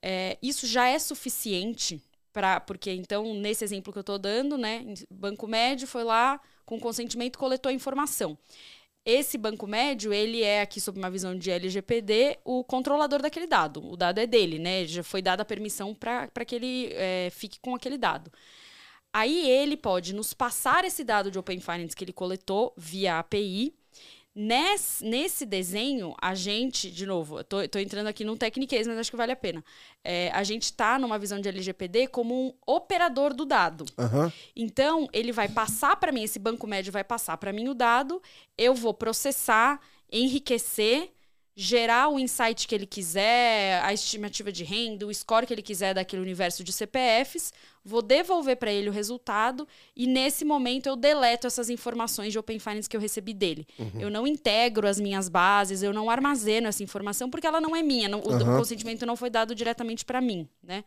É, 0.01 0.37
isso 0.41 0.65
já 0.65 0.87
é 0.87 0.97
suficiente 0.97 2.01
para. 2.31 2.59
Porque, 2.59 2.91
então, 2.91 3.33
nesse 3.33 3.63
exemplo 3.63 3.91
que 3.91 3.99
eu 3.99 4.01
estou 4.01 4.19
dando, 4.19 4.57
né, 4.57 4.85
banco 5.11 5.47
médio 5.47 5.87
foi 5.87 6.03
lá 6.03 6.39
com 6.65 6.79
consentimento 6.79 7.37
coletou 7.37 7.69
a 7.69 7.73
informação. 7.73 8.37
Esse 9.05 9.37
banco 9.37 9.67
médio, 9.67 10.11
ele 10.11 10.41
é 10.41 10.61
aqui 10.61 10.81
sob 10.81 10.97
uma 10.97 11.11
visão 11.11 11.37
de 11.37 11.51
LGPD, 11.51 12.39
o 12.43 12.63
controlador 12.63 13.21
daquele 13.21 13.45
dado. 13.45 13.87
O 13.87 13.95
dado 13.95 14.17
é 14.19 14.25
dele, 14.25 14.57
né? 14.57 14.85
Já 14.85 15.03
foi 15.03 15.21
dada 15.21 15.43
a 15.43 15.45
permissão 15.45 15.93
para 15.93 16.27
que 16.45 16.55
ele 16.55 16.89
é, 16.93 17.29
fique 17.31 17.59
com 17.59 17.75
aquele 17.75 17.99
dado. 17.99 18.31
Aí 19.15 19.49
ele 19.49 19.77
pode 19.77 20.13
nos 20.13 20.33
passar 20.33 20.83
esse 20.83 21.01
dado 21.01 21.31
de 21.31 21.39
Open 21.39 21.61
Finance 21.61 21.95
que 21.95 22.03
ele 22.03 22.11
coletou 22.11 22.73
via 22.75 23.17
API. 23.17 23.73
Nesse, 24.35 25.05
nesse 25.05 25.45
desenho, 25.45 26.13
a 26.21 26.35
gente, 26.35 26.91
de 26.91 27.05
novo, 27.05 27.39
eu 27.39 27.43
tô, 27.45 27.65
tô 27.69 27.79
entrando 27.79 28.07
aqui 28.07 28.25
num 28.25 28.35
techniquez, 28.35 28.85
mas 28.85 28.97
acho 28.97 29.09
que 29.09 29.15
vale 29.15 29.31
a 29.31 29.35
pena. 29.37 29.63
É, 30.03 30.29
a 30.33 30.43
gente 30.43 30.63
está 30.63 30.99
numa 30.99 31.17
visão 31.17 31.39
de 31.39 31.47
LGPD 31.47 32.07
como 32.07 32.35
um 32.35 32.53
operador 32.67 33.33
do 33.33 33.45
dado. 33.45 33.85
Aham. 33.97 34.33
Então, 34.53 35.07
ele 35.13 35.31
vai 35.31 35.47
passar 35.47 35.95
para 35.95 36.11
mim, 36.11 36.23
esse 36.23 36.37
banco 36.37 36.67
médio 36.67 36.91
vai 36.91 37.05
passar 37.05 37.37
para 37.37 37.53
mim 37.53 37.69
o 37.69 37.73
dado, 37.73 38.21
eu 38.57 38.75
vou 38.75 38.93
processar, 38.93 39.79
enriquecer, 40.11 41.14
gerar 41.57 42.09
o 42.09 42.19
insight 42.19 42.67
que 42.67 42.75
ele 42.75 42.85
quiser, 42.85 43.81
a 43.81 43.93
estimativa 43.93 44.51
de 44.51 44.63
renda, 44.65 45.07
o 45.07 45.13
score 45.13 45.47
que 45.47 45.53
ele 45.53 45.61
quiser 45.61 45.93
daquele 45.93 46.21
universo 46.21 46.65
de 46.65 46.73
CPFs, 46.73 47.53
vou 47.83 48.01
devolver 48.01 48.57
para 48.57 48.71
ele 48.73 48.89
o 48.89 48.91
resultado 48.91 49.65
e 49.95 50.05
nesse 50.05 50.43
momento 50.43 50.87
eu 50.87 50.97
deleto 50.97 51.47
essas 51.47 51.69
informações 51.69 52.33
de 52.33 52.39
Open 52.39 52.59
Finance 52.59 52.89
que 52.89 52.97
eu 52.97 53.01
recebi 53.01 53.33
dele. 53.33 53.65
Eu 54.01 54.09
não 54.09 54.27
integro 54.27 54.85
as 54.85 54.99
minhas 54.99 55.29
bases, 55.29 55.81
eu 55.81 55.93
não 55.93 56.09
armazeno 56.09 56.67
essa 56.67 56.83
informação 56.83 57.29
porque 57.29 57.47
ela 57.47 57.61
não 57.61 57.73
é 57.73 57.81
minha, 57.81 58.09
não- 58.09 58.19
o, 58.19 58.31
o 58.55 58.57
consentimento 58.57 59.05
não 59.05 59.15
foi 59.15 59.29
dado 59.29 59.55
diretamente 59.55 60.03
para 60.03 60.19
mim, 60.19 60.49
né? 60.61 60.83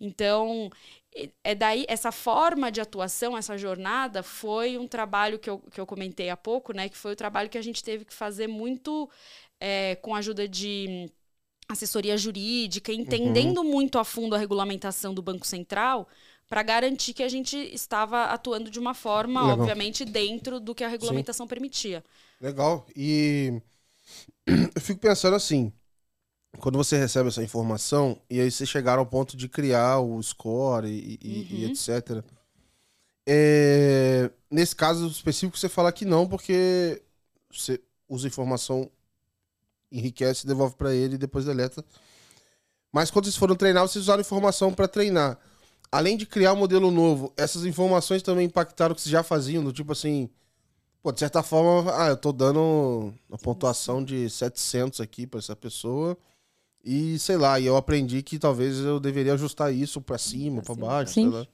Então, 0.00 0.68
é- 1.14 1.28
é 1.44 1.54
daí 1.54 1.84
essa 1.88 2.10
forma 2.10 2.72
de 2.72 2.80
atuação, 2.80 3.36
essa 3.36 3.56
jornada 3.56 4.22
foi 4.22 4.76
um 4.78 4.88
trabalho 4.88 5.38
que 5.38 5.48
eu, 5.48 5.58
que 5.58 5.80
eu 5.80 5.86
comentei 5.86 6.28
há 6.30 6.36
pouco, 6.36 6.72
né? 6.72 6.88
Que 6.88 6.96
foi 6.96 7.12
o 7.12 7.16
trabalho 7.16 7.48
que 7.48 7.58
a 7.58 7.62
gente 7.62 7.84
teve 7.84 8.04
que 8.04 8.12
fazer 8.14 8.46
muito 8.48 9.08
é, 9.62 9.96
com 9.96 10.14
a 10.14 10.18
ajuda 10.18 10.48
de 10.48 11.10
assessoria 11.68 12.16
jurídica, 12.18 12.92
entendendo 12.92 13.64
muito 13.64 13.98
a 13.98 14.04
fundo 14.04 14.34
a 14.34 14.38
regulamentação 14.38 15.14
do 15.14 15.22
Banco 15.22 15.46
Central 15.46 16.08
para 16.48 16.62
garantir 16.62 17.14
que 17.14 17.22
a 17.22 17.28
gente 17.28 17.56
estava 17.56 18.24
atuando 18.24 18.70
de 18.70 18.78
uma 18.78 18.94
forma, 18.94 19.40
Legal. 19.40 19.54
obviamente, 19.54 20.04
dentro 20.04 20.60
do 20.60 20.74
que 20.74 20.84
a 20.84 20.88
regulamentação 20.88 21.46
permitia. 21.46 22.04
Legal. 22.40 22.86
E 22.96 23.60
eu 24.74 24.80
fico 24.82 25.00
pensando 25.00 25.36
assim, 25.36 25.72
quando 26.60 26.78
você 26.78 26.98
recebe 26.98 27.28
essa 27.28 27.42
informação 27.44 28.20
e 28.30 28.40
aí 28.40 28.50
você 28.50 28.66
chegar 28.66 28.98
ao 28.98 29.06
ponto 29.06 29.36
de 29.36 29.48
criar 29.48 30.00
o 30.00 30.22
score 30.22 30.88
e, 30.88 31.18
e- 31.22 31.60
e 31.62 31.64
Uhum. 31.64 31.66
etc. 31.66 32.24
É, 33.26 34.30
nesse 34.50 34.76
caso 34.76 35.08
específico 35.08 35.58
você 35.58 35.68
fala 35.68 35.92
que 35.92 36.04
não, 36.04 36.28
porque 36.28 37.02
você 37.52 37.80
usa 38.08 38.28
informação, 38.28 38.90
enriquece, 39.92 40.46
devolve 40.46 40.74
para 40.74 40.94
ele 40.94 41.14
e 41.14 41.18
depois 41.18 41.44
deleta. 41.44 41.84
Mas 42.92 43.10
quando 43.10 43.26
vocês 43.26 43.36
foram 43.36 43.54
treinar, 43.54 43.86
vocês 43.86 44.04
usaram 44.04 44.20
informação 44.20 44.72
para 44.72 44.88
treinar. 44.88 45.38
Além 45.90 46.16
de 46.16 46.26
criar 46.26 46.54
um 46.54 46.56
modelo 46.56 46.90
novo, 46.90 47.32
essas 47.36 47.64
informações 47.64 48.22
também 48.22 48.46
impactaram 48.46 48.92
o 48.92 48.94
que 48.94 49.02
vocês 49.02 49.12
já 49.12 49.22
faziam, 49.22 49.62
do 49.62 49.72
tipo 49.72 49.92
assim, 49.92 50.28
Pô, 51.02 51.10
de 51.10 51.18
certa 51.18 51.42
forma, 51.42 51.92
ah, 52.00 52.10
eu 52.10 52.16
tô 52.16 52.30
dando 52.32 53.12
uma 53.28 53.36
pontuação 53.36 54.04
de 54.04 54.30
700 54.30 55.00
aqui 55.00 55.26
pra 55.26 55.40
essa 55.40 55.56
pessoa. 55.56 56.16
E 56.84 57.18
sei 57.18 57.36
lá, 57.36 57.58
e 57.58 57.66
eu 57.66 57.76
aprendi 57.76 58.22
que 58.22 58.38
talvez 58.38 58.78
eu 58.78 59.00
deveria 59.00 59.34
ajustar 59.34 59.74
isso 59.74 60.00
pra 60.00 60.16
cima, 60.16 60.62
pra 60.62 60.74
cima, 60.74 60.86
baixo, 60.86 61.12
Sim. 61.12 61.30
sei 61.30 61.40
lá. 61.40 61.46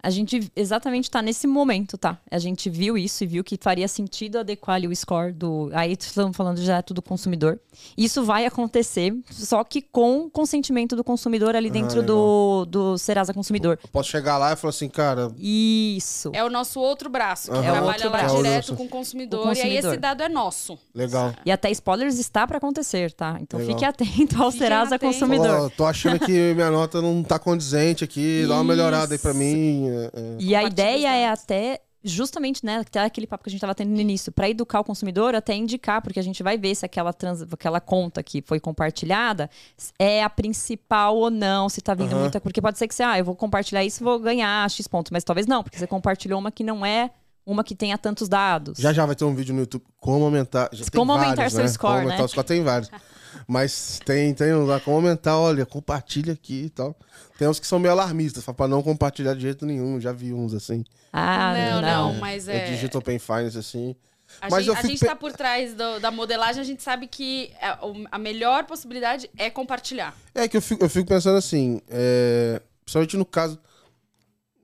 A 0.00 0.10
gente 0.10 0.50
exatamente 0.54 1.10
tá 1.10 1.20
nesse 1.20 1.44
momento, 1.48 1.98
tá? 1.98 2.18
A 2.30 2.38
gente 2.38 2.70
viu 2.70 2.96
isso 2.96 3.24
e 3.24 3.26
viu 3.26 3.42
que 3.42 3.58
faria 3.60 3.88
sentido 3.88 4.38
adequar 4.38 4.76
ali 4.76 4.86
o 4.86 4.94
score 4.94 5.32
do. 5.32 5.70
Aí 5.72 5.96
estamos 5.98 6.36
falando 6.36 6.62
já 6.62 6.80
do 6.80 7.02
consumidor. 7.02 7.58
Isso 7.96 8.22
vai 8.24 8.46
acontecer, 8.46 9.12
só 9.28 9.62
que 9.64 9.82
com 9.82 10.30
consentimento 10.30 10.94
do 10.94 11.02
consumidor 11.02 11.56
ali 11.56 11.68
Ah, 11.68 11.72
dentro 11.72 12.02
do, 12.02 12.64
do 12.66 12.96
Serasa 12.96 13.34
Consumidor. 13.34 13.78
Eu 13.82 13.88
posso 13.90 14.08
chegar 14.08 14.38
lá 14.38 14.52
e 14.52 14.56
falar 14.56 14.70
assim, 14.70 14.88
cara, 14.88 15.32
Isso. 15.36 16.30
É 16.32 16.44
o 16.44 16.50
nosso 16.50 16.78
outro 16.80 17.08
braço, 17.10 17.50
que 17.50 17.56
Aham. 17.58 17.62
trabalha 17.62 17.86
Outro 18.04 18.10
lá 18.10 18.18
braço. 18.18 18.36
direto 18.36 18.76
com 18.76 18.84
o 18.84 18.88
consumidor, 18.88 19.40
O 19.40 19.44
E 19.46 19.48
aí 19.50 19.54
consumidor. 19.56 19.92
esse 19.92 20.00
dado 20.00 20.22
é 20.22 20.28
nosso. 20.28 20.78
legal. 20.94 21.34
E 21.44 21.50
até 21.50 21.70
spoilers 21.72 22.18
está 22.18 22.46
para 22.46 22.58
acontecer, 22.58 23.12
tá? 23.12 23.36
Então 23.40 23.58
Legal. 23.58 23.74
fique 23.74 23.84
atento 23.84 24.42
ao 24.42 24.50
Fiquem 24.52 24.66
Serasa 24.66 24.94
atentos. 24.94 25.16
Consumidor. 25.18 25.60
Ó, 25.66 25.68
tô 25.70 25.84
achando 25.86 26.18
que 26.20 26.54
minha 26.54 26.70
nota 26.70 27.02
não 27.02 27.22
tá 27.22 27.38
condizente 27.38 28.04
aqui, 28.04 28.44
dá 28.46 28.54
uma 28.54 28.64
melhorada 28.64 29.14
aí 29.14 29.18
pra 29.18 29.30
Isso. 29.32 29.40
É, 29.54 30.10
é. 30.14 30.36
E 30.38 30.54
a 30.54 30.62
ideia 30.64 31.08
é 31.14 31.28
até 31.28 31.80
justamente, 32.02 32.64
né, 32.64 32.78
até 32.78 33.00
aquele 33.00 33.26
papo 33.26 33.44
que 33.44 33.50
a 33.50 33.52
gente 33.52 33.58
estava 33.58 33.74
tendo 33.74 33.90
no 33.90 34.00
início, 34.00 34.30
para 34.30 34.48
educar 34.48 34.80
o 34.80 34.84
consumidor, 34.84 35.34
até 35.34 35.54
indicar, 35.54 36.00
porque 36.00 36.18
a 36.18 36.22
gente 36.22 36.42
vai 36.42 36.56
ver 36.56 36.74
se 36.74 36.86
aquela, 36.86 37.12
trans, 37.12 37.42
aquela 37.52 37.80
conta 37.80 38.22
que 38.22 38.40
foi 38.40 38.60
compartilhada 38.60 39.50
é 39.98 40.22
a 40.22 40.30
principal 40.30 41.16
ou 41.16 41.30
não, 41.30 41.68
se 41.68 41.80
está 41.80 41.94
vindo 41.94 42.12
Aham. 42.12 42.20
muita. 42.22 42.40
Porque 42.40 42.62
pode 42.62 42.78
ser 42.78 42.86
que 42.88 42.94
você, 42.94 43.02
ah, 43.02 43.18
eu 43.18 43.24
vou 43.24 43.34
compartilhar 43.34 43.84
isso 43.84 44.02
e 44.02 44.04
vou 44.04 44.18
ganhar 44.18 44.68
X 44.70 44.86
pontos, 44.86 45.10
mas 45.10 45.24
talvez 45.24 45.46
não, 45.46 45.62
porque 45.62 45.78
você 45.78 45.86
compartilhou 45.86 46.38
uma 46.38 46.52
que 46.52 46.62
não 46.62 46.86
é 46.86 47.10
uma 47.44 47.64
que 47.64 47.74
tenha 47.74 47.96
tantos 47.96 48.28
dados. 48.28 48.78
Já 48.78 48.92
já 48.92 49.06
vai 49.06 49.16
ter 49.16 49.24
um 49.24 49.34
vídeo 49.34 49.54
no 49.54 49.60
YouTube 49.60 49.82
como 49.98 50.24
aumentar. 50.24 50.68
Já 50.70 50.84
tem 50.84 50.98
Como 50.98 51.12
aumentar 51.12 51.34
vários, 51.34 51.54
seu 51.54 51.62
né? 51.62 51.68
score, 51.68 51.92
como 51.92 52.02
aumentar 52.02 52.18
né? 52.18 52.24
o 52.24 52.28
score 52.28 52.46
tem 52.46 52.62
vários. 52.62 52.90
Mas 53.46 54.00
tem, 54.04 54.34
tem 54.34 54.52
um 54.54 54.64
lá 54.66 54.80
como 54.80 54.96
aumentar, 54.96 55.38
olha, 55.38 55.64
compartilha 55.64 56.32
aqui 56.32 56.64
e 56.64 56.70
tal. 56.70 56.96
Tem 57.38 57.46
uns 57.48 57.60
que 57.60 57.66
são 57.66 57.78
meio 57.78 57.92
alarmistas, 57.92 58.44
fala 58.44 58.56
pra 58.56 58.68
não 58.68 58.82
compartilhar 58.82 59.34
de 59.34 59.40
jeito 59.42 59.64
nenhum. 59.64 60.00
Já 60.00 60.12
vi 60.12 60.32
uns 60.32 60.54
assim. 60.54 60.84
Ah, 61.12 61.54
não, 61.56 61.80
não. 61.82 62.12
não, 62.12 62.20
mas 62.20 62.48
É, 62.48 62.56
é. 62.56 62.70
Digital 62.70 62.98
Open 63.00 63.18
Finance, 63.18 63.58
assim. 63.58 63.94
A 64.42 64.50
Mas 64.50 64.64
gente, 64.66 64.76
a 64.76 64.82
gente 64.82 65.00
pe- 65.00 65.06
tá 65.06 65.16
por 65.16 65.32
trás 65.32 65.72
do- 65.72 65.98
da 66.00 66.10
modelagem, 66.10 66.60
a 66.60 66.64
gente 66.64 66.82
sabe 66.82 67.06
que 67.06 67.50
é, 67.62 67.78
a 68.12 68.18
melhor 68.18 68.64
possibilidade 68.66 69.30
é 69.38 69.48
compartilhar. 69.48 70.14
É 70.34 70.46
que 70.46 70.56
eu 70.56 70.60
fico, 70.62 70.84
eu 70.84 70.88
fico 70.90 71.08
pensando 71.08 71.38
assim, 71.38 71.80
é, 71.88 72.60
principalmente 72.84 73.16
no 73.16 73.24
caso, 73.24 73.58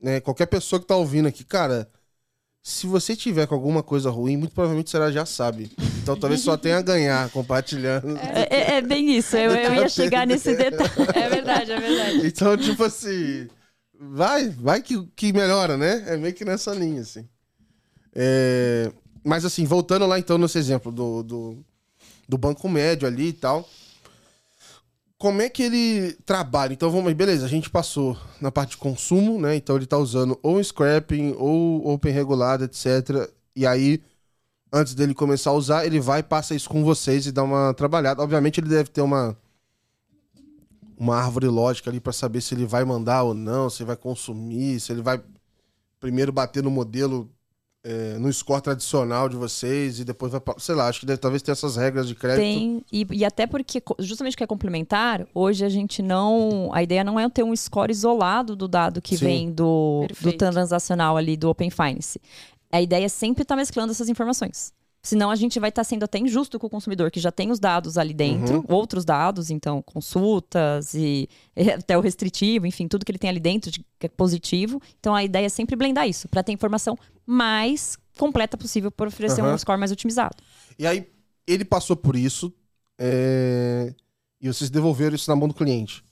né, 0.01 0.19
qualquer 0.19 0.45
pessoa 0.45 0.79
que 0.79 0.85
tá 0.85 0.95
ouvindo 0.95 1.27
aqui, 1.27 1.43
cara, 1.43 1.89
se 2.61 2.85
você 2.85 3.15
tiver 3.15 3.47
com 3.47 3.55
alguma 3.55 3.81
coisa 3.81 4.09
ruim, 4.11 4.37
muito 4.37 4.53
provavelmente 4.53 4.89
você 4.91 5.11
já 5.11 5.25
sabe. 5.25 5.71
Então 6.05 6.15
talvez 6.15 6.41
só 6.41 6.55
tenha 6.55 6.77
a 6.77 6.81
ganhar 6.83 7.27
compartilhando. 7.31 8.15
É, 8.17 8.47
é- 8.49 8.77
é 8.77 8.81
bem 8.81 9.17
isso, 9.17 9.35
eu, 9.35 9.51
eu 9.51 9.73
ia 9.73 9.89
chegar 9.89 10.27
nesse 10.27 10.55
detalhe. 10.55 10.91
É 11.15 11.29
verdade, 11.29 11.71
é 11.71 11.79
verdade. 11.79 12.27
Então, 12.27 12.55
tipo 12.55 12.83
assim, 12.83 13.47
vai, 13.99 14.49
vai 14.49 14.83
que, 14.83 15.03
que 15.15 15.33
melhora, 15.33 15.75
né? 15.77 16.03
É 16.07 16.15
meio 16.15 16.33
que 16.33 16.45
nessa 16.45 16.73
linha, 16.75 17.01
assim. 17.01 17.27
É, 18.13 18.91
mas 19.23 19.45
assim, 19.45 19.65
voltando 19.65 20.05
lá 20.05 20.19
então 20.19 20.37
nesse 20.37 20.59
exemplo 20.59 20.91
do, 20.91 21.23
do, 21.23 21.57
do 22.29 22.37
banco 22.37 22.69
médio 22.69 23.07
ali 23.07 23.29
e 23.29 23.33
tal. 23.33 23.67
Como 25.17 25.41
é 25.41 25.49
que 25.49 25.63
ele 25.63 26.13
trabalha? 26.23 26.73
Então 26.73 26.91
vamos, 26.91 27.11
beleza, 27.13 27.45
a 27.45 27.49
gente 27.49 27.69
passou 27.69 28.15
na 28.39 28.51
parte 28.51 28.71
de 28.71 28.77
consumo, 28.77 29.39
né? 29.41 29.55
Então 29.55 29.75
ele 29.75 29.87
tá 29.87 29.97
usando 29.97 30.37
ou 30.43 30.63
scrapping 30.63 31.33
ou 31.39 31.87
open 31.87 32.13
regulado, 32.13 32.65
etc. 32.65 33.27
E 33.55 33.65
aí, 33.65 34.01
antes 34.75 34.93
dele 34.93 35.13
começar 35.13 35.51
a 35.51 35.53
usar, 35.53 35.85
ele 35.85 36.01
vai, 36.01 36.21
passa 36.21 36.53
isso 36.53 36.69
com 36.69 36.83
vocês 36.83 37.25
e 37.25 37.31
dá 37.31 37.41
uma 37.41 37.73
trabalhada. 37.73 38.21
Obviamente 38.21 38.59
ele 38.59 38.67
deve 38.67 38.89
ter 38.89 39.01
uma 39.01 39.35
uma 40.97 41.17
árvore 41.17 41.47
lógica 41.47 41.89
ali 41.89 41.99
para 41.99 42.13
saber 42.13 42.39
se 42.41 42.55
ele 42.55 42.65
vai 42.65 42.85
mandar 42.85 43.23
ou 43.23 43.33
não, 43.33 43.69
se 43.69 43.83
ele 43.83 43.87
vai 43.87 43.97
consumir, 43.97 44.79
se 44.79 44.93
ele 44.93 45.01
vai 45.01 45.21
primeiro 45.99 46.31
bater 46.31 46.63
no 46.63 46.71
modelo, 46.71 47.29
é, 47.83 48.17
no 48.17 48.31
score 48.31 48.61
tradicional 48.61 49.27
de 49.27 49.35
vocês 49.35 49.99
e 49.99 50.05
depois 50.05 50.31
vai, 50.31 50.41
sei 50.57 50.73
lá, 50.73 50.87
acho 50.87 51.01
que 51.01 51.05
deve, 51.05 51.17
talvez 51.17 51.41
tenha 51.41 51.53
essas 51.53 51.75
regras 51.75 52.07
de 52.07 52.15
crédito. 52.15 52.41
Tem, 52.41 52.83
e, 52.91 53.05
e 53.11 53.25
até 53.25 53.45
porque, 53.45 53.81
justamente 53.99 54.37
que 54.37 54.43
é 54.43 54.47
complementar, 54.47 55.27
hoje 55.33 55.65
a 55.65 55.69
gente 55.69 56.01
não. 56.01 56.69
A 56.73 56.81
ideia 56.81 57.03
não 57.03 57.19
é 57.19 57.29
ter 57.29 57.43
um 57.43 57.55
score 57.55 57.91
isolado 57.91 58.55
do 58.55 58.67
dado 58.67 59.01
que 59.01 59.17
Sim. 59.17 59.25
vem 59.25 59.51
do, 59.51 60.01
do 60.03 60.07
Perfeito. 60.07 60.37
transacional 60.37 61.17
ali, 61.17 61.35
do 61.35 61.49
Open 61.49 61.69
Finance. 61.69 62.19
A 62.75 62.81
ideia 62.81 63.05
é 63.05 63.09
sempre 63.09 63.43
estar 63.43 63.55
mesclando 63.55 63.91
essas 63.91 64.09
informações. 64.09 64.73
Senão 65.01 65.29
a 65.29 65.35
gente 65.35 65.59
vai 65.59 65.69
estar 65.69 65.83
sendo 65.83 66.03
até 66.03 66.17
injusto 66.17 66.59
com 66.59 66.67
o 66.67 66.69
consumidor, 66.69 67.09
que 67.11 67.19
já 67.19 67.31
tem 67.31 67.51
os 67.51 67.59
dados 67.59 67.97
ali 67.97 68.13
dentro, 68.13 68.65
outros 68.67 69.05
dados, 69.05 69.49
então, 69.49 69.81
consultas 69.81 70.93
e, 70.93 71.29
e 71.55 71.69
até 71.69 71.97
o 71.97 72.01
restritivo, 72.01 72.65
enfim, 72.65 72.87
tudo 72.87 73.05
que 73.05 73.11
ele 73.11 73.19
tem 73.19 73.29
ali 73.29 73.39
dentro 73.39 73.71
de, 73.71 73.85
que 73.99 74.07
é 74.07 74.09
positivo. 74.09 74.81
Então 74.99 75.15
a 75.15 75.23
ideia 75.23 75.45
é 75.45 75.49
sempre 75.49 75.75
blendar 75.75 76.09
isso, 76.09 76.27
para 76.27 76.43
ter 76.43 76.51
informação 76.51 76.97
mais 77.25 77.97
completa 78.17 78.57
possível 78.57 78.91
para 78.91 79.07
oferecer 79.07 79.41
Aham. 79.41 79.53
um 79.53 79.57
score 79.57 79.79
mais 79.79 79.91
otimizado. 79.91 80.35
E 80.77 80.85
aí, 80.85 81.07
ele 81.47 81.63
passou 81.63 81.95
por 81.95 82.15
isso 82.15 82.51
é, 82.99 83.93
e 84.41 84.47
vocês 84.47 84.69
devolveram 84.69 85.15
isso 85.15 85.29
na 85.29 85.35
mão 85.35 85.47
do 85.47 85.53
cliente. 85.53 86.03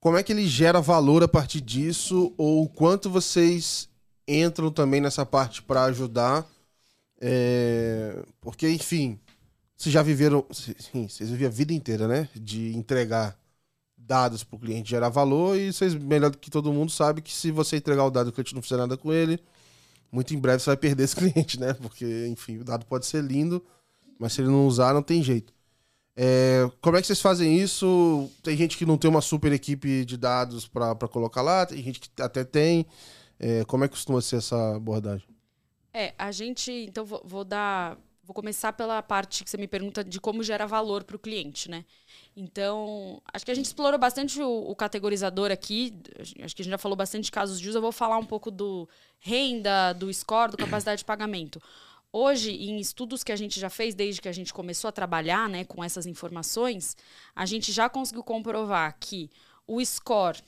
Como 0.00 0.16
é 0.16 0.22
que 0.22 0.32
ele 0.32 0.46
gera 0.46 0.80
valor 0.80 1.22
a 1.22 1.28
partir 1.28 1.60
disso? 1.60 2.34
Ou 2.36 2.64
o 2.64 2.68
quanto 2.68 3.10
vocês 3.10 3.89
entram 4.30 4.70
também 4.70 5.00
nessa 5.00 5.26
parte 5.26 5.62
para 5.62 5.84
ajudar? 5.84 6.46
É, 7.20 8.22
porque, 8.40 8.68
enfim, 8.68 9.18
vocês 9.76 9.92
já 9.92 10.02
viveram. 10.02 10.46
Sim, 10.52 11.08
vocês 11.08 11.30
viveram 11.30 11.52
a 11.52 11.54
vida 11.54 11.72
inteira, 11.72 12.08
né? 12.08 12.28
De 12.34 12.74
entregar 12.76 13.38
dados 13.96 14.42
para 14.42 14.56
o 14.56 14.58
cliente 14.58 14.90
gerar 14.90 15.08
valor 15.08 15.56
e 15.56 15.72
vocês, 15.72 15.94
melhor 15.94 16.30
do 16.30 16.38
que 16.38 16.50
todo 16.50 16.72
mundo, 16.72 16.90
sabe 16.90 17.22
que 17.22 17.32
se 17.32 17.50
você 17.50 17.76
entregar 17.76 18.04
o 18.04 18.10
dado 18.10 18.28
e 18.28 18.30
o 18.30 18.32
cliente 18.32 18.54
não 18.54 18.62
fizer 18.62 18.76
nada 18.76 18.96
com 18.96 19.12
ele, 19.12 19.38
muito 20.10 20.34
em 20.34 20.38
breve 20.38 20.60
você 20.60 20.70
vai 20.70 20.76
perder 20.76 21.04
esse 21.04 21.14
cliente, 21.16 21.60
né? 21.60 21.74
Porque, 21.74 22.26
enfim, 22.28 22.58
o 22.58 22.64
dado 22.64 22.84
pode 22.86 23.06
ser 23.06 23.22
lindo, 23.22 23.64
mas 24.18 24.32
se 24.32 24.40
ele 24.40 24.48
não 24.48 24.66
usar, 24.66 24.94
não 24.94 25.02
tem 25.02 25.22
jeito. 25.22 25.52
É, 26.16 26.68
como 26.80 26.96
é 26.96 27.00
que 27.00 27.06
vocês 27.06 27.20
fazem 27.20 27.58
isso? 27.58 28.28
Tem 28.42 28.56
gente 28.56 28.76
que 28.76 28.84
não 28.84 28.98
tem 28.98 29.08
uma 29.10 29.20
super 29.20 29.52
equipe 29.52 30.04
de 30.04 30.16
dados 30.16 30.66
para 30.66 30.94
colocar 31.08 31.40
lá, 31.42 31.64
tem 31.64 31.82
gente 31.82 32.00
que 32.00 32.10
até 32.20 32.44
tem. 32.44 32.86
É, 33.40 33.64
como 33.64 33.84
é 33.84 33.88
que 33.88 33.94
costuma 33.94 34.20
ser 34.20 34.36
essa 34.36 34.76
abordagem? 34.76 35.26
É, 35.94 36.14
a 36.18 36.30
gente. 36.30 36.70
Então, 36.70 37.06
vou, 37.06 37.22
vou 37.24 37.42
dar. 37.42 37.96
Vou 38.22 38.34
começar 38.34 38.72
pela 38.74 39.02
parte 39.02 39.42
que 39.42 39.50
você 39.50 39.56
me 39.56 39.66
pergunta 39.66 40.04
de 40.04 40.20
como 40.20 40.44
gera 40.44 40.64
valor 40.64 41.02
para 41.02 41.16
o 41.16 41.18
cliente, 41.18 41.68
né? 41.68 41.84
Então, 42.36 43.20
acho 43.32 43.44
que 43.44 43.50
a 43.50 43.54
gente 43.54 43.64
explorou 43.64 43.98
bastante 43.98 44.40
o, 44.40 44.70
o 44.70 44.76
categorizador 44.76 45.50
aqui. 45.50 45.92
Acho 46.40 46.54
que 46.54 46.62
a 46.62 46.64
gente 46.64 46.70
já 46.70 46.78
falou 46.78 46.94
bastante 46.94 47.24
de 47.24 47.32
casos 47.32 47.58
de 47.58 47.68
uso. 47.68 47.78
Eu 47.78 47.82
vou 47.82 47.90
falar 47.90 48.18
um 48.18 48.24
pouco 48.24 48.50
do 48.50 48.88
renda, 49.18 49.92
do 49.94 50.12
score, 50.14 50.52
do 50.52 50.58
capacidade 50.58 51.00
de 51.00 51.04
pagamento. 51.04 51.60
Hoje, 52.12 52.52
em 52.52 52.78
estudos 52.78 53.24
que 53.24 53.32
a 53.32 53.36
gente 53.36 53.58
já 53.58 53.70
fez 53.70 53.94
desde 53.94 54.20
que 54.20 54.28
a 54.28 54.32
gente 54.32 54.52
começou 54.52 54.88
a 54.88 54.92
trabalhar 54.92 55.48
né, 55.48 55.64
com 55.64 55.82
essas 55.82 56.06
informações, 56.06 56.96
a 57.34 57.46
gente 57.46 57.72
já 57.72 57.88
conseguiu 57.88 58.22
comprovar 58.22 58.96
que 59.00 59.30
o 59.66 59.84
score 59.84 60.38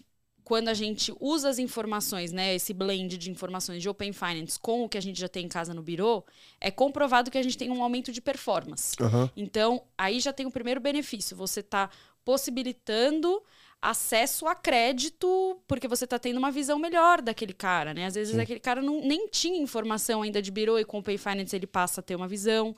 quando 0.52 0.68
a 0.68 0.74
gente 0.74 1.14
usa 1.18 1.48
as 1.48 1.58
informações, 1.58 2.30
né, 2.30 2.54
esse 2.54 2.74
blend 2.74 3.16
de 3.16 3.30
informações 3.30 3.80
de 3.80 3.88
Open 3.88 4.12
Finance 4.12 4.60
com 4.60 4.84
o 4.84 4.88
que 4.88 4.98
a 4.98 5.00
gente 5.00 5.18
já 5.18 5.26
tem 5.26 5.46
em 5.46 5.48
casa 5.48 5.72
no 5.72 5.80
Biro, 5.80 6.22
é 6.60 6.70
comprovado 6.70 7.30
que 7.30 7.38
a 7.38 7.42
gente 7.42 7.56
tem 7.56 7.70
um 7.70 7.82
aumento 7.82 8.12
de 8.12 8.20
performance. 8.20 8.94
Aham. 9.00 9.30
Então, 9.34 9.82
aí 9.96 10.20
já 10.20 10.30
tem 10.30 10.44
o 10.44 10.50
primeiro 10.50 10.78
benefício. 10.78 11.34
Você 11.38 11.60
está 11.60 11.88
possibilitando 12.22 13.42
acesso 13.80 14.46
a 14.46 14.54
crédito, 14.54 15.58
porque 15.66 15.88
você 15.88 16.04
está 16.04 16.18
tendo 16.18 16.36
uma 16.36 16.50
visão 16.50 16.78
melhor 16.78 17.22
daquele 17.22 17.54
cara, 17.54 17.94
né? 17.94 18.04
Às 18.04 18.14
vezes 18.14 18.38
aquele 18.38 18.60
cara 18.60 18.82
não, 18.82 19.00
nem 19.00 19.28
tinha 19.28 19.58
informação 19.58 20.20
ainda 20.20 20.42
de 20.42 20.50
Biro 20.50 20.78
e 20.78 20.84
com 20.84 20.98
o 20.98 21.00
Open 21.00 21.16
Finance 21.16 21.56
ele 21.56 21.66
passa 21.66 22.02
a 22.02 22.04
ter 22.04 22.14
uma 22.14 22.28
visão. 22.28 22.76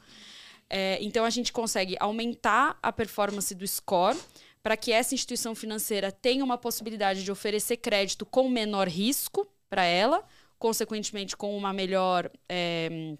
É, 0.70 0.96
então, 1.02 1.24
a 1.24 1.30
gente 1.30 1.52
consegue 1.52 1.96
aumentar 1.98 2.78
a 2.80 2.92
performance 2.92 3.52
do 3.52 3.66
score 3.66 4.16
para 4.64 4.78
que 4.78 4.90
essa 4.90 5.14
instituição 5.14 5.54
financeira 5.54 6.10
tenha 6.10 6.42
uma 6.42 6.56
possibilidade 6.56 7.22
de 7.22 7.30
oferecer 7.30 7.76
crédito 7.76 8.24
com 8.24 8.48
menor 8.48 8.88
risco 8.88 9.46
para 9.68 9.84
ela, 9.84 10.24
consequentemente 10.58 11.36
com 11.36 11.54
uma 11.54 11.70
melhor, 11.70 12.30
é, 12.48 13.14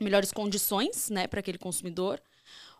melhores 0.00 0.32
condições 0.32 1.10
né, 1.10 1.26
para 1.26 1.40
aquele 1.40 1.58
consumidor. 1.58 2.18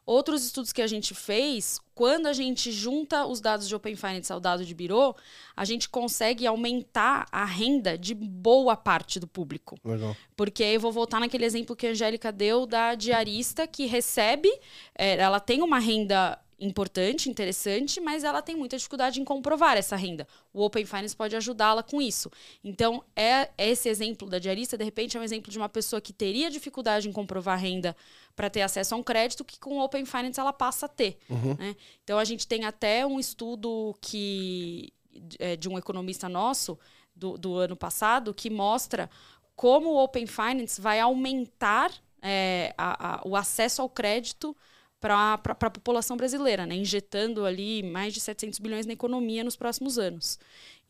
Outros 0.07 0.43
estudos 0.43 0.73
que 0.73 0.81
a 0.81 0.87
gente 0.87 1.15
fez, 1.15 1.79
quando 1.95 2.29
a 2.29 2.33
gente 2.33 2.73
junta 2.73 3.27
os 3.27 3.43
dados 3.43 3.69
de 3.69 3.75
Open 3.75 3.95
Finance 3.95 4.33
ao 4.33 4.41
dado 4.41 4.65
de 4.65 4.75
Biro, 4.75 5.15
a 5.55 5.67
gente 5.67 5.87
consegue 5.87 6.47
aumentar 6.47 7.27
a 7.31 7.45
renda 7.45 7.99
de 7.99 8.15
boa 8.15 8.75
parte 8.75 9.21
do 9.21 9.27
público. 9.27 9.77
Legal. 9.85 10.17
Porque 10.35 10.65
aí 10.65 10.77
eu 10.77 10.81
vou 10.81 10.93
voltar 10.93 11.21
naquele 11.21 11.45
exemplo 11.45 11.77
que 11.77 11.87
a 11.87 11.91
Angélica 11.91 12.33
deu 12.33 12.65
da 12.65 12.95
diarista 12.95 13.67
que 13.67 13.85
recebe, 13.85 14.49
é, 14.97 15.19
ela 15.19 15.41
tem 15.41 15.61
uma 15.61 15.79
renda 15.79 16.41
importante, 16.61 17.31
interessante, 17.31 18.01
mas 18.01 18.25
ela 18.25 18.43
tem 18.43 18.57
muita 18.57 18.77
dificuldade 18.77 19.21
em 19.21 19.25
comprovar 19.25 19.77
essa 19.77 19.95
renda. 19.95 20.27
O 20.53 20.63
Open 20.65 20.85
Finance 20.85 21.15
pode 21.15 21.37
ajudá-la 21.37 21.83
com 21.83 22.03
isso. 22.03 22.31
Então, 22.65 23.05
é 23.15 23.49
esse 23.57 23.89
exemplo 23.89 24.29
da 24.29 24.39
diarista, 24.39 24.77
de 24.77 24.85
repente, 24.85 25.17
é 25.17 25.21
um 25.21 25.23
exemplo 25.23 25.51
de 25.53 25.59
uma 25.59 25.69
pessoa 25.69 26.01
que 26.01 26.13
teria 26.13 26.51
dificuldade 26.51 27.09
em 27.09 27.13
comprovar 27.13 27.59
renda 27.59 27.97
para 28.35 28.51
ter 28.51 28.63
acesso 28.63 28.95
a 28.95 28.99
um 28.99 29.03
crédito 29.03 29.45
que 29.45 29.59
com 29.61 29.79
o 29.79 29.85
Open 29.85 30.05
Finance 30.05 30.41
ela 30.41 30.53
passa 30.53 30.87
a 30.87 30.89
ter. 30.89 31.17
né? 31.59 31.77
Então, 32.03 32.19
a 32.19 32.25
gente 32.25 32.47
tem 32.47 32.65
até 32.65 33.07
um 33.07 33.21
estudo 33.21 33.95
que 34.01 34.93
é, 35.39 35.57
de 35.57 35.69
um 35.69 35.79
economista 35.79 36.29
nosso 36.29 36.79
do, 37.15 37.37
do 37.39 37.55
ano 37.57 37.77
passado 37.77 38.33
que 38.35 38.49
mostra 38.51 39.09
como 39.57 39.91
o 39.91 40.03
Open 40.03 40.27
Finance 40.27 40.81
vai 40.81 41.01
aumentar 41.01 41.93
é, 42.23 42.73
a- 42.77 43.17
a- 43.17 43.21
o 43.25 43.35
acesso 43.37 43.81
ao 43.83 43.89
crédito 43.89 44.57
para 45.01 45.35
a 45.35 45.71
população 45.71 46.17
brasileira, 46.17 46.67
né? 46.67 46.75
injetando 46.75 47.45
ali 47.45 47.83
mais 47.83 48.13
de 48.13 48.21
700 48.21 48.59
bilhões 48.59 48.85
na 48.87 48.93
economia 48.93 49.45
nos 49.45 49.57
próximos 49.57 49.99
anos. 49.99 50.39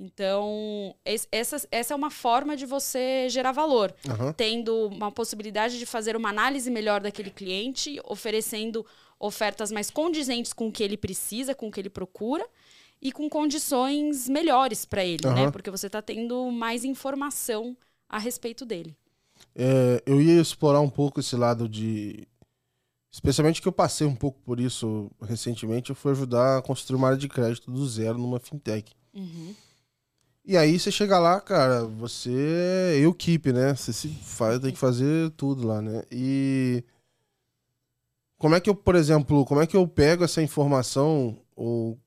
Então, 0.01 0.95
es- 1.05 1.29
essa, 1.31 1.67
essa 1.71 1.93
é 1.93 1.97
uma 1.97 2.11
forma 2.11 2.57
de 2.57 2.65
você 2.65 3.29
gerar 3.29 3.53
valor, 3.53 3.95
Aham. 4.09 4.33
tendo 4.33 4.87
uma 4.89 5.11
possibilidade 5.11 5.79
de 5.79 5.85
fazer 5.85 6.17
uma 6.17 6.29
análise 6.31 6.71
melhor 6.71 7.01
daquele 7.01 7.31
cliente, 7.31 8.01
oferecendo 8.05 8.87
ofertas 9.19 9.71
mais 9.73 9.91
condizentes 9.91 10.53
com 10.53 10.69
o 10.69 10.73
que 10.73 10.83
ele 10.83 10.97
precisa, 10.97 11.55
com 11.55 11.69
o 11.69 11.71
que 11.71 11.81
ele 11.81 11.91
procura 11.91 12.47
e 13.03 13.11
com 13.13 13.29
condições 13.29 14.29
melhores 14.29 14.85
para 14.85 15.05
ele, 15.05 15.27
né? 15.27 15.43
Aham. 15.43 15.53
Porque 15.53 15.71
você 15.71 15.89
está 15.89 16.01
tendo 16.01 16.51
mais 16.51 16.85
informação 16.85 17.77
a 18.09 18.19
respeito 18.19 18.65
dele. 18.65 18.97
É, 19.55 20.03
eu 20.07 20.21
ia 20.21 20.41
explorar 20.41 20.81
um 20.81 20.89
pouco 20.91 21.21
esse 21.21 21.37
lado 21.37 21.69
de. 21.69 22.27
Especialmente 23.19 23.61
que 23.61 23.67
eu 23.67 23.73
passei 23.73 24.07
um 24.07 24.15
pouco 24.15 24.41
por 24.43 24.61
isso 24.61 25.11
recentemente, 25.21 25.91
eu 25.91 25.97
fui 25.97 26.13
ajudar 26.13 26.59
a 26.59 26.63
construir 26.63 26.97
uma 26.97 27.09
área 27.09 27.19
de 27.19 27.29
crédito 27.29 27.69
do 27.69 27.85
zero 27.85 28.17
numa 28.17 28.39
fintech. 28.39 28.95
Uhum. 29.13 29.57
E 30.45 30.57
aí 30.57 30.79
você 30.79 30.93
chega 30.93 31.19
lá, 31.19 31.41
cara, 31.41 31.85
você 31.85 32.31
é 32.95 32.99
eu 33.01 33.13
keep, 33.13 33.53
né? 33.53 33.75
Você 33.75 33.93
se 33.93 34.07
faz, 34.09 34.61
tem 34.61 34.71
que 34.71 34.79
fazer 34.79 35.31
tudo 35.31 35.67
lá, 35.67 35.83
né? 35.83 36.05
E 36.13 36.85
como 38.39 38.55
é 38.55 38.61
que 38.61 38.71
eu, 38.71 38.75
por 38.75 38.95
exemplo, 38.95 39.45
como 39.45 39.61
é 39.61 39.67
que 39.67 39.77
eu 39.77 39.87
pego 39.89 40.23
essa 40.23 40.41
informação 40.41 41.43
ou 41.57 41.99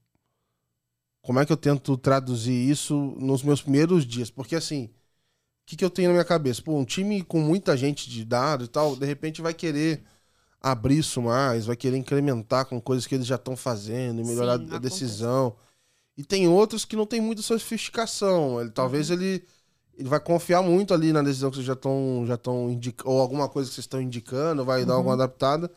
como 1.22 1.42
é 1.42 1.46
que 1.46 1.52
eu 1.52 1.58
tento 1.58 1.98
traduzir 1.98 2.54
isso 2.54 2.96
nos 3.20 3.44
meus 3.44 3.62
primeiros 3.62 4.06
dias? 4.06 4.32
Porque 4.32 4.56
assim, 4.56 4.86
o 4.86 4.92
que, 5.66 5.76
que 5.76 5.84
eu 5.84 5.90
tenho 5.90 6.08
na 6.08 6.14
minha 6.14 6.26
cabeça? 6.26 6.62
Pô, 6.62 6.78
um 6.78 6.86
time 6.86 7.22
com 7.22 7.42
muita 7.42 7.76
gente 7.76 8.10
de 8.10 8.24
dado 8.24 8.64
e 8.64 8.70
tal, 8.70 8.96
de 8.96 9.06
repente 9.06 9.42
vai 9.42 9.54
querer 9.54 10.02
abrir 10.62 11.00
isso 11.00 11.22
mais, 11.22 11.66
vai 11.66 11.76
querer 11.76 11.98
incrementar 11.98 12.66
com 12.66 12.80
coisas 12.80 13.08
que 13.08 13.16
eles 13.16 13.26
já 13.26 13.36
estão 13.36 13.56
fazendo 13.56 14.22
e 14.22 14.24
melhorar 14.24 14.60
Sim, 14.60 14.68
a 14.72 14.78
decisão. 14.78 15.56
E 16.16 16.24
tem 16.24 16.48
outros 16.48 16.86
que 16.86 16.96
não 16.96 17.06
tem 17.06 17.20
muita 17.20 17.42
sofisticação. 17.42 18.62
Ele, 18.62 18.70
talvez 18.70 19.10
Uhum. 19.10 19.16
ele, 19.16 19.44
ele 19.98 20.10
vai 20.10 20.20
confiar 20.20 20.62
muito 20.62 20.94
ali 20.94 21.12
na 21.12 21.22
decisão 21.24 21.50
que 21.50 21.56
vocês 21.56 21.66
já 21.66 21.74
estão 21.74 22.24
já 22.28 22.36
estão 22.36 22.70
indicando, 22.70 23.10
ou 23.10 23.20
alguma 23.20 23.50
coisa 23.50 23.70
que 23.70 23.76
vocês 23.76 23.86
estão 23.86 24.02
indicando, 24.02 24.64
vai 24.64 24.86
dar 24.86 24.94
alguma 24.94 25.16
adaptada. 25.16 25.72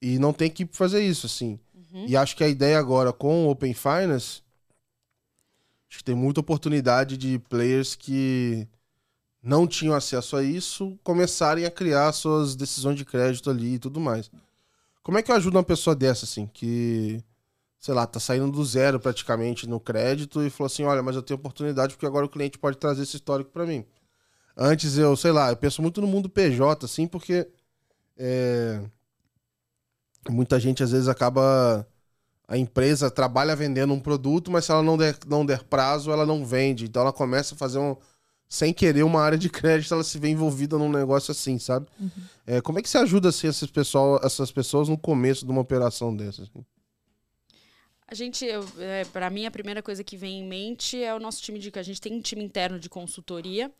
E 0.00 0.18
não 0.18 0.32
tem 0.32 0.50
pra 0.50 0.66
fazer 0.72 1.02
isso, 1.02 1.26
assim. 1.26 1.58
Uhum. 1.74 2.06
E 2.06 2.16
acho 2.16 2.36
que 2.36 2.44
a 2.44 2.48
ideia 2.48 2.78
agora 2.78 3.12
com 3.12 3.46
o 3.46 3.50
Open 3.50 3.72
Finance, 3.72 4.42
acho 5.88 5.98
que 5.98 6.04
tem 6.04 6.14
muita 6.14 6.40
oportunidade 6.40 7.16
de 7.16 7.38
players 7.38 7.94
que 7.94 8.68
não 9.42 9.66
tinham 9.66 9.94
acesso 9.94 10.36
a 10.36 10.42
isso 10.42 10.98
começarem 11.02 11.64
a 11.64 11.70
criar 11.70 12.12
suas 12.12 12.54
decisões 12.54 12.96
de 12.96 13.04
crédito 13.04 13.50
ali 13.50 13.74
e 13.74 13.78
tudo 13.78 14.00
mais. 14.00 14.30
Como 15.02 15.18
é 15.18 15.22
que 15.22 15.30
eu 15.32 15.36
ajudo 15.36 15.56
uma 15.56 15.64
pessoa 15.64 15.96
dessa, 15.96 16.24
assim, 16.24 16.46
que, 16.46 17.22
sei 17.80 17.92
lá, 17.92 18.06
tá 18.06 18.20
saindo 18.20 18.52
do 18.52 18.64
zero 18.64 19.00
praticamente 19.00 19.68
no 19.68 19.80
crédito 19.80 20.42
e 20.42 20.50
falou 20.50 20.66
assim: 20.66 20.84
olha, 20.84 21.02
mas 21.02 21.16
eu 21.16 21.22
tenho 21.22 21.38
oportunidade 21.38 21.94
porque 21.94 22.06
agora 22.06 22.26
o 22.26 22.28
cliente 22.28 22.58
pode 22.58 22.76
trazer 22.78 23.02
esse 23.02 23.16
histórico 23.16 23.50
para 23.50 23.66
mim. 23.66 23.84
Antes 24.56 24.96
eu, 24.98 25.16
sei 25.16 25.32
lá, 25.32 25.50
eu 25.50 25.56
penso 25.56 25.82
muito 25.82 26.00
no 26.00 26.06
mundo 26.06 26.28
PJ, 26.28 26.84
assim, 26.84 27.06
porque 27.08 27.48
é, 28.16 28.80
muita 30.30 30.60
gente 30.60 30.82
às 30.82 30.92
vezes 30.92 31.08
acaba. 31.08 31.86
A 32.46 32.58
empresa 32.58 33.10
trabalha 33.10 33.56
vendendo 33.56 33.94
um 33.94 34.00
produto, 34.00 34.50
mas 34.50 34.66
se 34.66 34.72
ela 34.72 34.82
não 34.82 34.96
der, 34.98 35.16
não 35.26 35.46
der 35.46 35.62
prazo, 35.64 36.10
ela 36.10 36.26
não 36.26 36.44
vende. 36.44 36.84
Então 36.84 37.02
ela 37.02 37.12
começa 37.12 37.54
a 37.54 37.58
fazer 37.58 37.78
um. 37.78 37.96
Sem 38.52 38.70
querer 38.70 39.02
uma 39.02 39.22
área 39.22 39.38
de 39.38 39.48
crédito, 39.48 39.94
ela 39.94 40.04
se 40.04 40.18
vê 40.18 40.28
envolvida 40.28 40.76
num 40.76 40.92
negócio 40.92 41.32
assim, 41.32 41.58
sabe? 41.58 41.86
É, 42.46 42.60
como 42.60 42.78
é 42.78 42.82
que 42.82 42.88
você 42.90 42.98
ajuda 42.98 43.30
assim, 43.30 43.46
esses 43.46 43.70
pessoal, 43.70 44.20
essas 44.22 44.52
pessoas 44.52 44.90
no 44.90 44.98
começo 44.98 45.46
de 45.46 45.50
uma 45.50 45.62
operação 45.62 46.14
dessas? 46.14 46.50
assim? 46.50 46.62
A 48.06 48.14
gente, 48.14 48.44
eu, 48.44 48.62
é, 48.78 49.06
para 49.06 49.30
mim, 49.30 49.46
a 49.46 49.50
primeira 49.50 49.82
coisa 49.82 50.04
que 50.04 50.18
vem 50.18 50.40
em 50.40 50.46
mente 50.46 51.02
é 51.02 51.14
o 51.14 51.18
nosso 51.18 51.40
time 51.40 51.58
de. 51.58 51.72
A 51.74 51.82
gente 51.82 51.98
tem 51.98 52.12
um 52.12 52.20
time 52.20 52.44
interno 52.44 52.78
de 52.78 52.90
consultoria 52.90 53.72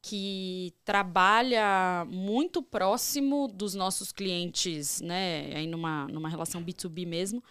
que 0.00 0.72
trabalha 0.84 2.06
muito 2.08 2.62
próximo 2.62 3.48
dos 3.48 3.74
nossos 3.74 4.12
clientes, 4.12 5.00
né? 5.00 5.56
Aí 5.56 5.66
numa, 5.66 6.06
numa 6.06 6.28
relação 6.28 6.64
B2B 6.64 7.04
mesmo, 7.04 7.42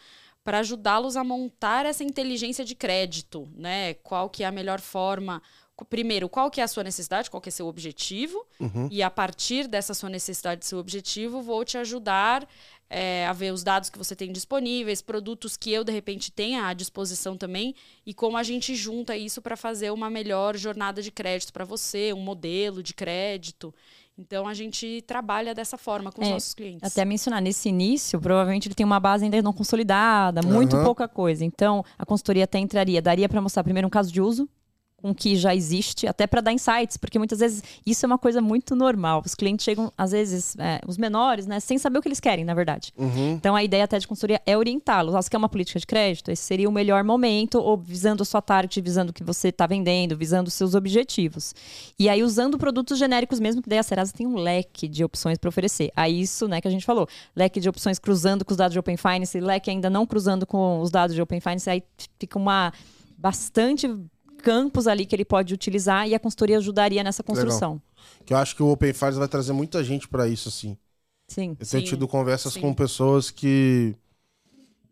para 0.45 0.59
ajudá-los 0.59 1.18
a 1.18 1.26
montar 1.26 1.86
essa 1.86 2.05
inteligência 2.05 2.64
de 2.64 2.74
crédito, 2.74 3.49
né? 3.53 3.95
Qual 3.95 4.30
que 4.30 4.43
é 4.43 4.45
a 4.45 4.51
melhor 4.51 4.80
forma. 4.80 5.41
Primeiro, 5.89 6.30
qual 6.30 6.51
que 6.51 6.61
é 6.61 6.63
a 6.63 6.67
sua 6.67 6.84
necessidade, 6.84 7.30
qual 7.32 7.41
que 7.41 7.49
é 7.49 7.51
seu 7.51 7.67
objetivo, 7.67 8.45
Uhum. 8.59 8.88
e 8.91 9.01
a 9.01 9.09
partir 9.09 9.67
dessa 9.67 9.93
sua 9.93 10.09
necessidade, 10.09 10.65
seu 10.65 10.78
objetivo, 10.78 11.41
vou 11.41 11.65
te 11.65 11.78
ajudar 11.78 12.47
é, 12.89 13.26
a 13.26 13.34
ver 13.34 13.51
os 13.51 13.63
dados 13.63 13.89
que 13.89 13.97
você 13.97 14.15
tem 14.15 14.32
disponíveis, 14.32 15.01
produtos 15.01 15.57
que 15.57 15.71
eu, 15.71 15.84
de 15.84 15.91
repente, 15.91 16.32
tenha 16.32 16.67
à 16.67 16.74
disposição 16.74 17.36
também, 17.36 17.74
e 18.05 18.13
como 18.13 18.38
a 18.38 18.43
gente 18.43 18.76
junta 18.76 19.17
isso 19.17 19.41
para 19.41 19.57
fazer 19.57 19.91
uma 19.91 20.11
melhor 20.11 20.55
jornada 20.55 21.01
de 21.01 21.11
crédito 21.11 21.51
para 21.51 21.65
você, 21.65 22.13
um 22.13 22.21
modelo 22.21 22.84
de 22.84 22.93
crédito. 22.93 23.74
Então, 24.15 24.47
a 24.47 24.53
gente 24.53 25.03
trabalha 25.07 25.55
dessa 25.55 25.76
forma 25.76 26.11
com 26.11 26.21
os 26.21 26.28
É, 26.28 26.32
nossos 26.32 26.53
clientes. 26.53 26.84
Até 26.91 27.03
mencionar, 27.03 27.41
nesse 27.41 27.67
início, 27.67 28.21
provavelmente 28.21 28.67
ele 28.67 28.76
tem 28.76 28.86
uma 28.86 28.99
base 28.99 29.24
ainda 29.26 29.41
não 29.41 29.51
consolidada, 29.51 30.43
muito 30.43 30.76
Aham. 30.76 30.86
pouca 30.86 31.07
coisa. 31.07 31.43
Então, 31.43 31.84
a 31.97 32.05
consultoria 32.05 32.43
até 32.43 32.59
entraria, 32.59 33.01
daria 33.01 33.28
para 33.28 33.41
mostrar 33.41 33.63
primeiro 33.63 33.88
um 33.88 33.91
caso 33.91 34.13
de 34.13 34.21
uso, 34.21 34.47
com 35.03 35.11
o 35.11 35.13
que 35.13 35.35
já 35.35 35.53
existe, 35.53 36.07
até 36.07 36.25
para 36.25 36.39
dar 36.39 36.53
insights, 36.53 36.95
porque 36.95 37.19
muitas 37.19 37.39
vezes 37.39 37.61
isso 37.85 38.05
é 38.05 38.07
uma 38.07 38.17
coisa 38.17 38.39
muito 38.39 38.73
normal. 38.73 39.21
Os 39.25 39.35
clientes 39.35 39.65
chegam, 39.65 39.91
às 39.97 40.11
vezes, 40.11 40.55
é, 40.57 40.79
os 40.87 40.97
menores, 40.97 41.45
né, 41.45 41.59
sem 41.59 41.77
saber 41.77 41.99
o 41.99 42.01
que 42.01 42.07
eles 42.07 42.21
querem, 42.21 42.45
na 42.45 42.53
verdade. 42.53 42.93
Uhum. 42.97 43.33
Então, 43.33 43.53
a 43.53 43.61
ideia 43.61 43.83
até 43.83 43.99
de 43.99 44.07
consultoria 44.07 44.41
é 44.45 44.57
orientá-los. 44.57 45.13
Ah, 45.13 45.21
Você 45.21 45.29
quer 45.29 45.35
uma 45.35 45.49
política 45.49 45.77
de 45.77 45.85
crédito? 45.85 46.31
Esse 46.31 46.43
seria 46.43 46.69
o 46.69 46.71
melhor 46.71 47.03
momento, 47.03 47.59
ou 47.59 47.75
visando 47.75 48.23
a 48.23 48.25
sua 48.25 48.41
target, 48.41 48.79
visando 48.79 49.09
o 49.09 49.13
que 49.13 49.25
você 49.25 49.49
está 49.49 49.67
vendendo, 49.67 50.15
visando 50.15 50.47
os 50.47 50.53
seus 50.53 50.73
objetivos. 50.73 51.53
E 51.99 52.07
aí, 52.07 52.23
usando 52.23 52.57
produtos 52.57 52.97
genéricos 52.97 53.41
mesmo, 53.41 53.61
que 53.61 53.67
daí 53.67 53.79
a 53.79 53.83
Serasa 53.83 54.13
tem 54.13 54.25
um 54.25 54.37
leque 54.37 54.87
de 54.87 55.03
opções 55.03 55.37
para 55.37 55.49
oferecer. 55.49 55.91
A 55.97 56.07
isso, 56.07 56.47
né, 56.47 56.61
que 56.61 56.67
a 56.69 56.71
gente 56.71 56.85
falou. 56.85 57.09
Leque 57.35 57.59
de 57.59 57.67
opções 57.67 57.99
cruzando 57.99 58.45
com 58.45 58.51
os 58.51 58.57
dados 58.57 58.71
de 58.71 58.79
Open 58.79 58.95
Finance, 58.95 59.37
leque 59.37 59.69
ainda 59.69 59.89
não 59.89 60.05
cruzando 60.05 60.47
com 60.47 60.79
os 60.79 60.89
dados 60.89 61.13
de 61.13 61.21
Open 61.21 61.41
Finance. 61.41 61.69
Aí 61.69 61.83
fica 62.17 62.39
uma 62.39 62.71
bastante 63.17 63.89
campos 64.43 64.85
ali 64.87 65.05
que 65.05 65.15
ele 65.15 65.25
pode 65.25 65.53
utilizar 65.53 66.07
e 66.07 66.13
a 66.13 66.19
consultoria 66.19 66.57
ajudaria 66.57 67.03
nessa 67.03 67.23
construção. 67.23 67.81
Que 68.25 68.33
eu 68.33 68.37
acho 68.37 68.55
que 68.55 68.61
o 68.61 68.67
Open 68.71 68.93
Finance 68.93 69.17
vai 69.17 69.27
trazer 69.27 69.53
muita 69.53 69.83
gente 69.83 70.07
pra 70.07 70.27
isso, 70.27 70.49
assim. 70.49 70.77
Sim. 71.27 71.55
Eu 71.59 71.65
tenho 71.65 71.83
Sim, 71.83 71.89
tido 71.89 72.07
conversas 72.07 72.53
sim. 72.53 72.61
com 72.61 72.73
pessoas 72.73 73.31
que. 73.31 73.95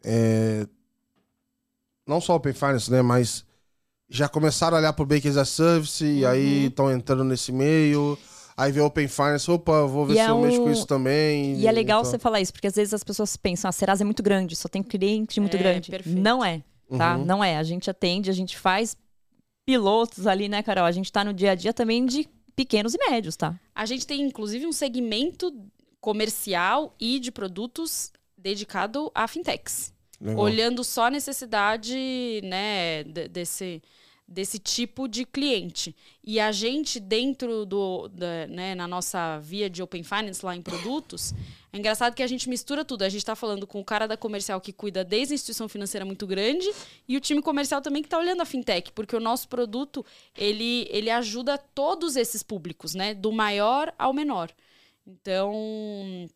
é, 0.03 0.65
não 2.07 2.19
só 2.19 2.35
Open 2.35 2.53
Finance, 2.53 2.89
né? 2.91 3.01
Mas 3.01 3.45
já 4.09 4.27
começaram 4.27 4.75
a 4.77 4.79
olhar 4.79 4.93
pro 4.93 5.05
Bakers 5.05 5.37
as 5.37 5.49
Service 5.49 6.03
e 6.03 6.25
aí 6.25 6.61
Uhum. 6.61 6.67
estão 6.67 6.91
entrando 6.91 7.23
nesse 7.23 7.51
meio. 7.51 8.17
Aí 8.57 8.71
vê 8.71 8.81
Open 8.81 9.07
Finance, 9.07 9.49
opa, 9.49 9.85
vou 9.85 10.05
ver 10.05 10.13
E 10.13 10.15
se 10.17 10.21
é 10.21 10.29
eu 10.29 10.39
mexo 10.41 10.59
com 10.61 10.65
um- 10.67 10.71
isso 10.71 10.85
também. 10.85 11.55
E 11.57 11.67
é 11.67 11.71
legal 11.71 12.01
então. 12.01 12.11
você 12.11 12.19
falar 12.19 12.41
isso, 12.41 12.51
porque 12.51 12.67
às 12.67 12.75
vezes 12.75 12.93
as 12.93 13.03
pessoas 13.03 13.35
pensam, 13.37 13.69
a 13.69 13.71
Serasa 13.71 14.03
é 14.03 14.05
muito 14.05 14.21
grande, 14.21 14.55
só 14.55 14.67
tem 14.67 14.83
cliente 14.83 15.39
muito 15.39 15.55
É, 15.55 15.59
grande. 15.59 15.89
perfeito. 15.89 16.19
Não 16.19 16.43
é, 16.43 16.61
tá? 16.97 17.15
Uhum. 17.17 17.25
Não 17.25 17.43
é. 17.43 17.57
A 17.57 17.63
gente 17.63 17.89
atende, 17.89 18.29
a 18.29 18.33
gente 18.33 18.57
faz 18.57 18.95
pilotos 19.65 20.27
ali, 20.27 20.47
né, 20.49 20.61
Carol? 20.63 20.85
A 20.85 20.91
gente 20.91 21.11
tá 21.11 21.23
no 21.23 21.33
dia 21.33 21.51
a 21.51 21.55
dia 21.55 21.73
também 21.73 22.05
de 22.05 22.27
pequenos 22.55 22.93
e 22.93 22.97
médios, 23.09 23.35
tá? 23.35 23.59
A 23.73 23.85
gente 23.85 24.05
tem, 24.05 24.21
inclusive, 24.21 24.65
um 24.65 24.71
segmento 24.73 25.53
comercial 25.99 26.95
e 26.99 27.19
de 27.19 27.31
produtos 27.31 28.11
dedicado 28.37 29.11
a 29.13 29.27
fintechs. 29.27 29.93
Legal. 30.23 30.39
olhando 30.43 30.83
só 30.83 31.05
a 31.05 31.09
necessidade 31.09 32.41
né, 32.43 33.03
de- 33.03 33.27
desse, 33.27 33.81
desse 34.31 34.57
tipo 34.57 35.07
de 35.07 35.25
cliente. 35.25 35.93
E 36.23 36.39
a 36.39 36.51
gente, 36.53 36.99
dentro 36.99 37.65
do, 37.65 38.07
da- 38.07 38.47
né, 38.47 38.73
na 38.73 38.87
nossa 38.87 39.39
via 39.39 39.69
de 39.69 39.83
Open 39.83 40.03
Finance 40.03 40.45
lá 40.45 40.55
em 40.55 40.61
produtos, 40.61 41.33
é 41.73 41.77
engraçado 41.77 42.15
que 42.15 42.23
a 42.23 42.27
gente 42.27 42.47
mistura 42.47 42.85
tudo. 42.85 43.01
A 43.03 43.09
gente 43.09 43.19
está 43.21 43.35
falando 43.35 43.67
com 43.67 43.79
o 43.81 43.83
cara 43.85 44.07
da 44.07 44.15
comercial 44.15 44.61
que 44.61 44.71
cuida 44.71 45.03
desde 45.03 45.33
a 45.33 45.35
instituição 45.35 45.67
financeira 45.67 46.05
muito 46.05 46.25
grande 46.25 46.71
e 47.07 47.17
o 47.17 47.19
time 47.21 47.41
comercial 47.41 47.81
também 47.81 48.01
que 48.01 48.07
está 48.07 48.17
olhando 48.17 48.41
a 48.41 48.45
fintech, 48.45 48.91
porque 48.93 49.15
o 49.15 49.19
nosso 49.19 49.49
produto 49.49 50.05
ele, 50.37 50.87
ele 50.89 51.09
ajuda 51.09 51.57
todos 51.57 52.15
esses 52.15 52.41
públicos, 52.41 52.95
né? 52.95 53.13
Do 53.13 53.31
maior 53.31 53.93
ao 53.99 54.13
menor. 54.13 54.49
Então, 55.05 56.27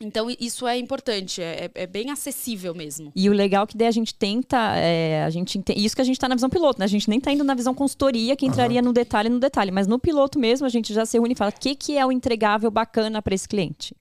então 0.00 0.28
isso 0.40 0.66
é 0.66 0.76
importante, 0.78 1.40
é, 1.40 1.66
é- 1.74 1.82
é 1.82 1.86
bem 1.86 2.10
acessível 2.10 2.74
mesmo. 2.74 3.12
E 3.14 3.28
o 3.30 3.32
legal 3.32 3.64
é 3.64 3.66
que 3.66 3.76
daí 3.76 3.86
a 3.86 3.92
gente 3.92 4.14
tenta, 4.14 4.56
é, 4.76 5.22
a 5.24 5.30
gente 5.30 5.56
ente- 5.58 5.72
isso 5.76 5.94
que 5.94 6.02
a 6.02 6.04
gente 6.04 6.18
tá 6.18 6.28
na 6.28 6.34
visão 6.34 6.50
piloto, 6.50 6.78
né? 6.80 6.84
A 6.84 6.88
gente 6.88 7.08
nem 7.08 7.20
tá 7.20 7.30
indo 7.32 7.44
na 7.44 7.54
visão 7.54 7.72
consultoria, 7.74 8.34
que 8.36 8.44
entraria 8.44 8.82
no 8.82 8.92
detalhe, 8.92 9.28
no 9.28 9.38
detalhe. 9.38 9.70
Mas 9.70 9.86
no 9.86 9.98
piloto 9.98 10.38
mesmo, 10.38 10.66
a 10.66 10.70
gente 10.70 10.92
já 10.92 11.06
se 11.06 11.16
reúne 11.16 11.32
e 11.32 11.36
fala 11.36 11.50
o 11.50 11.58
que, 11.60 11.74
que 11.76 11.96
é 11.96 12.04
o 12.04 12.10
entregável 12.12 12.70
bacana 12.70 13.22
para 13.22 13.34
esse 13.34 13.48
cliente. 13.48 13.94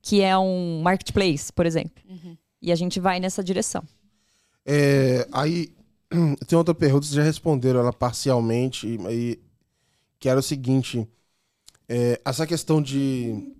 Que 0.00 0.20
é 0.22 0.38
um 0.38 0.80
marketplace, 0.82 1.52
por 1.52 1.66
exemplo. 1.66 2.02
E 2.62 2.70
a 2.70 2.74
gente 2.76 3.00
vai 3.00 3.18
nessa 3.20 3.42
direção. 3.42 3.82
É, 4.64 5.26
aí 5.32 5.72
tem 6.46 6.56
outra 6.56 6.74
pergunta, 6.74 7.04
vocês 7.06 7.14
já 7.16 7.22
responderam 7.22 7.80
ela 7.80 7.92
parcialmente, 7.92 8.86
e, 8.86 8.98
e- 9.32 9.38
que 10.18 10.28
era 10.28 10.38
o 10.38 10.42
seguinte: 10.42 11.06
é, 11.88 12.20
essa 12.24 12.46
questão 12.46 12.80
de 12.80 13.52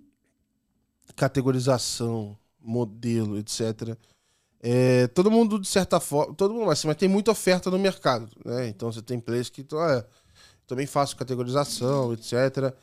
categorização, 1.15 2.37
modelo, 2.59 3.37
etc. 3.37 3.97
é, 4.61 5.07
todo 5.07 5.31
mundo, 5.31 5.59
de 5.59 5.67
certa 5.67 5.99
forma, 5.99 6.33
todo 6.35 6.53
mundo, 6.53 6.69
assim, 6.69 6.87
mas 6.87 6.97
tem 6.97 7.09
muita 7.09 7.31
oferta 7.31 7.71
no 7.71 7.79
mercado, 7.79 8.29
né? 8.45 8.67
Então 8.67 8.91
você 8.91 9.01
tem 9.01 9.19
players 9.19 9.49
que 9.49 9.65
ah, 9.73 10.05
também 10.67 10.85
faço 10.85 11.17
categorização, 11.17 12.13
etc. 12.13 12.73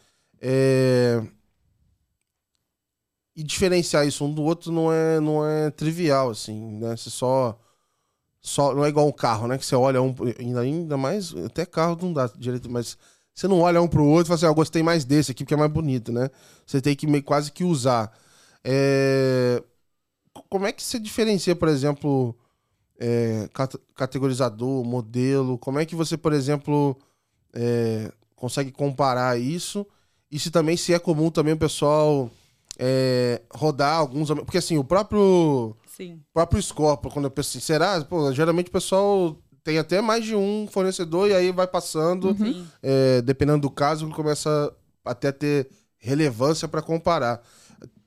É, 0.40 1.22
e 3.36 3.42
diferenciar 3.42 4.06
isso 4.06 4.24
um 4.24 4.32
do 4.34 4.42
outro 4.42 4.72
não 4.72 4.92
é, 4.92 5.20
não 5.20 5.46
é 5.46 5.70
trivial, 5.70 6.30
assim, 6.30 6.60
né? 6.78 6.96
Você 6.96 7.10
só 7.10 7.58
só 8.40 8.74
não 8.74 8.84
é 8.84 8.88
igual 8.88 9.06
um 9.06 9.12
carro, 9.12 9.46
né? 9.46 9.58
Que 9.58 9.64
você 9.64 9.76
olha 9.76 10.02
um 10.02 10.14
ainda, 10.58 10.96
mais 10.96 11.34
até 11.46 11.64
carro 11.66 11.96
não 12.02 12.12
dá 12.12 12.26
direito, 12.36 12.70
mas 12.70 12.98
Você 13.38 13.46
não 13.46 13.60
olha 13.60 13.80
um 13.80 13.86
pro 13.86 14.04
outro 14.04 14.24
e 14.24 14.26
fala 14.26 14.34
assim, 14.34 14.46
ah, 14.46 14.48
eu 14.48 14.54
gostei 14.54 14.82
mais 14.82 15.04
desse 15.04 15.30
aqui 15.30 15.44
porque 15.44 15.54
é 15.54 15.56
mais 15.56 15.70
bonito, 15.70 16.10
né? 16.10 16.28
Você 16.66 16.80
tem 16.80 16.96
que 16.96 17.06
meio, 17.06 17.22
quase 17.22 17.52
que 17.52 17.62
usar. 17.62 18.12
É, 18.64 19.62
Como 20.48 20.66
é 20.66 20.72
que 20.72 20.82
você 20.82 20.98
diferencia, 20.98 21.54
por 21.54 21.68
exemplo, 21.68 22.34
é, 22.98 23.48
cate- 23.54 23.78
categorizador, 23.94 24.84
modelo? 24.84 25.56
Como 25.56 25.78
é 25.78 25.86
que 25.86 25.94
você, 25.94 26.16
por 26.16 26.32
exemplo, 26.32 26.96
é, 27.54 28.10
consegue 28.34 28.72
comparar 28.72 29.38
isso? 29.38 29.86
E 30.32 30.36
se 30.40 30.50
também 30.50 30.76
se 30.76 30.92
é 30.92 30.98
comum 30.98 31.30
também 31.30 31.54
o 31.54 31.58
pessoal 31.58 32.28
é, 32.76 33.40
rodar 33.52 33.98
alguns. 33.98 34.30
Porque 34.30 34.58
assim, 34.58 34.78
o 34.78 34.84
próprio 34.84 35.76
Sim. 35.86 36.20
próprio 36.34 36.60
Scorpio, 36.60 37.08
quando 37.08 37.26
eu 37.26 37.30
penso 37.30 37.50
assim, 37.50 37.60
será? 37.64 38.04
Pô, 38.04 38.32
geralmente 38.32 38.66
o 38.66 38.72
pessoal 38.72 39.36
tem 39.68 39.76
até 39.76 40.00
mais 40.00 40.24
de 40.24 40.34
um 40.34 40.66
fornecedor 40.66 41.28
e 41.28 41.34
aí 41.34 41.52
vai 41.52 41.66
passando, 41.66 42.34
Sim. 42.34 42.66
é, 42.82 43.20
dependendo 43.20 43.60
do 43.60 43.70
caso, 43.70 44.08
começa 44.08 44.74
até 45.04 45.28
a 45.28 45.32
ter 45.32 45.68
relevância 45.98 46.66
para 46.66 46.80
comparar. 46.80 47.46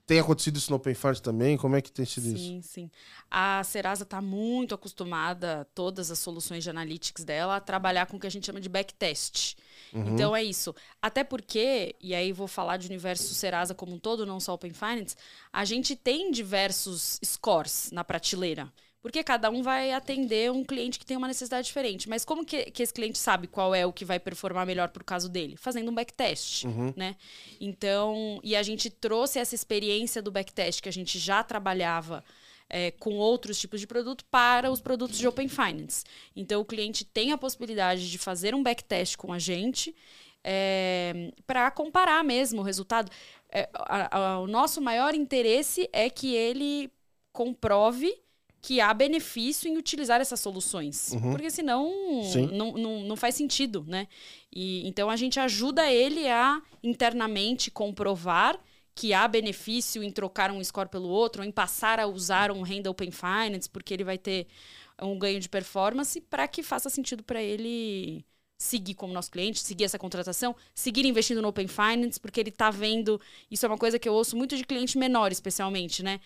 Tem 0.07 0.19
acontecido 0.19 0.57
isso 0.57 0.71
no 0.71 0.77
Open 0.77 0.95
Finance 0.95 1.21
também? 1.21 1.57
Como 1.57 1.75
é 1.75 1.81
que 1.81 1.91
tem 1.91 2.03
sido 2.03 2.29
isso? 2.29 2.43
Sim, 2.43 2.61
sim. 2.63 2.91
A 3.29 3.63
Serasa 3.63 4.01
está 4.01 4.19
muito 4.19 4.73
acostumada, 4.73 5.67
todas 5.75 6.09
as 6.09 6.17
soluções 6.17 6.63
de 6.63 6.69
analytics 6.71 7.23
dela, 7.23 7.57
a 7.57 7.61
trabalhar 7.61 8.07
com 8.07 8.17
o 8.17 8.19
que 8.19 8.25
a 8.25 8.31
gente 8.31 8.47
chama 8.47 8.59
de 8.59 8.67
backtest. 8.67 9.55
Uhum. 9.93 10.15
Então 10.15 10.35
é 10.35 10.43
isso. 10.43 10.73
Até 10.99 11.23
porque, 11.23 11.95
e 12.01 12.15
aí 12.15 12.33
vou 12.33 12.47
falar 12.47 12.77
de 12.77 12.87
universo 12.87 13.35
Serasa 13.35 13.75
como 13.75 13.93
um 13.93 13.99
todo, 13.99 14.25
não 14.25 14.39
só 14.39 14.55
Open 14.55 14.73
Finance, 14.73 15.15
a 15.53 15.63
gente 15.63 15.95
tem 15.95 16.31
diversos 16.31 17.19
scores 17.23 17.91
na 17.91 18.03
prateleira. 18.03 18.67
Porque 19.01 19.23
cada 19.23 19.49
um 19.49 19.63
vai 19.63 19.91
atender 19.91 20.51
um 20.51 20.63
cliente 20.63 20.99
que 20.99 21.05
tem 21.05 21.17
uma 21.17 21.27
necessidade 21.27 21.65
diferente. 21.65 22.07
Mas 22.07 22.23
como 22.23 22.45
que, 22.45 22.69
que 22.69 22.83
esse 22.83 22.93
cliente 22.93 23.17
sabe 23.17 23.47
qual 23.47 23.73
é 23.73 23.83
o 23.85 23.91
que 23.91 24.05
vai 24.05 24.19
performar 24.19 24.65
melhor 24.65 24.89
pro 24.89 25.03
caso 25.03 25.27
dele? 25.27 25.55
Fazendo 25.57 25.89
um 25.89 25.93
backtest, 25.93 26.65
Uhum. 26.65 26.93
né? 26.95 27.15
Então, 27.59 28.39
e 28.43 28.55
a 28.55 28.61
gente 28.61 28.89
trouxe 28.91 29.39
essa 29.39 29.55
experiência 29.55 30.21
do 30.21 30.31
backtest 30.31 30.81
que 30.81 30.89
a 30.89 30.93
gente 30.93 31.17
já 31.17 31.43
trabalhava 31.43 32.23
é, 32.69 32.91
com 32.91 33.15
outros 33.15 33.59
tipos 33.59 33.79
de 33.81 33.87
produto 33.87 34.23
para 34.25 34.71
os 34.71 34.79
produtos 34.79 35.17
de 35.17 35.27
Open 35.27 35.49
Finance. 35.49 36.03
Então, 36.35 36.61
o 36.61 36.65
cliente 36.65 37.03
tem 37.03 37.31
a 37.31 37.37
possibilidade 37.37 38.09
de 38.09 38.17
fazer 38.17 38.53
um 38.55 38.61
backtest 38.63 39.17
com 39.17 39.33
a 39.33 39.39
gente 39.39 39.93
para 41.45 41.69
comparar 41.71 42.23
mesmo 42.23 42.61
o 42.61 42.63
resultado. 42.63 43.11
É, 43.51 43.67
a- 43.73 44.17
a- 44.35 44.39
o 44.39 44.47
nosso 44.47 44.79
maior 44.81 45.13
interesse 45.13 45.89
é 45.91 46.09
que 46.09 46.33
ele 46.33 46.89
comprove 47.33 48.13
que 48.61 48.79
há 48.79 48.93
benefício 48.93 49.67
em 49.67 49.77
utilizar 49.77 50.21
essas 50.21 50.39
soluções. 50.39 51.13
Porque 51.31 51.49
senão 51.49 51.91
não, 52.51 52.73
não, 52.73 53.01
não 53.01 53.15
faz 53.15 53.33
sentido, 53.35 53.83
né? 53.87 54.07
E, 54.53 54.87
então 54.87 55.09
a 55.09 55.15
gente 55.15 55.39
ajuda 55.39 55.89
ele 55.91 56.27
a 56.29 56.61
internamente 56.83 57.71
comprovar 57.71 58.59
que 58.93 59.13
há 59.13 59.27
benefício 59.27 60.03
em 60.03 60.11
trocar 60.11 60.51
um 60.51 60.63
score 60.63 60.89
pelo 60.89 61.07
outro, 61.07 61.41
ou 61.41 61.47
em 61.47 61.51
passar 61.51 61.99
a 61.99 62.05
usar 62.05 62.51
um 62.51 62.61
renda 62.61 62.91
Open 62.91 63.09
Finance, 63.09 63.69
porque 63.69 63.93
ele 63.93 64.03
vai 64.03 64.17
ter 64.17 64.47
um 65.01 65.17
ganho 65.17 65.39
de 65.39 65.49
performance, 65.49 66.21
para 66.21 66.47
que 66.47 66.61
faça 66.61 66.89
sentido 66.89 67.23
para 67.23 67.41
ele 67.41 68.23
seguir 68.57 68.93
como 68.93 69.11
nosso 69.11 69.31
cliente, 69.31 69.59
seguir 69.59 69.85
essa 69.85 69.97
contratação, 69.97 70.55
seguir 70.75 71.03
investindo 71.03 71.41
no 71.41 71.47
Open 71.47 71.67
Finance, 71.67 72.19
porque 72.19 72.39
ele 72.39 72.49
está 72.49 72.69
vendo. 72.69 73.19
Isso 73.49 73.65
é 73.65 73.69
uma 73.69 73.77
coisa 73.77 73.97
que 73.97 74.07
eu 74.07 74.13
ouço 74.13 74.37
muito 74.37 74.55
de 74.55 74.63
cliente 74.63 74.99
menor, 74.99 75.31
especialmente, 75.31 76.03
né? 76.03 76.19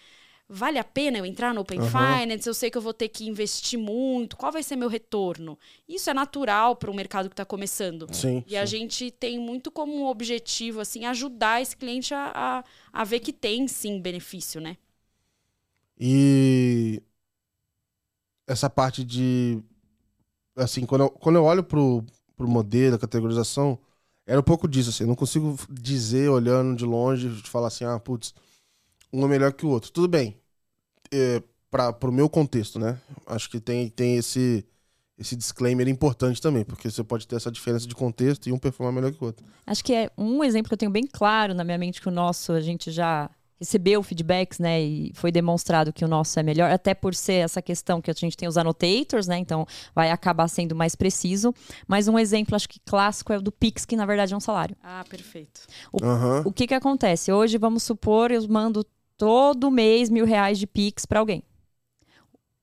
Vale 0.48 0.78
a 0.78 0.84
pena 0.84 1.18
eu 1.18 1.26
entrar 1.26 1.54
no 1.56 1.62
Open 1.62 1.80
Aham. 1.80 2.20
Finance? 2.20 2.48
Eu 2.48 2.54
sei 2.54 2.70
que 2.70 2.78
eu 2.78 2.82
vou 2.82 2.94
ter 2.94 3.10
que 3.10 3.28
investir 3.28 3.80
muito. 3.80 4.38
Qual 4.38 4.52
vai 4.52 4.62
ser 4.62 4.76
meu 4.76 4.88
retorno? 4.88 5.58
Isso 5.90 6.10
é 6.10 6.14
natural 6.14 6.76
para 6.76 6.92
um 6.92 6.94
mercado 6.94 7.30
que 7.30 7.34
está 7.34 7.44
começando. 7.44 8.08
Sim. 8.14 8.44
E 8.46 8.56
a 8.56 8.64
sim. 8.66 8.78
gente 8.78 9.12
tem 9.12 9.40
muito 9.40 9.72
como 9.72 10.08
objetivo, 10.08 10.80
assim, 10.82 11.06
ajudar 11.06 11.62
esse 11.62 11.76
cliente 11.76 12.14
a, 12.14 12.32
a, 12.34 12.64
a 12.94 13.04
ver 13.04 13.22
que 13.22 13.34
tem, 13.34 13.68
sim, 13.68 14.00
benefício, 14.00 14.62
né? 14.62 14.78
E 15.98 17.02
essa 18.48 18.70
parte 18.70 19.04
de. 19.04 19.62
Assim, 20.56 20.86
quando 20.86 21.02
eu, 21.02 21.10
quando 21.10 21.36
eu 21.38 21.44
olho 21.44 21.64
pro, 21.64 22.04
pro 22.36 22.48
modelo, 22.48 22.96
a 22.96 23.00
categorização, 23.00 23.78
era 24.26 24.40
um 24.40 24.44
pouco 24.44 24.68
disso, 24.68 24.90
assim. 24.90 25.04
Eu 25.04 25.08
não 25.08 25.16
consigo 25.16 25.58
dizer, 25.70 26.30
olhando 26.30 26.76
de 26.78 26.86
longe, 26.86 27.30
de 27.30 27.50
falar 27.50 27.68
assim, 27.68 27.86
ah, 27.86 28.00
putz, 28.00 28.34
um 29.16 29.26
é 29.26 29.28
melhor 29.28 29.54
que 29.54 29.66
o 29.66 29.70
outro. 29.70 29.92
Tudo 29.92 30.08
bem. 30.08 30.38
É, 31.12 31.42
pra, 31.72 31.94
pro 31.94 32.12
meu 32.12 32.30
contexto, 32.30 32.80
né? 32.80 33.00
Acho 33.26 33.50
que 33.50 33.60
tem, 33.60 33.90
tem 33.90 34.18
esse, 34.18 34.66
esse 35.18 35.36
disclaimer 35.36 35.88
importante 35.88 36.42
também, 36.42 36.66
porque 36.66 36.90
você 36.90 37.04
pode 37.04 37.28
ter 37.28 37.36
essa 37.36 37.52
diferença 37.52 37.88
de 37.88 37.96
contexto 37.96 38.48
e 38.48 38.52
um 38.52 38.58
performar 38.58 38.94
melhor 38.94 39.12
que 39.12 39.24
o 39.24 39.28
outro. 39.28 39.46
Acho 39.66 39.84
que 39.84 39.94
é 39.94 40.10
um 40.18 40.44
exemplo 40.44 40.70
que 40.70 40.74
eu 40.74 40.78
tenho 40.78 40.92
bem 40.92 41.08
claro 41.08 41.54
na 41.54 41.64
minha 41.64 41.78
mente 41.78 42.02
que 42.02 42.08
o 42.08 42.12
nosso, 42.12 42.52
a 42.52 42.62
gente 42.62 42.92
já 42.92 43.30
recebeu 43.60 44.04
feedbacks, 44.04 44.60
né, 44.60 44.82
e 44.82 45.12
foi 45.16 45.32
demonstrado 45.32 45.94
que 45.94 46.04
o 46.04 46.08
nosso 46.08 46.38
é 46.38 46.44
melhor, 46.44 46.70
até 46.70 46.94
por 46.94 47.16
ser 47.16 47.36
essa 47.36 47.62
questão 47.62 48.02
que 48.02 48.12
a 48.12 48.14
gente 48.14 48.36
tem 48.36 48.50
os 48.50 48.58
annotators, 48.58 49.28
né, 49.28 49.38
então 49.38 49.66
vai 49.94 50.12
acabar 50.12 50.48
sendo 50.50 50.76
mais 50.76 50.94
preciso. 50.96 51.54
Mas 51.88 52.08
um 52.08 52.20
exemplo, 52.20 52.56
acho 52.56 52.68
que 52.68 52.80
clássico 52.86 53.32
é 53.32 53.38
o 53.38 53.42
do 53.42 53.52
Pix, 53.52 53.86
que 53.86 53.96
na 53.96 54.06
verdade 54.06 54.34
é 54.34 54.38
um 54.38 54.42
salário. 54.42 54.76
Ah, 54.84 55.06
perfeito. 55.10 55.62
Aham. 56.02 56.44
O 56.46 56.52
que 56.52 56.68
que 56.68 56.74
acontece? 56.74 57.32
Hoje, 57.32 57.58
vamos 57.58 57.84
supor, 57.84 58.30
eu 58.30 58.46
mando 58.48 58.86
todo 59.18 59.72
mês 59.72 60.10
mil 60.10 60.26
reais 60.26 60.58
de 60.60 60.68
Pix 60.68 61.06
para 61.06 61.20
alguém. 61.20 61.44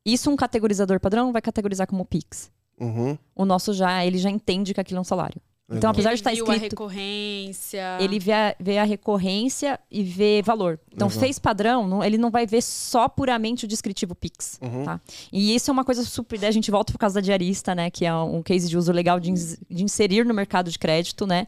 Isso 0.05 0.31
um 0.31 0.37
categorizador 0.37 0.99
padrão 1.01 1.33
vai 1.33 1.41
categorizar 1.43 1.87
como 1.87 2.05
Pix. 2.05 2.51
Uhum. 2.81 3.17
O 3.37 3.45
nosso 3.45 3.73
já, 3.73 4.05
ele 4.05 4.19
já 4.19 4.31
entende 4.31 4.75
que 4.75 4.81
aquilo 4.81 4.99
é 4.99 5.01
um 5.01 5.05
salário. 5.05 5.41
Então, 5.75 5.89
apesar 5.91 6.11
de 6.11 6.15
ele 6.15 6.21
estar 6.21 6.35
viu 6.35 6.51
a 6.51 6.55
escrito 6.55 6.73
recorrência. 6.73 7.97
ele 7.99 8.19
vê 8.19 8.33
a, 8.33 8.55
vê 8.61 8.77
a 8.79 8.85
recorrência 8.85 9.81
e 9.91 10.03
vê 10.03 10.43
valor. 10.43 10.79
Então, 10.93 11.09
Legal. 11.09 11.21
fez 11.21 11.39
padrão, 11.39 11.87
não- 11.89 12.05
ele 12.05 12.19
não 12.19 12.31
vai 12.31 12.45
ver 12.47 12.61
só 12.63 13.09
puramente 13.09 13.65
o 13.65 13.69
descritivo 13.69 14.15
Pix. 14.15 14.59
Uhum. 14.61 14.85
Tá? 14.85 15.01
E 15.33 15.55
isso 15.55 15.71
é 15.71 15.73
uma 15.73 15.85
coisa 15.85 16.05
super. 16.05 16.39
daí 16.39 16.49
A 16.49 16.53
gente 16.53 16.71
volta 16.71 16.93
por 16.93 16.99
causa 16.99 17.15
da 17.15 17.21
diarista, 17.23 17.75
né? 17.75 17.91
Que 17.91 18.05
é 18.05 18.15
um 18.15 18.43
case 18.43 18.69
de 18.69 18.77
uso 18.77 18.93
legal 18.93 19.19
de, 19.19 19.31
ins- 19.31 19.59
de 19.71 19.83
inserir 19.83 20.27
no 20.27 20.35
mercado 20.35 20.71
de 20.71 20.79
crédito, 20.79 21.27
né? 21.27 21.47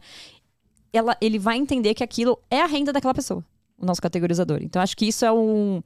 Ela, 0.91 1.15
ele 1.21 1.37
vai 1.37 1.57
entender 1.57 1.93
que 1.93 2.03
aquilo 2.03 2.39
é 2.49 2.61
a 2.61 2.65
renda 2.65 2.91
daquela 2.91 3.13
pessoa, 3.13 3.43
o 3.77 3.85
nosso 3.85 4.01
categorizador. 4.01 4.59
Então, 4.61 4.81
acho 4.81 4.95
que 4.95 5.05
isso 5.05 5.25
é 5.25 5.31
um. 5.31 5.81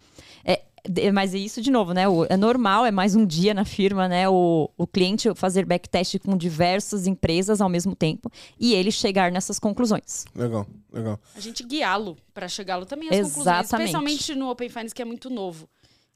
É, 0.45 0.61
de- 0.87 1.11
mas 1.11 1.33
isso, 1.33 1.61
de 1.61 1.69
novo, 1.69 1.93
né? 1.93 2.07
o- 2.07 2.25
é 2.29 2.37
normal, 2.37 2.85
é 2.85 2.91
mais 2.91 3.15
um 3.15 3.25
dia 3.25 3.53
na 3.53 3.65
firma, 3.65 4.07
né? 4.07 4.29
O, 4.29 4.69
o 4.77 4.87
cliente 4.87 5.33
fazer 5.35 5.65
backtest 5.65 6.19
com 6.19 6.37
diversas 6.37 7.05
empresas 7.07 7.59
ao 7.61 7.67
mesmo 7.69 7.95
tempo 7.95 8.31
e 8.59 8.73
ele 8.73 8.91
chegar 8.91 9.31
nessas 9.31 9.59
conclusões. 9.59 10.25
Legal, 10.35 10.65
legal. 10.93 11.19
A 11.35 11.39
gente 11.39 11.63
guiá-lo 11.63 12.15
para 12.33 12.47
chegá-lo 12.47 12.85
também 12.85 13.09
às 13.09 13.15
conclusões. 13.17 13.37
Exatamente. 13.59 13.87
Especialmente 13.89 14.35
no 14.35 14.49
Open 14.49 14.69
Finance, 14.69 14.95
que 14.95 15.01
é 15.01 15.05
muito 15.05 15.29
novo. 15.29 15.67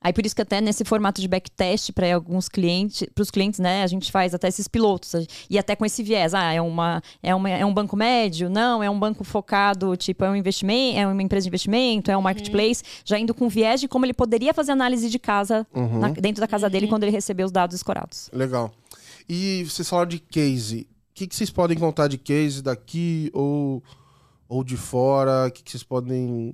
Aí 0.04 0.12
por 0.12 0.26
isso 0.26 0.36
que 0.36 0.42
até 0.42 0.60
nesse 0.60 0.84
formato 0.84 1.22
de 1.22 1.28
backtest 1.28 1.92
para 1.94 2.14
alguns 2.14 2.50
clientes, 2.50 3.08
para 3.16 3.22
os 3.22 3.32
clientes, 3.32 3.60
né, 3.60 3.82
a 3.84 3.88
gente 3.88 4.12
faz 4.12 4.34
até 4.34 4.48
esses 4.50 4.68
pilotos 4.68 5.12
e 5.50 5.58
até 5.58 5.76
com 5.76 5.86
esse 5.86 6.04
viés, 6.04 6.34
ah, 6.34 6.52
é 6.52 6.62
uma 6.62 7.02
é 7.22 7.34
uma 7.34 7.50
é 7.50 7.66
um 7.66 7.74
banco 7.74 7.96
médio, 7.96 8.50
não, 8.50 8.84
é 8.84 8.90
um 8.90 9.00
banco 9.00 9.24
focado, 9.24 9.96
tipo, 9.96 10.26
é 10.26 10.30
um 10.30 10.36
investimento, 10.36 10.98
é 11.00 11.08
uma 11.08 11.24
empresa 11.24 11.44
de 11.46 11.50
investimento, 11.50 12.12
é 12.12 12.18
um 12.18 12.22
marketplace, 12.22 12.84
já 13.06 13.18
indo 13.18 13.34
com 13.34 13.48
viés 13.48 13.80
de 13.80 13.88
como 13.88 14.06
ele 14.06 14.14
poderia 14.14 14.54
fazer 14.54 14.74
análise 14.74 15.10
de 15.10 15.18
casa 15.18 15.66
Uhum. 15.74 16.00
na- 16.00 16.10
dentro 16.10 16.42
da 16.42 16.48
casa 16.48 16.70
dele 16.70 16.88
quando 16.88 17.04
ele 17.04 17.12
receber 17.12 17.44
os 17.46 17.52
dados 17.52 17.76
escorados. 17.76 18.30
Legal. 18.34 18.74
E 19.30 19.64
vocês 19.64 19.88
falaram 19.88 20.10
de 20.10 20.20
case. 20.20 20.82
O 21.12 21.14
que, 21.16 21.28
que 21.28 21.36
vocês 21.36 21.50
podem 21.50 21.78
contar 21.78 22.08
de 22.08 22.18
case 22.18 22.62
daqui 22.62 23.30
ou, 23.34 23.82
ou 24.50 24.64
de 24.64 24.76
fora? 24.76 25.48
O 25.48 25.52
que, 25.52 25.64
que 25.64 25.72
vocês 25.72 25.84
podem 25.84 26.52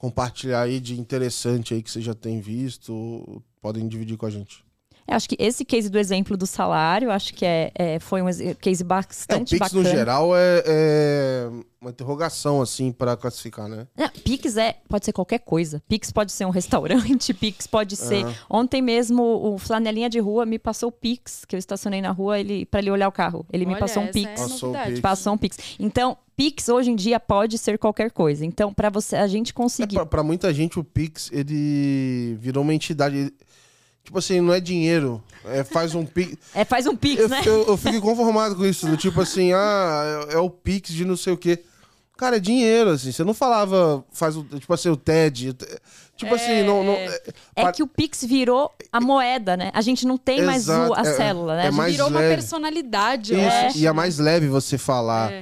compartilhar 0.00 0.62
aí 0.62 0.80
de 0.80 0.98
interessante 0.98 1.74
aí 1.74 1.82
que 1.82 1.90
vocês 1.90 2.02
já 2.02 2.14
têm 2.14 2.40
visto? 2.40 3.44
Podem 3.60 3.86
dividir 3.86 4.16
com 4.16 4.24
a 4.24 4.30
gente. 4.30 4.64
Eu 5.06 5.16
acho 5.16 5.28
que 5.28 5.36
esse 5.38 5.64
case 5.64 5.88
do 5.90 5.98
exemplo 5.98 6.36
do 6.36 6.46
salário, 6.46 7.10
acho 7.10 7.34
que 7.34 7.44
é, 7.44 7.70
é- 7.74 7.98
foi 7.98 8.22
um 8.22 8.26
case 8.60 8.82
É, 8.82 8.84
o 8.84 8.88
bastante 8.88 9.58
Pix, 9.58 9.72
no 9.72 9.82
bacana. 9.82 9.96
geral, 9.96 10.36
é, 10.36 10.62
é 10.66 11.50
uma 11.80 11.90
interrogação, 11.90 12.60
assim, 12.62 12.92
para 12.92 13.16
classificar, 13.16 13.66
né? 13.68 13.86
Não, 13.96 14.08
Pix 14.08 14.56
é, 14.56 14.76
pode 14.88 15.04
ser 15.04 15.12
qualquer 15.12 15.38
coisa. 15.40 15.82
Pix 15.88 16.12
pode 16.12 16.30
ser 16.30 16.44
um 16.44 16.50
restaurante, 16.50 17.32
Pix 17.34 17.66
pode 17.66 17.96
ser. 17.96 18.24
Aham. 18.24 18.34
Ontem 18.48 18.80
mesmo, 18.82 19.22
o 19.22 19.58
flanelinha 19.58 20.08
de 20.08 20.18
rua 20.20 20.46
me 20.46 20.58
passou 20.58 20.90
o 20.90 20.92
Pix, 20.92 21.44
que 21.44 21.56
eu 21.56 21.58
estacionei 21.58 22.00
na 22.00 22.10
rua 22.10 22.38
ele, 22.38 22.64
para 22.66 22.80
ele 22.80 22.90
olhar 22.90 23.08
o 23.08 23.12
carro. 23.12 23.44
Ele 23.52 23.64
me 23.66 23.72
Olha, 23.72 23.80
passou 23.80 24.02
um 24.02 24.08
Pix. 24.08 24.30
É 24.30 24.34
Passou 24.36 24.70
o. 24.74 24.84
Pix. 24.84 25.00
Passou 25.00 25.32
um 25.32 25.38
Pix. 25.38 25.58
Então, 25.80 26.16
Pix 26.36 26.68
hoje 26.68 26.90
em 26.90 26.96
dia 26.96 27.18
pode 27.18 27.58
ser 27.58 27.78
qualquer 27.78 28.10
coisa. 28.10 28.44
Então, 28.46 28.72
para 28.72 28.88
você 28.90 29.16
a 29.16 29.26
gente 29.26 29.50
É, 29.50 29.54
conseguir. 29.54 29.96
pra, 29.96 30.06
pra 30.06 30.22
muita 30.22 30.52
gente, 30.54 30.78
o 30.78 30.84
Pix, 30.84 31.30
ele 31.32 32.36
virou 32.40 32.62
uma 32.62 32.72
entidade. 32.74 33.16
ele- 33.16 33.34
tipo 34.04 34.18
assim, 34.18 34.40
não 34.40 34.52
é 34.52 34.60
dinheiro. 34.60 35.22
É, 35.44 35.64
faz 35.64 35.94
um 35.94 36.04
Pix. 36.04 36.36
É, 36.54 36.64
faz 36.64 36.86
um 36.86 36.94
Pix, 36.96 37.22
Eu, 37.22 37.28
né? 37.28 37.42
eu, 37.46 37.66
eu 37.68 37.76
fico 37.76 38.00
conformado 38.00 38.54
com 38.56 38.64
isso. 38.66 38.86
Do 38.86 38.96
tipo 38.96 39.20
assim, 39.20 39.52
ah, 39.52 40.26
é, 40.30 40.34
é 40.34 40.38
o 40.38 40.50
Pix 40.50 40.90
de 40.92 41.04
não 41.04 41.16
sei 41.16 41.32
o 41.32 41.36
quê. 41.36 41.62
Cara, 42.16 42.36
é 42.36 42.40
dinheiro, 42.40 42.90
assim. 42.90 43.10
Você 43.12 43.24
não 43.24 43.32
falava, 43.32 44.04
faz 44.12 44.36
o, 44.36 44.44
tipo 44.44 44.72
assim, 44.74 44.90
o 44.90 44.96
TED. 44.96 45.56
Tipo 46.16 46.34
assim, 46.34 46.62
não. 46.62 46.84
não 46.84 46.92
é, 46.92 47.20
É 47.56 47.62
pa- 47.62 47.72
que 47.72 47.82
o 47.82 47.86
Pix 47.86 48.22
virou 48.24 48.70
a 48.92 49.00
moeda, 49.00 49.56
né? 49.56 49.70
A 49.72 49.80
gente 49.80 50.06
não 50.06 50.18
tem 50.18 50.42
mais 50.42 50.68
o- 50.68 50.72
Exato, 50.72 50.94
a 50.94 51.00
é- 51.00 51.14
célula, 51.16 51.56
né? 51.56 51.62
é 51.62 51.68
A 51.68 51.70
gente- 51.70 51.76
mais 51.78 51.92
Virou 51.92 52.08
uma 52.10 52.20
leve. 52.20 52.34
personalidade, 52.34 53.32
isso, 53.34 53.42
acho. 53.66 53.78
e 53.78 53.86
é 53.86 53.92
mais 53.92 54.18
leve 54.18 54.46
você 54.48 54.76
falar. 54.76 55.32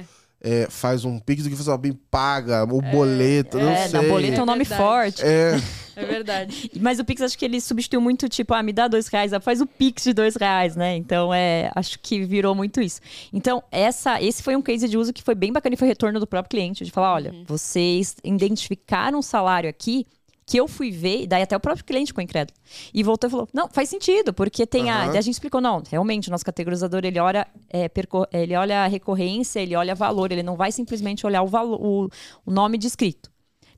É. 0.41 0.63
é, 0.63 0.67
faz 0.69 1.05
um 1.05 1.19
Pix 1.19 1.43
do 1.43 1.49
que 1.49 1.55
fazer 1.55 1.77
bem 1.77 1.93
paga, 2.09 2.63
o 2.63 2.81
boleto, 2.81 3.57
não 3.57 3.69
É, 3.69 3.87
sei. 3.87 4.07
boleto 4.07 4.39
é 4.39 4.43
um 4.43 4.45
nome 4.45 4.63
verdade. 4.63 4.81
forte. 4.81 5.21
É, 5.23 5.59
É 5.95 6.05
verdade. 6.05 6.71
Mas 6.79 6.97
o 6.99 7.03
Pix, 7.03 7.21
acho 7.21 7.37
que 7.37 7.43
ele 7.43 7.59
substituiu 7.59 7.99
muito, 7.99 8.29
tipo, 8.29 8.53
ah, 8.53 8.63
me 8.63 8.71
dá 8.71 8.87
dois 8.87 9.07
reais, 9.07 9.33
ah, 9.33 9.39
faz 9.41 9.59
o 9.59 9.67
Pix 9.67 10.03
de 10.03 10.13
dois 10.13 10.35
reais, 10.35 10.75
né? 10.75 10.95
Então, 10.95 11.33
é, 11.33 11.69
acho 11.75 11.99
que 11.99 12.23
virou 12.23 12.55
muito 12.55 12.79
isso. 12.81 13.01
Então, 13.33 13.61
essa, 13.69 14.21
esse 14.21 14.41
foi 14.41 14.55
um 14.55 14.61
case 14.61 14.87
de 14.87 14.97
uso 14.97 15.11
que 15.11 15.21
foi 15.21 15.35
bem 15.35 15.51
bacana 15.51 15.73
e 15.75 15.77
foi 15.77 15.87
retorno 15.89 16.19
do 16.19 16.27
próprio 16.27 16.49
cliente, 16.51 16.85
de 16.85 16.91
falar, 16.91 17.13
olha, 17.13 17.33
vocês 17.45 18.15
identificaram 18.23 19.19
um 19.19 19.21
salário 19.21 19.69
aqui 19.69 20.05
que 20.49 20.59
eu 20.59 20.67
fui 20.67 20.89
ver, 20.89 21.21
e 21.21 21.27
daí 21.27 21.43
até 21.43 21.55
o 21.55 21.59
próprio 21.59 21.85
cliente 21.85 22.07
ficou 22.07 22.23
incrédulo. 22.23 22.57
E 22.91 23.03
voltou 23.03 23.27
e 23.27 23.31
falou, 23.31 23.47
não, 23.53 23.69
faz 23.69 23.87
sentido, 23.87 24.33
porque 24.33 24.65
tem 24.65 24.89
a... 24.89 25.03
Aham. 25.03 25.07
daí 25.09 25.17
a 25.19 25.21
gente 25.21 25.35
explicou, 25.35 25.61
não, 25.61 25.83
realmente, 25.87 26.27
o 26.27 26.31
nosso 26.31 26.43
categorizador, 26.43 27.05
ele 27.05 27.19
olha, 27.19 27.47
é, 27.69 27.87
percor- 27.87 28.27
ele 28.33 28.55
olha 28.55 28.83
a 28.83 28.87
recorrência, 28.87 29.59
ele 29.59 29.75
olha 29.75 29.93
valor, 29.93 30.31
ele 30.31 30.41
não 30.41 30.55
vai 30.55 30.71
simplesmente 30.71 31.23
olhar 31.23 31.43
o, 31.43 31.47
valor, 31.47 31.79
o, 31.79 32.09
o 32.43 32.51
nome 32.51 32.79
descrito. 32.79 33.29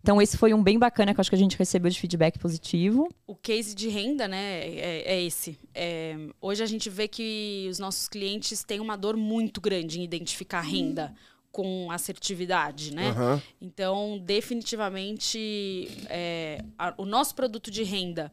Então, 0.01 0.21
esse 0.21 0.37
foi 0.37 0.53
um 0.53 0.63
bem 0.63 0.79
bacana 0.79 1.13
que 1.13 1.19
eu 1.19 1.21
acho 1.21 1.29
que 1.29 1.35
a 1.35 1.39
gente 1.39 1.57
recebeu 1.57 1.91
de 1.91 1.99
feedback 1.99 2.39
positivo. 2.39 3.07
O 3.27 3.35
case 3.35 3.75
de 3.75 3.89
renda, 3.89 4.27
né, 4.27 4.61
é, 4.65 5.03
é 5.13 5.21
esse. 5.21 5.59
É, 5.75 6.15
hoje 6.39 6.63
a 6.63 6.65
gente 6.65 6.89
vê 6.89 7.07
que 7.07 7.67
os 7.69 7.77
nossos 7.79 8.07
clientes 8.07 8.63
têm 8.63 8.79
uma 8.79 8.95
dor 8.95 9.17
muito 9.17 9.59
grande 9.59 9.99
em 9.99 10.03
identificar 10.03 10.61
renda 10.61 11.13
com 11.51 11.91
assertividade, 11.91 12.93
né? 12.93 13.09
aham. 13.09 13.41
Então, 13.61 14.17
definitivamente, 14.19 15.89
é, 16.09 16.63
a- 16.77 16.93
o 16.97 17.05
nosso 17.05 17.35
produto 17.35 17.69
de 17.69 17.83
renda 17.83 18.31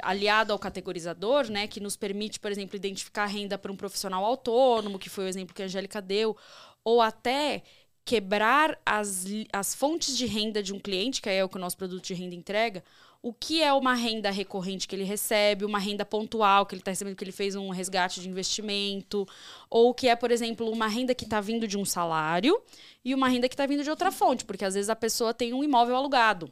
aliado 0.00 0.52
ao 0.52 0.58
categorizador, 0.58 1.48
né, 1.50 1.66
que 1.66 1.78
nos 1.80 1.96
permite, 1.96 2.40
por 2.40 2.50
exemplo, 2.50 2.76
identificar 2.76 3.26
renda 3.26 3.58
para 3.58 3.70
um 3.70 3.76
profissional 3.76 4.24
autônomo, 4.24 4.98
que 4.98 5.10
foi 5.10 5.24
o 5.24 5.28
exemplo 5.28 5.54
que 5.54 5.62
a 5.62 5.66
Angélica 5.66 6.00
deu, 6.00 6.36
ou 6.84 7.00
até 7.00 7.62
quebrar 8.04 8.78
as, 8.84 9.24
as 9.52 9.74
fontes 9.74 10.16
de 10.16 10.26
renda 10.26 10.62
de 10.62 10.72
um 10.72 10.80
cliente, 10.80 11.20
que 11.22 11.28
é 11.28 11.44
o 11.44 11.48
que 11.48 11.56
o 11.56 11.60
nosso 11.60 11.76
produto 11.76 12.04
de 12.04 12.14
renda 12.14 12.34
entrega, 12.34 12.82
o 13.22 13.32
que 13.32 13.62
é 13.62 13.72
uma 13.72 13.94
renda 13.94 14.30
recorrente 14.30 14.88
que 14.88 14.96
ele 14.96 15.04
recebe, 15.04 15.64
uma 15.64 15.78
renda 15.78 16.04
pontual 16.04 16.66
que 16.66 16.74
ele 16.74 16.80
está 16.80 16.90
recebendo, 16.90 17.14
que 17.14 17.22
ele 17.22 17.30
fez 17.30 17.54
um 17.54 17.70
resgate 17.70 18.20
de 18.20 18.28
investimento, 18.28 19.26
ou 19.70 19.94
que 19.94 20.08
é, 20.08 20.16
por 20.16 20.32
exemplo, 20.32 20.68
uma 20.68 20.88
renda 20.88 21.14
que 21.14 21.24
está 21.24 21.40
vindo 21.40 21.68
de 21.68 21.78
um 21.78 21.84
salário 21.84 22.60
e 23.04 23.14
uma 23.14 23.28
renda 23.28 23.48
que 23.48 23.54
está 23.54 23.64
vindo 23.64 23.84
de 23.84 23.90
outra 23.90 24.10
fonte, 24.10 24.44
porque 24.44 24.64
às 24.64 24.74
vezes 24.74 24.90
a 24.90 24.96
pessoa 24.96 25.32
tem 25.32 25.54
um 25.54 25.62
imóvel 25.62 25.94
alugado, 25.94 26.50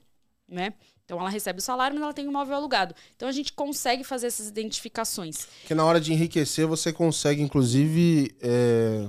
né? 0.49 0.73
Então 1.05 1.19
ela 1.19 1.29
recebe 1.29 1.59
o 1.59 1.63
salário, 1.63 1.97
mas 1.97 2.05
ela 2.05 2.15
tem 2.15 2.25
um 2.25 2.31
imóvel 2.31 2.55
alugado. 2.55 2.95
Então 3.17 3.29
a 3.29 3.33
gente 3.33 3.53
consegue 3.53 4.05
fazer 4.05 4.29
essas 4.29 4.47
identificações. 4.47 5.49
Que 5.67 5.75
na 5.75 5.85
hora 5.85 6.01
de 6.01 6.13
enriquecer, 6.13 6.69
você 6.69 6.93
consegue, 6.93 7.43
inclusive, 7.43 8.33
é, 8.41 9.09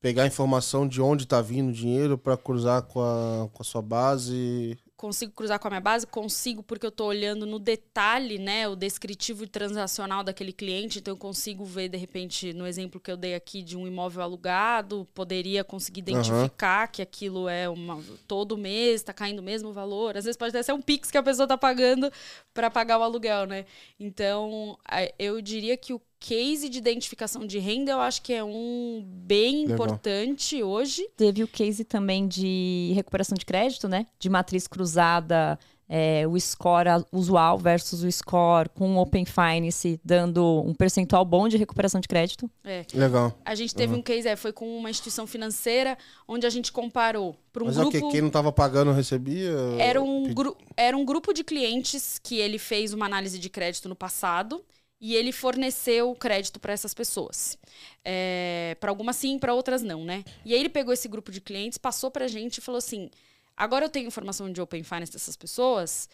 pegar 0.00 0.26
informação 0.26 0.88
de 0.88 1.00
onde 1.00 1.24
tá 1.24 1.40
vindo 1.40 1.68
o 1.68 1.72
dinheiro 1.72 2.18
para 2.18 2.36
cruzar 2.36 2.82
com 2.82 3.00
a, 3.00 3.48
com 3.52 3.62
a 3.62 3.64
sua 3.64 3.80
base. 3.80 4.76
Consigo 4.96 5.30
cruzar 5.32 5.58
com 5.58 5.68
a 5.68 5.70
minha 5.70 5.80
base? 5.80 6.06
Consigo, 6.06 6.62
porque 6.62 6.86
eu 6.86 6.88
estou 6.88 7.08
olhando 7.08 7.44
no 7.44 7.58
detalhe, 7.58 8.38
né? 8.38 8.66
O 8.66 8.74
descritivo 8.74 9.44
e 9.44 9.46
transacional 9.46 10.24
daquele 10.24 10.54
cliente. 10.54 11.00
Então, 11.00 11.12
eu 11.12 11.18
consigo 11.18 11.66
ver, 11.66 11.90
de 11.90 11.98
repente, 11.98 12.54
no 12.54 12.66
exemplo 12.66 12.98
que 12.98 13.10
eu 13.10 13.16
dei 13.16 13.34
aqui 13.34 13.62
de 13.62 13.76
um 13.76 13.86
imóvel 13.86 14.22
alugado, 14.22 15.06
poderia 15.12 15.62
conseguir 15.62 16.00
identificar 16.00 16.88
que 16.88 17.02
aquilo 17.02 17.46
é 17.46 17.68
uma, 17.68 18.02
todo 18.26 18.56
mês, 18.56 19.02
está 19.02 19.12
caindo 19.12 19.40
o 19.40 19.42
mesmo 19.42 19.70
valor. 19.70 20.16
Às 20.16 20.24
vezes 20.24 20.36
pode 20.36 20.48
até 20.48 20.62
ser 20.62 20.72
um 20.72 20.80
Pix 20.80 21.10
que 21.10 21.18
a 21.18 21.22
pessoa 21.22 21.44
está 21.44 21.58
pagando 21.58 22.10
para 22.54 22.70
pagar 22.70 22.98
o 22.98 23.02
aluguel, 23.02 23.44
né? 23.44 23.66
Então, 24.00 24.78
eu 25.18 25.42
diria 25.42 25.76
que 25.76 25.92
o 25.92 26.00
case 26.18 26.68
de 26.68 26.78
identificação 26.78 27.46
de 27.46 27.58
renda, 27.58 27.92
eu 27.92 28.00
acho 28.00 28.22
que 28.22 28.32
é 28.32 28.42
um 28.42 29.02
bem 29.06 29.62
Legal. 29.62 29.74
importante 29.74 30.62
hoje. 30.62 31.08
Teve 31.16 31.42
o 31.44 31.48
case 31.48 31.84
também 31.84 32.26
de 32.26 32.92
recuperação 32.94 33.36
de 33.36 33.44
crédito, 33.44 33.88
né? 33.88 34.06
De 34.18 34.28
matriz 34.28 34.66
cruzada, 34.66 35.58
é, 35.88 36.26
o 36.26 36.38
score 36.40 36.88
usual 37.12 37.58
versus 37.58 38.02
o 38.02 38.10
score 38.10 38.68
com 38.70 38.96
o 38.96 39.00
Open 39.00 39.24
Finance, 39.24 40.00
dando 40.04 40.62
um 40.66 40.74
percentual 40.74 41.24
bom 41.24 41.46
de 41.48 41.56
recuperação 41.56 42.00
de 42.00 42.08
crédito. 42.08 42.50
Legal. 42.92 43.38
A 43.44 43.54
gente 43.54 43.72
teve 43.72 43.94
um 43.94 44.02
case, 44.02 44.26
é, 44.26 44.34
foi 44.34 44.52
com 44.52 44.66
uma 44.78 44.90
instituição 44.90 45.26
financeira, 45.28 45.96
onde 46.26 46.44
a 46.44 46.50
gente 46.50 46.72
comparou 46.72 47.36
para 47.52 47.62
um 47.62 47.66
Mas 47.66 47.76
é 47.76 47.80
o 47.80 47.82
grupo. 47.90 48.06
quê? 48.06 48.12
Quem 48.12 48.20
não 48.22 48.30
tava 48.30 48.50
pagando 48.50 48.90
recebia? 48.90 49.52
Era 49.78 50.02
um, 50.02 50.34
gru- 50.34 50.56
era 50.76 50.96
um 50.96 51.04
grupo 51.04 51.32
de 51.32 51.44
clientes 51.44 52.18
que 52.20 52.36
ele 52.36 52.58
fez 52.58 52.92
uma 52.92 53.06
análise 53.06 53.38
de 53.38 53.48
crédito 53.48 53.88
no 53.88 53.94
passado 53.94 54.64
e 55.06 55.14
ele 55.14 55.30
forneceu 55.30 56.12
crédito 56.16 56.58
para 56.58 56.72
essas 56.72 56.92
pessoas. 56.92 57.56
para 58.80 58.90
algumas 58.90 59.14
sim, 59.14 59.38
para 59.38 59.54
outras 59.54 59.80
não, 59.80 60.04
né? 60.04 60.24
E 60.44 60.52
aí 60.52 60.58
ele 60.58 60.68
pegou 60.68 60.92
esse 60.92 61.06
grupo 61.06 61.30
de 61.30 61.40
clientes, 61.40 61.78
passou 61.78 62.10
para 62.10 62.24
a 62.24 62.28
gente 62.28 62.58
e 62.58 62.60
falou 62.60 62.78
assim: 62.78 63.08
agora 63.56 63.84
eu 63.84 63.88
tenho 63.88 64.08
informação 64.08 64.52
de 64.52 64.60
Open 64.60 64.82
Finance 64.82 65.12
dessas 65.12 65.36
pessoas. 65.36 66.08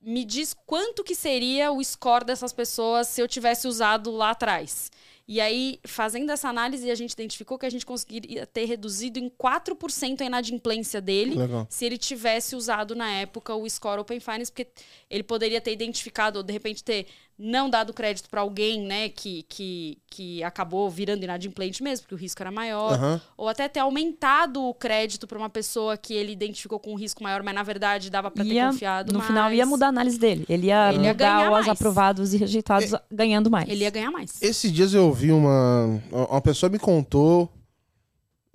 Me 0.00 0.24
diz 0.24 0.56
quanto 0.64 1.04
que 1.04 1.14
seria 1.14 1.70
o 1.70 1.84
score 1.84 2.24
dessas 2.24 2.50
pessoas 2.50 3.08
se 3.08 3.20
eu 3.20 3.28
tivesse 3.28 3.68
usado 3.68 4.10
lá 4.10 4.30
atrás. 4.30 4.90
E 5.28 5.40
aí, 5.40 5.78
fazendo 5.84 6.32
essa 6.32 6.48
análise, 6.48 6.90
a 6.90 6.94
gente 6.96 7.12
identificou 7.12 7.56
que 7.56 7.64
a 7.64 7.70
gente 7.70 7.86
conseguiria 7.86 8.46
ter 8.46 8.64
reduzido 8.64 9.16
em 9.16 9.30
4% 9.30 10.22
a 10.22 10.24
inadimplência 10.24 11.00
dele 11.00 11.36
Legal. 11.36 11.68
se 11.70 11.84
ele 11.84 11.96
tivesse 11.96 12.56
usado 12.56 12.96
na 12.96 13.08
época 13.08 13.54
o 13.54 13.68
Score 13.70 14.00
Open 14.00 14.18
Finance, 14.18 14.50
porque 14.50 14.66
ele 15.08 15.22
poderia 15.22 15.60
ter 15.60 15.72
identificado, 15.72 16.38
ou 16.38 16.42
de 16.42 16.52
repente 16.52 16.82
ter 16.82 17.06
não 17.42 17.70
dado 17.70 17.94
crédito 17.94 18.28
para 18.28 18.42
alguém, 18.42 18.82
né, 18.82 19.08
que, 19.08 19.44
que, 19.48 19.96
que 20.10 20.44
acabou 20.44 20.90
virando 20.90 21.24
inadimplente 21.24 21.82
mesmo, 21.82 22.02
porque 22.02 22.14
o 22.14 22.18
risco 22.18 22.42
era 22.42 22.50
maior, 22.50 22.92
Aham. 22.92 23.20
ou 23.36 23.48
até 23.48 23.66
ter 23.66 23.80
aumentado 23.80 24.62
o 24.62 24.74
crédito 24.74 25.26
para 25.26 25.38
uma 25.38 25.48
pessoa 25.48 25.96
que 25.96 26.12
ele 26.12 26.32
identificou 26.32 26.78
com 26.78 26.92
um 26.92 26.96
risco 26.96 27.22
maior, 27.22 27.42
mas 27.42 27.54
na 27.54 27.62
verdade 27.62 28.10
dava 28.10 28.30
para 28.30 28.44
ter 28.44 28.52
Ia- 28.52 28.66
confiado 28.70 29.12
no 29.12 29.18
mais. 29.20 29.28
final 29.30 29.52
ia 29.52 29.64
mudar 29.64 29.86
a 29.86 29.88
análise 29.88 30.18
dele. 30.18 30.44
Ele 30.48 30.66
ia 30.66 30.92
Ele 30.92 31.04
ia 31.04 31.12
ganhar 31.14 31.50
os 31.58 31.66
aprovados 31.68 32.34
e 32.34 32.36
rejeitados 32.36 32.92
ganhando 33.10 33.50
mais. 33.50 33.68
Ele 33.68 33.84
ia 33.84 33.90
ganhar 33.90 34.10
mais. 34.10 34.40
Esses 34.42 34.70
dias 34.70 34.92
eu 34.92 35.06
ouvi 35.06 35.32
uma. 35.32 36.00
Uma 36.12 36.40
pessoa 36.42 36.68
me 36.68 36.78
contou. 36.78 37.50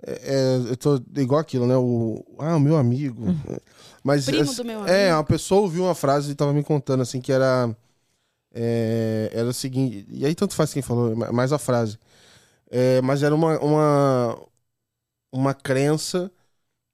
é, 0.06 0.12
é, 0.12 0.70
eu 0.70 0.76
tô 0.76 1.00
igual 1.16 1.40
aquilo, 1.40 1.66
né? 1.66 1.76
O, 1.76 2.24
ah, 2.38 2.56
o 2.56 2.60
meu 2.60 2.76
amigo. 2.76 3.24
Mas, 4.04 4.26
Primo 4.26 4.42
assim, 4.42 4.54
do 4.54 4.64
meu 4.64 4.86
É, 4.86 5.04
amigo. 5.06 5.16
uma 5.16 5.24
pessoa 5.24 5.62
ouviu 5.62 5.82
uma 5.84 5.94
frase 5.94 6.30
e 6.30 6.34
tava 6.36 6.52
me 6.52 6.62
contando, 6.62 7.00
assim, 7.02 7.20
que 7.20 7.32
era. 7.32 7.74
É, 8.56 9.30
era 9.34 9.48
o 9.48 9.54
seguinte. 9.54 10.06
E 10.10 10.26
aí 10.26 10.34
tanto 10.34 10.54
faz 10.56 10.72
quem 10.74 10.82
falou, 10.82 11.16
ma- 11.16 11.32
mais 11.32 11.52
a 11.52 11.58
frase. 11.58 11.98
É, 12.70 13.00
mas 13.02 13.22
era 13.22 13.34
uma, 13.34 13.58
uma. 13.60 14.48
Uma 15.32 15.54
crença 15.54 16.30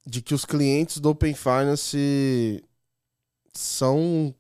de 0.07 0.23
que 0.23 0.35
os 0.35 0.45
clientes 0.45 0.99
do 0.99 1.11
Open 1.11 1.35
Finance 1.35 2.65
são 3.55 4.35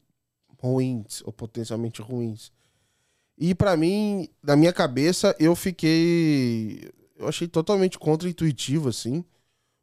ruins, 0.60 1.22
ou 1.24 1.32
potencialmente 1.32 2.02
ruins. 2.02 2.52
E 3.38 3.54
pra 3.54 3.76
mim, 3.76 4.28
na 4.42 4.56
minha 4.56 4.72
cabeça, 4.72 5.34
eu 5.38 5.56
fiquei. 5.56 6.90
Eu 7.16 7.28
achei 7.28 7.48
totalmente 7.48 7.98
contra-intuitivo, 7.98 8.88
assim. 8.90 9.24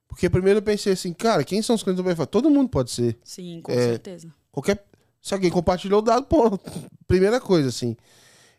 Porque 0.08 0.30
primeiro 0.30 0.60
eu 0.60 0.64
pensei 0.64 0.94
assim, 0.94 1.14
cara, 1.14 1.44
quem 1.44 1.62
são 1.62 1.76
os 1.76 1.84
clientes 1.84 1.98
do 1.98 2.02
Open 2.04 2.16
Finance? 2.16 2.32
Todo 2.32 2.50
mundo 2.52 2.70
pode 2.70 2.92
ser. 2.92 3.18
Sim, 3.24 3.62
com 3.62 3.72
É, 3.74 3.88
certeza. 3.88 4.34
Qualquer. 4.52 4.86
Se 5.22 5.34
alguém 5.34 5.52
compartilhou 5.52 6.00
o 6.00 6.02
dado, 6.04 6.26
pô, 6.26 6.58
primeira 7.08 7.40
coisa, 7.42 7.70
assim. 7.70 7.96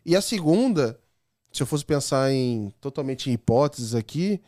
E 0.05 0.15
a 0.15 0.21
segunda, 0.21 0.99
se 1.51 1.61
eu 1.63 1.67
fosse 1.67 1.83
pensar 1.85 2.31
em 2.31 2.71
totalmente 2.79 3.29
em 3.29 3.33
hipóteses 3.33 3.95
aqui, 3.95 4.39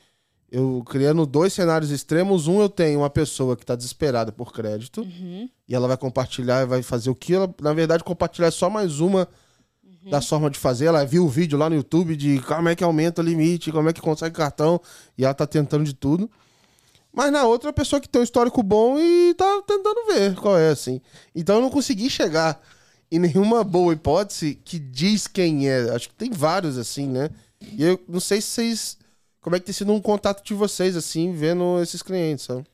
eu 0.51 0.83
criando 0.85 1.25
dois 1.25 1.51
cenários 1.53 1.89
extremos. 1.91 2.47
Um, 2.47 2.61
eu 2.61 2.69
tenho 2.69 2.99
uma 2.99 3.09
pessoa 3.09 3.55
que 3.57 3.65
tá 3.65 3.75
desesperada 3.75 4.31
por 4.31 4.53
crédito, 4.53 5.01
Uhum. 5.01 5.49
e 5.67 5.73
ela 5.73 5.87
vai 5.87 5.97
compartilhar 5.97 6.61
e 6.61 6.65
vai 6.67 6.83
fazer 6.83 7.09
o 7.09 7.15
que 7.15 7.33
ela, 7.33 7.53
na 7.61 7.73
verdade, 7.73 8.03
compartilhar 8.03 8.47
é 8.47 8.51
só 8.51 8.69
mais 8.69 8.99
uma 8.99 9.27
Uhum. 9.83 10.11
da 10.11 10.21
forma 10.21 10.49
de 10.51 10.59
fazer. 10.59 10.85
Ela 10.85 11.03
viu 11.05 11.25
o 11.25 11.29
vídeo 11.29 11.57
lá 11.57 11.69
no 11.69 11.75
YouTube 11.75 12.15
de 12.15 12.39
como 12.41 12.69
é 12.69 12.75
que 12.75 12.83
aumenta 12.83 13.21
o 13.21 13.25
limite, 13.25 13.71
como 13.71 13.89
é 13.89 13.93
que 13.93 14.01
consegue 14.01 14.35
cartão, 14.35 14.79
e 15.17 15.25
ela 15.25 15.33
tá 15.33 15.47
tentando 15.47 15.83
de 15.83 15.93
tudo. 15.95 16.29
Mas 17.13 17.31
na 17.31 17.43
outra, 17.43 17.69
a 17.69 17.73
pessoa 17.73 18.01
que 18.01 18.09
tem 18.09 18.19
um 18.21 18.23
histórico 18.23 18.63
bom 18.63 18.97
e 18.97 19.35
tá 19.35 19.61
tentando 19.67 20.05
ver 20.07 20.35
qual 20.35 20.57
é, 20.57 20.69
assim. 20.69 20.99
Então 21.35 21.57
eu 21.57 21.61
não 21.61 21.69
consegui 21.69 22.09
chegar 22.09 22.59
em 23.11 23.19
nenhuma 23.19 23.63
boa 23.63 23.93
hipótese 23.93 24.55
que 24.55 24.79
diz 24.79 25.27
quem 25.27 25.69
é. 25.69 25.91
Acho 25.91 26.09
que 26.09 26.15
tem 26.15 26.31
vários, 26.31 26.75
assim, 26.77 27.07
né? 27.07 27.29
E 27.61 27.83
eu 27.83 28.03
não 28.07 28.19
sei 28.19 28.41
se 28.41 28.47
vocês. 28.47 28.97
Como 29.39 29.55
é 29.55 29.59
que 29.59 29.65
tem 29.65 29.73
sido 29.73 29.93
um 29.93 30.01
contato 30.01 30.43
de 30.43 30.53
vocês, 30.53 30.95
assim, 30.95 31.33
vendo 31.33 31.79
esses 31.81 32.01
clientes, 32.01 32.45
sabe? 32.45 32.65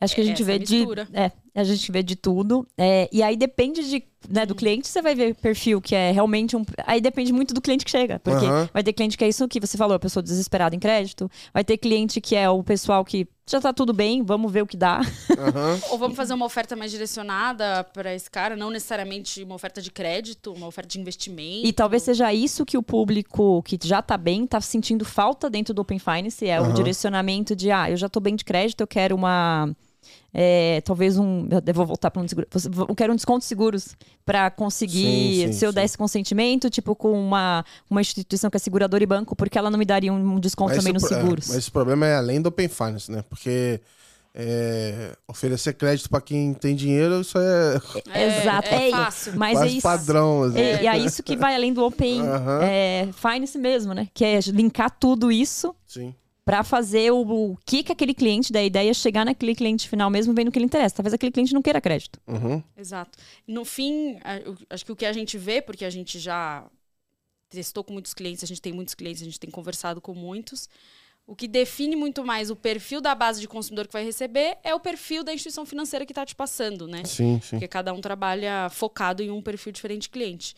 Acho 0.00 0.14
que 0.14 0.20
a 0.20 0.24
gente 0.24 0.42
Essa 0.42 0.44
vê 0.44 0.58
de. 0.58 0.76
mistura. 0.76 1.08
É, 1.12 1.30
a 1.54 1.64
gente 1.64 1.90
vê 1.90 2.02
de 2.02 2.16
tudo. 2.16 2.66
É, 2.76 3.08
e 3.12 3.22
aí 3.22 3.36
depende 3.36 3.88
de, 3.88 4.04
né, 4.28 4.44
do 4.44 4.54
cliente, 4.54 4.88
você 4.88 5.00
vai 5.02 5.14
ver 5.14 5.34
perfil 5.34 5.80
que 5.80 5.94
é 5.94 6.10
realmente 6.10 6.56
um. 6.56 6.64
Aí 6.86 7.00
depende 7.00 7.32
muito 7.32 7.54
do 7.54 7.60
cliente 7.60 7.84
que 7.84 7.90
chega. 7.90 8.18
Porque 8.18 8.46
Aham. 8.46 8.68
vai 8.72 8.82
ter 8.82 8.92
cliente 8.92 9.16
que 9.16 9.24
é 9.24 9.28
isso 9.28 9.46
que 9.48 9.60
você 9.60 9.76
falou, 9.76 9.94
a 9.94 9.98
pessoa 9.98 10.22
desesperada 10.22 10.74
em 10.74 10.78
crédito. 10.78 11.30
Vai 11.52 11.64
ter 11.64 11.76
cliente 11.76 12.20
que 12.20 12.36
é 12.36 12.48
o 12.48 12.62
pessoal 12.62 13.04
que 13.04 13.26
já 13.50 13.60
tá 13.60 13.72
tudo 13.72 13.94
bem, 13.94 14.22
vamos 14.22 14.52
ver 14.52 14.62
o 14.62 14.66
que 14.66 14.76
dá. 14.76 15.00
Aham. 15.38 15.80
Ou 15.90 15.98
vamos 15.98 16.16
fazer 16.16 16.34
uma 16.34 16.44
oferta 16.44 16.76
mais 16.76 16.90
direcionada 16.90 17.82
para 17.94 18.14
esse 18.14 18.30
cara, 18.30 18.54
não 18.54 18.70
necessariamente 18.70 19.42
uma 19.42 19.54
oferta 19.54 19.80
de 19.80 19.90
crédito, 19.90 20.52
uma 20.52 20.66
oferta 20.66 20.88
de 20.90 21.00
investimento. 21.00 21.66
E 21.66 21.72
talvez 21.72 22.02
seja 22.02 22.32
isso 22.32 22.66
que 22.66 22.76
o 22.76 22.82
público 22.82 23.62
que 23.62 23.78
já 23.82 24.02
tá 24.02 24.18
bem 24.18 24.46
tá 24.46 24.60
sentindo 24.60 25.04
falta 25.04 25.48
dentro 25.48 25.72
do 25.72 25.80
Open 25.80 25.98
Finance, 25.98 26.46
é 26.46 26.58
Aham. 26.58 26.68
o 26.68 26.74
direcionamento 26.74 27.56
de, 27.56 27.70
ah, 27.70 27.90
eu 27.90 27.96
já 27.96 28.08
tô 28.08 28.20
bem 28.20 28.36
de 28.36 28.44
crédito, 28.44 28.82
eu 28.82 28.86
quero 28.86 29.14
uma. 29.14 29.74
É, 30.32 30.80
talvez 30.82 31.18
um. 31.18 31.48
Eu 31.66 31.74
vou 31.74 31.86
voltar 31.86 32.10
para 32.10 32.22
um 32.22 32.28
seguro. 32.28 32.46
Eu 32.88 32.94
quero 32.94 33.12
um 33.12 33.16
desconto 33.16 33.40
de 33.40 33.46
seguros 33.46 33.96
para 34.24 34.50
conseguir. 34.50 35.46
Sim, 35.46 35.46
sim, 35.46 35.52
se 35.52 35.64
eu 35.64 35.70
sim. 35.70 35.74
der 35.74 35.84
esse 35.84 35.96
consentimento, 35.96 36.68
tipo, 36.68 36.94
com 36.94 37.12
uma, 37.12 37.64
uma 37.88 38.00
instituição 38.00 38.50
que 38.50 38.56
é 38.56 38.60
seguradora 38.60 39.02
e 39.02 39.06
banco, 39.06 39.34
porque 39.34 39.56
ela 39.58 39.70
não 39.70 39.78
me 39.78 39.84
daria 39.86 40.12
um 40.12 40.38
desconto 40.38 40.70
Mas 40.70 40.78
também 40.78 40.92
nos 40.92 41.04
é, 41.04 41.08
seguros. 41.08 41.48
mas 41.48 41.56
esse 41.56 41.70
problema 41.70 42.06
é 42.06 42.16
além 42.16 42.42
do 42.42 42.48
Open 42.48 42.68
Finance, 42.68 43.10
né? 43.10 43.24
Porque 43.28 43.80
é, 44.34 45.16
oferecer 45.26 45.72
crédito 45.72 46.08
pra 46.10 46.20
quem 46.20 46.52
tem 46.54 46.76
dinheiro, 46.76 47.20
isso 47.20 47.38
é 47.38 47.80
É, 48.12 48.40
Exato. 48.42 48.68
É, 48.68 48.88
É, 48.88 48.90
fácil. 48.90 49.32
Mas 49.36 49.60
é 49.60 49.66
isso. 49.66 49.82
padrão. 49.82 50.42
Assim. 50.44 50.58
E, 50.58 50.82
e 50.82 50.86
é 50.86 50.98
isso 50.98 51.22
que 51.22 51.36
vai 51.36 51.54
além 51.54 51.72
do 51.72 51.84
Open 51.84 52.22
é, 52.62 53.08
Finance 53.14 53.58
mesmo, 53.58 53.94
né? 53.94 54.08
Que 54.12 54.24
é 54.24 54.38
linkar 54.48 54.90
tudo 54.90 55.32
isso 55.32 55.74
Sim. 55.86 56.14
Pra 56.48 56.64
fazer 56.64 57.10
o, 57.12 57.20
o 57.20 57.58
que 57.66 57.82
que 57.82 57.92
aquele 57.92 58.14
cliente 58.14 58.50
da 58.52 58.62
ideia 58.62 58.94
chegar 58.94 59.24
naquele 59.24 59.54
cliente 59.54 59.86
final 59.86 60.08
mesmo 60.08 60.32
vendo 60.32 60.48
o 60.48 60.50
que 60.50 60.58
ele 60.58 60.64
interessa. 60.64 60.96
Talvez 60.96 61.12
aquele 61.12 61.30
cliente 61.30 61.52
não 61.52 61.60
queira 61.60 61.78
crédito. 61.78 62.18
Uhum. 62.26 62.62
Exato. 62.74 63.18
No 63.46 63.66
fim, 63.66 64.18
acho 64.70 64.84
que 64.84 64.92
o 64.92 64.96
que 64.96 65.04
a 65.04 65.12
gente 65.12 65.36
vê, 65.36 65.60
porque 65.60 65.84
a 65.84 65.90
gente 65.90 66.18
já 66.18 66.66
testou 67.50 67.84
com 67.84 67.92
muitos 67.92 68.14
clientes, 68.14 68.42
a 68.42 68.46
gente 68.46 68.62
tem 68.62 68.72
muitos 68.72 68.94
clientes, 68.94 69.20
a 69.20 69.26
gente 69.26 69.38
tem 69.38 69.50
conversado 69.50 70.00
com 70.00 70.14
muitos. 70.14 70.70
O 71.26 71.36
que 71.36 71.46
define 71.46 71.94
muito 71.94 72.24
mais 72.24 72.50
o 72.50 72.56
perfil 72.56 73.02
da 73.02 73.14
base 73.14 73.38
de 73.42 73.46
consumidor 73.46 73.86
que 73.86 73.92
vai 73.92 74.02
receber 74.02 74.56
é 74.64 74.74
o 74.74 74.80
perfil 74.80 75.22
da 75.22 75.34
instituição 75.34 75.66
financeira 75.66 76.06
que 76.06 76.12
está 76.12 76.24
te 76.24 76.34
passando, 76.34 76.88
né? 76.88 77.04
Sim, 77.04 77.38
sim. 77.42 77.50
Porque 77.56 77.68
cada 77.68 77.92
um 77.92 78.00
trabalha 78.00 78.70
focado 78.70 79.22
em 79.22 79.30
um 79.30 79.42
perfil 79.42 79.70
diferente 79.70 80.02
de 80.02 80.08
cliente. 80.08 80.56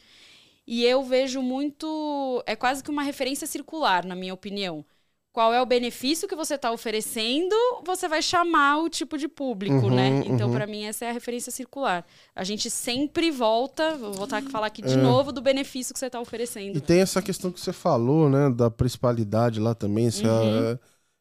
E 0.64 0.84
eu 0.84 1.02
vejo 1.02 1.42
muito. 1.42 2.44
É 2.46 2.54
quase 2.54 2.84
que 2.84 2.90
uma 2.90 3.02
referência 3.02 3.44
circular, 3.44 4.04
na 4.04 4.14
minha 4.14 4.32
opinião. 4.32 4.84
Qual 5.32 5.54
é 5.54 5.62
o 5.62 5.66
benefício 5.66 6.26
que 6.26 6.34
você 6.34 6.56
está 6.56 6.72
oferecendo, 6.72 7.54
você 7.86 8.08
vai 8.08 8.20
chamar 8.20 8.78
o 8.78 8.88
tipo 8.88 9.16
de 9.16 9.28
público, 9.28 9.86
Uhum, 9.86 9.94
né? 9.94 10.22
Então, 10.26 10.48
uhum. 10.48 10.54
para 10.54 10.66
mim, 10.66 10.84
essa 10.84 11.04
é 11.04 11.10
a 11.10 11.12
referência 11.12 11.52
circular. 11.52 12.04
A 12.34 12.42
gente 12.42 12.68
sempre 12.68 13.30
volta, 13.30 13.96
vou 13.96 14.12
voltar 14.12 14.38
aqui 14.38 14.50
falar 14.50 14.66
aqui 14.66 14.82
de 14.82 14.94
É. 14.94 14.96
novo 14.96 15.30
do 15.30 15.40
benefício 15.40 15.92
que 15.94 16.00
você 16.00 16.06
está 16.06 16.18
E 16.18 16.22
oferecendo. 16.22 16.80
tem 16.80 17.00
essa 17.00 17.22
questão 17.22 17.52
que 17.52 17.60
você 17.60 17.72
falou, 17.72 18.28
né? 18.28 18.50
Da 18.50 18.68
principalidade 18.72 19.60
lá 19.60 19.72
também. 19.72 20.10
Se 20.10 20.26
Uhum. 20.26 20.72
a- 20.72 20.78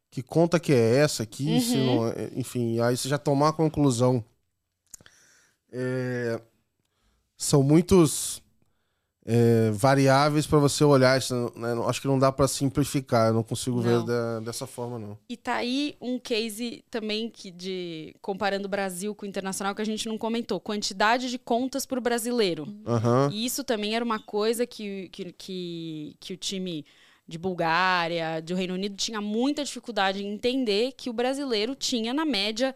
que 0.09 0.23
conta 0.23 0.59
que 0.59 0.73
é 0.73 0.95
essa 0.95 1.21
aqui, 1.21 1.61
se 1.61 1.75
Uhum. 1.77 1.85
não 1.85 2.07
é- 2.07 2.31
enfim, 2.35 2.79
aí 2.79 2.97
você 2.97 3.07
já 3.07 3.19
tomar 3.19 3.49
a 3.49 3.53
conclusão. 3.53 4.25
É, 5.71 6.41
são 7.37 7.61
muitos 7.61 8.41
é, 9.25 9.69
variáveis 9.71 10.47
para 10.47 10.57
você 10.59 10.83
olhar. 10.83 11.17
Isso, 11.17 11.33
né? 11.55 11.69
Acho 11.87 12.01
que 12.01 12.07
não 12.07 12.17
dá 12.17 12.31
para 12.31 12.47
simplificar. 12.47 13.27
Eu 13.27 13.33
não 13.33 13.43
consigo 13.43 13.81
ver 13.81 13.97
Não. 13.97 14.05
da- 14.05 14.39
dessa 14.39 14.65
forma, 14.65 14.97
não. 14.97 15.17
E 15.29 15.37
tá 15.37 15.55
aí 15.55 15.95
um 16.01 16.17
case 16.17 16.83
também 16.89 17.29
que 17.29 17.51
de 17.51 18.15
comparando 18.21 18.65
o 18.65 18.69
Brasil 18.69 19.13
com 19.13 19.25
o 19.25 19.29
internacional 19.29 19.75
que 19.75 19.81
a 19.81 19.85
gente 19.85 20.07
não 20.07 20.17
comentou. 20.17 20.59
Quantidade 20.59 21.29
de 21.29 21.37
contas 21.37 21.85
por 21.85 21.99
brasileiro. 21.99 22.67
Aham. 22.87 23.29
E 23.31 23.45
isso 23.45 23.63
também 23.63 23.95
era 23.95 24.03
uma 24.03 24.19
coisa 24.19 24.65
que, 24.65 25.09
que, 25.09 25.33
que, 25.33 26.15
que 26.19 26.33
o 26.33 26.37
time 26.37 26.85
de 27.27 27.37
Bulgária, 27.37 28.41
do 28.41 28.55
Reino 28.55 28.73
Unido, 28.73 28.95
tinha 28.95 29.21
muita 29.21 29.63
dificuldade 29.63 30.23
em 30.23 30.33
entender 30.33 30.93
que 30.97 31.11
o 31.11 31.13
brasileiro 31.13 31.75
tinha, 31.75 32.11
na 32.11 32.25
média, 32.25 32.75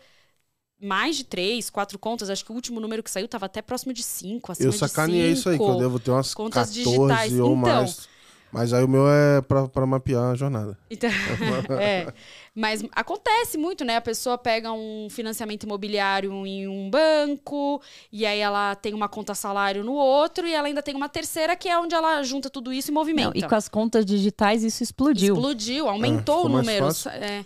mais 0.84 1.16
de 1.16 1.24
três, 1.24 1.70
quatro 1.70 1.98
contas. 1.98 2.30
Acho 2.30 2.44
que 2.46 2.52
o 2.52 2.56
último 2.56 2.80
número 2.80 3.02
que 3.02 3.10
saiu 3.10 3.26
estava 3.26 3.46
até 3.46 3.62
próximo 3.62 3.94
de 3.94 4.04
cinco, 4.04 4.52
acima 4.52 4.68
Eu 4.68 4.72
de 4.72 4.78
sacaneei 4.78 5.32
isso 5.32 5.50
aí, 5.50 5.58
que 5.58 5.64
eu 5.64 5.78
devo 5.78 6.00
ter 6.00 6.12
umas 6.12 6.34
Contas 6.34 6.70
14 6.70 6.74
digitais. 6.84 7.40
ou 7.40 7.56
Então. 7.56 7.58
mais. 7.58 8.14
Mas 8.52 8.72
aí 8.72 8.84
o 8.84 8.88
meu 8.88 9.08
é 9.10 9.42
pra 9.42 9.84
mapear 9.84 10.26
a 10.32 10.36
jornada. 10.36 10.78
Então, 10.88 11.10
é. 11.82 12.14
Mas 12.54 12.86
acontece 12.92 13.58
muito, 13.58 13.84
né? 13.84 13.96
A 13.96 14.02
pessoa 14.02 14.38
pega 14.38 14.72
um 14.72 15.08
financiamento 15.10 15.64
imobiliário 15.64 16.32
em 16.46 16.68
um 16.68 16.88
banco, 16.88 17.82
e 18.12 18.28
aí 18.28 18.38
ela 18.38 18.76
tem 18.76 18.94
uma 18.94 19.10
conta 19.10 19.34
salário 19.34 19.84
no 19.84 19.94
outro, 19.94 20.46
e 20.48 20.54
ela 20.54 20.68
ainda 20.68 20.84
tem 20.84 20.94
uma 20.96 21.10
terceira, 21.10 21.56
que 21.56 21.68
é 21.68 21.80
onde 21.80 21.96
ela 21.96 22.22
junta 22.22 22.48
tudo 22.48 22.72
isso 22.72 22.92
e 22.92 22.94
movimenta. 22.94 23.30
Não, 23.32 23.36
e 23.36 23.50
com 23.50 23.56
as 23.56 23.68
contas 23.68 24.06
digitais 24.06 24.64
isso 24.64 24.84
explodiu. 24.84 25.34
Explodiu, 25.34 25.90
aumentou 25.90 26.36
É, 26.36 26.38
ficou 26.44 26.46
o 26.46 26.54
mais 26.54 26.66
número. 26.68 26.86
fácil. 26.86 27.10
é. 27.10 27.44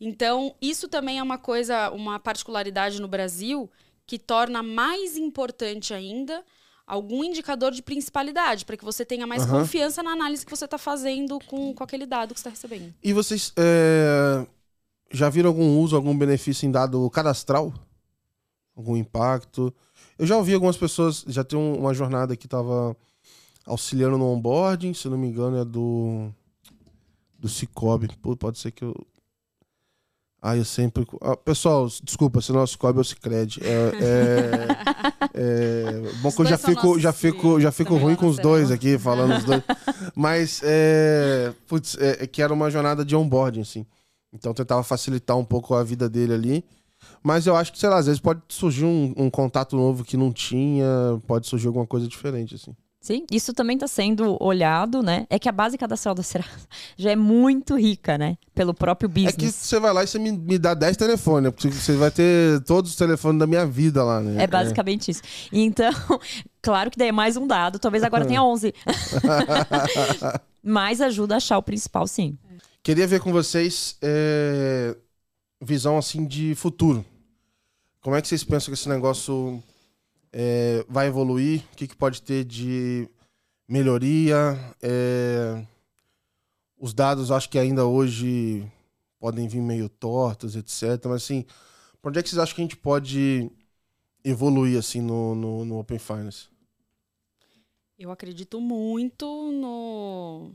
Então, 0.00 0.54
isso 0.62 0.88
também 0.88 1.18
é 1.18 1.22
uma 1.22 1.36
coisa, 1.36 1.90
uma 1.90 2.18
particularidade 2.18 3.00
no 3.00 3.06
Brasil 3.08 3.70
que 4.06 4.18
torna 4.18 4.62
mais 4.62 5.16
importante 5.16 5.92
ainda 5.92 6.42
algum 6.86 7.22
indicador 7.22 7.70
de 7.70 7.82
principalidade, 7.82 8.64
para 8.64 8.76
que 8.76 8.84
você 8.84 9.04
tenha 9.04 9.24
mais 9.26 9.44
Aham. 9.44 9.60
confiança 9.60 10.02
na 10.02 10.10
análise 10.10 10.44
que 10.44 10.50
você 10.50 10.64
está 10.64 10.78
fazendo 10.78 11.38
com, 11.46 11.72
com 11.72 11.84
aquele 11.84 12.06
dado 12.06 12.34
que 12.34 12.40
você 12.40 12.48
está 12.48 12.50
recebendo. 12.50 12.92
E 13.00 13.12
vocês 13.12 13.52
é, 13.56 14.44
já 15.12 15.28
viram 15.28 15.50
algum 15.50 15.78
uso, 15.78 15.94
algum 15.94 16.16
benefício 16.16 16.66
em 16.66 16.70
dado 16.72 17.08
cadastral? 17.10 17.72
Algum 18.74 18.96
impacto? 18.96 19.72
Eu 20.18 20.26
já 20.26 20.36
ouvi 20.36 20.52
algumas 20.54 20.76
pessoas, 20.76 21.24
já 21.28 21.44
tem 21.44 21.56
um- 21.58 21.78
uma 21.78 21.94
jornada 21.94 22.36
que 22.36 22.46
estava 22.46 22.96
auxiliando 23.66 24.18
no 24.18 24.26
onboarding, 24.26 24.92
se 24.94 25.08
não 25.08 25.18
me 25.18 25.28
engano 25.28 25.58
é 25.58 25.64
do 25.64 26.30
do 27.38 27.48
Cicobi. 27.48 28.08
Pô, 28.20 28.36
pode 28.36 28.58
ser 28.58 28.70
que 28.72 28.82
eu 28.84 28.94
Ah, 30.42 30.56
eu 30.56 30.64
sempre. 30.64 31.06
Ah, 31.20 31.36
pessoal, 31.36 31.86
desculpa, 32.02 32.40
se 32.40 32.50
não 32.50 32.60
é 32.60 32.62
o 32.62 32.66
Cicobi 32.66 32.98
ou 32.98 33.04
Cicred. 33.04 33.60
É, 33.62 33.90
é, 34.00 35.32
é, 35.34 36.12
bom 36.22 36.32
que 36.32 36.40
eu 36.40 36.46
já 36.46 36.56
fico, 36.56 36.98
já 36.98 37.12
fico, 37.12 37.60
já 37.60 37.70
fico 37.70 37.94
ruim 37.96 38.16
com 38.16 38.26
os 38.26 38.38
dois 38.38 38.70
aqui, 38.70 38.98
falando 38.98 39.36
os 39.36 39.44
dois. 39.44 39.62
Mas, 40.16 40.62
é, 40.64 41.52
putz, 41.68 41.96
é, 41.98 42.24
é 42.24 42.26
que 42.26 42.40
era 42.40 42.54
uma 42.54 42.70
jornada 42.70 43.04
de 43.04 43.14
onboarding, 43.14 43.60
assim. 43.60 43.84
Então, 44.32 44.50
eu 44.50 44.54
tentava 44.54 44.82
facilitar 44.82 45.36
um 45.36 45.44
pouco 45.44 45.74
a 45.74 45.84
vida 45.84 46.08
dele 46.08 46.32
ali. 46.32 46.64
Mas 47.22 47.46
eu 47.46 47.54
acho 47.54 47.72
que, 47.72 47.78
sei 47.78 47.88
lá, 47.90 47.98
às 47.98 48.06
vezes 48.06 48.20
pode 48.20 48.40
surgir 48.48 48.84
um, 48.84 49.12
um 49.16 49.28
contato 49.28 49.76
novo 49.76 50.04
que 50.04 50.16
não 50.16 50.32
tinha, 50.32 50.86
pode 51.26 51.46
surgir 51.46 51.66
alguma 51.66 51.86
coisa 51.86 52.08
diferente, 52.08 52.54
assim. 52.54 52.74
Sim, 53.00 53.24
isso 53.30 53.54
também 53.54 53.76
está 53.76 53.88
sendo 53.88 54.36
olhado, 54.42 55.02
né? 55.02 55.26
É 55.30 55.38
que 55.38 55.48
a 55.48 55.52
base 55.52 55.78
cadastral 55.78 56.14
da 56.14 56.22
Serasa 56.22 56.50
já 56.98 57.10
é 57.10 57.16
muito 57.16 57.74
rica, 57.74 58.18
né? 58.18 58.36
Pelo 58.54 58.74
próprio 58.74 59.08
É 59.08 59.12
que 59.12 59.24
business. 59.24 59.54
você 59.54 59.80
vai 59.80 59.90
lá 59.92 60.04
e 60.04 60.06
você 60.06 60.18
me, 60.18 60.30
me 60.32 60.58
dá 60.58 60.74
10 60.74 60.98
telefones, 60.98 61.44
né? 61.44 61.50
porque 61.50 61.68
você 61.70 61.96
vai 61.96 62.10
ter 62.10 62.62
todos 62.64 62.90
os 62.90 62.96
telefones 62.96 63.38
da 63.38 63.46
minha 63.46 63.64
vida 63.64 64.04
lá, 64.04 64.20
né? 64.20 64.42
É 64.42 64.46
basicamente 64.46 65.10
isso. 65.10 65.22
Então, 65.50 65.90
claro 66.60 66.90
que 66.90 66.98
daí 66.98 67.08
é 67.08 67.12
mais 67.12 67.38
um 67.38 67.46
dado, 67.46 67.78
talvez 67.78 68.04
agora 68.04 68.26
tenha 68.26 68.42
11. 68.42 68.74
Mas 70.62 71.00
ajuda 71.00 71.34
a 71.34 71.36
achar 71.38 71.56
o 71.56 71.62
principal, 71.62 72.06
sim. 72.06 72.36
Queria 72.82 73.06
ver 73.06 73.20
com 73.20 73.32
vocês 73.32 73.96
é, 74.02 74.94
visão 75.62 75.96
assim 75.96 76.26
de 76.26 76.54
futuro. 76.54 77.02
Como 78.02 78.14
é 78.14 78.20
que 78.20 78.28
vocês 78.28 78.44
pensam 78.44 78.72
que 78.74 78.78
esse 78.78 78.88
negócio 78.90 79.62
é, 80.32 80.84
vai 80.88 81.06
evoluir? 81.06 81.62
O 81.72 81.76
que, 81.76 81.86
que 81.86 81.96
pode 81.96 82.22
ter 82.22 82.44
de 82.44 83.08
melhoria? 83.68 84.58
É, 84.82 85.64
os 86.78 86.94
dados 86.94 87.30
acho 87.30 87.48
que 87.48 87.58
ainda 87.58 87.86
hoje 87.86 88.70
podem 89.18 89.46
vir 89.46 89.60
meio 89.60 89.88
tortos, 89.88 90.56
etc. 90.56 91.04
Mas 91.06 91.24
assim, 91.24 91.44
pra 92.00 92.08
onde 92.08 92.18
é 92.18 92.22
que 92.22 92.28
vocês 92.28 92.38
acham 92.38 92.54
que 92.54 92.62
a 92.62 92.64
gente 92.64 92.76
pode 92.76 93.50
evoluir 94.24 94.78
assim 94.78 95.00
no, 95.00 95.34
no, 95.34 95.64
no 95.64 95.78
Open 95.78 95.98
Finance? 95.98 96.48
Eu 97.98 98.10
acredito 98.10 98.60
muito 98.60 99.26
no, 99.52 100.52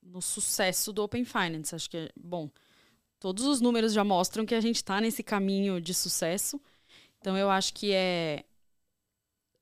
no 0.00 0.22
sucesso 0.22 0.92
do 0.92 1.02
Open 1.02 1.24
Finance. 1.24 1.74
Acho 1.74 1.90
que, 1.90 2.08
bom, 2.16 2.48
todos 3.18 3.44
os 3.44 3.60
números 3.60 3.92
já 3.92 4.04
mostram 4.04 4.46
que 4.46 4.54
a 4.54 4.60
gente 4.60 4.76
está 4.76 5.00
nesse 5.00 5.24
caminho 5.24 5.80
de 5.80 5.92
sucesso. 5.92 6.60
Então, 7.18 7.36
eu 7.36 7.50
acho 7.50 7.74
que 7.74 7.92
é 7.92 8.44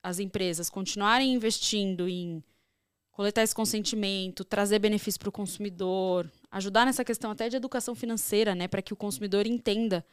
as 0.05 0.19
empresas 0.19 0.69
continuarem 0.69 1.33
investindo 1.33 2.07
em 2.07 2.45
coletar 3.11 3.43
esse 3.43 3.55
consentimento, 3.55 4.45
trazer 4.45 4.79
benefício 4.79 5.19
para 5.19 5.31
o 5.31 5.33
consumidor, 5.33 6.31
ajudar 6.51 6.85
nessa 6.85 7.03
questão 7.03 7.31
até 7.31 7.49
de 7.49 7.57
educação 7.57 7.95
financeira, 7.95 8.55
né, 8.55 8.69
para 8.69 8.83
que 8.83 8.93
o 8.93 8.97
consumidor 8.97 9.47
entenda 9.47 10.05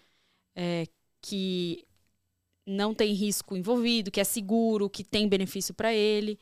é, 0.55 0.87
que 1.21 1.85
não 2.65 2.93
tem 2.93 3.11
risco 3.11 3.57
envolvido, 3.57 4.11
que 4.11 4.21
é 4.21 4.23
seguro, 4.23 4.89
que 4.89 5.03
tem 5.03 5.27
benefício 5.27 5.73
para 5.73 5.93
ele. 5.93 6.39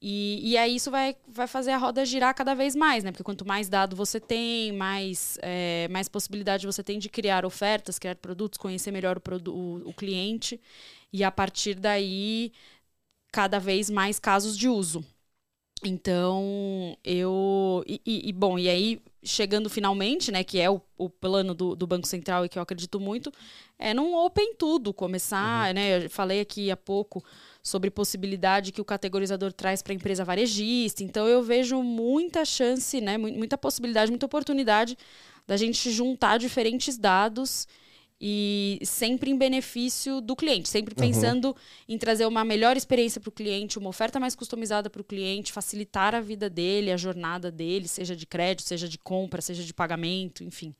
E, 0.00 0.52
e 0.52 0.56
aí 0.56 0.76
isso 0.76 0.90
vai, 0.90 1.16
vai 1.26 1.48
fazer 1.48 1.72
a 1.72 1.76
roda 1.76 2.06
girar 2.06 2.32
cada 2.32 2.54
vez 2.54 2.76
mais, 2.76 3.02
né? 3.02 3.10
Porque 3.10 3.24
quanto 3.24 3.44
mais 3.44 3.68
dado 3.68 3.96
você 3.96 4.20
tem, 4.20 4.70
mais, 4.72 5.36
é, 5.42 5.88
mais 5.88 6.08
possibilidade 6.08 6.66
você 6.66 6.84
tem 6.84 6.98
de 7.00 7.08
criar 7.08 7.44
ofertas, 7.44 7.98
criar 7.98 8.14
produtos, 8.14 8.56
conhecer 8.56 8.92
melhor 8.92 9.18
o, 9.18 9.50
o, 9.50 9.88
o 9.88 9.92
cliente. 9.92 10.60
E 11.12 11.24
a 11.24 11.30
partir 11.32 11.74
daí, 11.74 12.52
cada 13.32 13.58
vez 13.58 13.90
mais 13.90 14.18
casos 14.18 14.56
de 14.56 14.68
uso. 14.68 15.04
Então, 15.84 16.96
eu. 17.04 17.84
E, 17.86 18.00
e, 18.04 18.32
bom, 18.32 18.58
e 18.58 18.68
aí, 18.68 19.00
chegando 19.22 19.70
finalmente, 19.70 20.32
né, 20.32 20.42
que 20.42 20.58
é 20.58 20.68
o, 20.68 20.80
o 20.96 21.08
plano 21.08 21.54
do, 21.54 21.76
do, 21.76 21.86
Banco 21.86 22.06
Central 22.06 22.44
e 22.44 22.48
que 22.48 22.58
eu 22.58 22.62
acredito 22.62 22.98
muito, 22.98 23.32
é 23.78 23.94
num 23.94 24.14
open 24.14 24.54
tudo, 24.54 24.92
começar, 24.92 25.68
uhum. 25.68 25.74
né? 25.74 26.04
Eu 26.04 26.10
falei 26.10 26.40
aqui 26.40 26.70
há 26.70 26.76
pouco 26.76 27.24
sobre 27.62 27.90
possibilidade 27.90 28.72
que 28.72 28.80
o 28.80 28.84
categorizador 28.84 29.52
traz 29.52 29.80
para 29.80 29.92
a 29.92 29.94
empresa 29.94 30.24
varejista. 30.24 31.04
Então 31.04 31.28
eu 31.28 31.42
vejo 31.42 31.80
muita 31.82 32.44
chance, 32.44 33.00
né, 33.00 33.16
muita 33.16 33.56
possibilidade, 33.56 34.10
muita 34.10 34.26
oportunidade 34.26 34.98
da 35.46 35.56
gente 35.56 35.90
juntar 35.92 36.38
diferentes 36.38 36.98
dados 36.98 37.68
e 38.20 38.80
sempre 38.82 39.30
em 39.30 39.36
benefício 39.36 40.20
do 40.20 40.34
cliente, 40.34 40.68
sempre 40.68 40.94
pensando 40.94 41.48
uhum. 41.48 41.54
em 41.88 41.98
trazer 41.98 42.26
uma 42.26 42.44
melhor 42.44 42.76
experiência 42.76 43.20
para 43.20 43.28
o 43.28 43.32
cliente, 43.32 43.78
uma 43.78 43.90
oferta 43.90 44.18
mais 44.18 44.34
customizada 44.34 44.90
para 44.90 45.00
o 45.00 45.04
cliente, 45.04 45.52
facilitar 45.52 46.14
a 46.14 46.20
vida 46.20 46.50
dele, 46.50 46.90
a 46.90 46.96
jornada 46.96 47.50
dele, 47.50 47.86
seja 47.86 48.16
de 48.16 48.26
crédito, 48.26 48.66
seja 48.66 48.88
de 48.88 48.98
compra, 48.98 49.40
seja 49.40 49.62
de 49.62 49.72
pagamento, 49.72 50.42
enfim. 50.42 50.74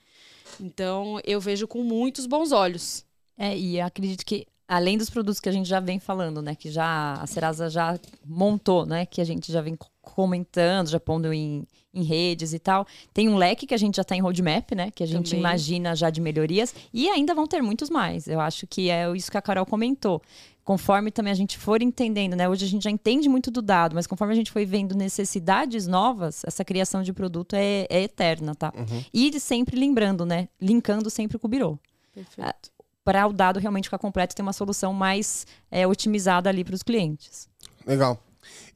Então 0.60 1.20
eu 1.24 1.40
vejo 1.40 1.68
com 1.68 1.82
muitos 1.84 2.26
bons 2.26 2.50
olhos. 2.50 3.04
É, 3.36 3.56
e 3.56 3.80
acredito 3.80 4.26
que 4.26 4.46
além 4.66 4.98
dos 4.98 5.08
produtos 5.08 5.40
que 5.40 5.48
a 5.48 5.52
gente 5.52 5.68
já 5.68 5.78
vem 5.78 6.00
falando, 6.00 6.42
né, 6.42 6.54
que 6.54 6.70
já 6.70 7.14
a 7.14 7.26
Serasa 7.26 7.70
já 7.70 7.98
montou, 8.24 8.84
né, 8.84 9.06
que 9.06 9.20
a 9.20 9.24
gente 9.24 9.52
já 9.52 9.62
vem 9.62 9.78
comentando, 10.02 10.88
já 10.88 10.98
pondo 10.98 11.32
em, 11.32 11.64
em 11.92 12.02
redes 12.02 12.52
e 12.52 12.58
tal, 12.58 12.86
tem 13.12 13.28
um 13.28 13.36
leque 13.36 13.66
que 13.66 13.74
a 13.74 13.78
gente 13.78 13.96
já 13.96 14.02
está 14.02 14.14
em 14.14 14.20
roadmap, 14.20 14.72
né, 14.72 14.90
que 14.90 15.02
a 15.02 15.06
gente 15.06 15.30
Também. 15.30 15.40
imagina 15.40 15.96
já 15.96 16.10
de 16.10 16.20
melhorias 16.20 16.74
e 16.92 17.08
ainda 17.08 17.34
vão 17.34 17.46
ter 17.46 17.62
muitos 17.62 17.90
mais. 17.90 18.26
Eu 18.26 18.40
acho 18.40 18.66
que 18.66 18.90
é 18.90 19.10
isso 19.16 19.30
que 19.30 19.38
a 19.38 19.42
Carol 19.42 19.66
comentou. 19.66 20.22
Conforme 20.64 21.10
também 21.10 21.32
a 21.32 21.36
gente 21.36 21.56
for 21.56 21.80
entendendo, 21.80 22.36
né? 22.36 22.46
Hoje 22.46 22.66
a 22.66 22.68
gente 22.68 22.82
já 22.82 22.90
entende 22.90 23.26
muito 23.26 23.50
do 23.50 23.62
dado, 23.62 23.94
mas 23.94 24.06
conforme 24.06 24.34
a 24.34 24.36
gente 24.36 24.52
foi 24.52 24.66
vendo 24.66 24.94
necessidades 24.94 25.86
novas, 25.86 26.42
essa 26.44 26.62
criação 26.62 27.02
de 27.02 27.10
produto 27.10 27.54
é, 27.54 27.86
é 27.88 28.02
eterna, 28.02 28.54
tá? 28.54 28.70
Uhum. 28.76 29.02
E 29.12 29.40
sempre 29.40 29.80
lembrando, 29.80 30.26
né? 30.26 30.46
Linkando 30.60 31.08
sempre 31.08 31.38
com 31.38 31.46
o 31.46 31.50
Birô. 31.50 31.78
Perfeito 32.14 32.70
para 33.08 33.26
o 33.26 33.32
dado 33.32 33.58
realmente 33.58 33.84
ficar 33.84 33.96
completo 33.96 34.34
e 34.34 34.36
ter 34.36 34.42
uma 34.42 34.52
solução 34.52 34.92
mais 34.92 35.46
é, 35.70 35.86
otimizada 35.86 36.50
ali 36.50 36.62
para 36.62 36.74
os 36.74 36.82
clientes. 36.82 37.48
Legal. 37.86 38.22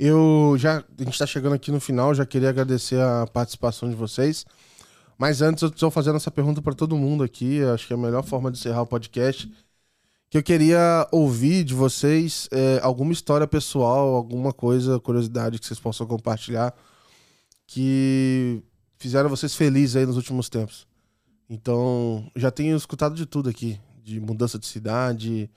Eu 0.05 0.57
já. 0.59 0.79
A 0.79 1.03
gente 1.05 1.13
está 1.13 1.27
chegando 1.27 1.55
aqui 1.55 1.71
no 1.71 1.79
final, 1.79 2.13
já 2.13 2.27
queria 2.27 2.49
agradecer 2.49 3.01
a 3.01 3.25
participação 3.25 3.89
de 3.89 3.95
vocês. 3.95 4.45
Mas 5.17 5.41
antes, 5.41 5.63
eu 5.63 5.69
estou 5.69 5.93
fazendo 5.93 6.17
essa 6.17 6.29
pergunta 6.29 6.61
para 6.61 6.75
todo 6.75 6.97
mundo 6.97 7.23
aqui. 7.23 7.63
Acho 7.63 7.87
que 7.87 7.93
é 7.93 7.97
a 7.97 7.99
melhor 7.99 8.25
forma 8.25 8.51
de 8.51 8.59
encerrar 8.59 8.83
o 8.83 8.87
podcast. 8.87 9.49
Que 10.29 10.39
eu 10.39 10.43
queria 10.43 11.07
ouvir 11.13 11.63
de 11.63 11.73
vocês 11.73 12.49
é, 12.51 12.81
alguma 12.83 13.13
história 13.13 13.47
pessoal, 13.47 14.17
alguma 14.17 14.53
coisa, 14.53 14.99
curiosidade 14.99 15.61
que 15.61 15.67
vocês 15.67 15.79
possam 15.79 16.05
compartilhar 16.05 16.75
que 17.65 18.61
fizeram 18.99 19.31
vocês 19.31 19.55
felizes 19.55 19.95
aí 19.95 20.05
nos 20.05 20.17
últimos 20.17 20.49
tempos. 20.49 20.85
Então, 21.49 22.29
já 22.35 22.51
tenho 22.51 22.77
escutado 22.77 23.15
de 23.15 23.25
tudo 23.25 23.49
aqui 23.49 23.79
de 24.03 24.19
mudança 24.19 24.59
de 24.59 24.67
cidade, 24.67 25.49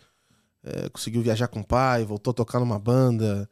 é, 0.64 0.88
conseguiu 0.90 1.24
viajar 1.24 1.48
com 1.48 1.62
o 1.62 1.66
pai, 1.66 2.06
voltou 2.06 2.30
a 2.30 2.34
tocar 2.36 2.60
numa 2.60 2.78
banda, 2.78 3.50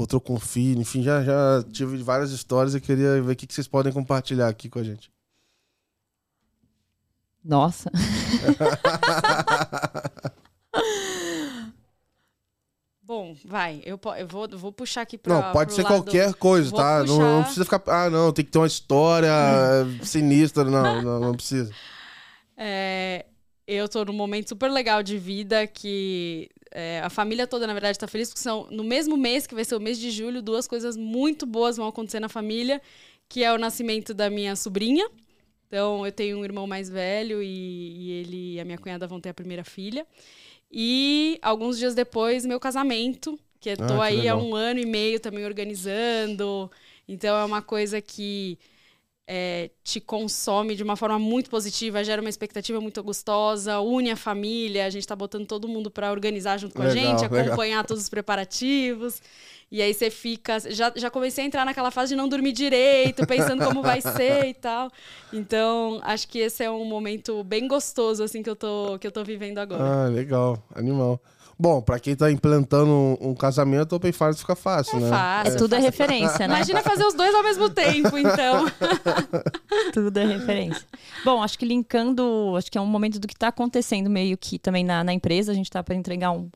encontrou 0.00 0.20
com 0.20 0.34
o 0.34 0.40
filho, 0.40 0.80
enfim, 0.80 1.02
já, 1.02 1.22
já 1.22 1.62
tive 1.70 1.98
várias 1.98 2.30
histórias 2.30 2.74
e 2.74 2.80
queria 2.80 3.20
ver 3.20 3.32
o 3.32 3.36
que, 3.36 3.46
que 3.46 3.52
vocês 3.52 3.68
podem 3.68 3.92
compartilhar 3.92 4.48
aqui 4.48 4.70
com 4.70 4.78
a 4.78 4.82
gente. 4.82 5.12
Nossa. 7.44 7.90
Bom, 13.02 13.36
vai. 13.44 13.82
Eu, 13.84 14.00
eu 14.18 14.26
vou, 14.26 14.48
vou 14.56 14.72
puxar 14.72 15.02
aqui 15.02 15.18
pra. 15.18 15.34
Não, 15.34 15.52
pode 15.52 15.74
ser 15.74 15.82
lado... 15.82 15.94
qualquer 15.94 16.32
coisa, 16.34 16.70
vou 16.70 16.78
tá? 16.78 17.04
Não, 17.04 17.18
não, 17.18 17.42
precisa 17.42 17.64
ficar. 17.64 17.82
Ah, 17.88 18.08
não, 18.08 18.32
tem 18.32 18.44
que 18.44 18.50
ter 18.52 18.58
uma 18.58 18.66
história 18.68 19.30
sinistra. 20.02 20.64
Não, 20.64 21.02
não, 21.02 21.20
não 21.20 21.34
precisa. 21.34 21.72
É, 22.56 23.26
eu 23.70 23.88
tô 23.88 24.04
num 24.04 24.12
momento 24.12 24.48
super 24.48 24.70
legal 24.70 25.00
de 25.00 25.16
vida 25.16 25.64
que 25.64 26.50
é, 26.72 27.00
a 27.04 27.08
família 27.08 27.46
toda, 27.46 27.66
na 27.66 27.72
verdade, 27.72 27.96
tá 27.98 28.08
feliz, 28.08 28.28
porque 28.28 28.40
são 28.40 28.66
no 28.70 28.82
mesmo 28.82 29.16
mês, 29.16 29.46
que 29.46 29.54
vai 29.54 29.64
ser 29.64 29.76
o 29.76 29.80
mês 29.80 29.98
de 29.98 30.10
julho, 30.10 30.42
duas 30.42 30.66
coisas 30.66 30.96
muito 30.96 31.46
boas 31.46 31.76
vão 31.76 31.86
acontecer 31.86 32.18
na 32.18 32.28
família, 32.28 32.82
que 33.28 33.44
é 33.44 33.52
o 33.52 33.58
nascimento 33.58 34.12
da 34.12 34.28
minha 34.28 34.56
sobrinha. 34.56 35.08
Então, 35.68 36.04
eu 36.04 36.10
tenho 36.10 36.38
um 36.38 36.44
irmão 36.44 36.66
mais 36.66 36.90
velho 36.90 37.40
e, 37.40 37.46
e 37.46 38.10
ele 38.10 38.54
e 38.54 38.60
a 38.60 38.64
minha 38.64 38.76
cunhada 38.76 39.06
vão 39.06 39.20
ter 39.20 39.28
a 39.28 39.34
primeira 39.34 39.62
filha. 39.62 40.04
E 40.70 41.38
alguns 41.40 41.78
dias 41.78 41.94
depois, 41.94 42.44
meu 42.44 42.58
casamento, 42.58 43.38
que 43.60 43.70
eu 43.70 43.76
tô 43.76 44.00
ah, 44.00 44.06
aí 44.06 44.26
há 44.26 44.36
um 44.36 44.56
ano 44.56 44.80
e 44.80 44.86
meio 44.86 45.20
também 45.20 45.44
organizando. 45.44 46.68
Então, 47.06 47.36
é 47.36 47.44
uma 47.44 47.62
coisa 47.62 48.00
que 48.00 48.58
é, 49.32 49.70
te 49.84 50.00
consome 50.00 50.74
de 50.74 50.82
uma 50.82 50.96
forma 50.96 51.16
muito 51.16 51.48
positiva, 51.48 52.02
gera 52.02 52.20
uma 52.20 52.28
expectativa 52.28 52.80
muito 52.80 53.00
gostosa, 53.00 53.78
une 53.78 54.10
a 54.10 54.16
família, 54.16 54.84
a 54.84 54.90
gente 54.90 55.02
está 55.02 55.14
botando 55.14 55.46
todo 55.46 55.68
mundo 55.68 55.88
para 55.88 56.10
organizar 56.10 56.58
junto 56.58 56.74
com 56.74 56.82
legal, 56.82 56.96
a 56.96 56.98
gente, 56.98 57.24
acompanhar 57.24 57.76
legal. 57.76 57.84
todos 57.84 58.02
os 58.02 58.08
preparativos. 58.08 59.22
E 59.70 59.80
aí 59.80 59.94
você 59.94 60.10
fica. 60.10 60.58
Já, 60.58 60.92
já 60.96 61.08
comecei 61.08 61.44
a 61.44 61.46
entrar 61.46 61.64
naquela 61.64 61.92
fase 61.92 62.08
de 62.08 62.16
não 62.16 62.28
dormir 62.28 62.50
direito, 62.50 63.24
pensando 63.24 63.64
como 63.64 63.82
vai 63.82 64.00
ser 64.00 64.46
e 64.46 64.54
tal. 64.54 64.90
Então, 65.32 66.00
acho 66.02 66.26
que 66.26 66.40
esse 66.40 66.64
é 66.64 66.70
um 66.70 66.84
momento 66.84 67.44
bem 67.44 67.68
gostoso, 67.68 68.24
assim, 68.24 68.42
que 68.42 68.50
eu 68.50 68.56
tô, 68.56 68.98
que 68.98 69.06
eu 69.06 69.12
tô 69.12 69.22
vivendo 69.22 69.58
agora. 69.58 70.06
Ah, 70.06 70.08
legal, 70.08 70.60
animal. 70.74 71.22
Bom, 71.60 71.82
pra 71.82 72.00
quem 72.00 72.16
tá 72.16 72.32
implantando 72.32 72.90
um, 72.90 73.18
um 73.20 73.34
casamento, 73.34 73.94
Open 73.94 74.12
Finance 74.12 74.38
fica 74.38 74.56
fácil, 74.56 74.96
é 74.96 75.00
né? 75.02 75.10
Fácil. 75.10 75.52
É, 75.52 75.56
tudo 75.56 75.74
é 75.74 75.78
referência, 75.78 76.48
né? 76.48 76.54
Imagina 76.54 76.82
fazer 76.82 77.04
os 77.04 77.12
dois 77.12 77.34
ao 77.34 77.42
mesmo 77.42 77.68
tempo, 77.68 78.16
então. 78.16 78.64
tudo 79.92 80.16
é 80.16 80.24
referência. 80.24 80.82
Bom, 81.22 81.42
acho 81.42 81.58
que 81.58 81.66
linkando, 81.66 82.54
acho 82.56 82.72
que 82.72 82.78
é 82.78 82.80
um 82.80 82.86
momento 82.86 83.18
do 83.18 83.28
que 83.28 83.36
tá 83.36 83.48
acontecendo 83.48 84.08
meio 84.08 84.38
que 84.38 84.58
também 84.58 84.82
na, 84.82 85.04
na 85.04 85.12
empresa. 85.12 85.52
A 85.52 85.54
gente 85.54 85.70
tá 85.70 85.82
para 85.82 85.94
entregar 85.94 86.30
um 86.30 86.48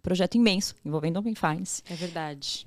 projeto 0.00 0.36
imenso 0.36 0.76
envolvendo 0.84 1.16
Open 1.16 1.34
Finance. 1.34 1.82
É 1.90 1.94
verdade. 1.96 2.64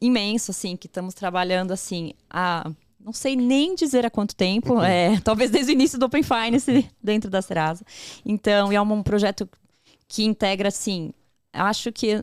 Imenso, 0.00 0.52
assim, 0.52 0.76
que 0.76 0.86
estamos 0.86 1.12
trabalhando, 1.12 1.72
assim, 1.72 2.12
a 2.30 2.70
não 3.00 3.12
sei 3.12 3.34
nem 3.34 3.74
dizer 3.74 4.06
há 4.06 4.10
quanto 4.10 4.36
tempo, 4.36 4.80
é, 4.82 5.18
talvez 5.22 5.50
desde 5.50 5.72
o 5.72 5.74
início 5.74 5.98
do 5.98 6.06
Open 6.06 6.22
Finance 6.22 6.88
dentro 7.02 7.28
da 7.28 7.42
Serasa. 7.42 7.84
Então, 8.24 8.70
é 8.70 8.80
um 8.80 9.02
projeto 9.02 9.48
que 10.08 10.24
integra, 10.24 10.68
assim, 10.68 11.12
acho 11.52 11.92
que. 11.92 12.14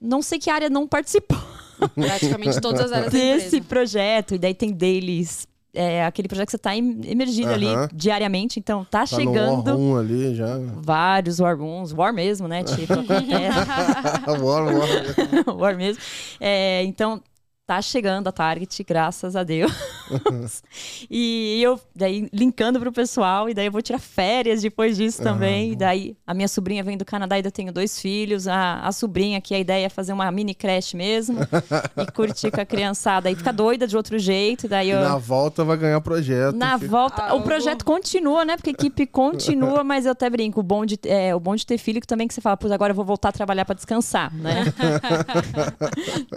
Não 0.00 0.22
sei 0.22 0.38
que 0.38 0.50
área 0.50 0.68
não 0.68 0.86
participou. 0.86 1.38
Praticamente 1.94 2.60
todas 2.60 2.80
as 2.80 2.92
áreas 2.92 3.12
desse 3.12 3.60
projeto. 3.60 4.34
E 4.34 4.38
daí 4.38 4.54
tem 4.54 4.72
deles. 4.72 5.46
É 5.74 6.04
aquele 6.04 6.28
projeto 6.28 6.48
que 6.48 6.50
você 6.50 6.56
está 6.56 6.76
emergindo 6.76 7.48
ali 7.48 7.66
diariamente, 7.94 8.58
então 8.58 8.84
tá, 8.84 9.00
tá 9.00 9.06
chegando. 9.06 9.72
No 9.72 9.92
War 9.94 10.00
ali 10.00 10.34
já. 10.34 10.58
Vários 10.76 11.40
War 11.40 11.58
Rooms, 11.58 11.92
War 11.92 12.12
mesmo, 12.12 12.46
né? 12.46 12.62
Tipo, 12.62 12.92
war, 14.44 14.66
War. 14.66 15.56
war 15.56 15.74
mesmo. 15.74 16.02
É, 16.38 16.84
então 16.84 17.22
tá 17.66 17.80
chegando 17.80 18.28
a 18.28 18.32
Target, 18.32 18.82
graças 18.82 19.36
a 19.36 19.44
Deus. 19.44 19.72
e 21.08 21.60
eu, 21.62 21.80
daí, 21.94 22.28
linkando 22.32 22.80
pro 22.80 22.92
pessoal, 22.92 23.48
e 23.48 23.54
daí 23.54 23.66
eu 23.66 23.72
vou 23.72 23.80
tirar 23.80 24.00
férias 24.00 24.62
depois 24.62 24.96
disso 24.96 25.22
também. 25.22 25.68
Uhum. 25.68 25.72
E 25.72 25.76
daí, 25.76 26.16
a 26.26 26.34
minha 26.34 26.48
sobrinha 26.48 26.82
vem 26.82 26.96
do 26.96 27.04
Canadá, 27.04 27.38
e 27.38 27.42
eu 27.44 27.52
tenho 27.52 27.72
dois 27.72 28.00
filhos. 28.00 28.48
A, 28.48 28.80
a 28.80 28.92
sobrinha, 28.92 29.40
que 29.40 29.54
a 29.54 29.58
ideia 29.58 29.86
é 29.86 29.88
fazer 29.88 30.12
uma 30.12 30.30
mini 30.30 30.54
creche 30.54 30.96
mesmo, 30.96 31.38
e 31.96 32.12
curtir 32.12 32.50
com 32.50 32.60
a 32.60 32.64
criançada. 32.66 33.30
E 33.30 33.36
fica 33.36 33.52
doida 33.52 33.86
de 33.86 33.96
outro 33.96 34.18
jeito. 34.18 34.66
E 34.66 34.68
daí 34.68 34.90
eu... 34.90 35.00
Na 35.00 35.18
volta 35.18 35.64
vai 35.64 35.76
ganhar 35.76 36.00
projeto. 36.00 36.56
Na 36.56 36.78
que... 36.78 36.86
volta, 36.86 37.22
ah, 37.22 37.34
o 37.34 37.42
projeto 37.42 37.84
vou... 37.84 37.94
continua, 37.94 38.44
né? 38.44 38.56
Porque 38.56 38.70
a 38.70 38.72
equipe 38.72 39.06
continua, 39.06 39.84
mas 39.84 40.04
eu 40.04 40.12
até 40.12 40.28
brinco. 40.28 40.60
O 40.60 40.62
bom 40.64 40.84
de, 40.84 40.98
é, 41.06 41.34
o 41.34 41.40
bom 41.40 41.54
de 41.54 41.64
ter 41.64 41.78
filho 41.78 42.00
que 42.00 42.06
também 42.06 42.26
que 42.26 42.34
você 42.34 42.40
fala, 42.40 42.56
pois 42.56 42.72
agora 42.72 42.90
eu 42.90 42.96
vou 42.96 43.04
voltar 43.04 43.28
a 43.28 43.32
trabalhar 43.32 43.64
para 43.64 43.76
descansar, 43.76 44.34
né? 44.34 44.64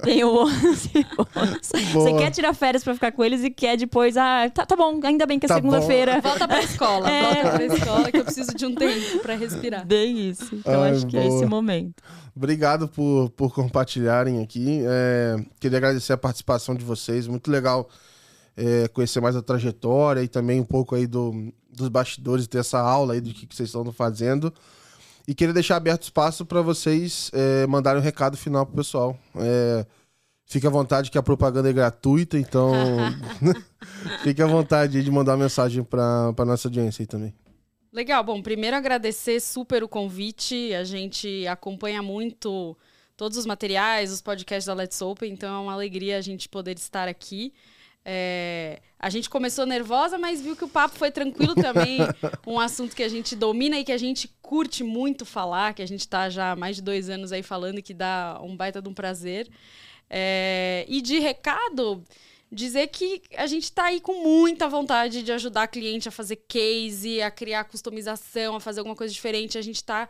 Tem 0.03 0.23
o 0.23 0.45
Você 1.93 2.13
quer 2.13 2.31
tirar 2.31 2.53
férias 2.53 2.83
pra 2.83 2.93
ficar 2.93 3.11
com 3.11 3.23
eles 3.23 3.43
e 3.43 3.49
quer 3.49 3.77
depois, 3.77 4.17
ah, 4.17 4.49
tá, 4.49 4.65
tá 4.65 4.75
bom, 4.75 4.99
ainda 5.03 5.25
bem 5.25 5.39
que 5.39 5.45
é 5.45 5.49
tá 5.49 5.55
segunda-feira. 5.55 6.21
Volta 6.21 6.47
pra 6.47 6.61
escola, 6.61 7.09
é. 7.09 7.43
volta 7.43 7.49
pra 7.51 7.65
escola 7.65 8.11
que 8.11 8.17
eu 8.17 8.25
preciso 8.25 8.53
de 8.55 8.65
um 8.65 8.75
tempo 8.75 9.19
pra 9.19 9.35
respirar. 9.35 9.85
Bem 9.85 10.29
isso. 10.29 10.55
Então 10.55 10.83
Ai, 10.83 10.91
acho 10.91 11.05
que 11.07 11.17
boa. 11.17 11.23
é 11.23 11.27
esse 11.27 11.45
momento. 11.45 12.03
Obrigado 12.35 12.87
por, 12.87 13.29
por 13.31 13.53
compartilharem 13.53 14.41
aqui. 14.41 14.81
É, 14.85 15.37
queria 15.59 15.77
agradecer 15.77 16.13
a 16.13 16.17
participação 16.17 16.75
de 16.75 16.83
vocês. 16.83 17.27
Muito 17.27 17.49
legal 17.49 17.89
é, 18.57 18.87
conhecer 18.89 19.21
mais 19.21 19.35
a 19.35 19.41
trajetória 19.41 20.21
e 20.21 20.27
também 20.27 20.59
um 20.59 20.65
pouco 20.65 20.95
aí 20.95 21.07
do, 21.07 21.53
dos 21.69 21.89
bastidores, 21.89 22.47
ter 22.47 22.59
essa 22.59 22.79
aula 22.79 23.13
aí 23.13 23.21
do 23.21 23.33
que, 23.33 23.45
que 23.45 23.55
vocês 23.55 23.69
estão 23.69 23.89
fazendo. 23.91 24.53
E 25.27 25.33
queria 25.33 25.53
deixar 25.53 25.75
aberto 25.75 26.03
espaço 26.03 26.45
para 26.45 26.61
vocês 26.61 27.31
é, 27.33 27.65
mandarem 27.67 27.99
um 27.99 28.03
recado 28.03 28.37
final 28.37 28.65
pro 28.65 28.75
pessoal. 28.75 29.17
É, 29.35 29.85
Fique 30.45 30.67
à 30.67 30.69
vontade 30.69 31.09
que 31.09 31.17
a 31.17 31.23
propaganda 31.23 31.69
é 31.69 31.73
gratuita, 31.73 32.37
então 32.37 32.71
fique 34.23 34.41
à 34.41 34.47
vontade 34.47 35.03
de 35.03 35.11
mandar 35.11 35.35
mensagem 35.35 35.83
para 35.83 36.33
a 36.37 36.45
nossa 36.45 36.67
audiência 36.67 37.01
aí 37.01 37.07
também. 37.07 37.33
Legal, 37.91 38.23
bom, 38.23 38.41
primeiro 38.41 38.75
agradecer 38.75 39.39
super 39.39 39.83
o 39.83 39.87
convite. 39.87 40.73
A 40.73 40.83
gente 40.83 41.47
acompanha 41.47 42.01
muito 42.01 42.77
todos 43.17 43.37
os 43.37 43.45
materiais, 43.45 44.11
os 44.11 44.21
podcasts 44.21 44.65
da 44.65 44.73
Let's 44.73 45.01
Open, 45.01 45.31
então 45.31 45.55
é 45.55 45.59
uma 45.59 45.73
alegria 45.73 46.17
a 46.17 46.21
gente 46.21 46.47
poder 46.47 46.77
estar 46.77 47.07
aqui. 47.07 47.53
É, 48.07 48.81
a 48.99 49.09
gente 49.09 49.27
começou 49.29 49.65
nervosa, 49.65 50.17
mas 50.19 50.39
viu 50.39 50.55
que 50.55 50.63
o 50.63 50.69
papo 50.69 50.95
foi 50.95 51.09
tranquilo 51.09 51.55
também. 51.55 51.99
um 52.45 52.59
assunto 52.59 52.95
que 52.95 53.01
a 53.01 53.09
gente 53.09 53.35
domina 53.35 53.79
e 53.79 53.83
que 53.83 53.91
a 53.91 53.97
gente 53.97 54.27
curte 54.43 54.83
muito 54.83 55.25
falar, 55.25 55.73
que 55.73 55.81
a 55.81 55.87
gente 55.87 56.01
está 56.01 56.29
já 56.29 56.51
há 56.51 56.55
mais 56.55 56.75
de 56.75 56.83
dois 56.83 57.09
anos 57.09 57.31
aí 57.31 57.41
falando 57.41 57.79
e 57.79 57.81
que 57.81 57.95
dá 57.95 58.39
um 58.43 58.55
baita 58.55 58.79
de 58.79 58.89
um 58.89 58.93
prazer. 58.93 59.49
É, 60.09 60.85
e 60.87 61.01
de 61.01 61.19
recado, 61.19 62.03
dizer 62.51 62.87
que 62.87 63.21
a 63.35 63.47
gente 63.47 63.63
está 63.63 63.85
aí 63.85 63.99
com 63.99 64.23
muita 64.23 64.67
vontade 64.67 65.23
de 65.23 65.31
ajudar 65.31 65.63
a 65.63 65.67
cliente 65.67 66.07
a 66.07 66.11
fazer 66.11 66.37
case, 66.47 67.21
a 67.21 67.31
criar 67.31 67.65
customização, 67.65 68.55
a 68.55 68.59
fazer 68.59 68.79
alguma 68.79 68.95
coisa 68.95 69.13
diferente. 69.13 69.57
A 69.57 69.61
gente 69.61 69.77
está 69.77 70.07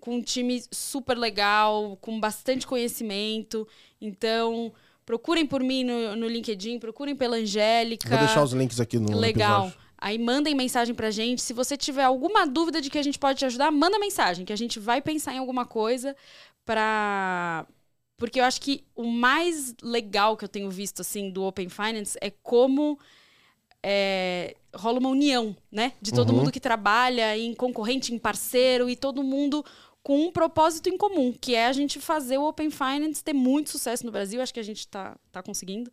com 0.00 0.16
um 0.16 0.22
time 0.22 0.62
super 0.70 1.16
legal, 1.16 1.98
com 2.00 2.18
bastante 2.20 2.66
conhecimento. 2.66 3.66
Então, 4.00 4.72
procurem 5.04 5.46
por 5.46 5.62
mim 5.62 5.84
no, 5.84 6.16
no 6.16 6.28
LinkedIn, 6.28 6.78
procurem 6.78 7.16
pela 7.16 7.36
Angélica. 7.36 8.08
Vou 8.08 8.18
deixar 8.18 8.42
os 8.42 8.52
links 8.52 8.80
aqui 8.80 8.98
no 8.98 9.18
Legal. 9.18 9.66
episódio. 9.66 9.84
Aí 9.96 10.18
mandem 10.18 10.54
mensagem 10.54 10.94
pra 10.94 11.10
gente. 11.10 11.40
Se 11.40 11.54
você 11.54 11.78
tiver 11.78 12.04
alguma 12.04 12.46
dúvida 12.46 12.78
de 12.80 12.90
que 12.90 12.98
a 12.98 13.02
gente 13.02 13.18
pode 13.18 13.38
te 13.38 13.46
ajudar, 13.46 13.70
manda 13.70 13.98
mensagem, 13.98 14.44
que 14.44 14.52
a 14.52 14.56
gente 14.56 14.78
vai 14.78 15.00
pensar 15.00 15.34
em 15.34 15.38
alguma 15.38 15.64
coisa 15.64 16.14
pra. 16.64 17.66
Porque 18.16 18.40
eu 18.40 18.44
acho 18.44 18.60
que 18.60 18.84
o 18.94 19.04
mais 19.04 19.74
legal 19.82 20.36
que 20.36 20.44
eu 20.44 20.48
tenho 20.48 20.70
visto 20.70 21.00
assim 21.00 21.30
do 21.30 21.42
Open 21.44 21.68
Finance 21.68 22.16
é 22.20 22.30
como 22.30 22.98
é, 23.82 24.54
rola 24.74 24.98
uma 24.98 25.08
união, 25.10 25.56
né? 25.70 25.92
De 26.00 26.12
todo 26.12 26.30
Uhum. 26.30 26.38
mundo 26.38 26.52
que 26.52 26.60
trabalha 26.60 27.36
em 27.36 27.54
concorrente, 27.54 28.14
em 28.14 28.18
parceiro 28.18 28.88
e 28.88 28.96
todo 28.96 29.22
mundo 29.22 29.64
com 30.02 30.26
um 30.26 30.30
propósito 30.32 30.88
em 30.88 30.96
comum, 30.98 31.32
que 31.32 31.54
é 31.54 31.66
a 31.66 31.72
gente 31.72 31.98
fazer 31.98 32.38
o 32.38 32.46
Open 32.46 32.70
Finance 32.70 33.24
ter 33.24 33.32
muito 33.32 33.70
sucesso 33.70 34.04
no 34.04 34.12
Brasil. 34.12 34.40
Acho 34.40 34.52
que 34.54 34.60
a 34.60 34.64
gente 34.64 34.80
está 34.80 35.16
tá 35.32 35.42
conseguindo. 35.42 35.90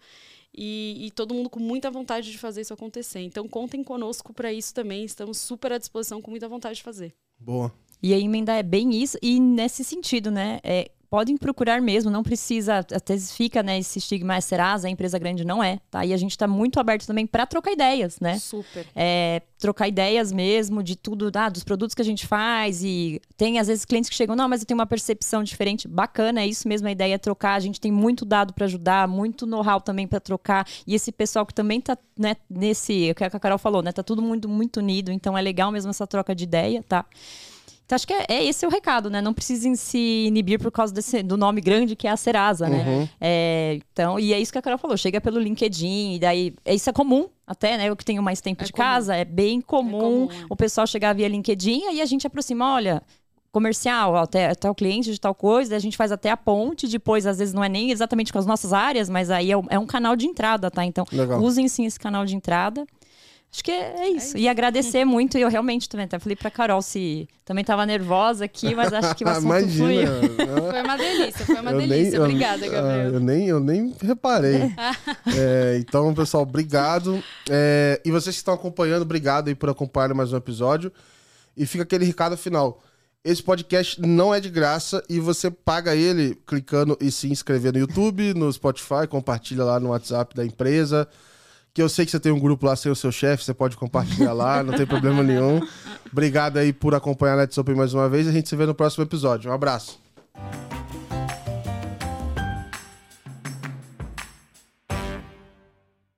E, 0.53 1.05
e 1.07 1.11
todo 1.11 1.33
mundo 1.33 1.49
com 1.49 1.61
muita 1.61 1.89
vontade 1.89 2.29
de 2.29 2.37
fazer 2.37 2.59
isso 2.61 2.73
acontecer. 2.73 3.21
Então, 3.21 3.47
contem 3.47 3.81
conosco 3.83 4.33
para 4.33 4.51
isso 4.51 4.73
também. 4.73 5.05
Estamos 5.05 5.37
super 5.37 5.71
à 5.71 5.77
disposição, 5.77 6.21
com 6.21 6.29
muita 6.29 6.49
vontade 6.49 6.75
de 6.75 6.83
fazer. 6.83 7.13
Boa. 7.39 7.73
E 8.03 8.13
a 8.13 8.19
emenda 8.19 8.53
é 8.53 8.61
bem 8.63 8.93
isso, 9.01 9.17
e 9.21 9.39
nesse 9.39 9.83
sentido, 9.83 10.29
né? 10.29 10.59
É, 10.63 10.91
podem 11.11 11.35
procurar 11.35 11.81
mesmo, 11.81 12.09
não 12.09 12.23
precisa, 12.23 12.85
vezes 13.05 13.33
fica 13.33 13.61
né, 13.61 13.77
esse 13.77 13.99
estigma, 13.99 14.37
é 14.37 14.39
Serasa, 14.39 14.87
a 14.87 14.89
empresa 14.89 15.19
grande 15.19 15.43
não 15.43 15.61
é, 15.61 15.77
tá? 15.91 16.05
E 16.05 16.13
a 16.13 16.17
gente 16.17 16.31
está 16.31 16.47
muito 16.47 16.79
aberto 16.79 17.05
também 17.05 17.27
para 17.27 17.45
trocar 17.45 17.73
ideias, 17.73 18.17
né? 18.21 18.39
Super. 18.39 18.87
É, 18.95 19.41
trocar 19.59 19.89
ideias 19.89 20.31
mesmo 20.31 20.81
de 20.81 20.95
tudo, 20.95 21.29
ah, 21.35 21.49
dos 21.49 21.65
produtos 21.65 21.93
que 21.93 22.01
a 22.01 22.05
gente 22.05 22.25
faz 22.25 22.81
e 22.81 23.21
tem 23.35 23.59
às 23.59 23.67
vezes 23.67 23.83
clientes 23.83 24.09
que 24.09 24.15
chegam, 24.15 24.37
não, 24.37 24.47
mas 24.47 24.61
eu 24.61 24.65
tenho 24.65 24.79
uma 24.79 24.85
percepção 24.85 25.43
diferente. 25.43 25.85
Bacana, 25.85 26.39
é 26.39 26.47
isso 26.47 26.65
mesmo, 26.65 26.87
a 26.87 26.91
ideia 26.91 27.15
é 27.15 27.17
trocar. 27.17 27.55
A 27.55 27.59
gente 27.59 27.81
tem 27.81 27.91
muito 27.91 28.23
dado 28.23 28.53
para 28.53 28.63
ajudar, 28.63 29.05
muito 29.05 29.45
know-how 29.45 29.81
também 29.81 30.07
para 30.07 30.21
trocar. 30.21 30.65
E 30.87 30.95
esse 30.95 31.11
pessoal 31.11 31.45
que 31.45 31.53
também 31.53 31.81
tá, 31.81 31.97
né, 32.17 32.37
nesse, 32.49 33.11
o 33.11 33.15
que 33.15 33.25
a 33.25 33.29
Carol 33.29 33.57
falou, 33.57 33.83
né, 33.83 33.91
tá 33.91 34.01
tudo 34.01 34.21
muito 34.21 34.47
muito 34.47 34.77
unido, 34.77 35.11
então 35.11 35.37
é 35.37 35.41
legal 35.41 35.73
mesmo 35.73 35.89
essa 35.89 36.07
troca 36.07 36.33
de 36.33 36.45
ideia, 36.45 36.81
tá? 36.87 37.05
Então, 37.91 37.95
acho 37.97 38.07
que 38.07 38.13
é, 38.13 38.25
é 38.29 38.45
esse 38.45 38.65
o 38.65 38.69
recado, 38.69 39.09
né? 39.09 39.21
Não 39.21 39.33
precisem 39.33 39.75
se 39.75 39.97
inibir 40.27 40.57
por 40.59 40.71
causa 40.71 40.93
desse, 40.93 41.21
do 41.21 41.35
nome 41.35 41.59
grande 41.59 41.93
que 41.93 42.07
é 42.07 42.11
a 42.11 42.15
Serasa, 42.15 42.69
né? 42.69 42.85
Uhum. 42.87 43.09
É, 43.19 43.79
então, 43.91 44.17
e 44.17 44.33
é 44.33 44.39
isso 44.39 44.49
que 44.49 44.57
a 44.57 44.61
Carol 44.61 44.79
falou, 44.79 44.95
chega 44.95 45.19
pelo 45.19 45.37
LinkedIn, 45.37 46.13
e 46.15 46.19
daí. 46.19 46.55
Isso 46.65 46.89
é 46.89 46.93
comum, 46.93 47.27
até, 47.45 47.77
né? 47.77 47.89
Eu 47.89 47.95
que 47.97 48.05
tenho 48.05 48.23
mais 48.23 48.39
tempo 48.39 48.63
É 48.63 48.65
de 48.65 48.71
comum. 48.71 48.85
casa, 48.85 49.13
é 49.13 49.25
bem 49.25 49.59
comum, 49.59 49.99
comum, 49.99 50.27
é. 50.31 50.45
o 50.49 50.55
pessoal 50.55 50.87
chegar 50.87 51.13
via 51.13 51.27
LinkedIn, 51.27 51.87
aí 51.87 52.01
a 52.01 52.05
gente 52.05 52.25
aproxima, 52.25 52.73
olha. 52.73 53.03
Comercial, 53.51 54.15
até 54.15 54.55
tal 54.55 54.73
cliente 54.73 55.11
de 55.11 55.19
tal 55.19 55.35
coisa, 55.35 55.75
a 55.75 55.79
gente 55.79 55.97
faz 55.97 56.09
até 56.09 56.29
a 56.31 56.37
ponte, 56.37 56.87
depois, 56.87 57.27
às 57.27 57.39
vezes, 57.39 57.53
não 57.53 57.61
é 57.61 57.67
nem 57.67 57.91
exatamente 57.91 58.31
com 58.31 58.39
as 58.39 58.45
nossas 58.45 58.71
áreas, 58.71 59.09
mas 59.09 59.29
aí 59.29 59.51
é 59.51 59.57
um, 59.57 59.63
é 59.69 59.77
um 59.77 59.85
canal 59.85 60.15
de 60.15 60.25
entrada, 60.25 60.71
tá? 60.71 60.85
Então, 60.85 61.05
Legal. 61.11 61.41
usem 61.41 61.67
sim 61.67 61.85
esse 61.85 61.99
canal 61.99 62.25
de 62.25 62.33
entrada. 62.33 62.85
Acho 63.53 63.63
que 63.65 63.71
é, 63.71 63.95
é 64.03 64.07
isso. 64.09 64.37
E 64.37 64.47
agradecer 64.47 65.03
muito, 65.05 65.37
e 65.37 65.41
eu 65.41 65.49
realmente 65.49 65.89
também 65.89 66.05
até 66.05 66.17
falei 66.17 66.35
pra 66.37 66.49
Carol 66.49 66.81
se 66.81 67.27
também 67.43 67.65
tava 67.65 67.85
nervosa 67.85 68.45
aqui, 68.45 68.73
mas 68.73 68.93
acho 68.93 69.13
que 69.13 69.25
o 69.25 69.27
assunto 69.27 69.67
fluiu. 69.69 70.03
Imagina. 70.03 70.61
Foi 70.71 70.81
uma 70.81 70.97
delícia, 70.97 71.45
foi 71.45 71.55
uma 71.59 71.71
Eu 71.71 71.77
nem- 71.79 71.87
delícia. 71.89 72.15
eu- 72.17 72.23
Obrigada, 72.23 72.65
ah, 72.65 72.69
Gabriel. 72.69 73.13
Eu 73.13 73.19
nem, 73.19 73.47
eu 73.47 73.59
nem 73.59 73.93
reparei. 74.01 74.71
É, 75.37 75.77
então, 75.79 76.13
pessoal, 76.13 76.43
obrigado. 76.43 77.21
É, 77.49 77.99
e 78.05 78.11
vocês 78.11 78.35
que 78.35 78.39
estão 78.41 78.53
acompanhando, 78.53 79.01
obrigado 79.01 79.49
aí 79.49 79.55
por 79.55 79.69
acompanhar 79.69 80.13
mais 80.13 80.31
um 80.31 80.37
episódio. 80.37 80.91
E 81.57 81.65
fica 81.65 81.83
aquele 81.83 82.05
recado 82.05 82.37
final. 82.37 82.81
Esse 83.23 83.43
podcast 83.43 84.01
não 84.01 84.33
é 84.33 84.39
de 84.39 84.49
graça 84.49 85.03
e 85.09 85.19
você 85.19 85.51
paga 85.51 85.93
ele 85.95 86.35
clicando 86.47 86.97
e 87.01 87.11
se 87.11 87.29
inscrever 87.29 87.73
no 87.73 87.79
YouTube, 87.79 88.33
no 88.33 88.51
Spotify, 88.51 89.05
compartilha 89.09 89.63
lá 89.65 89.79
no 89.79 89.89
WhatsApp 89.89 90.33
da 90.35 90.45
empresa. 90.45 91.07
Que 91.73 91.81
eu 91.81 91.87
sei 91.87 92.05
que 92.05 92.11
você 92.11 92.19
tem 92.19 92.31
um 92.31 92.39
grupo 92.39 92.65
lá 92.65 92.75
sem 92.75 92.91
o 92.91 92.95
seu 92.95 93.11
chefe, 93.11 93.45
você 93.45 93.53
pode 93.53 93.77
compartilhar 93.77 94.33
lá, 94.33 94.61
não 94.61 94.73
tem 94.73 94.85
problema 94.85 95.23
nenhum. 95.23 95.61
Obrigado 96.11 96.57
aí 96.57 96.73
por 96.73 96.93
acompanhar 96.93 97.33
a 97.33 97.37
Let's 97.37 97.57
Open 97.57 97.75
mais 97.75 97.93
uma 97.93 98.09
vez. 98.09 98.27
A 98.27 98.31
gente 98.31 98.49
se 98.49 98.55
vê 98.55 98.65
no 98.65 98.75
próximo 98.75 99.03
episódio. 99.03 99.49
Um 99.49 99.53
abraço. 99.53 99.97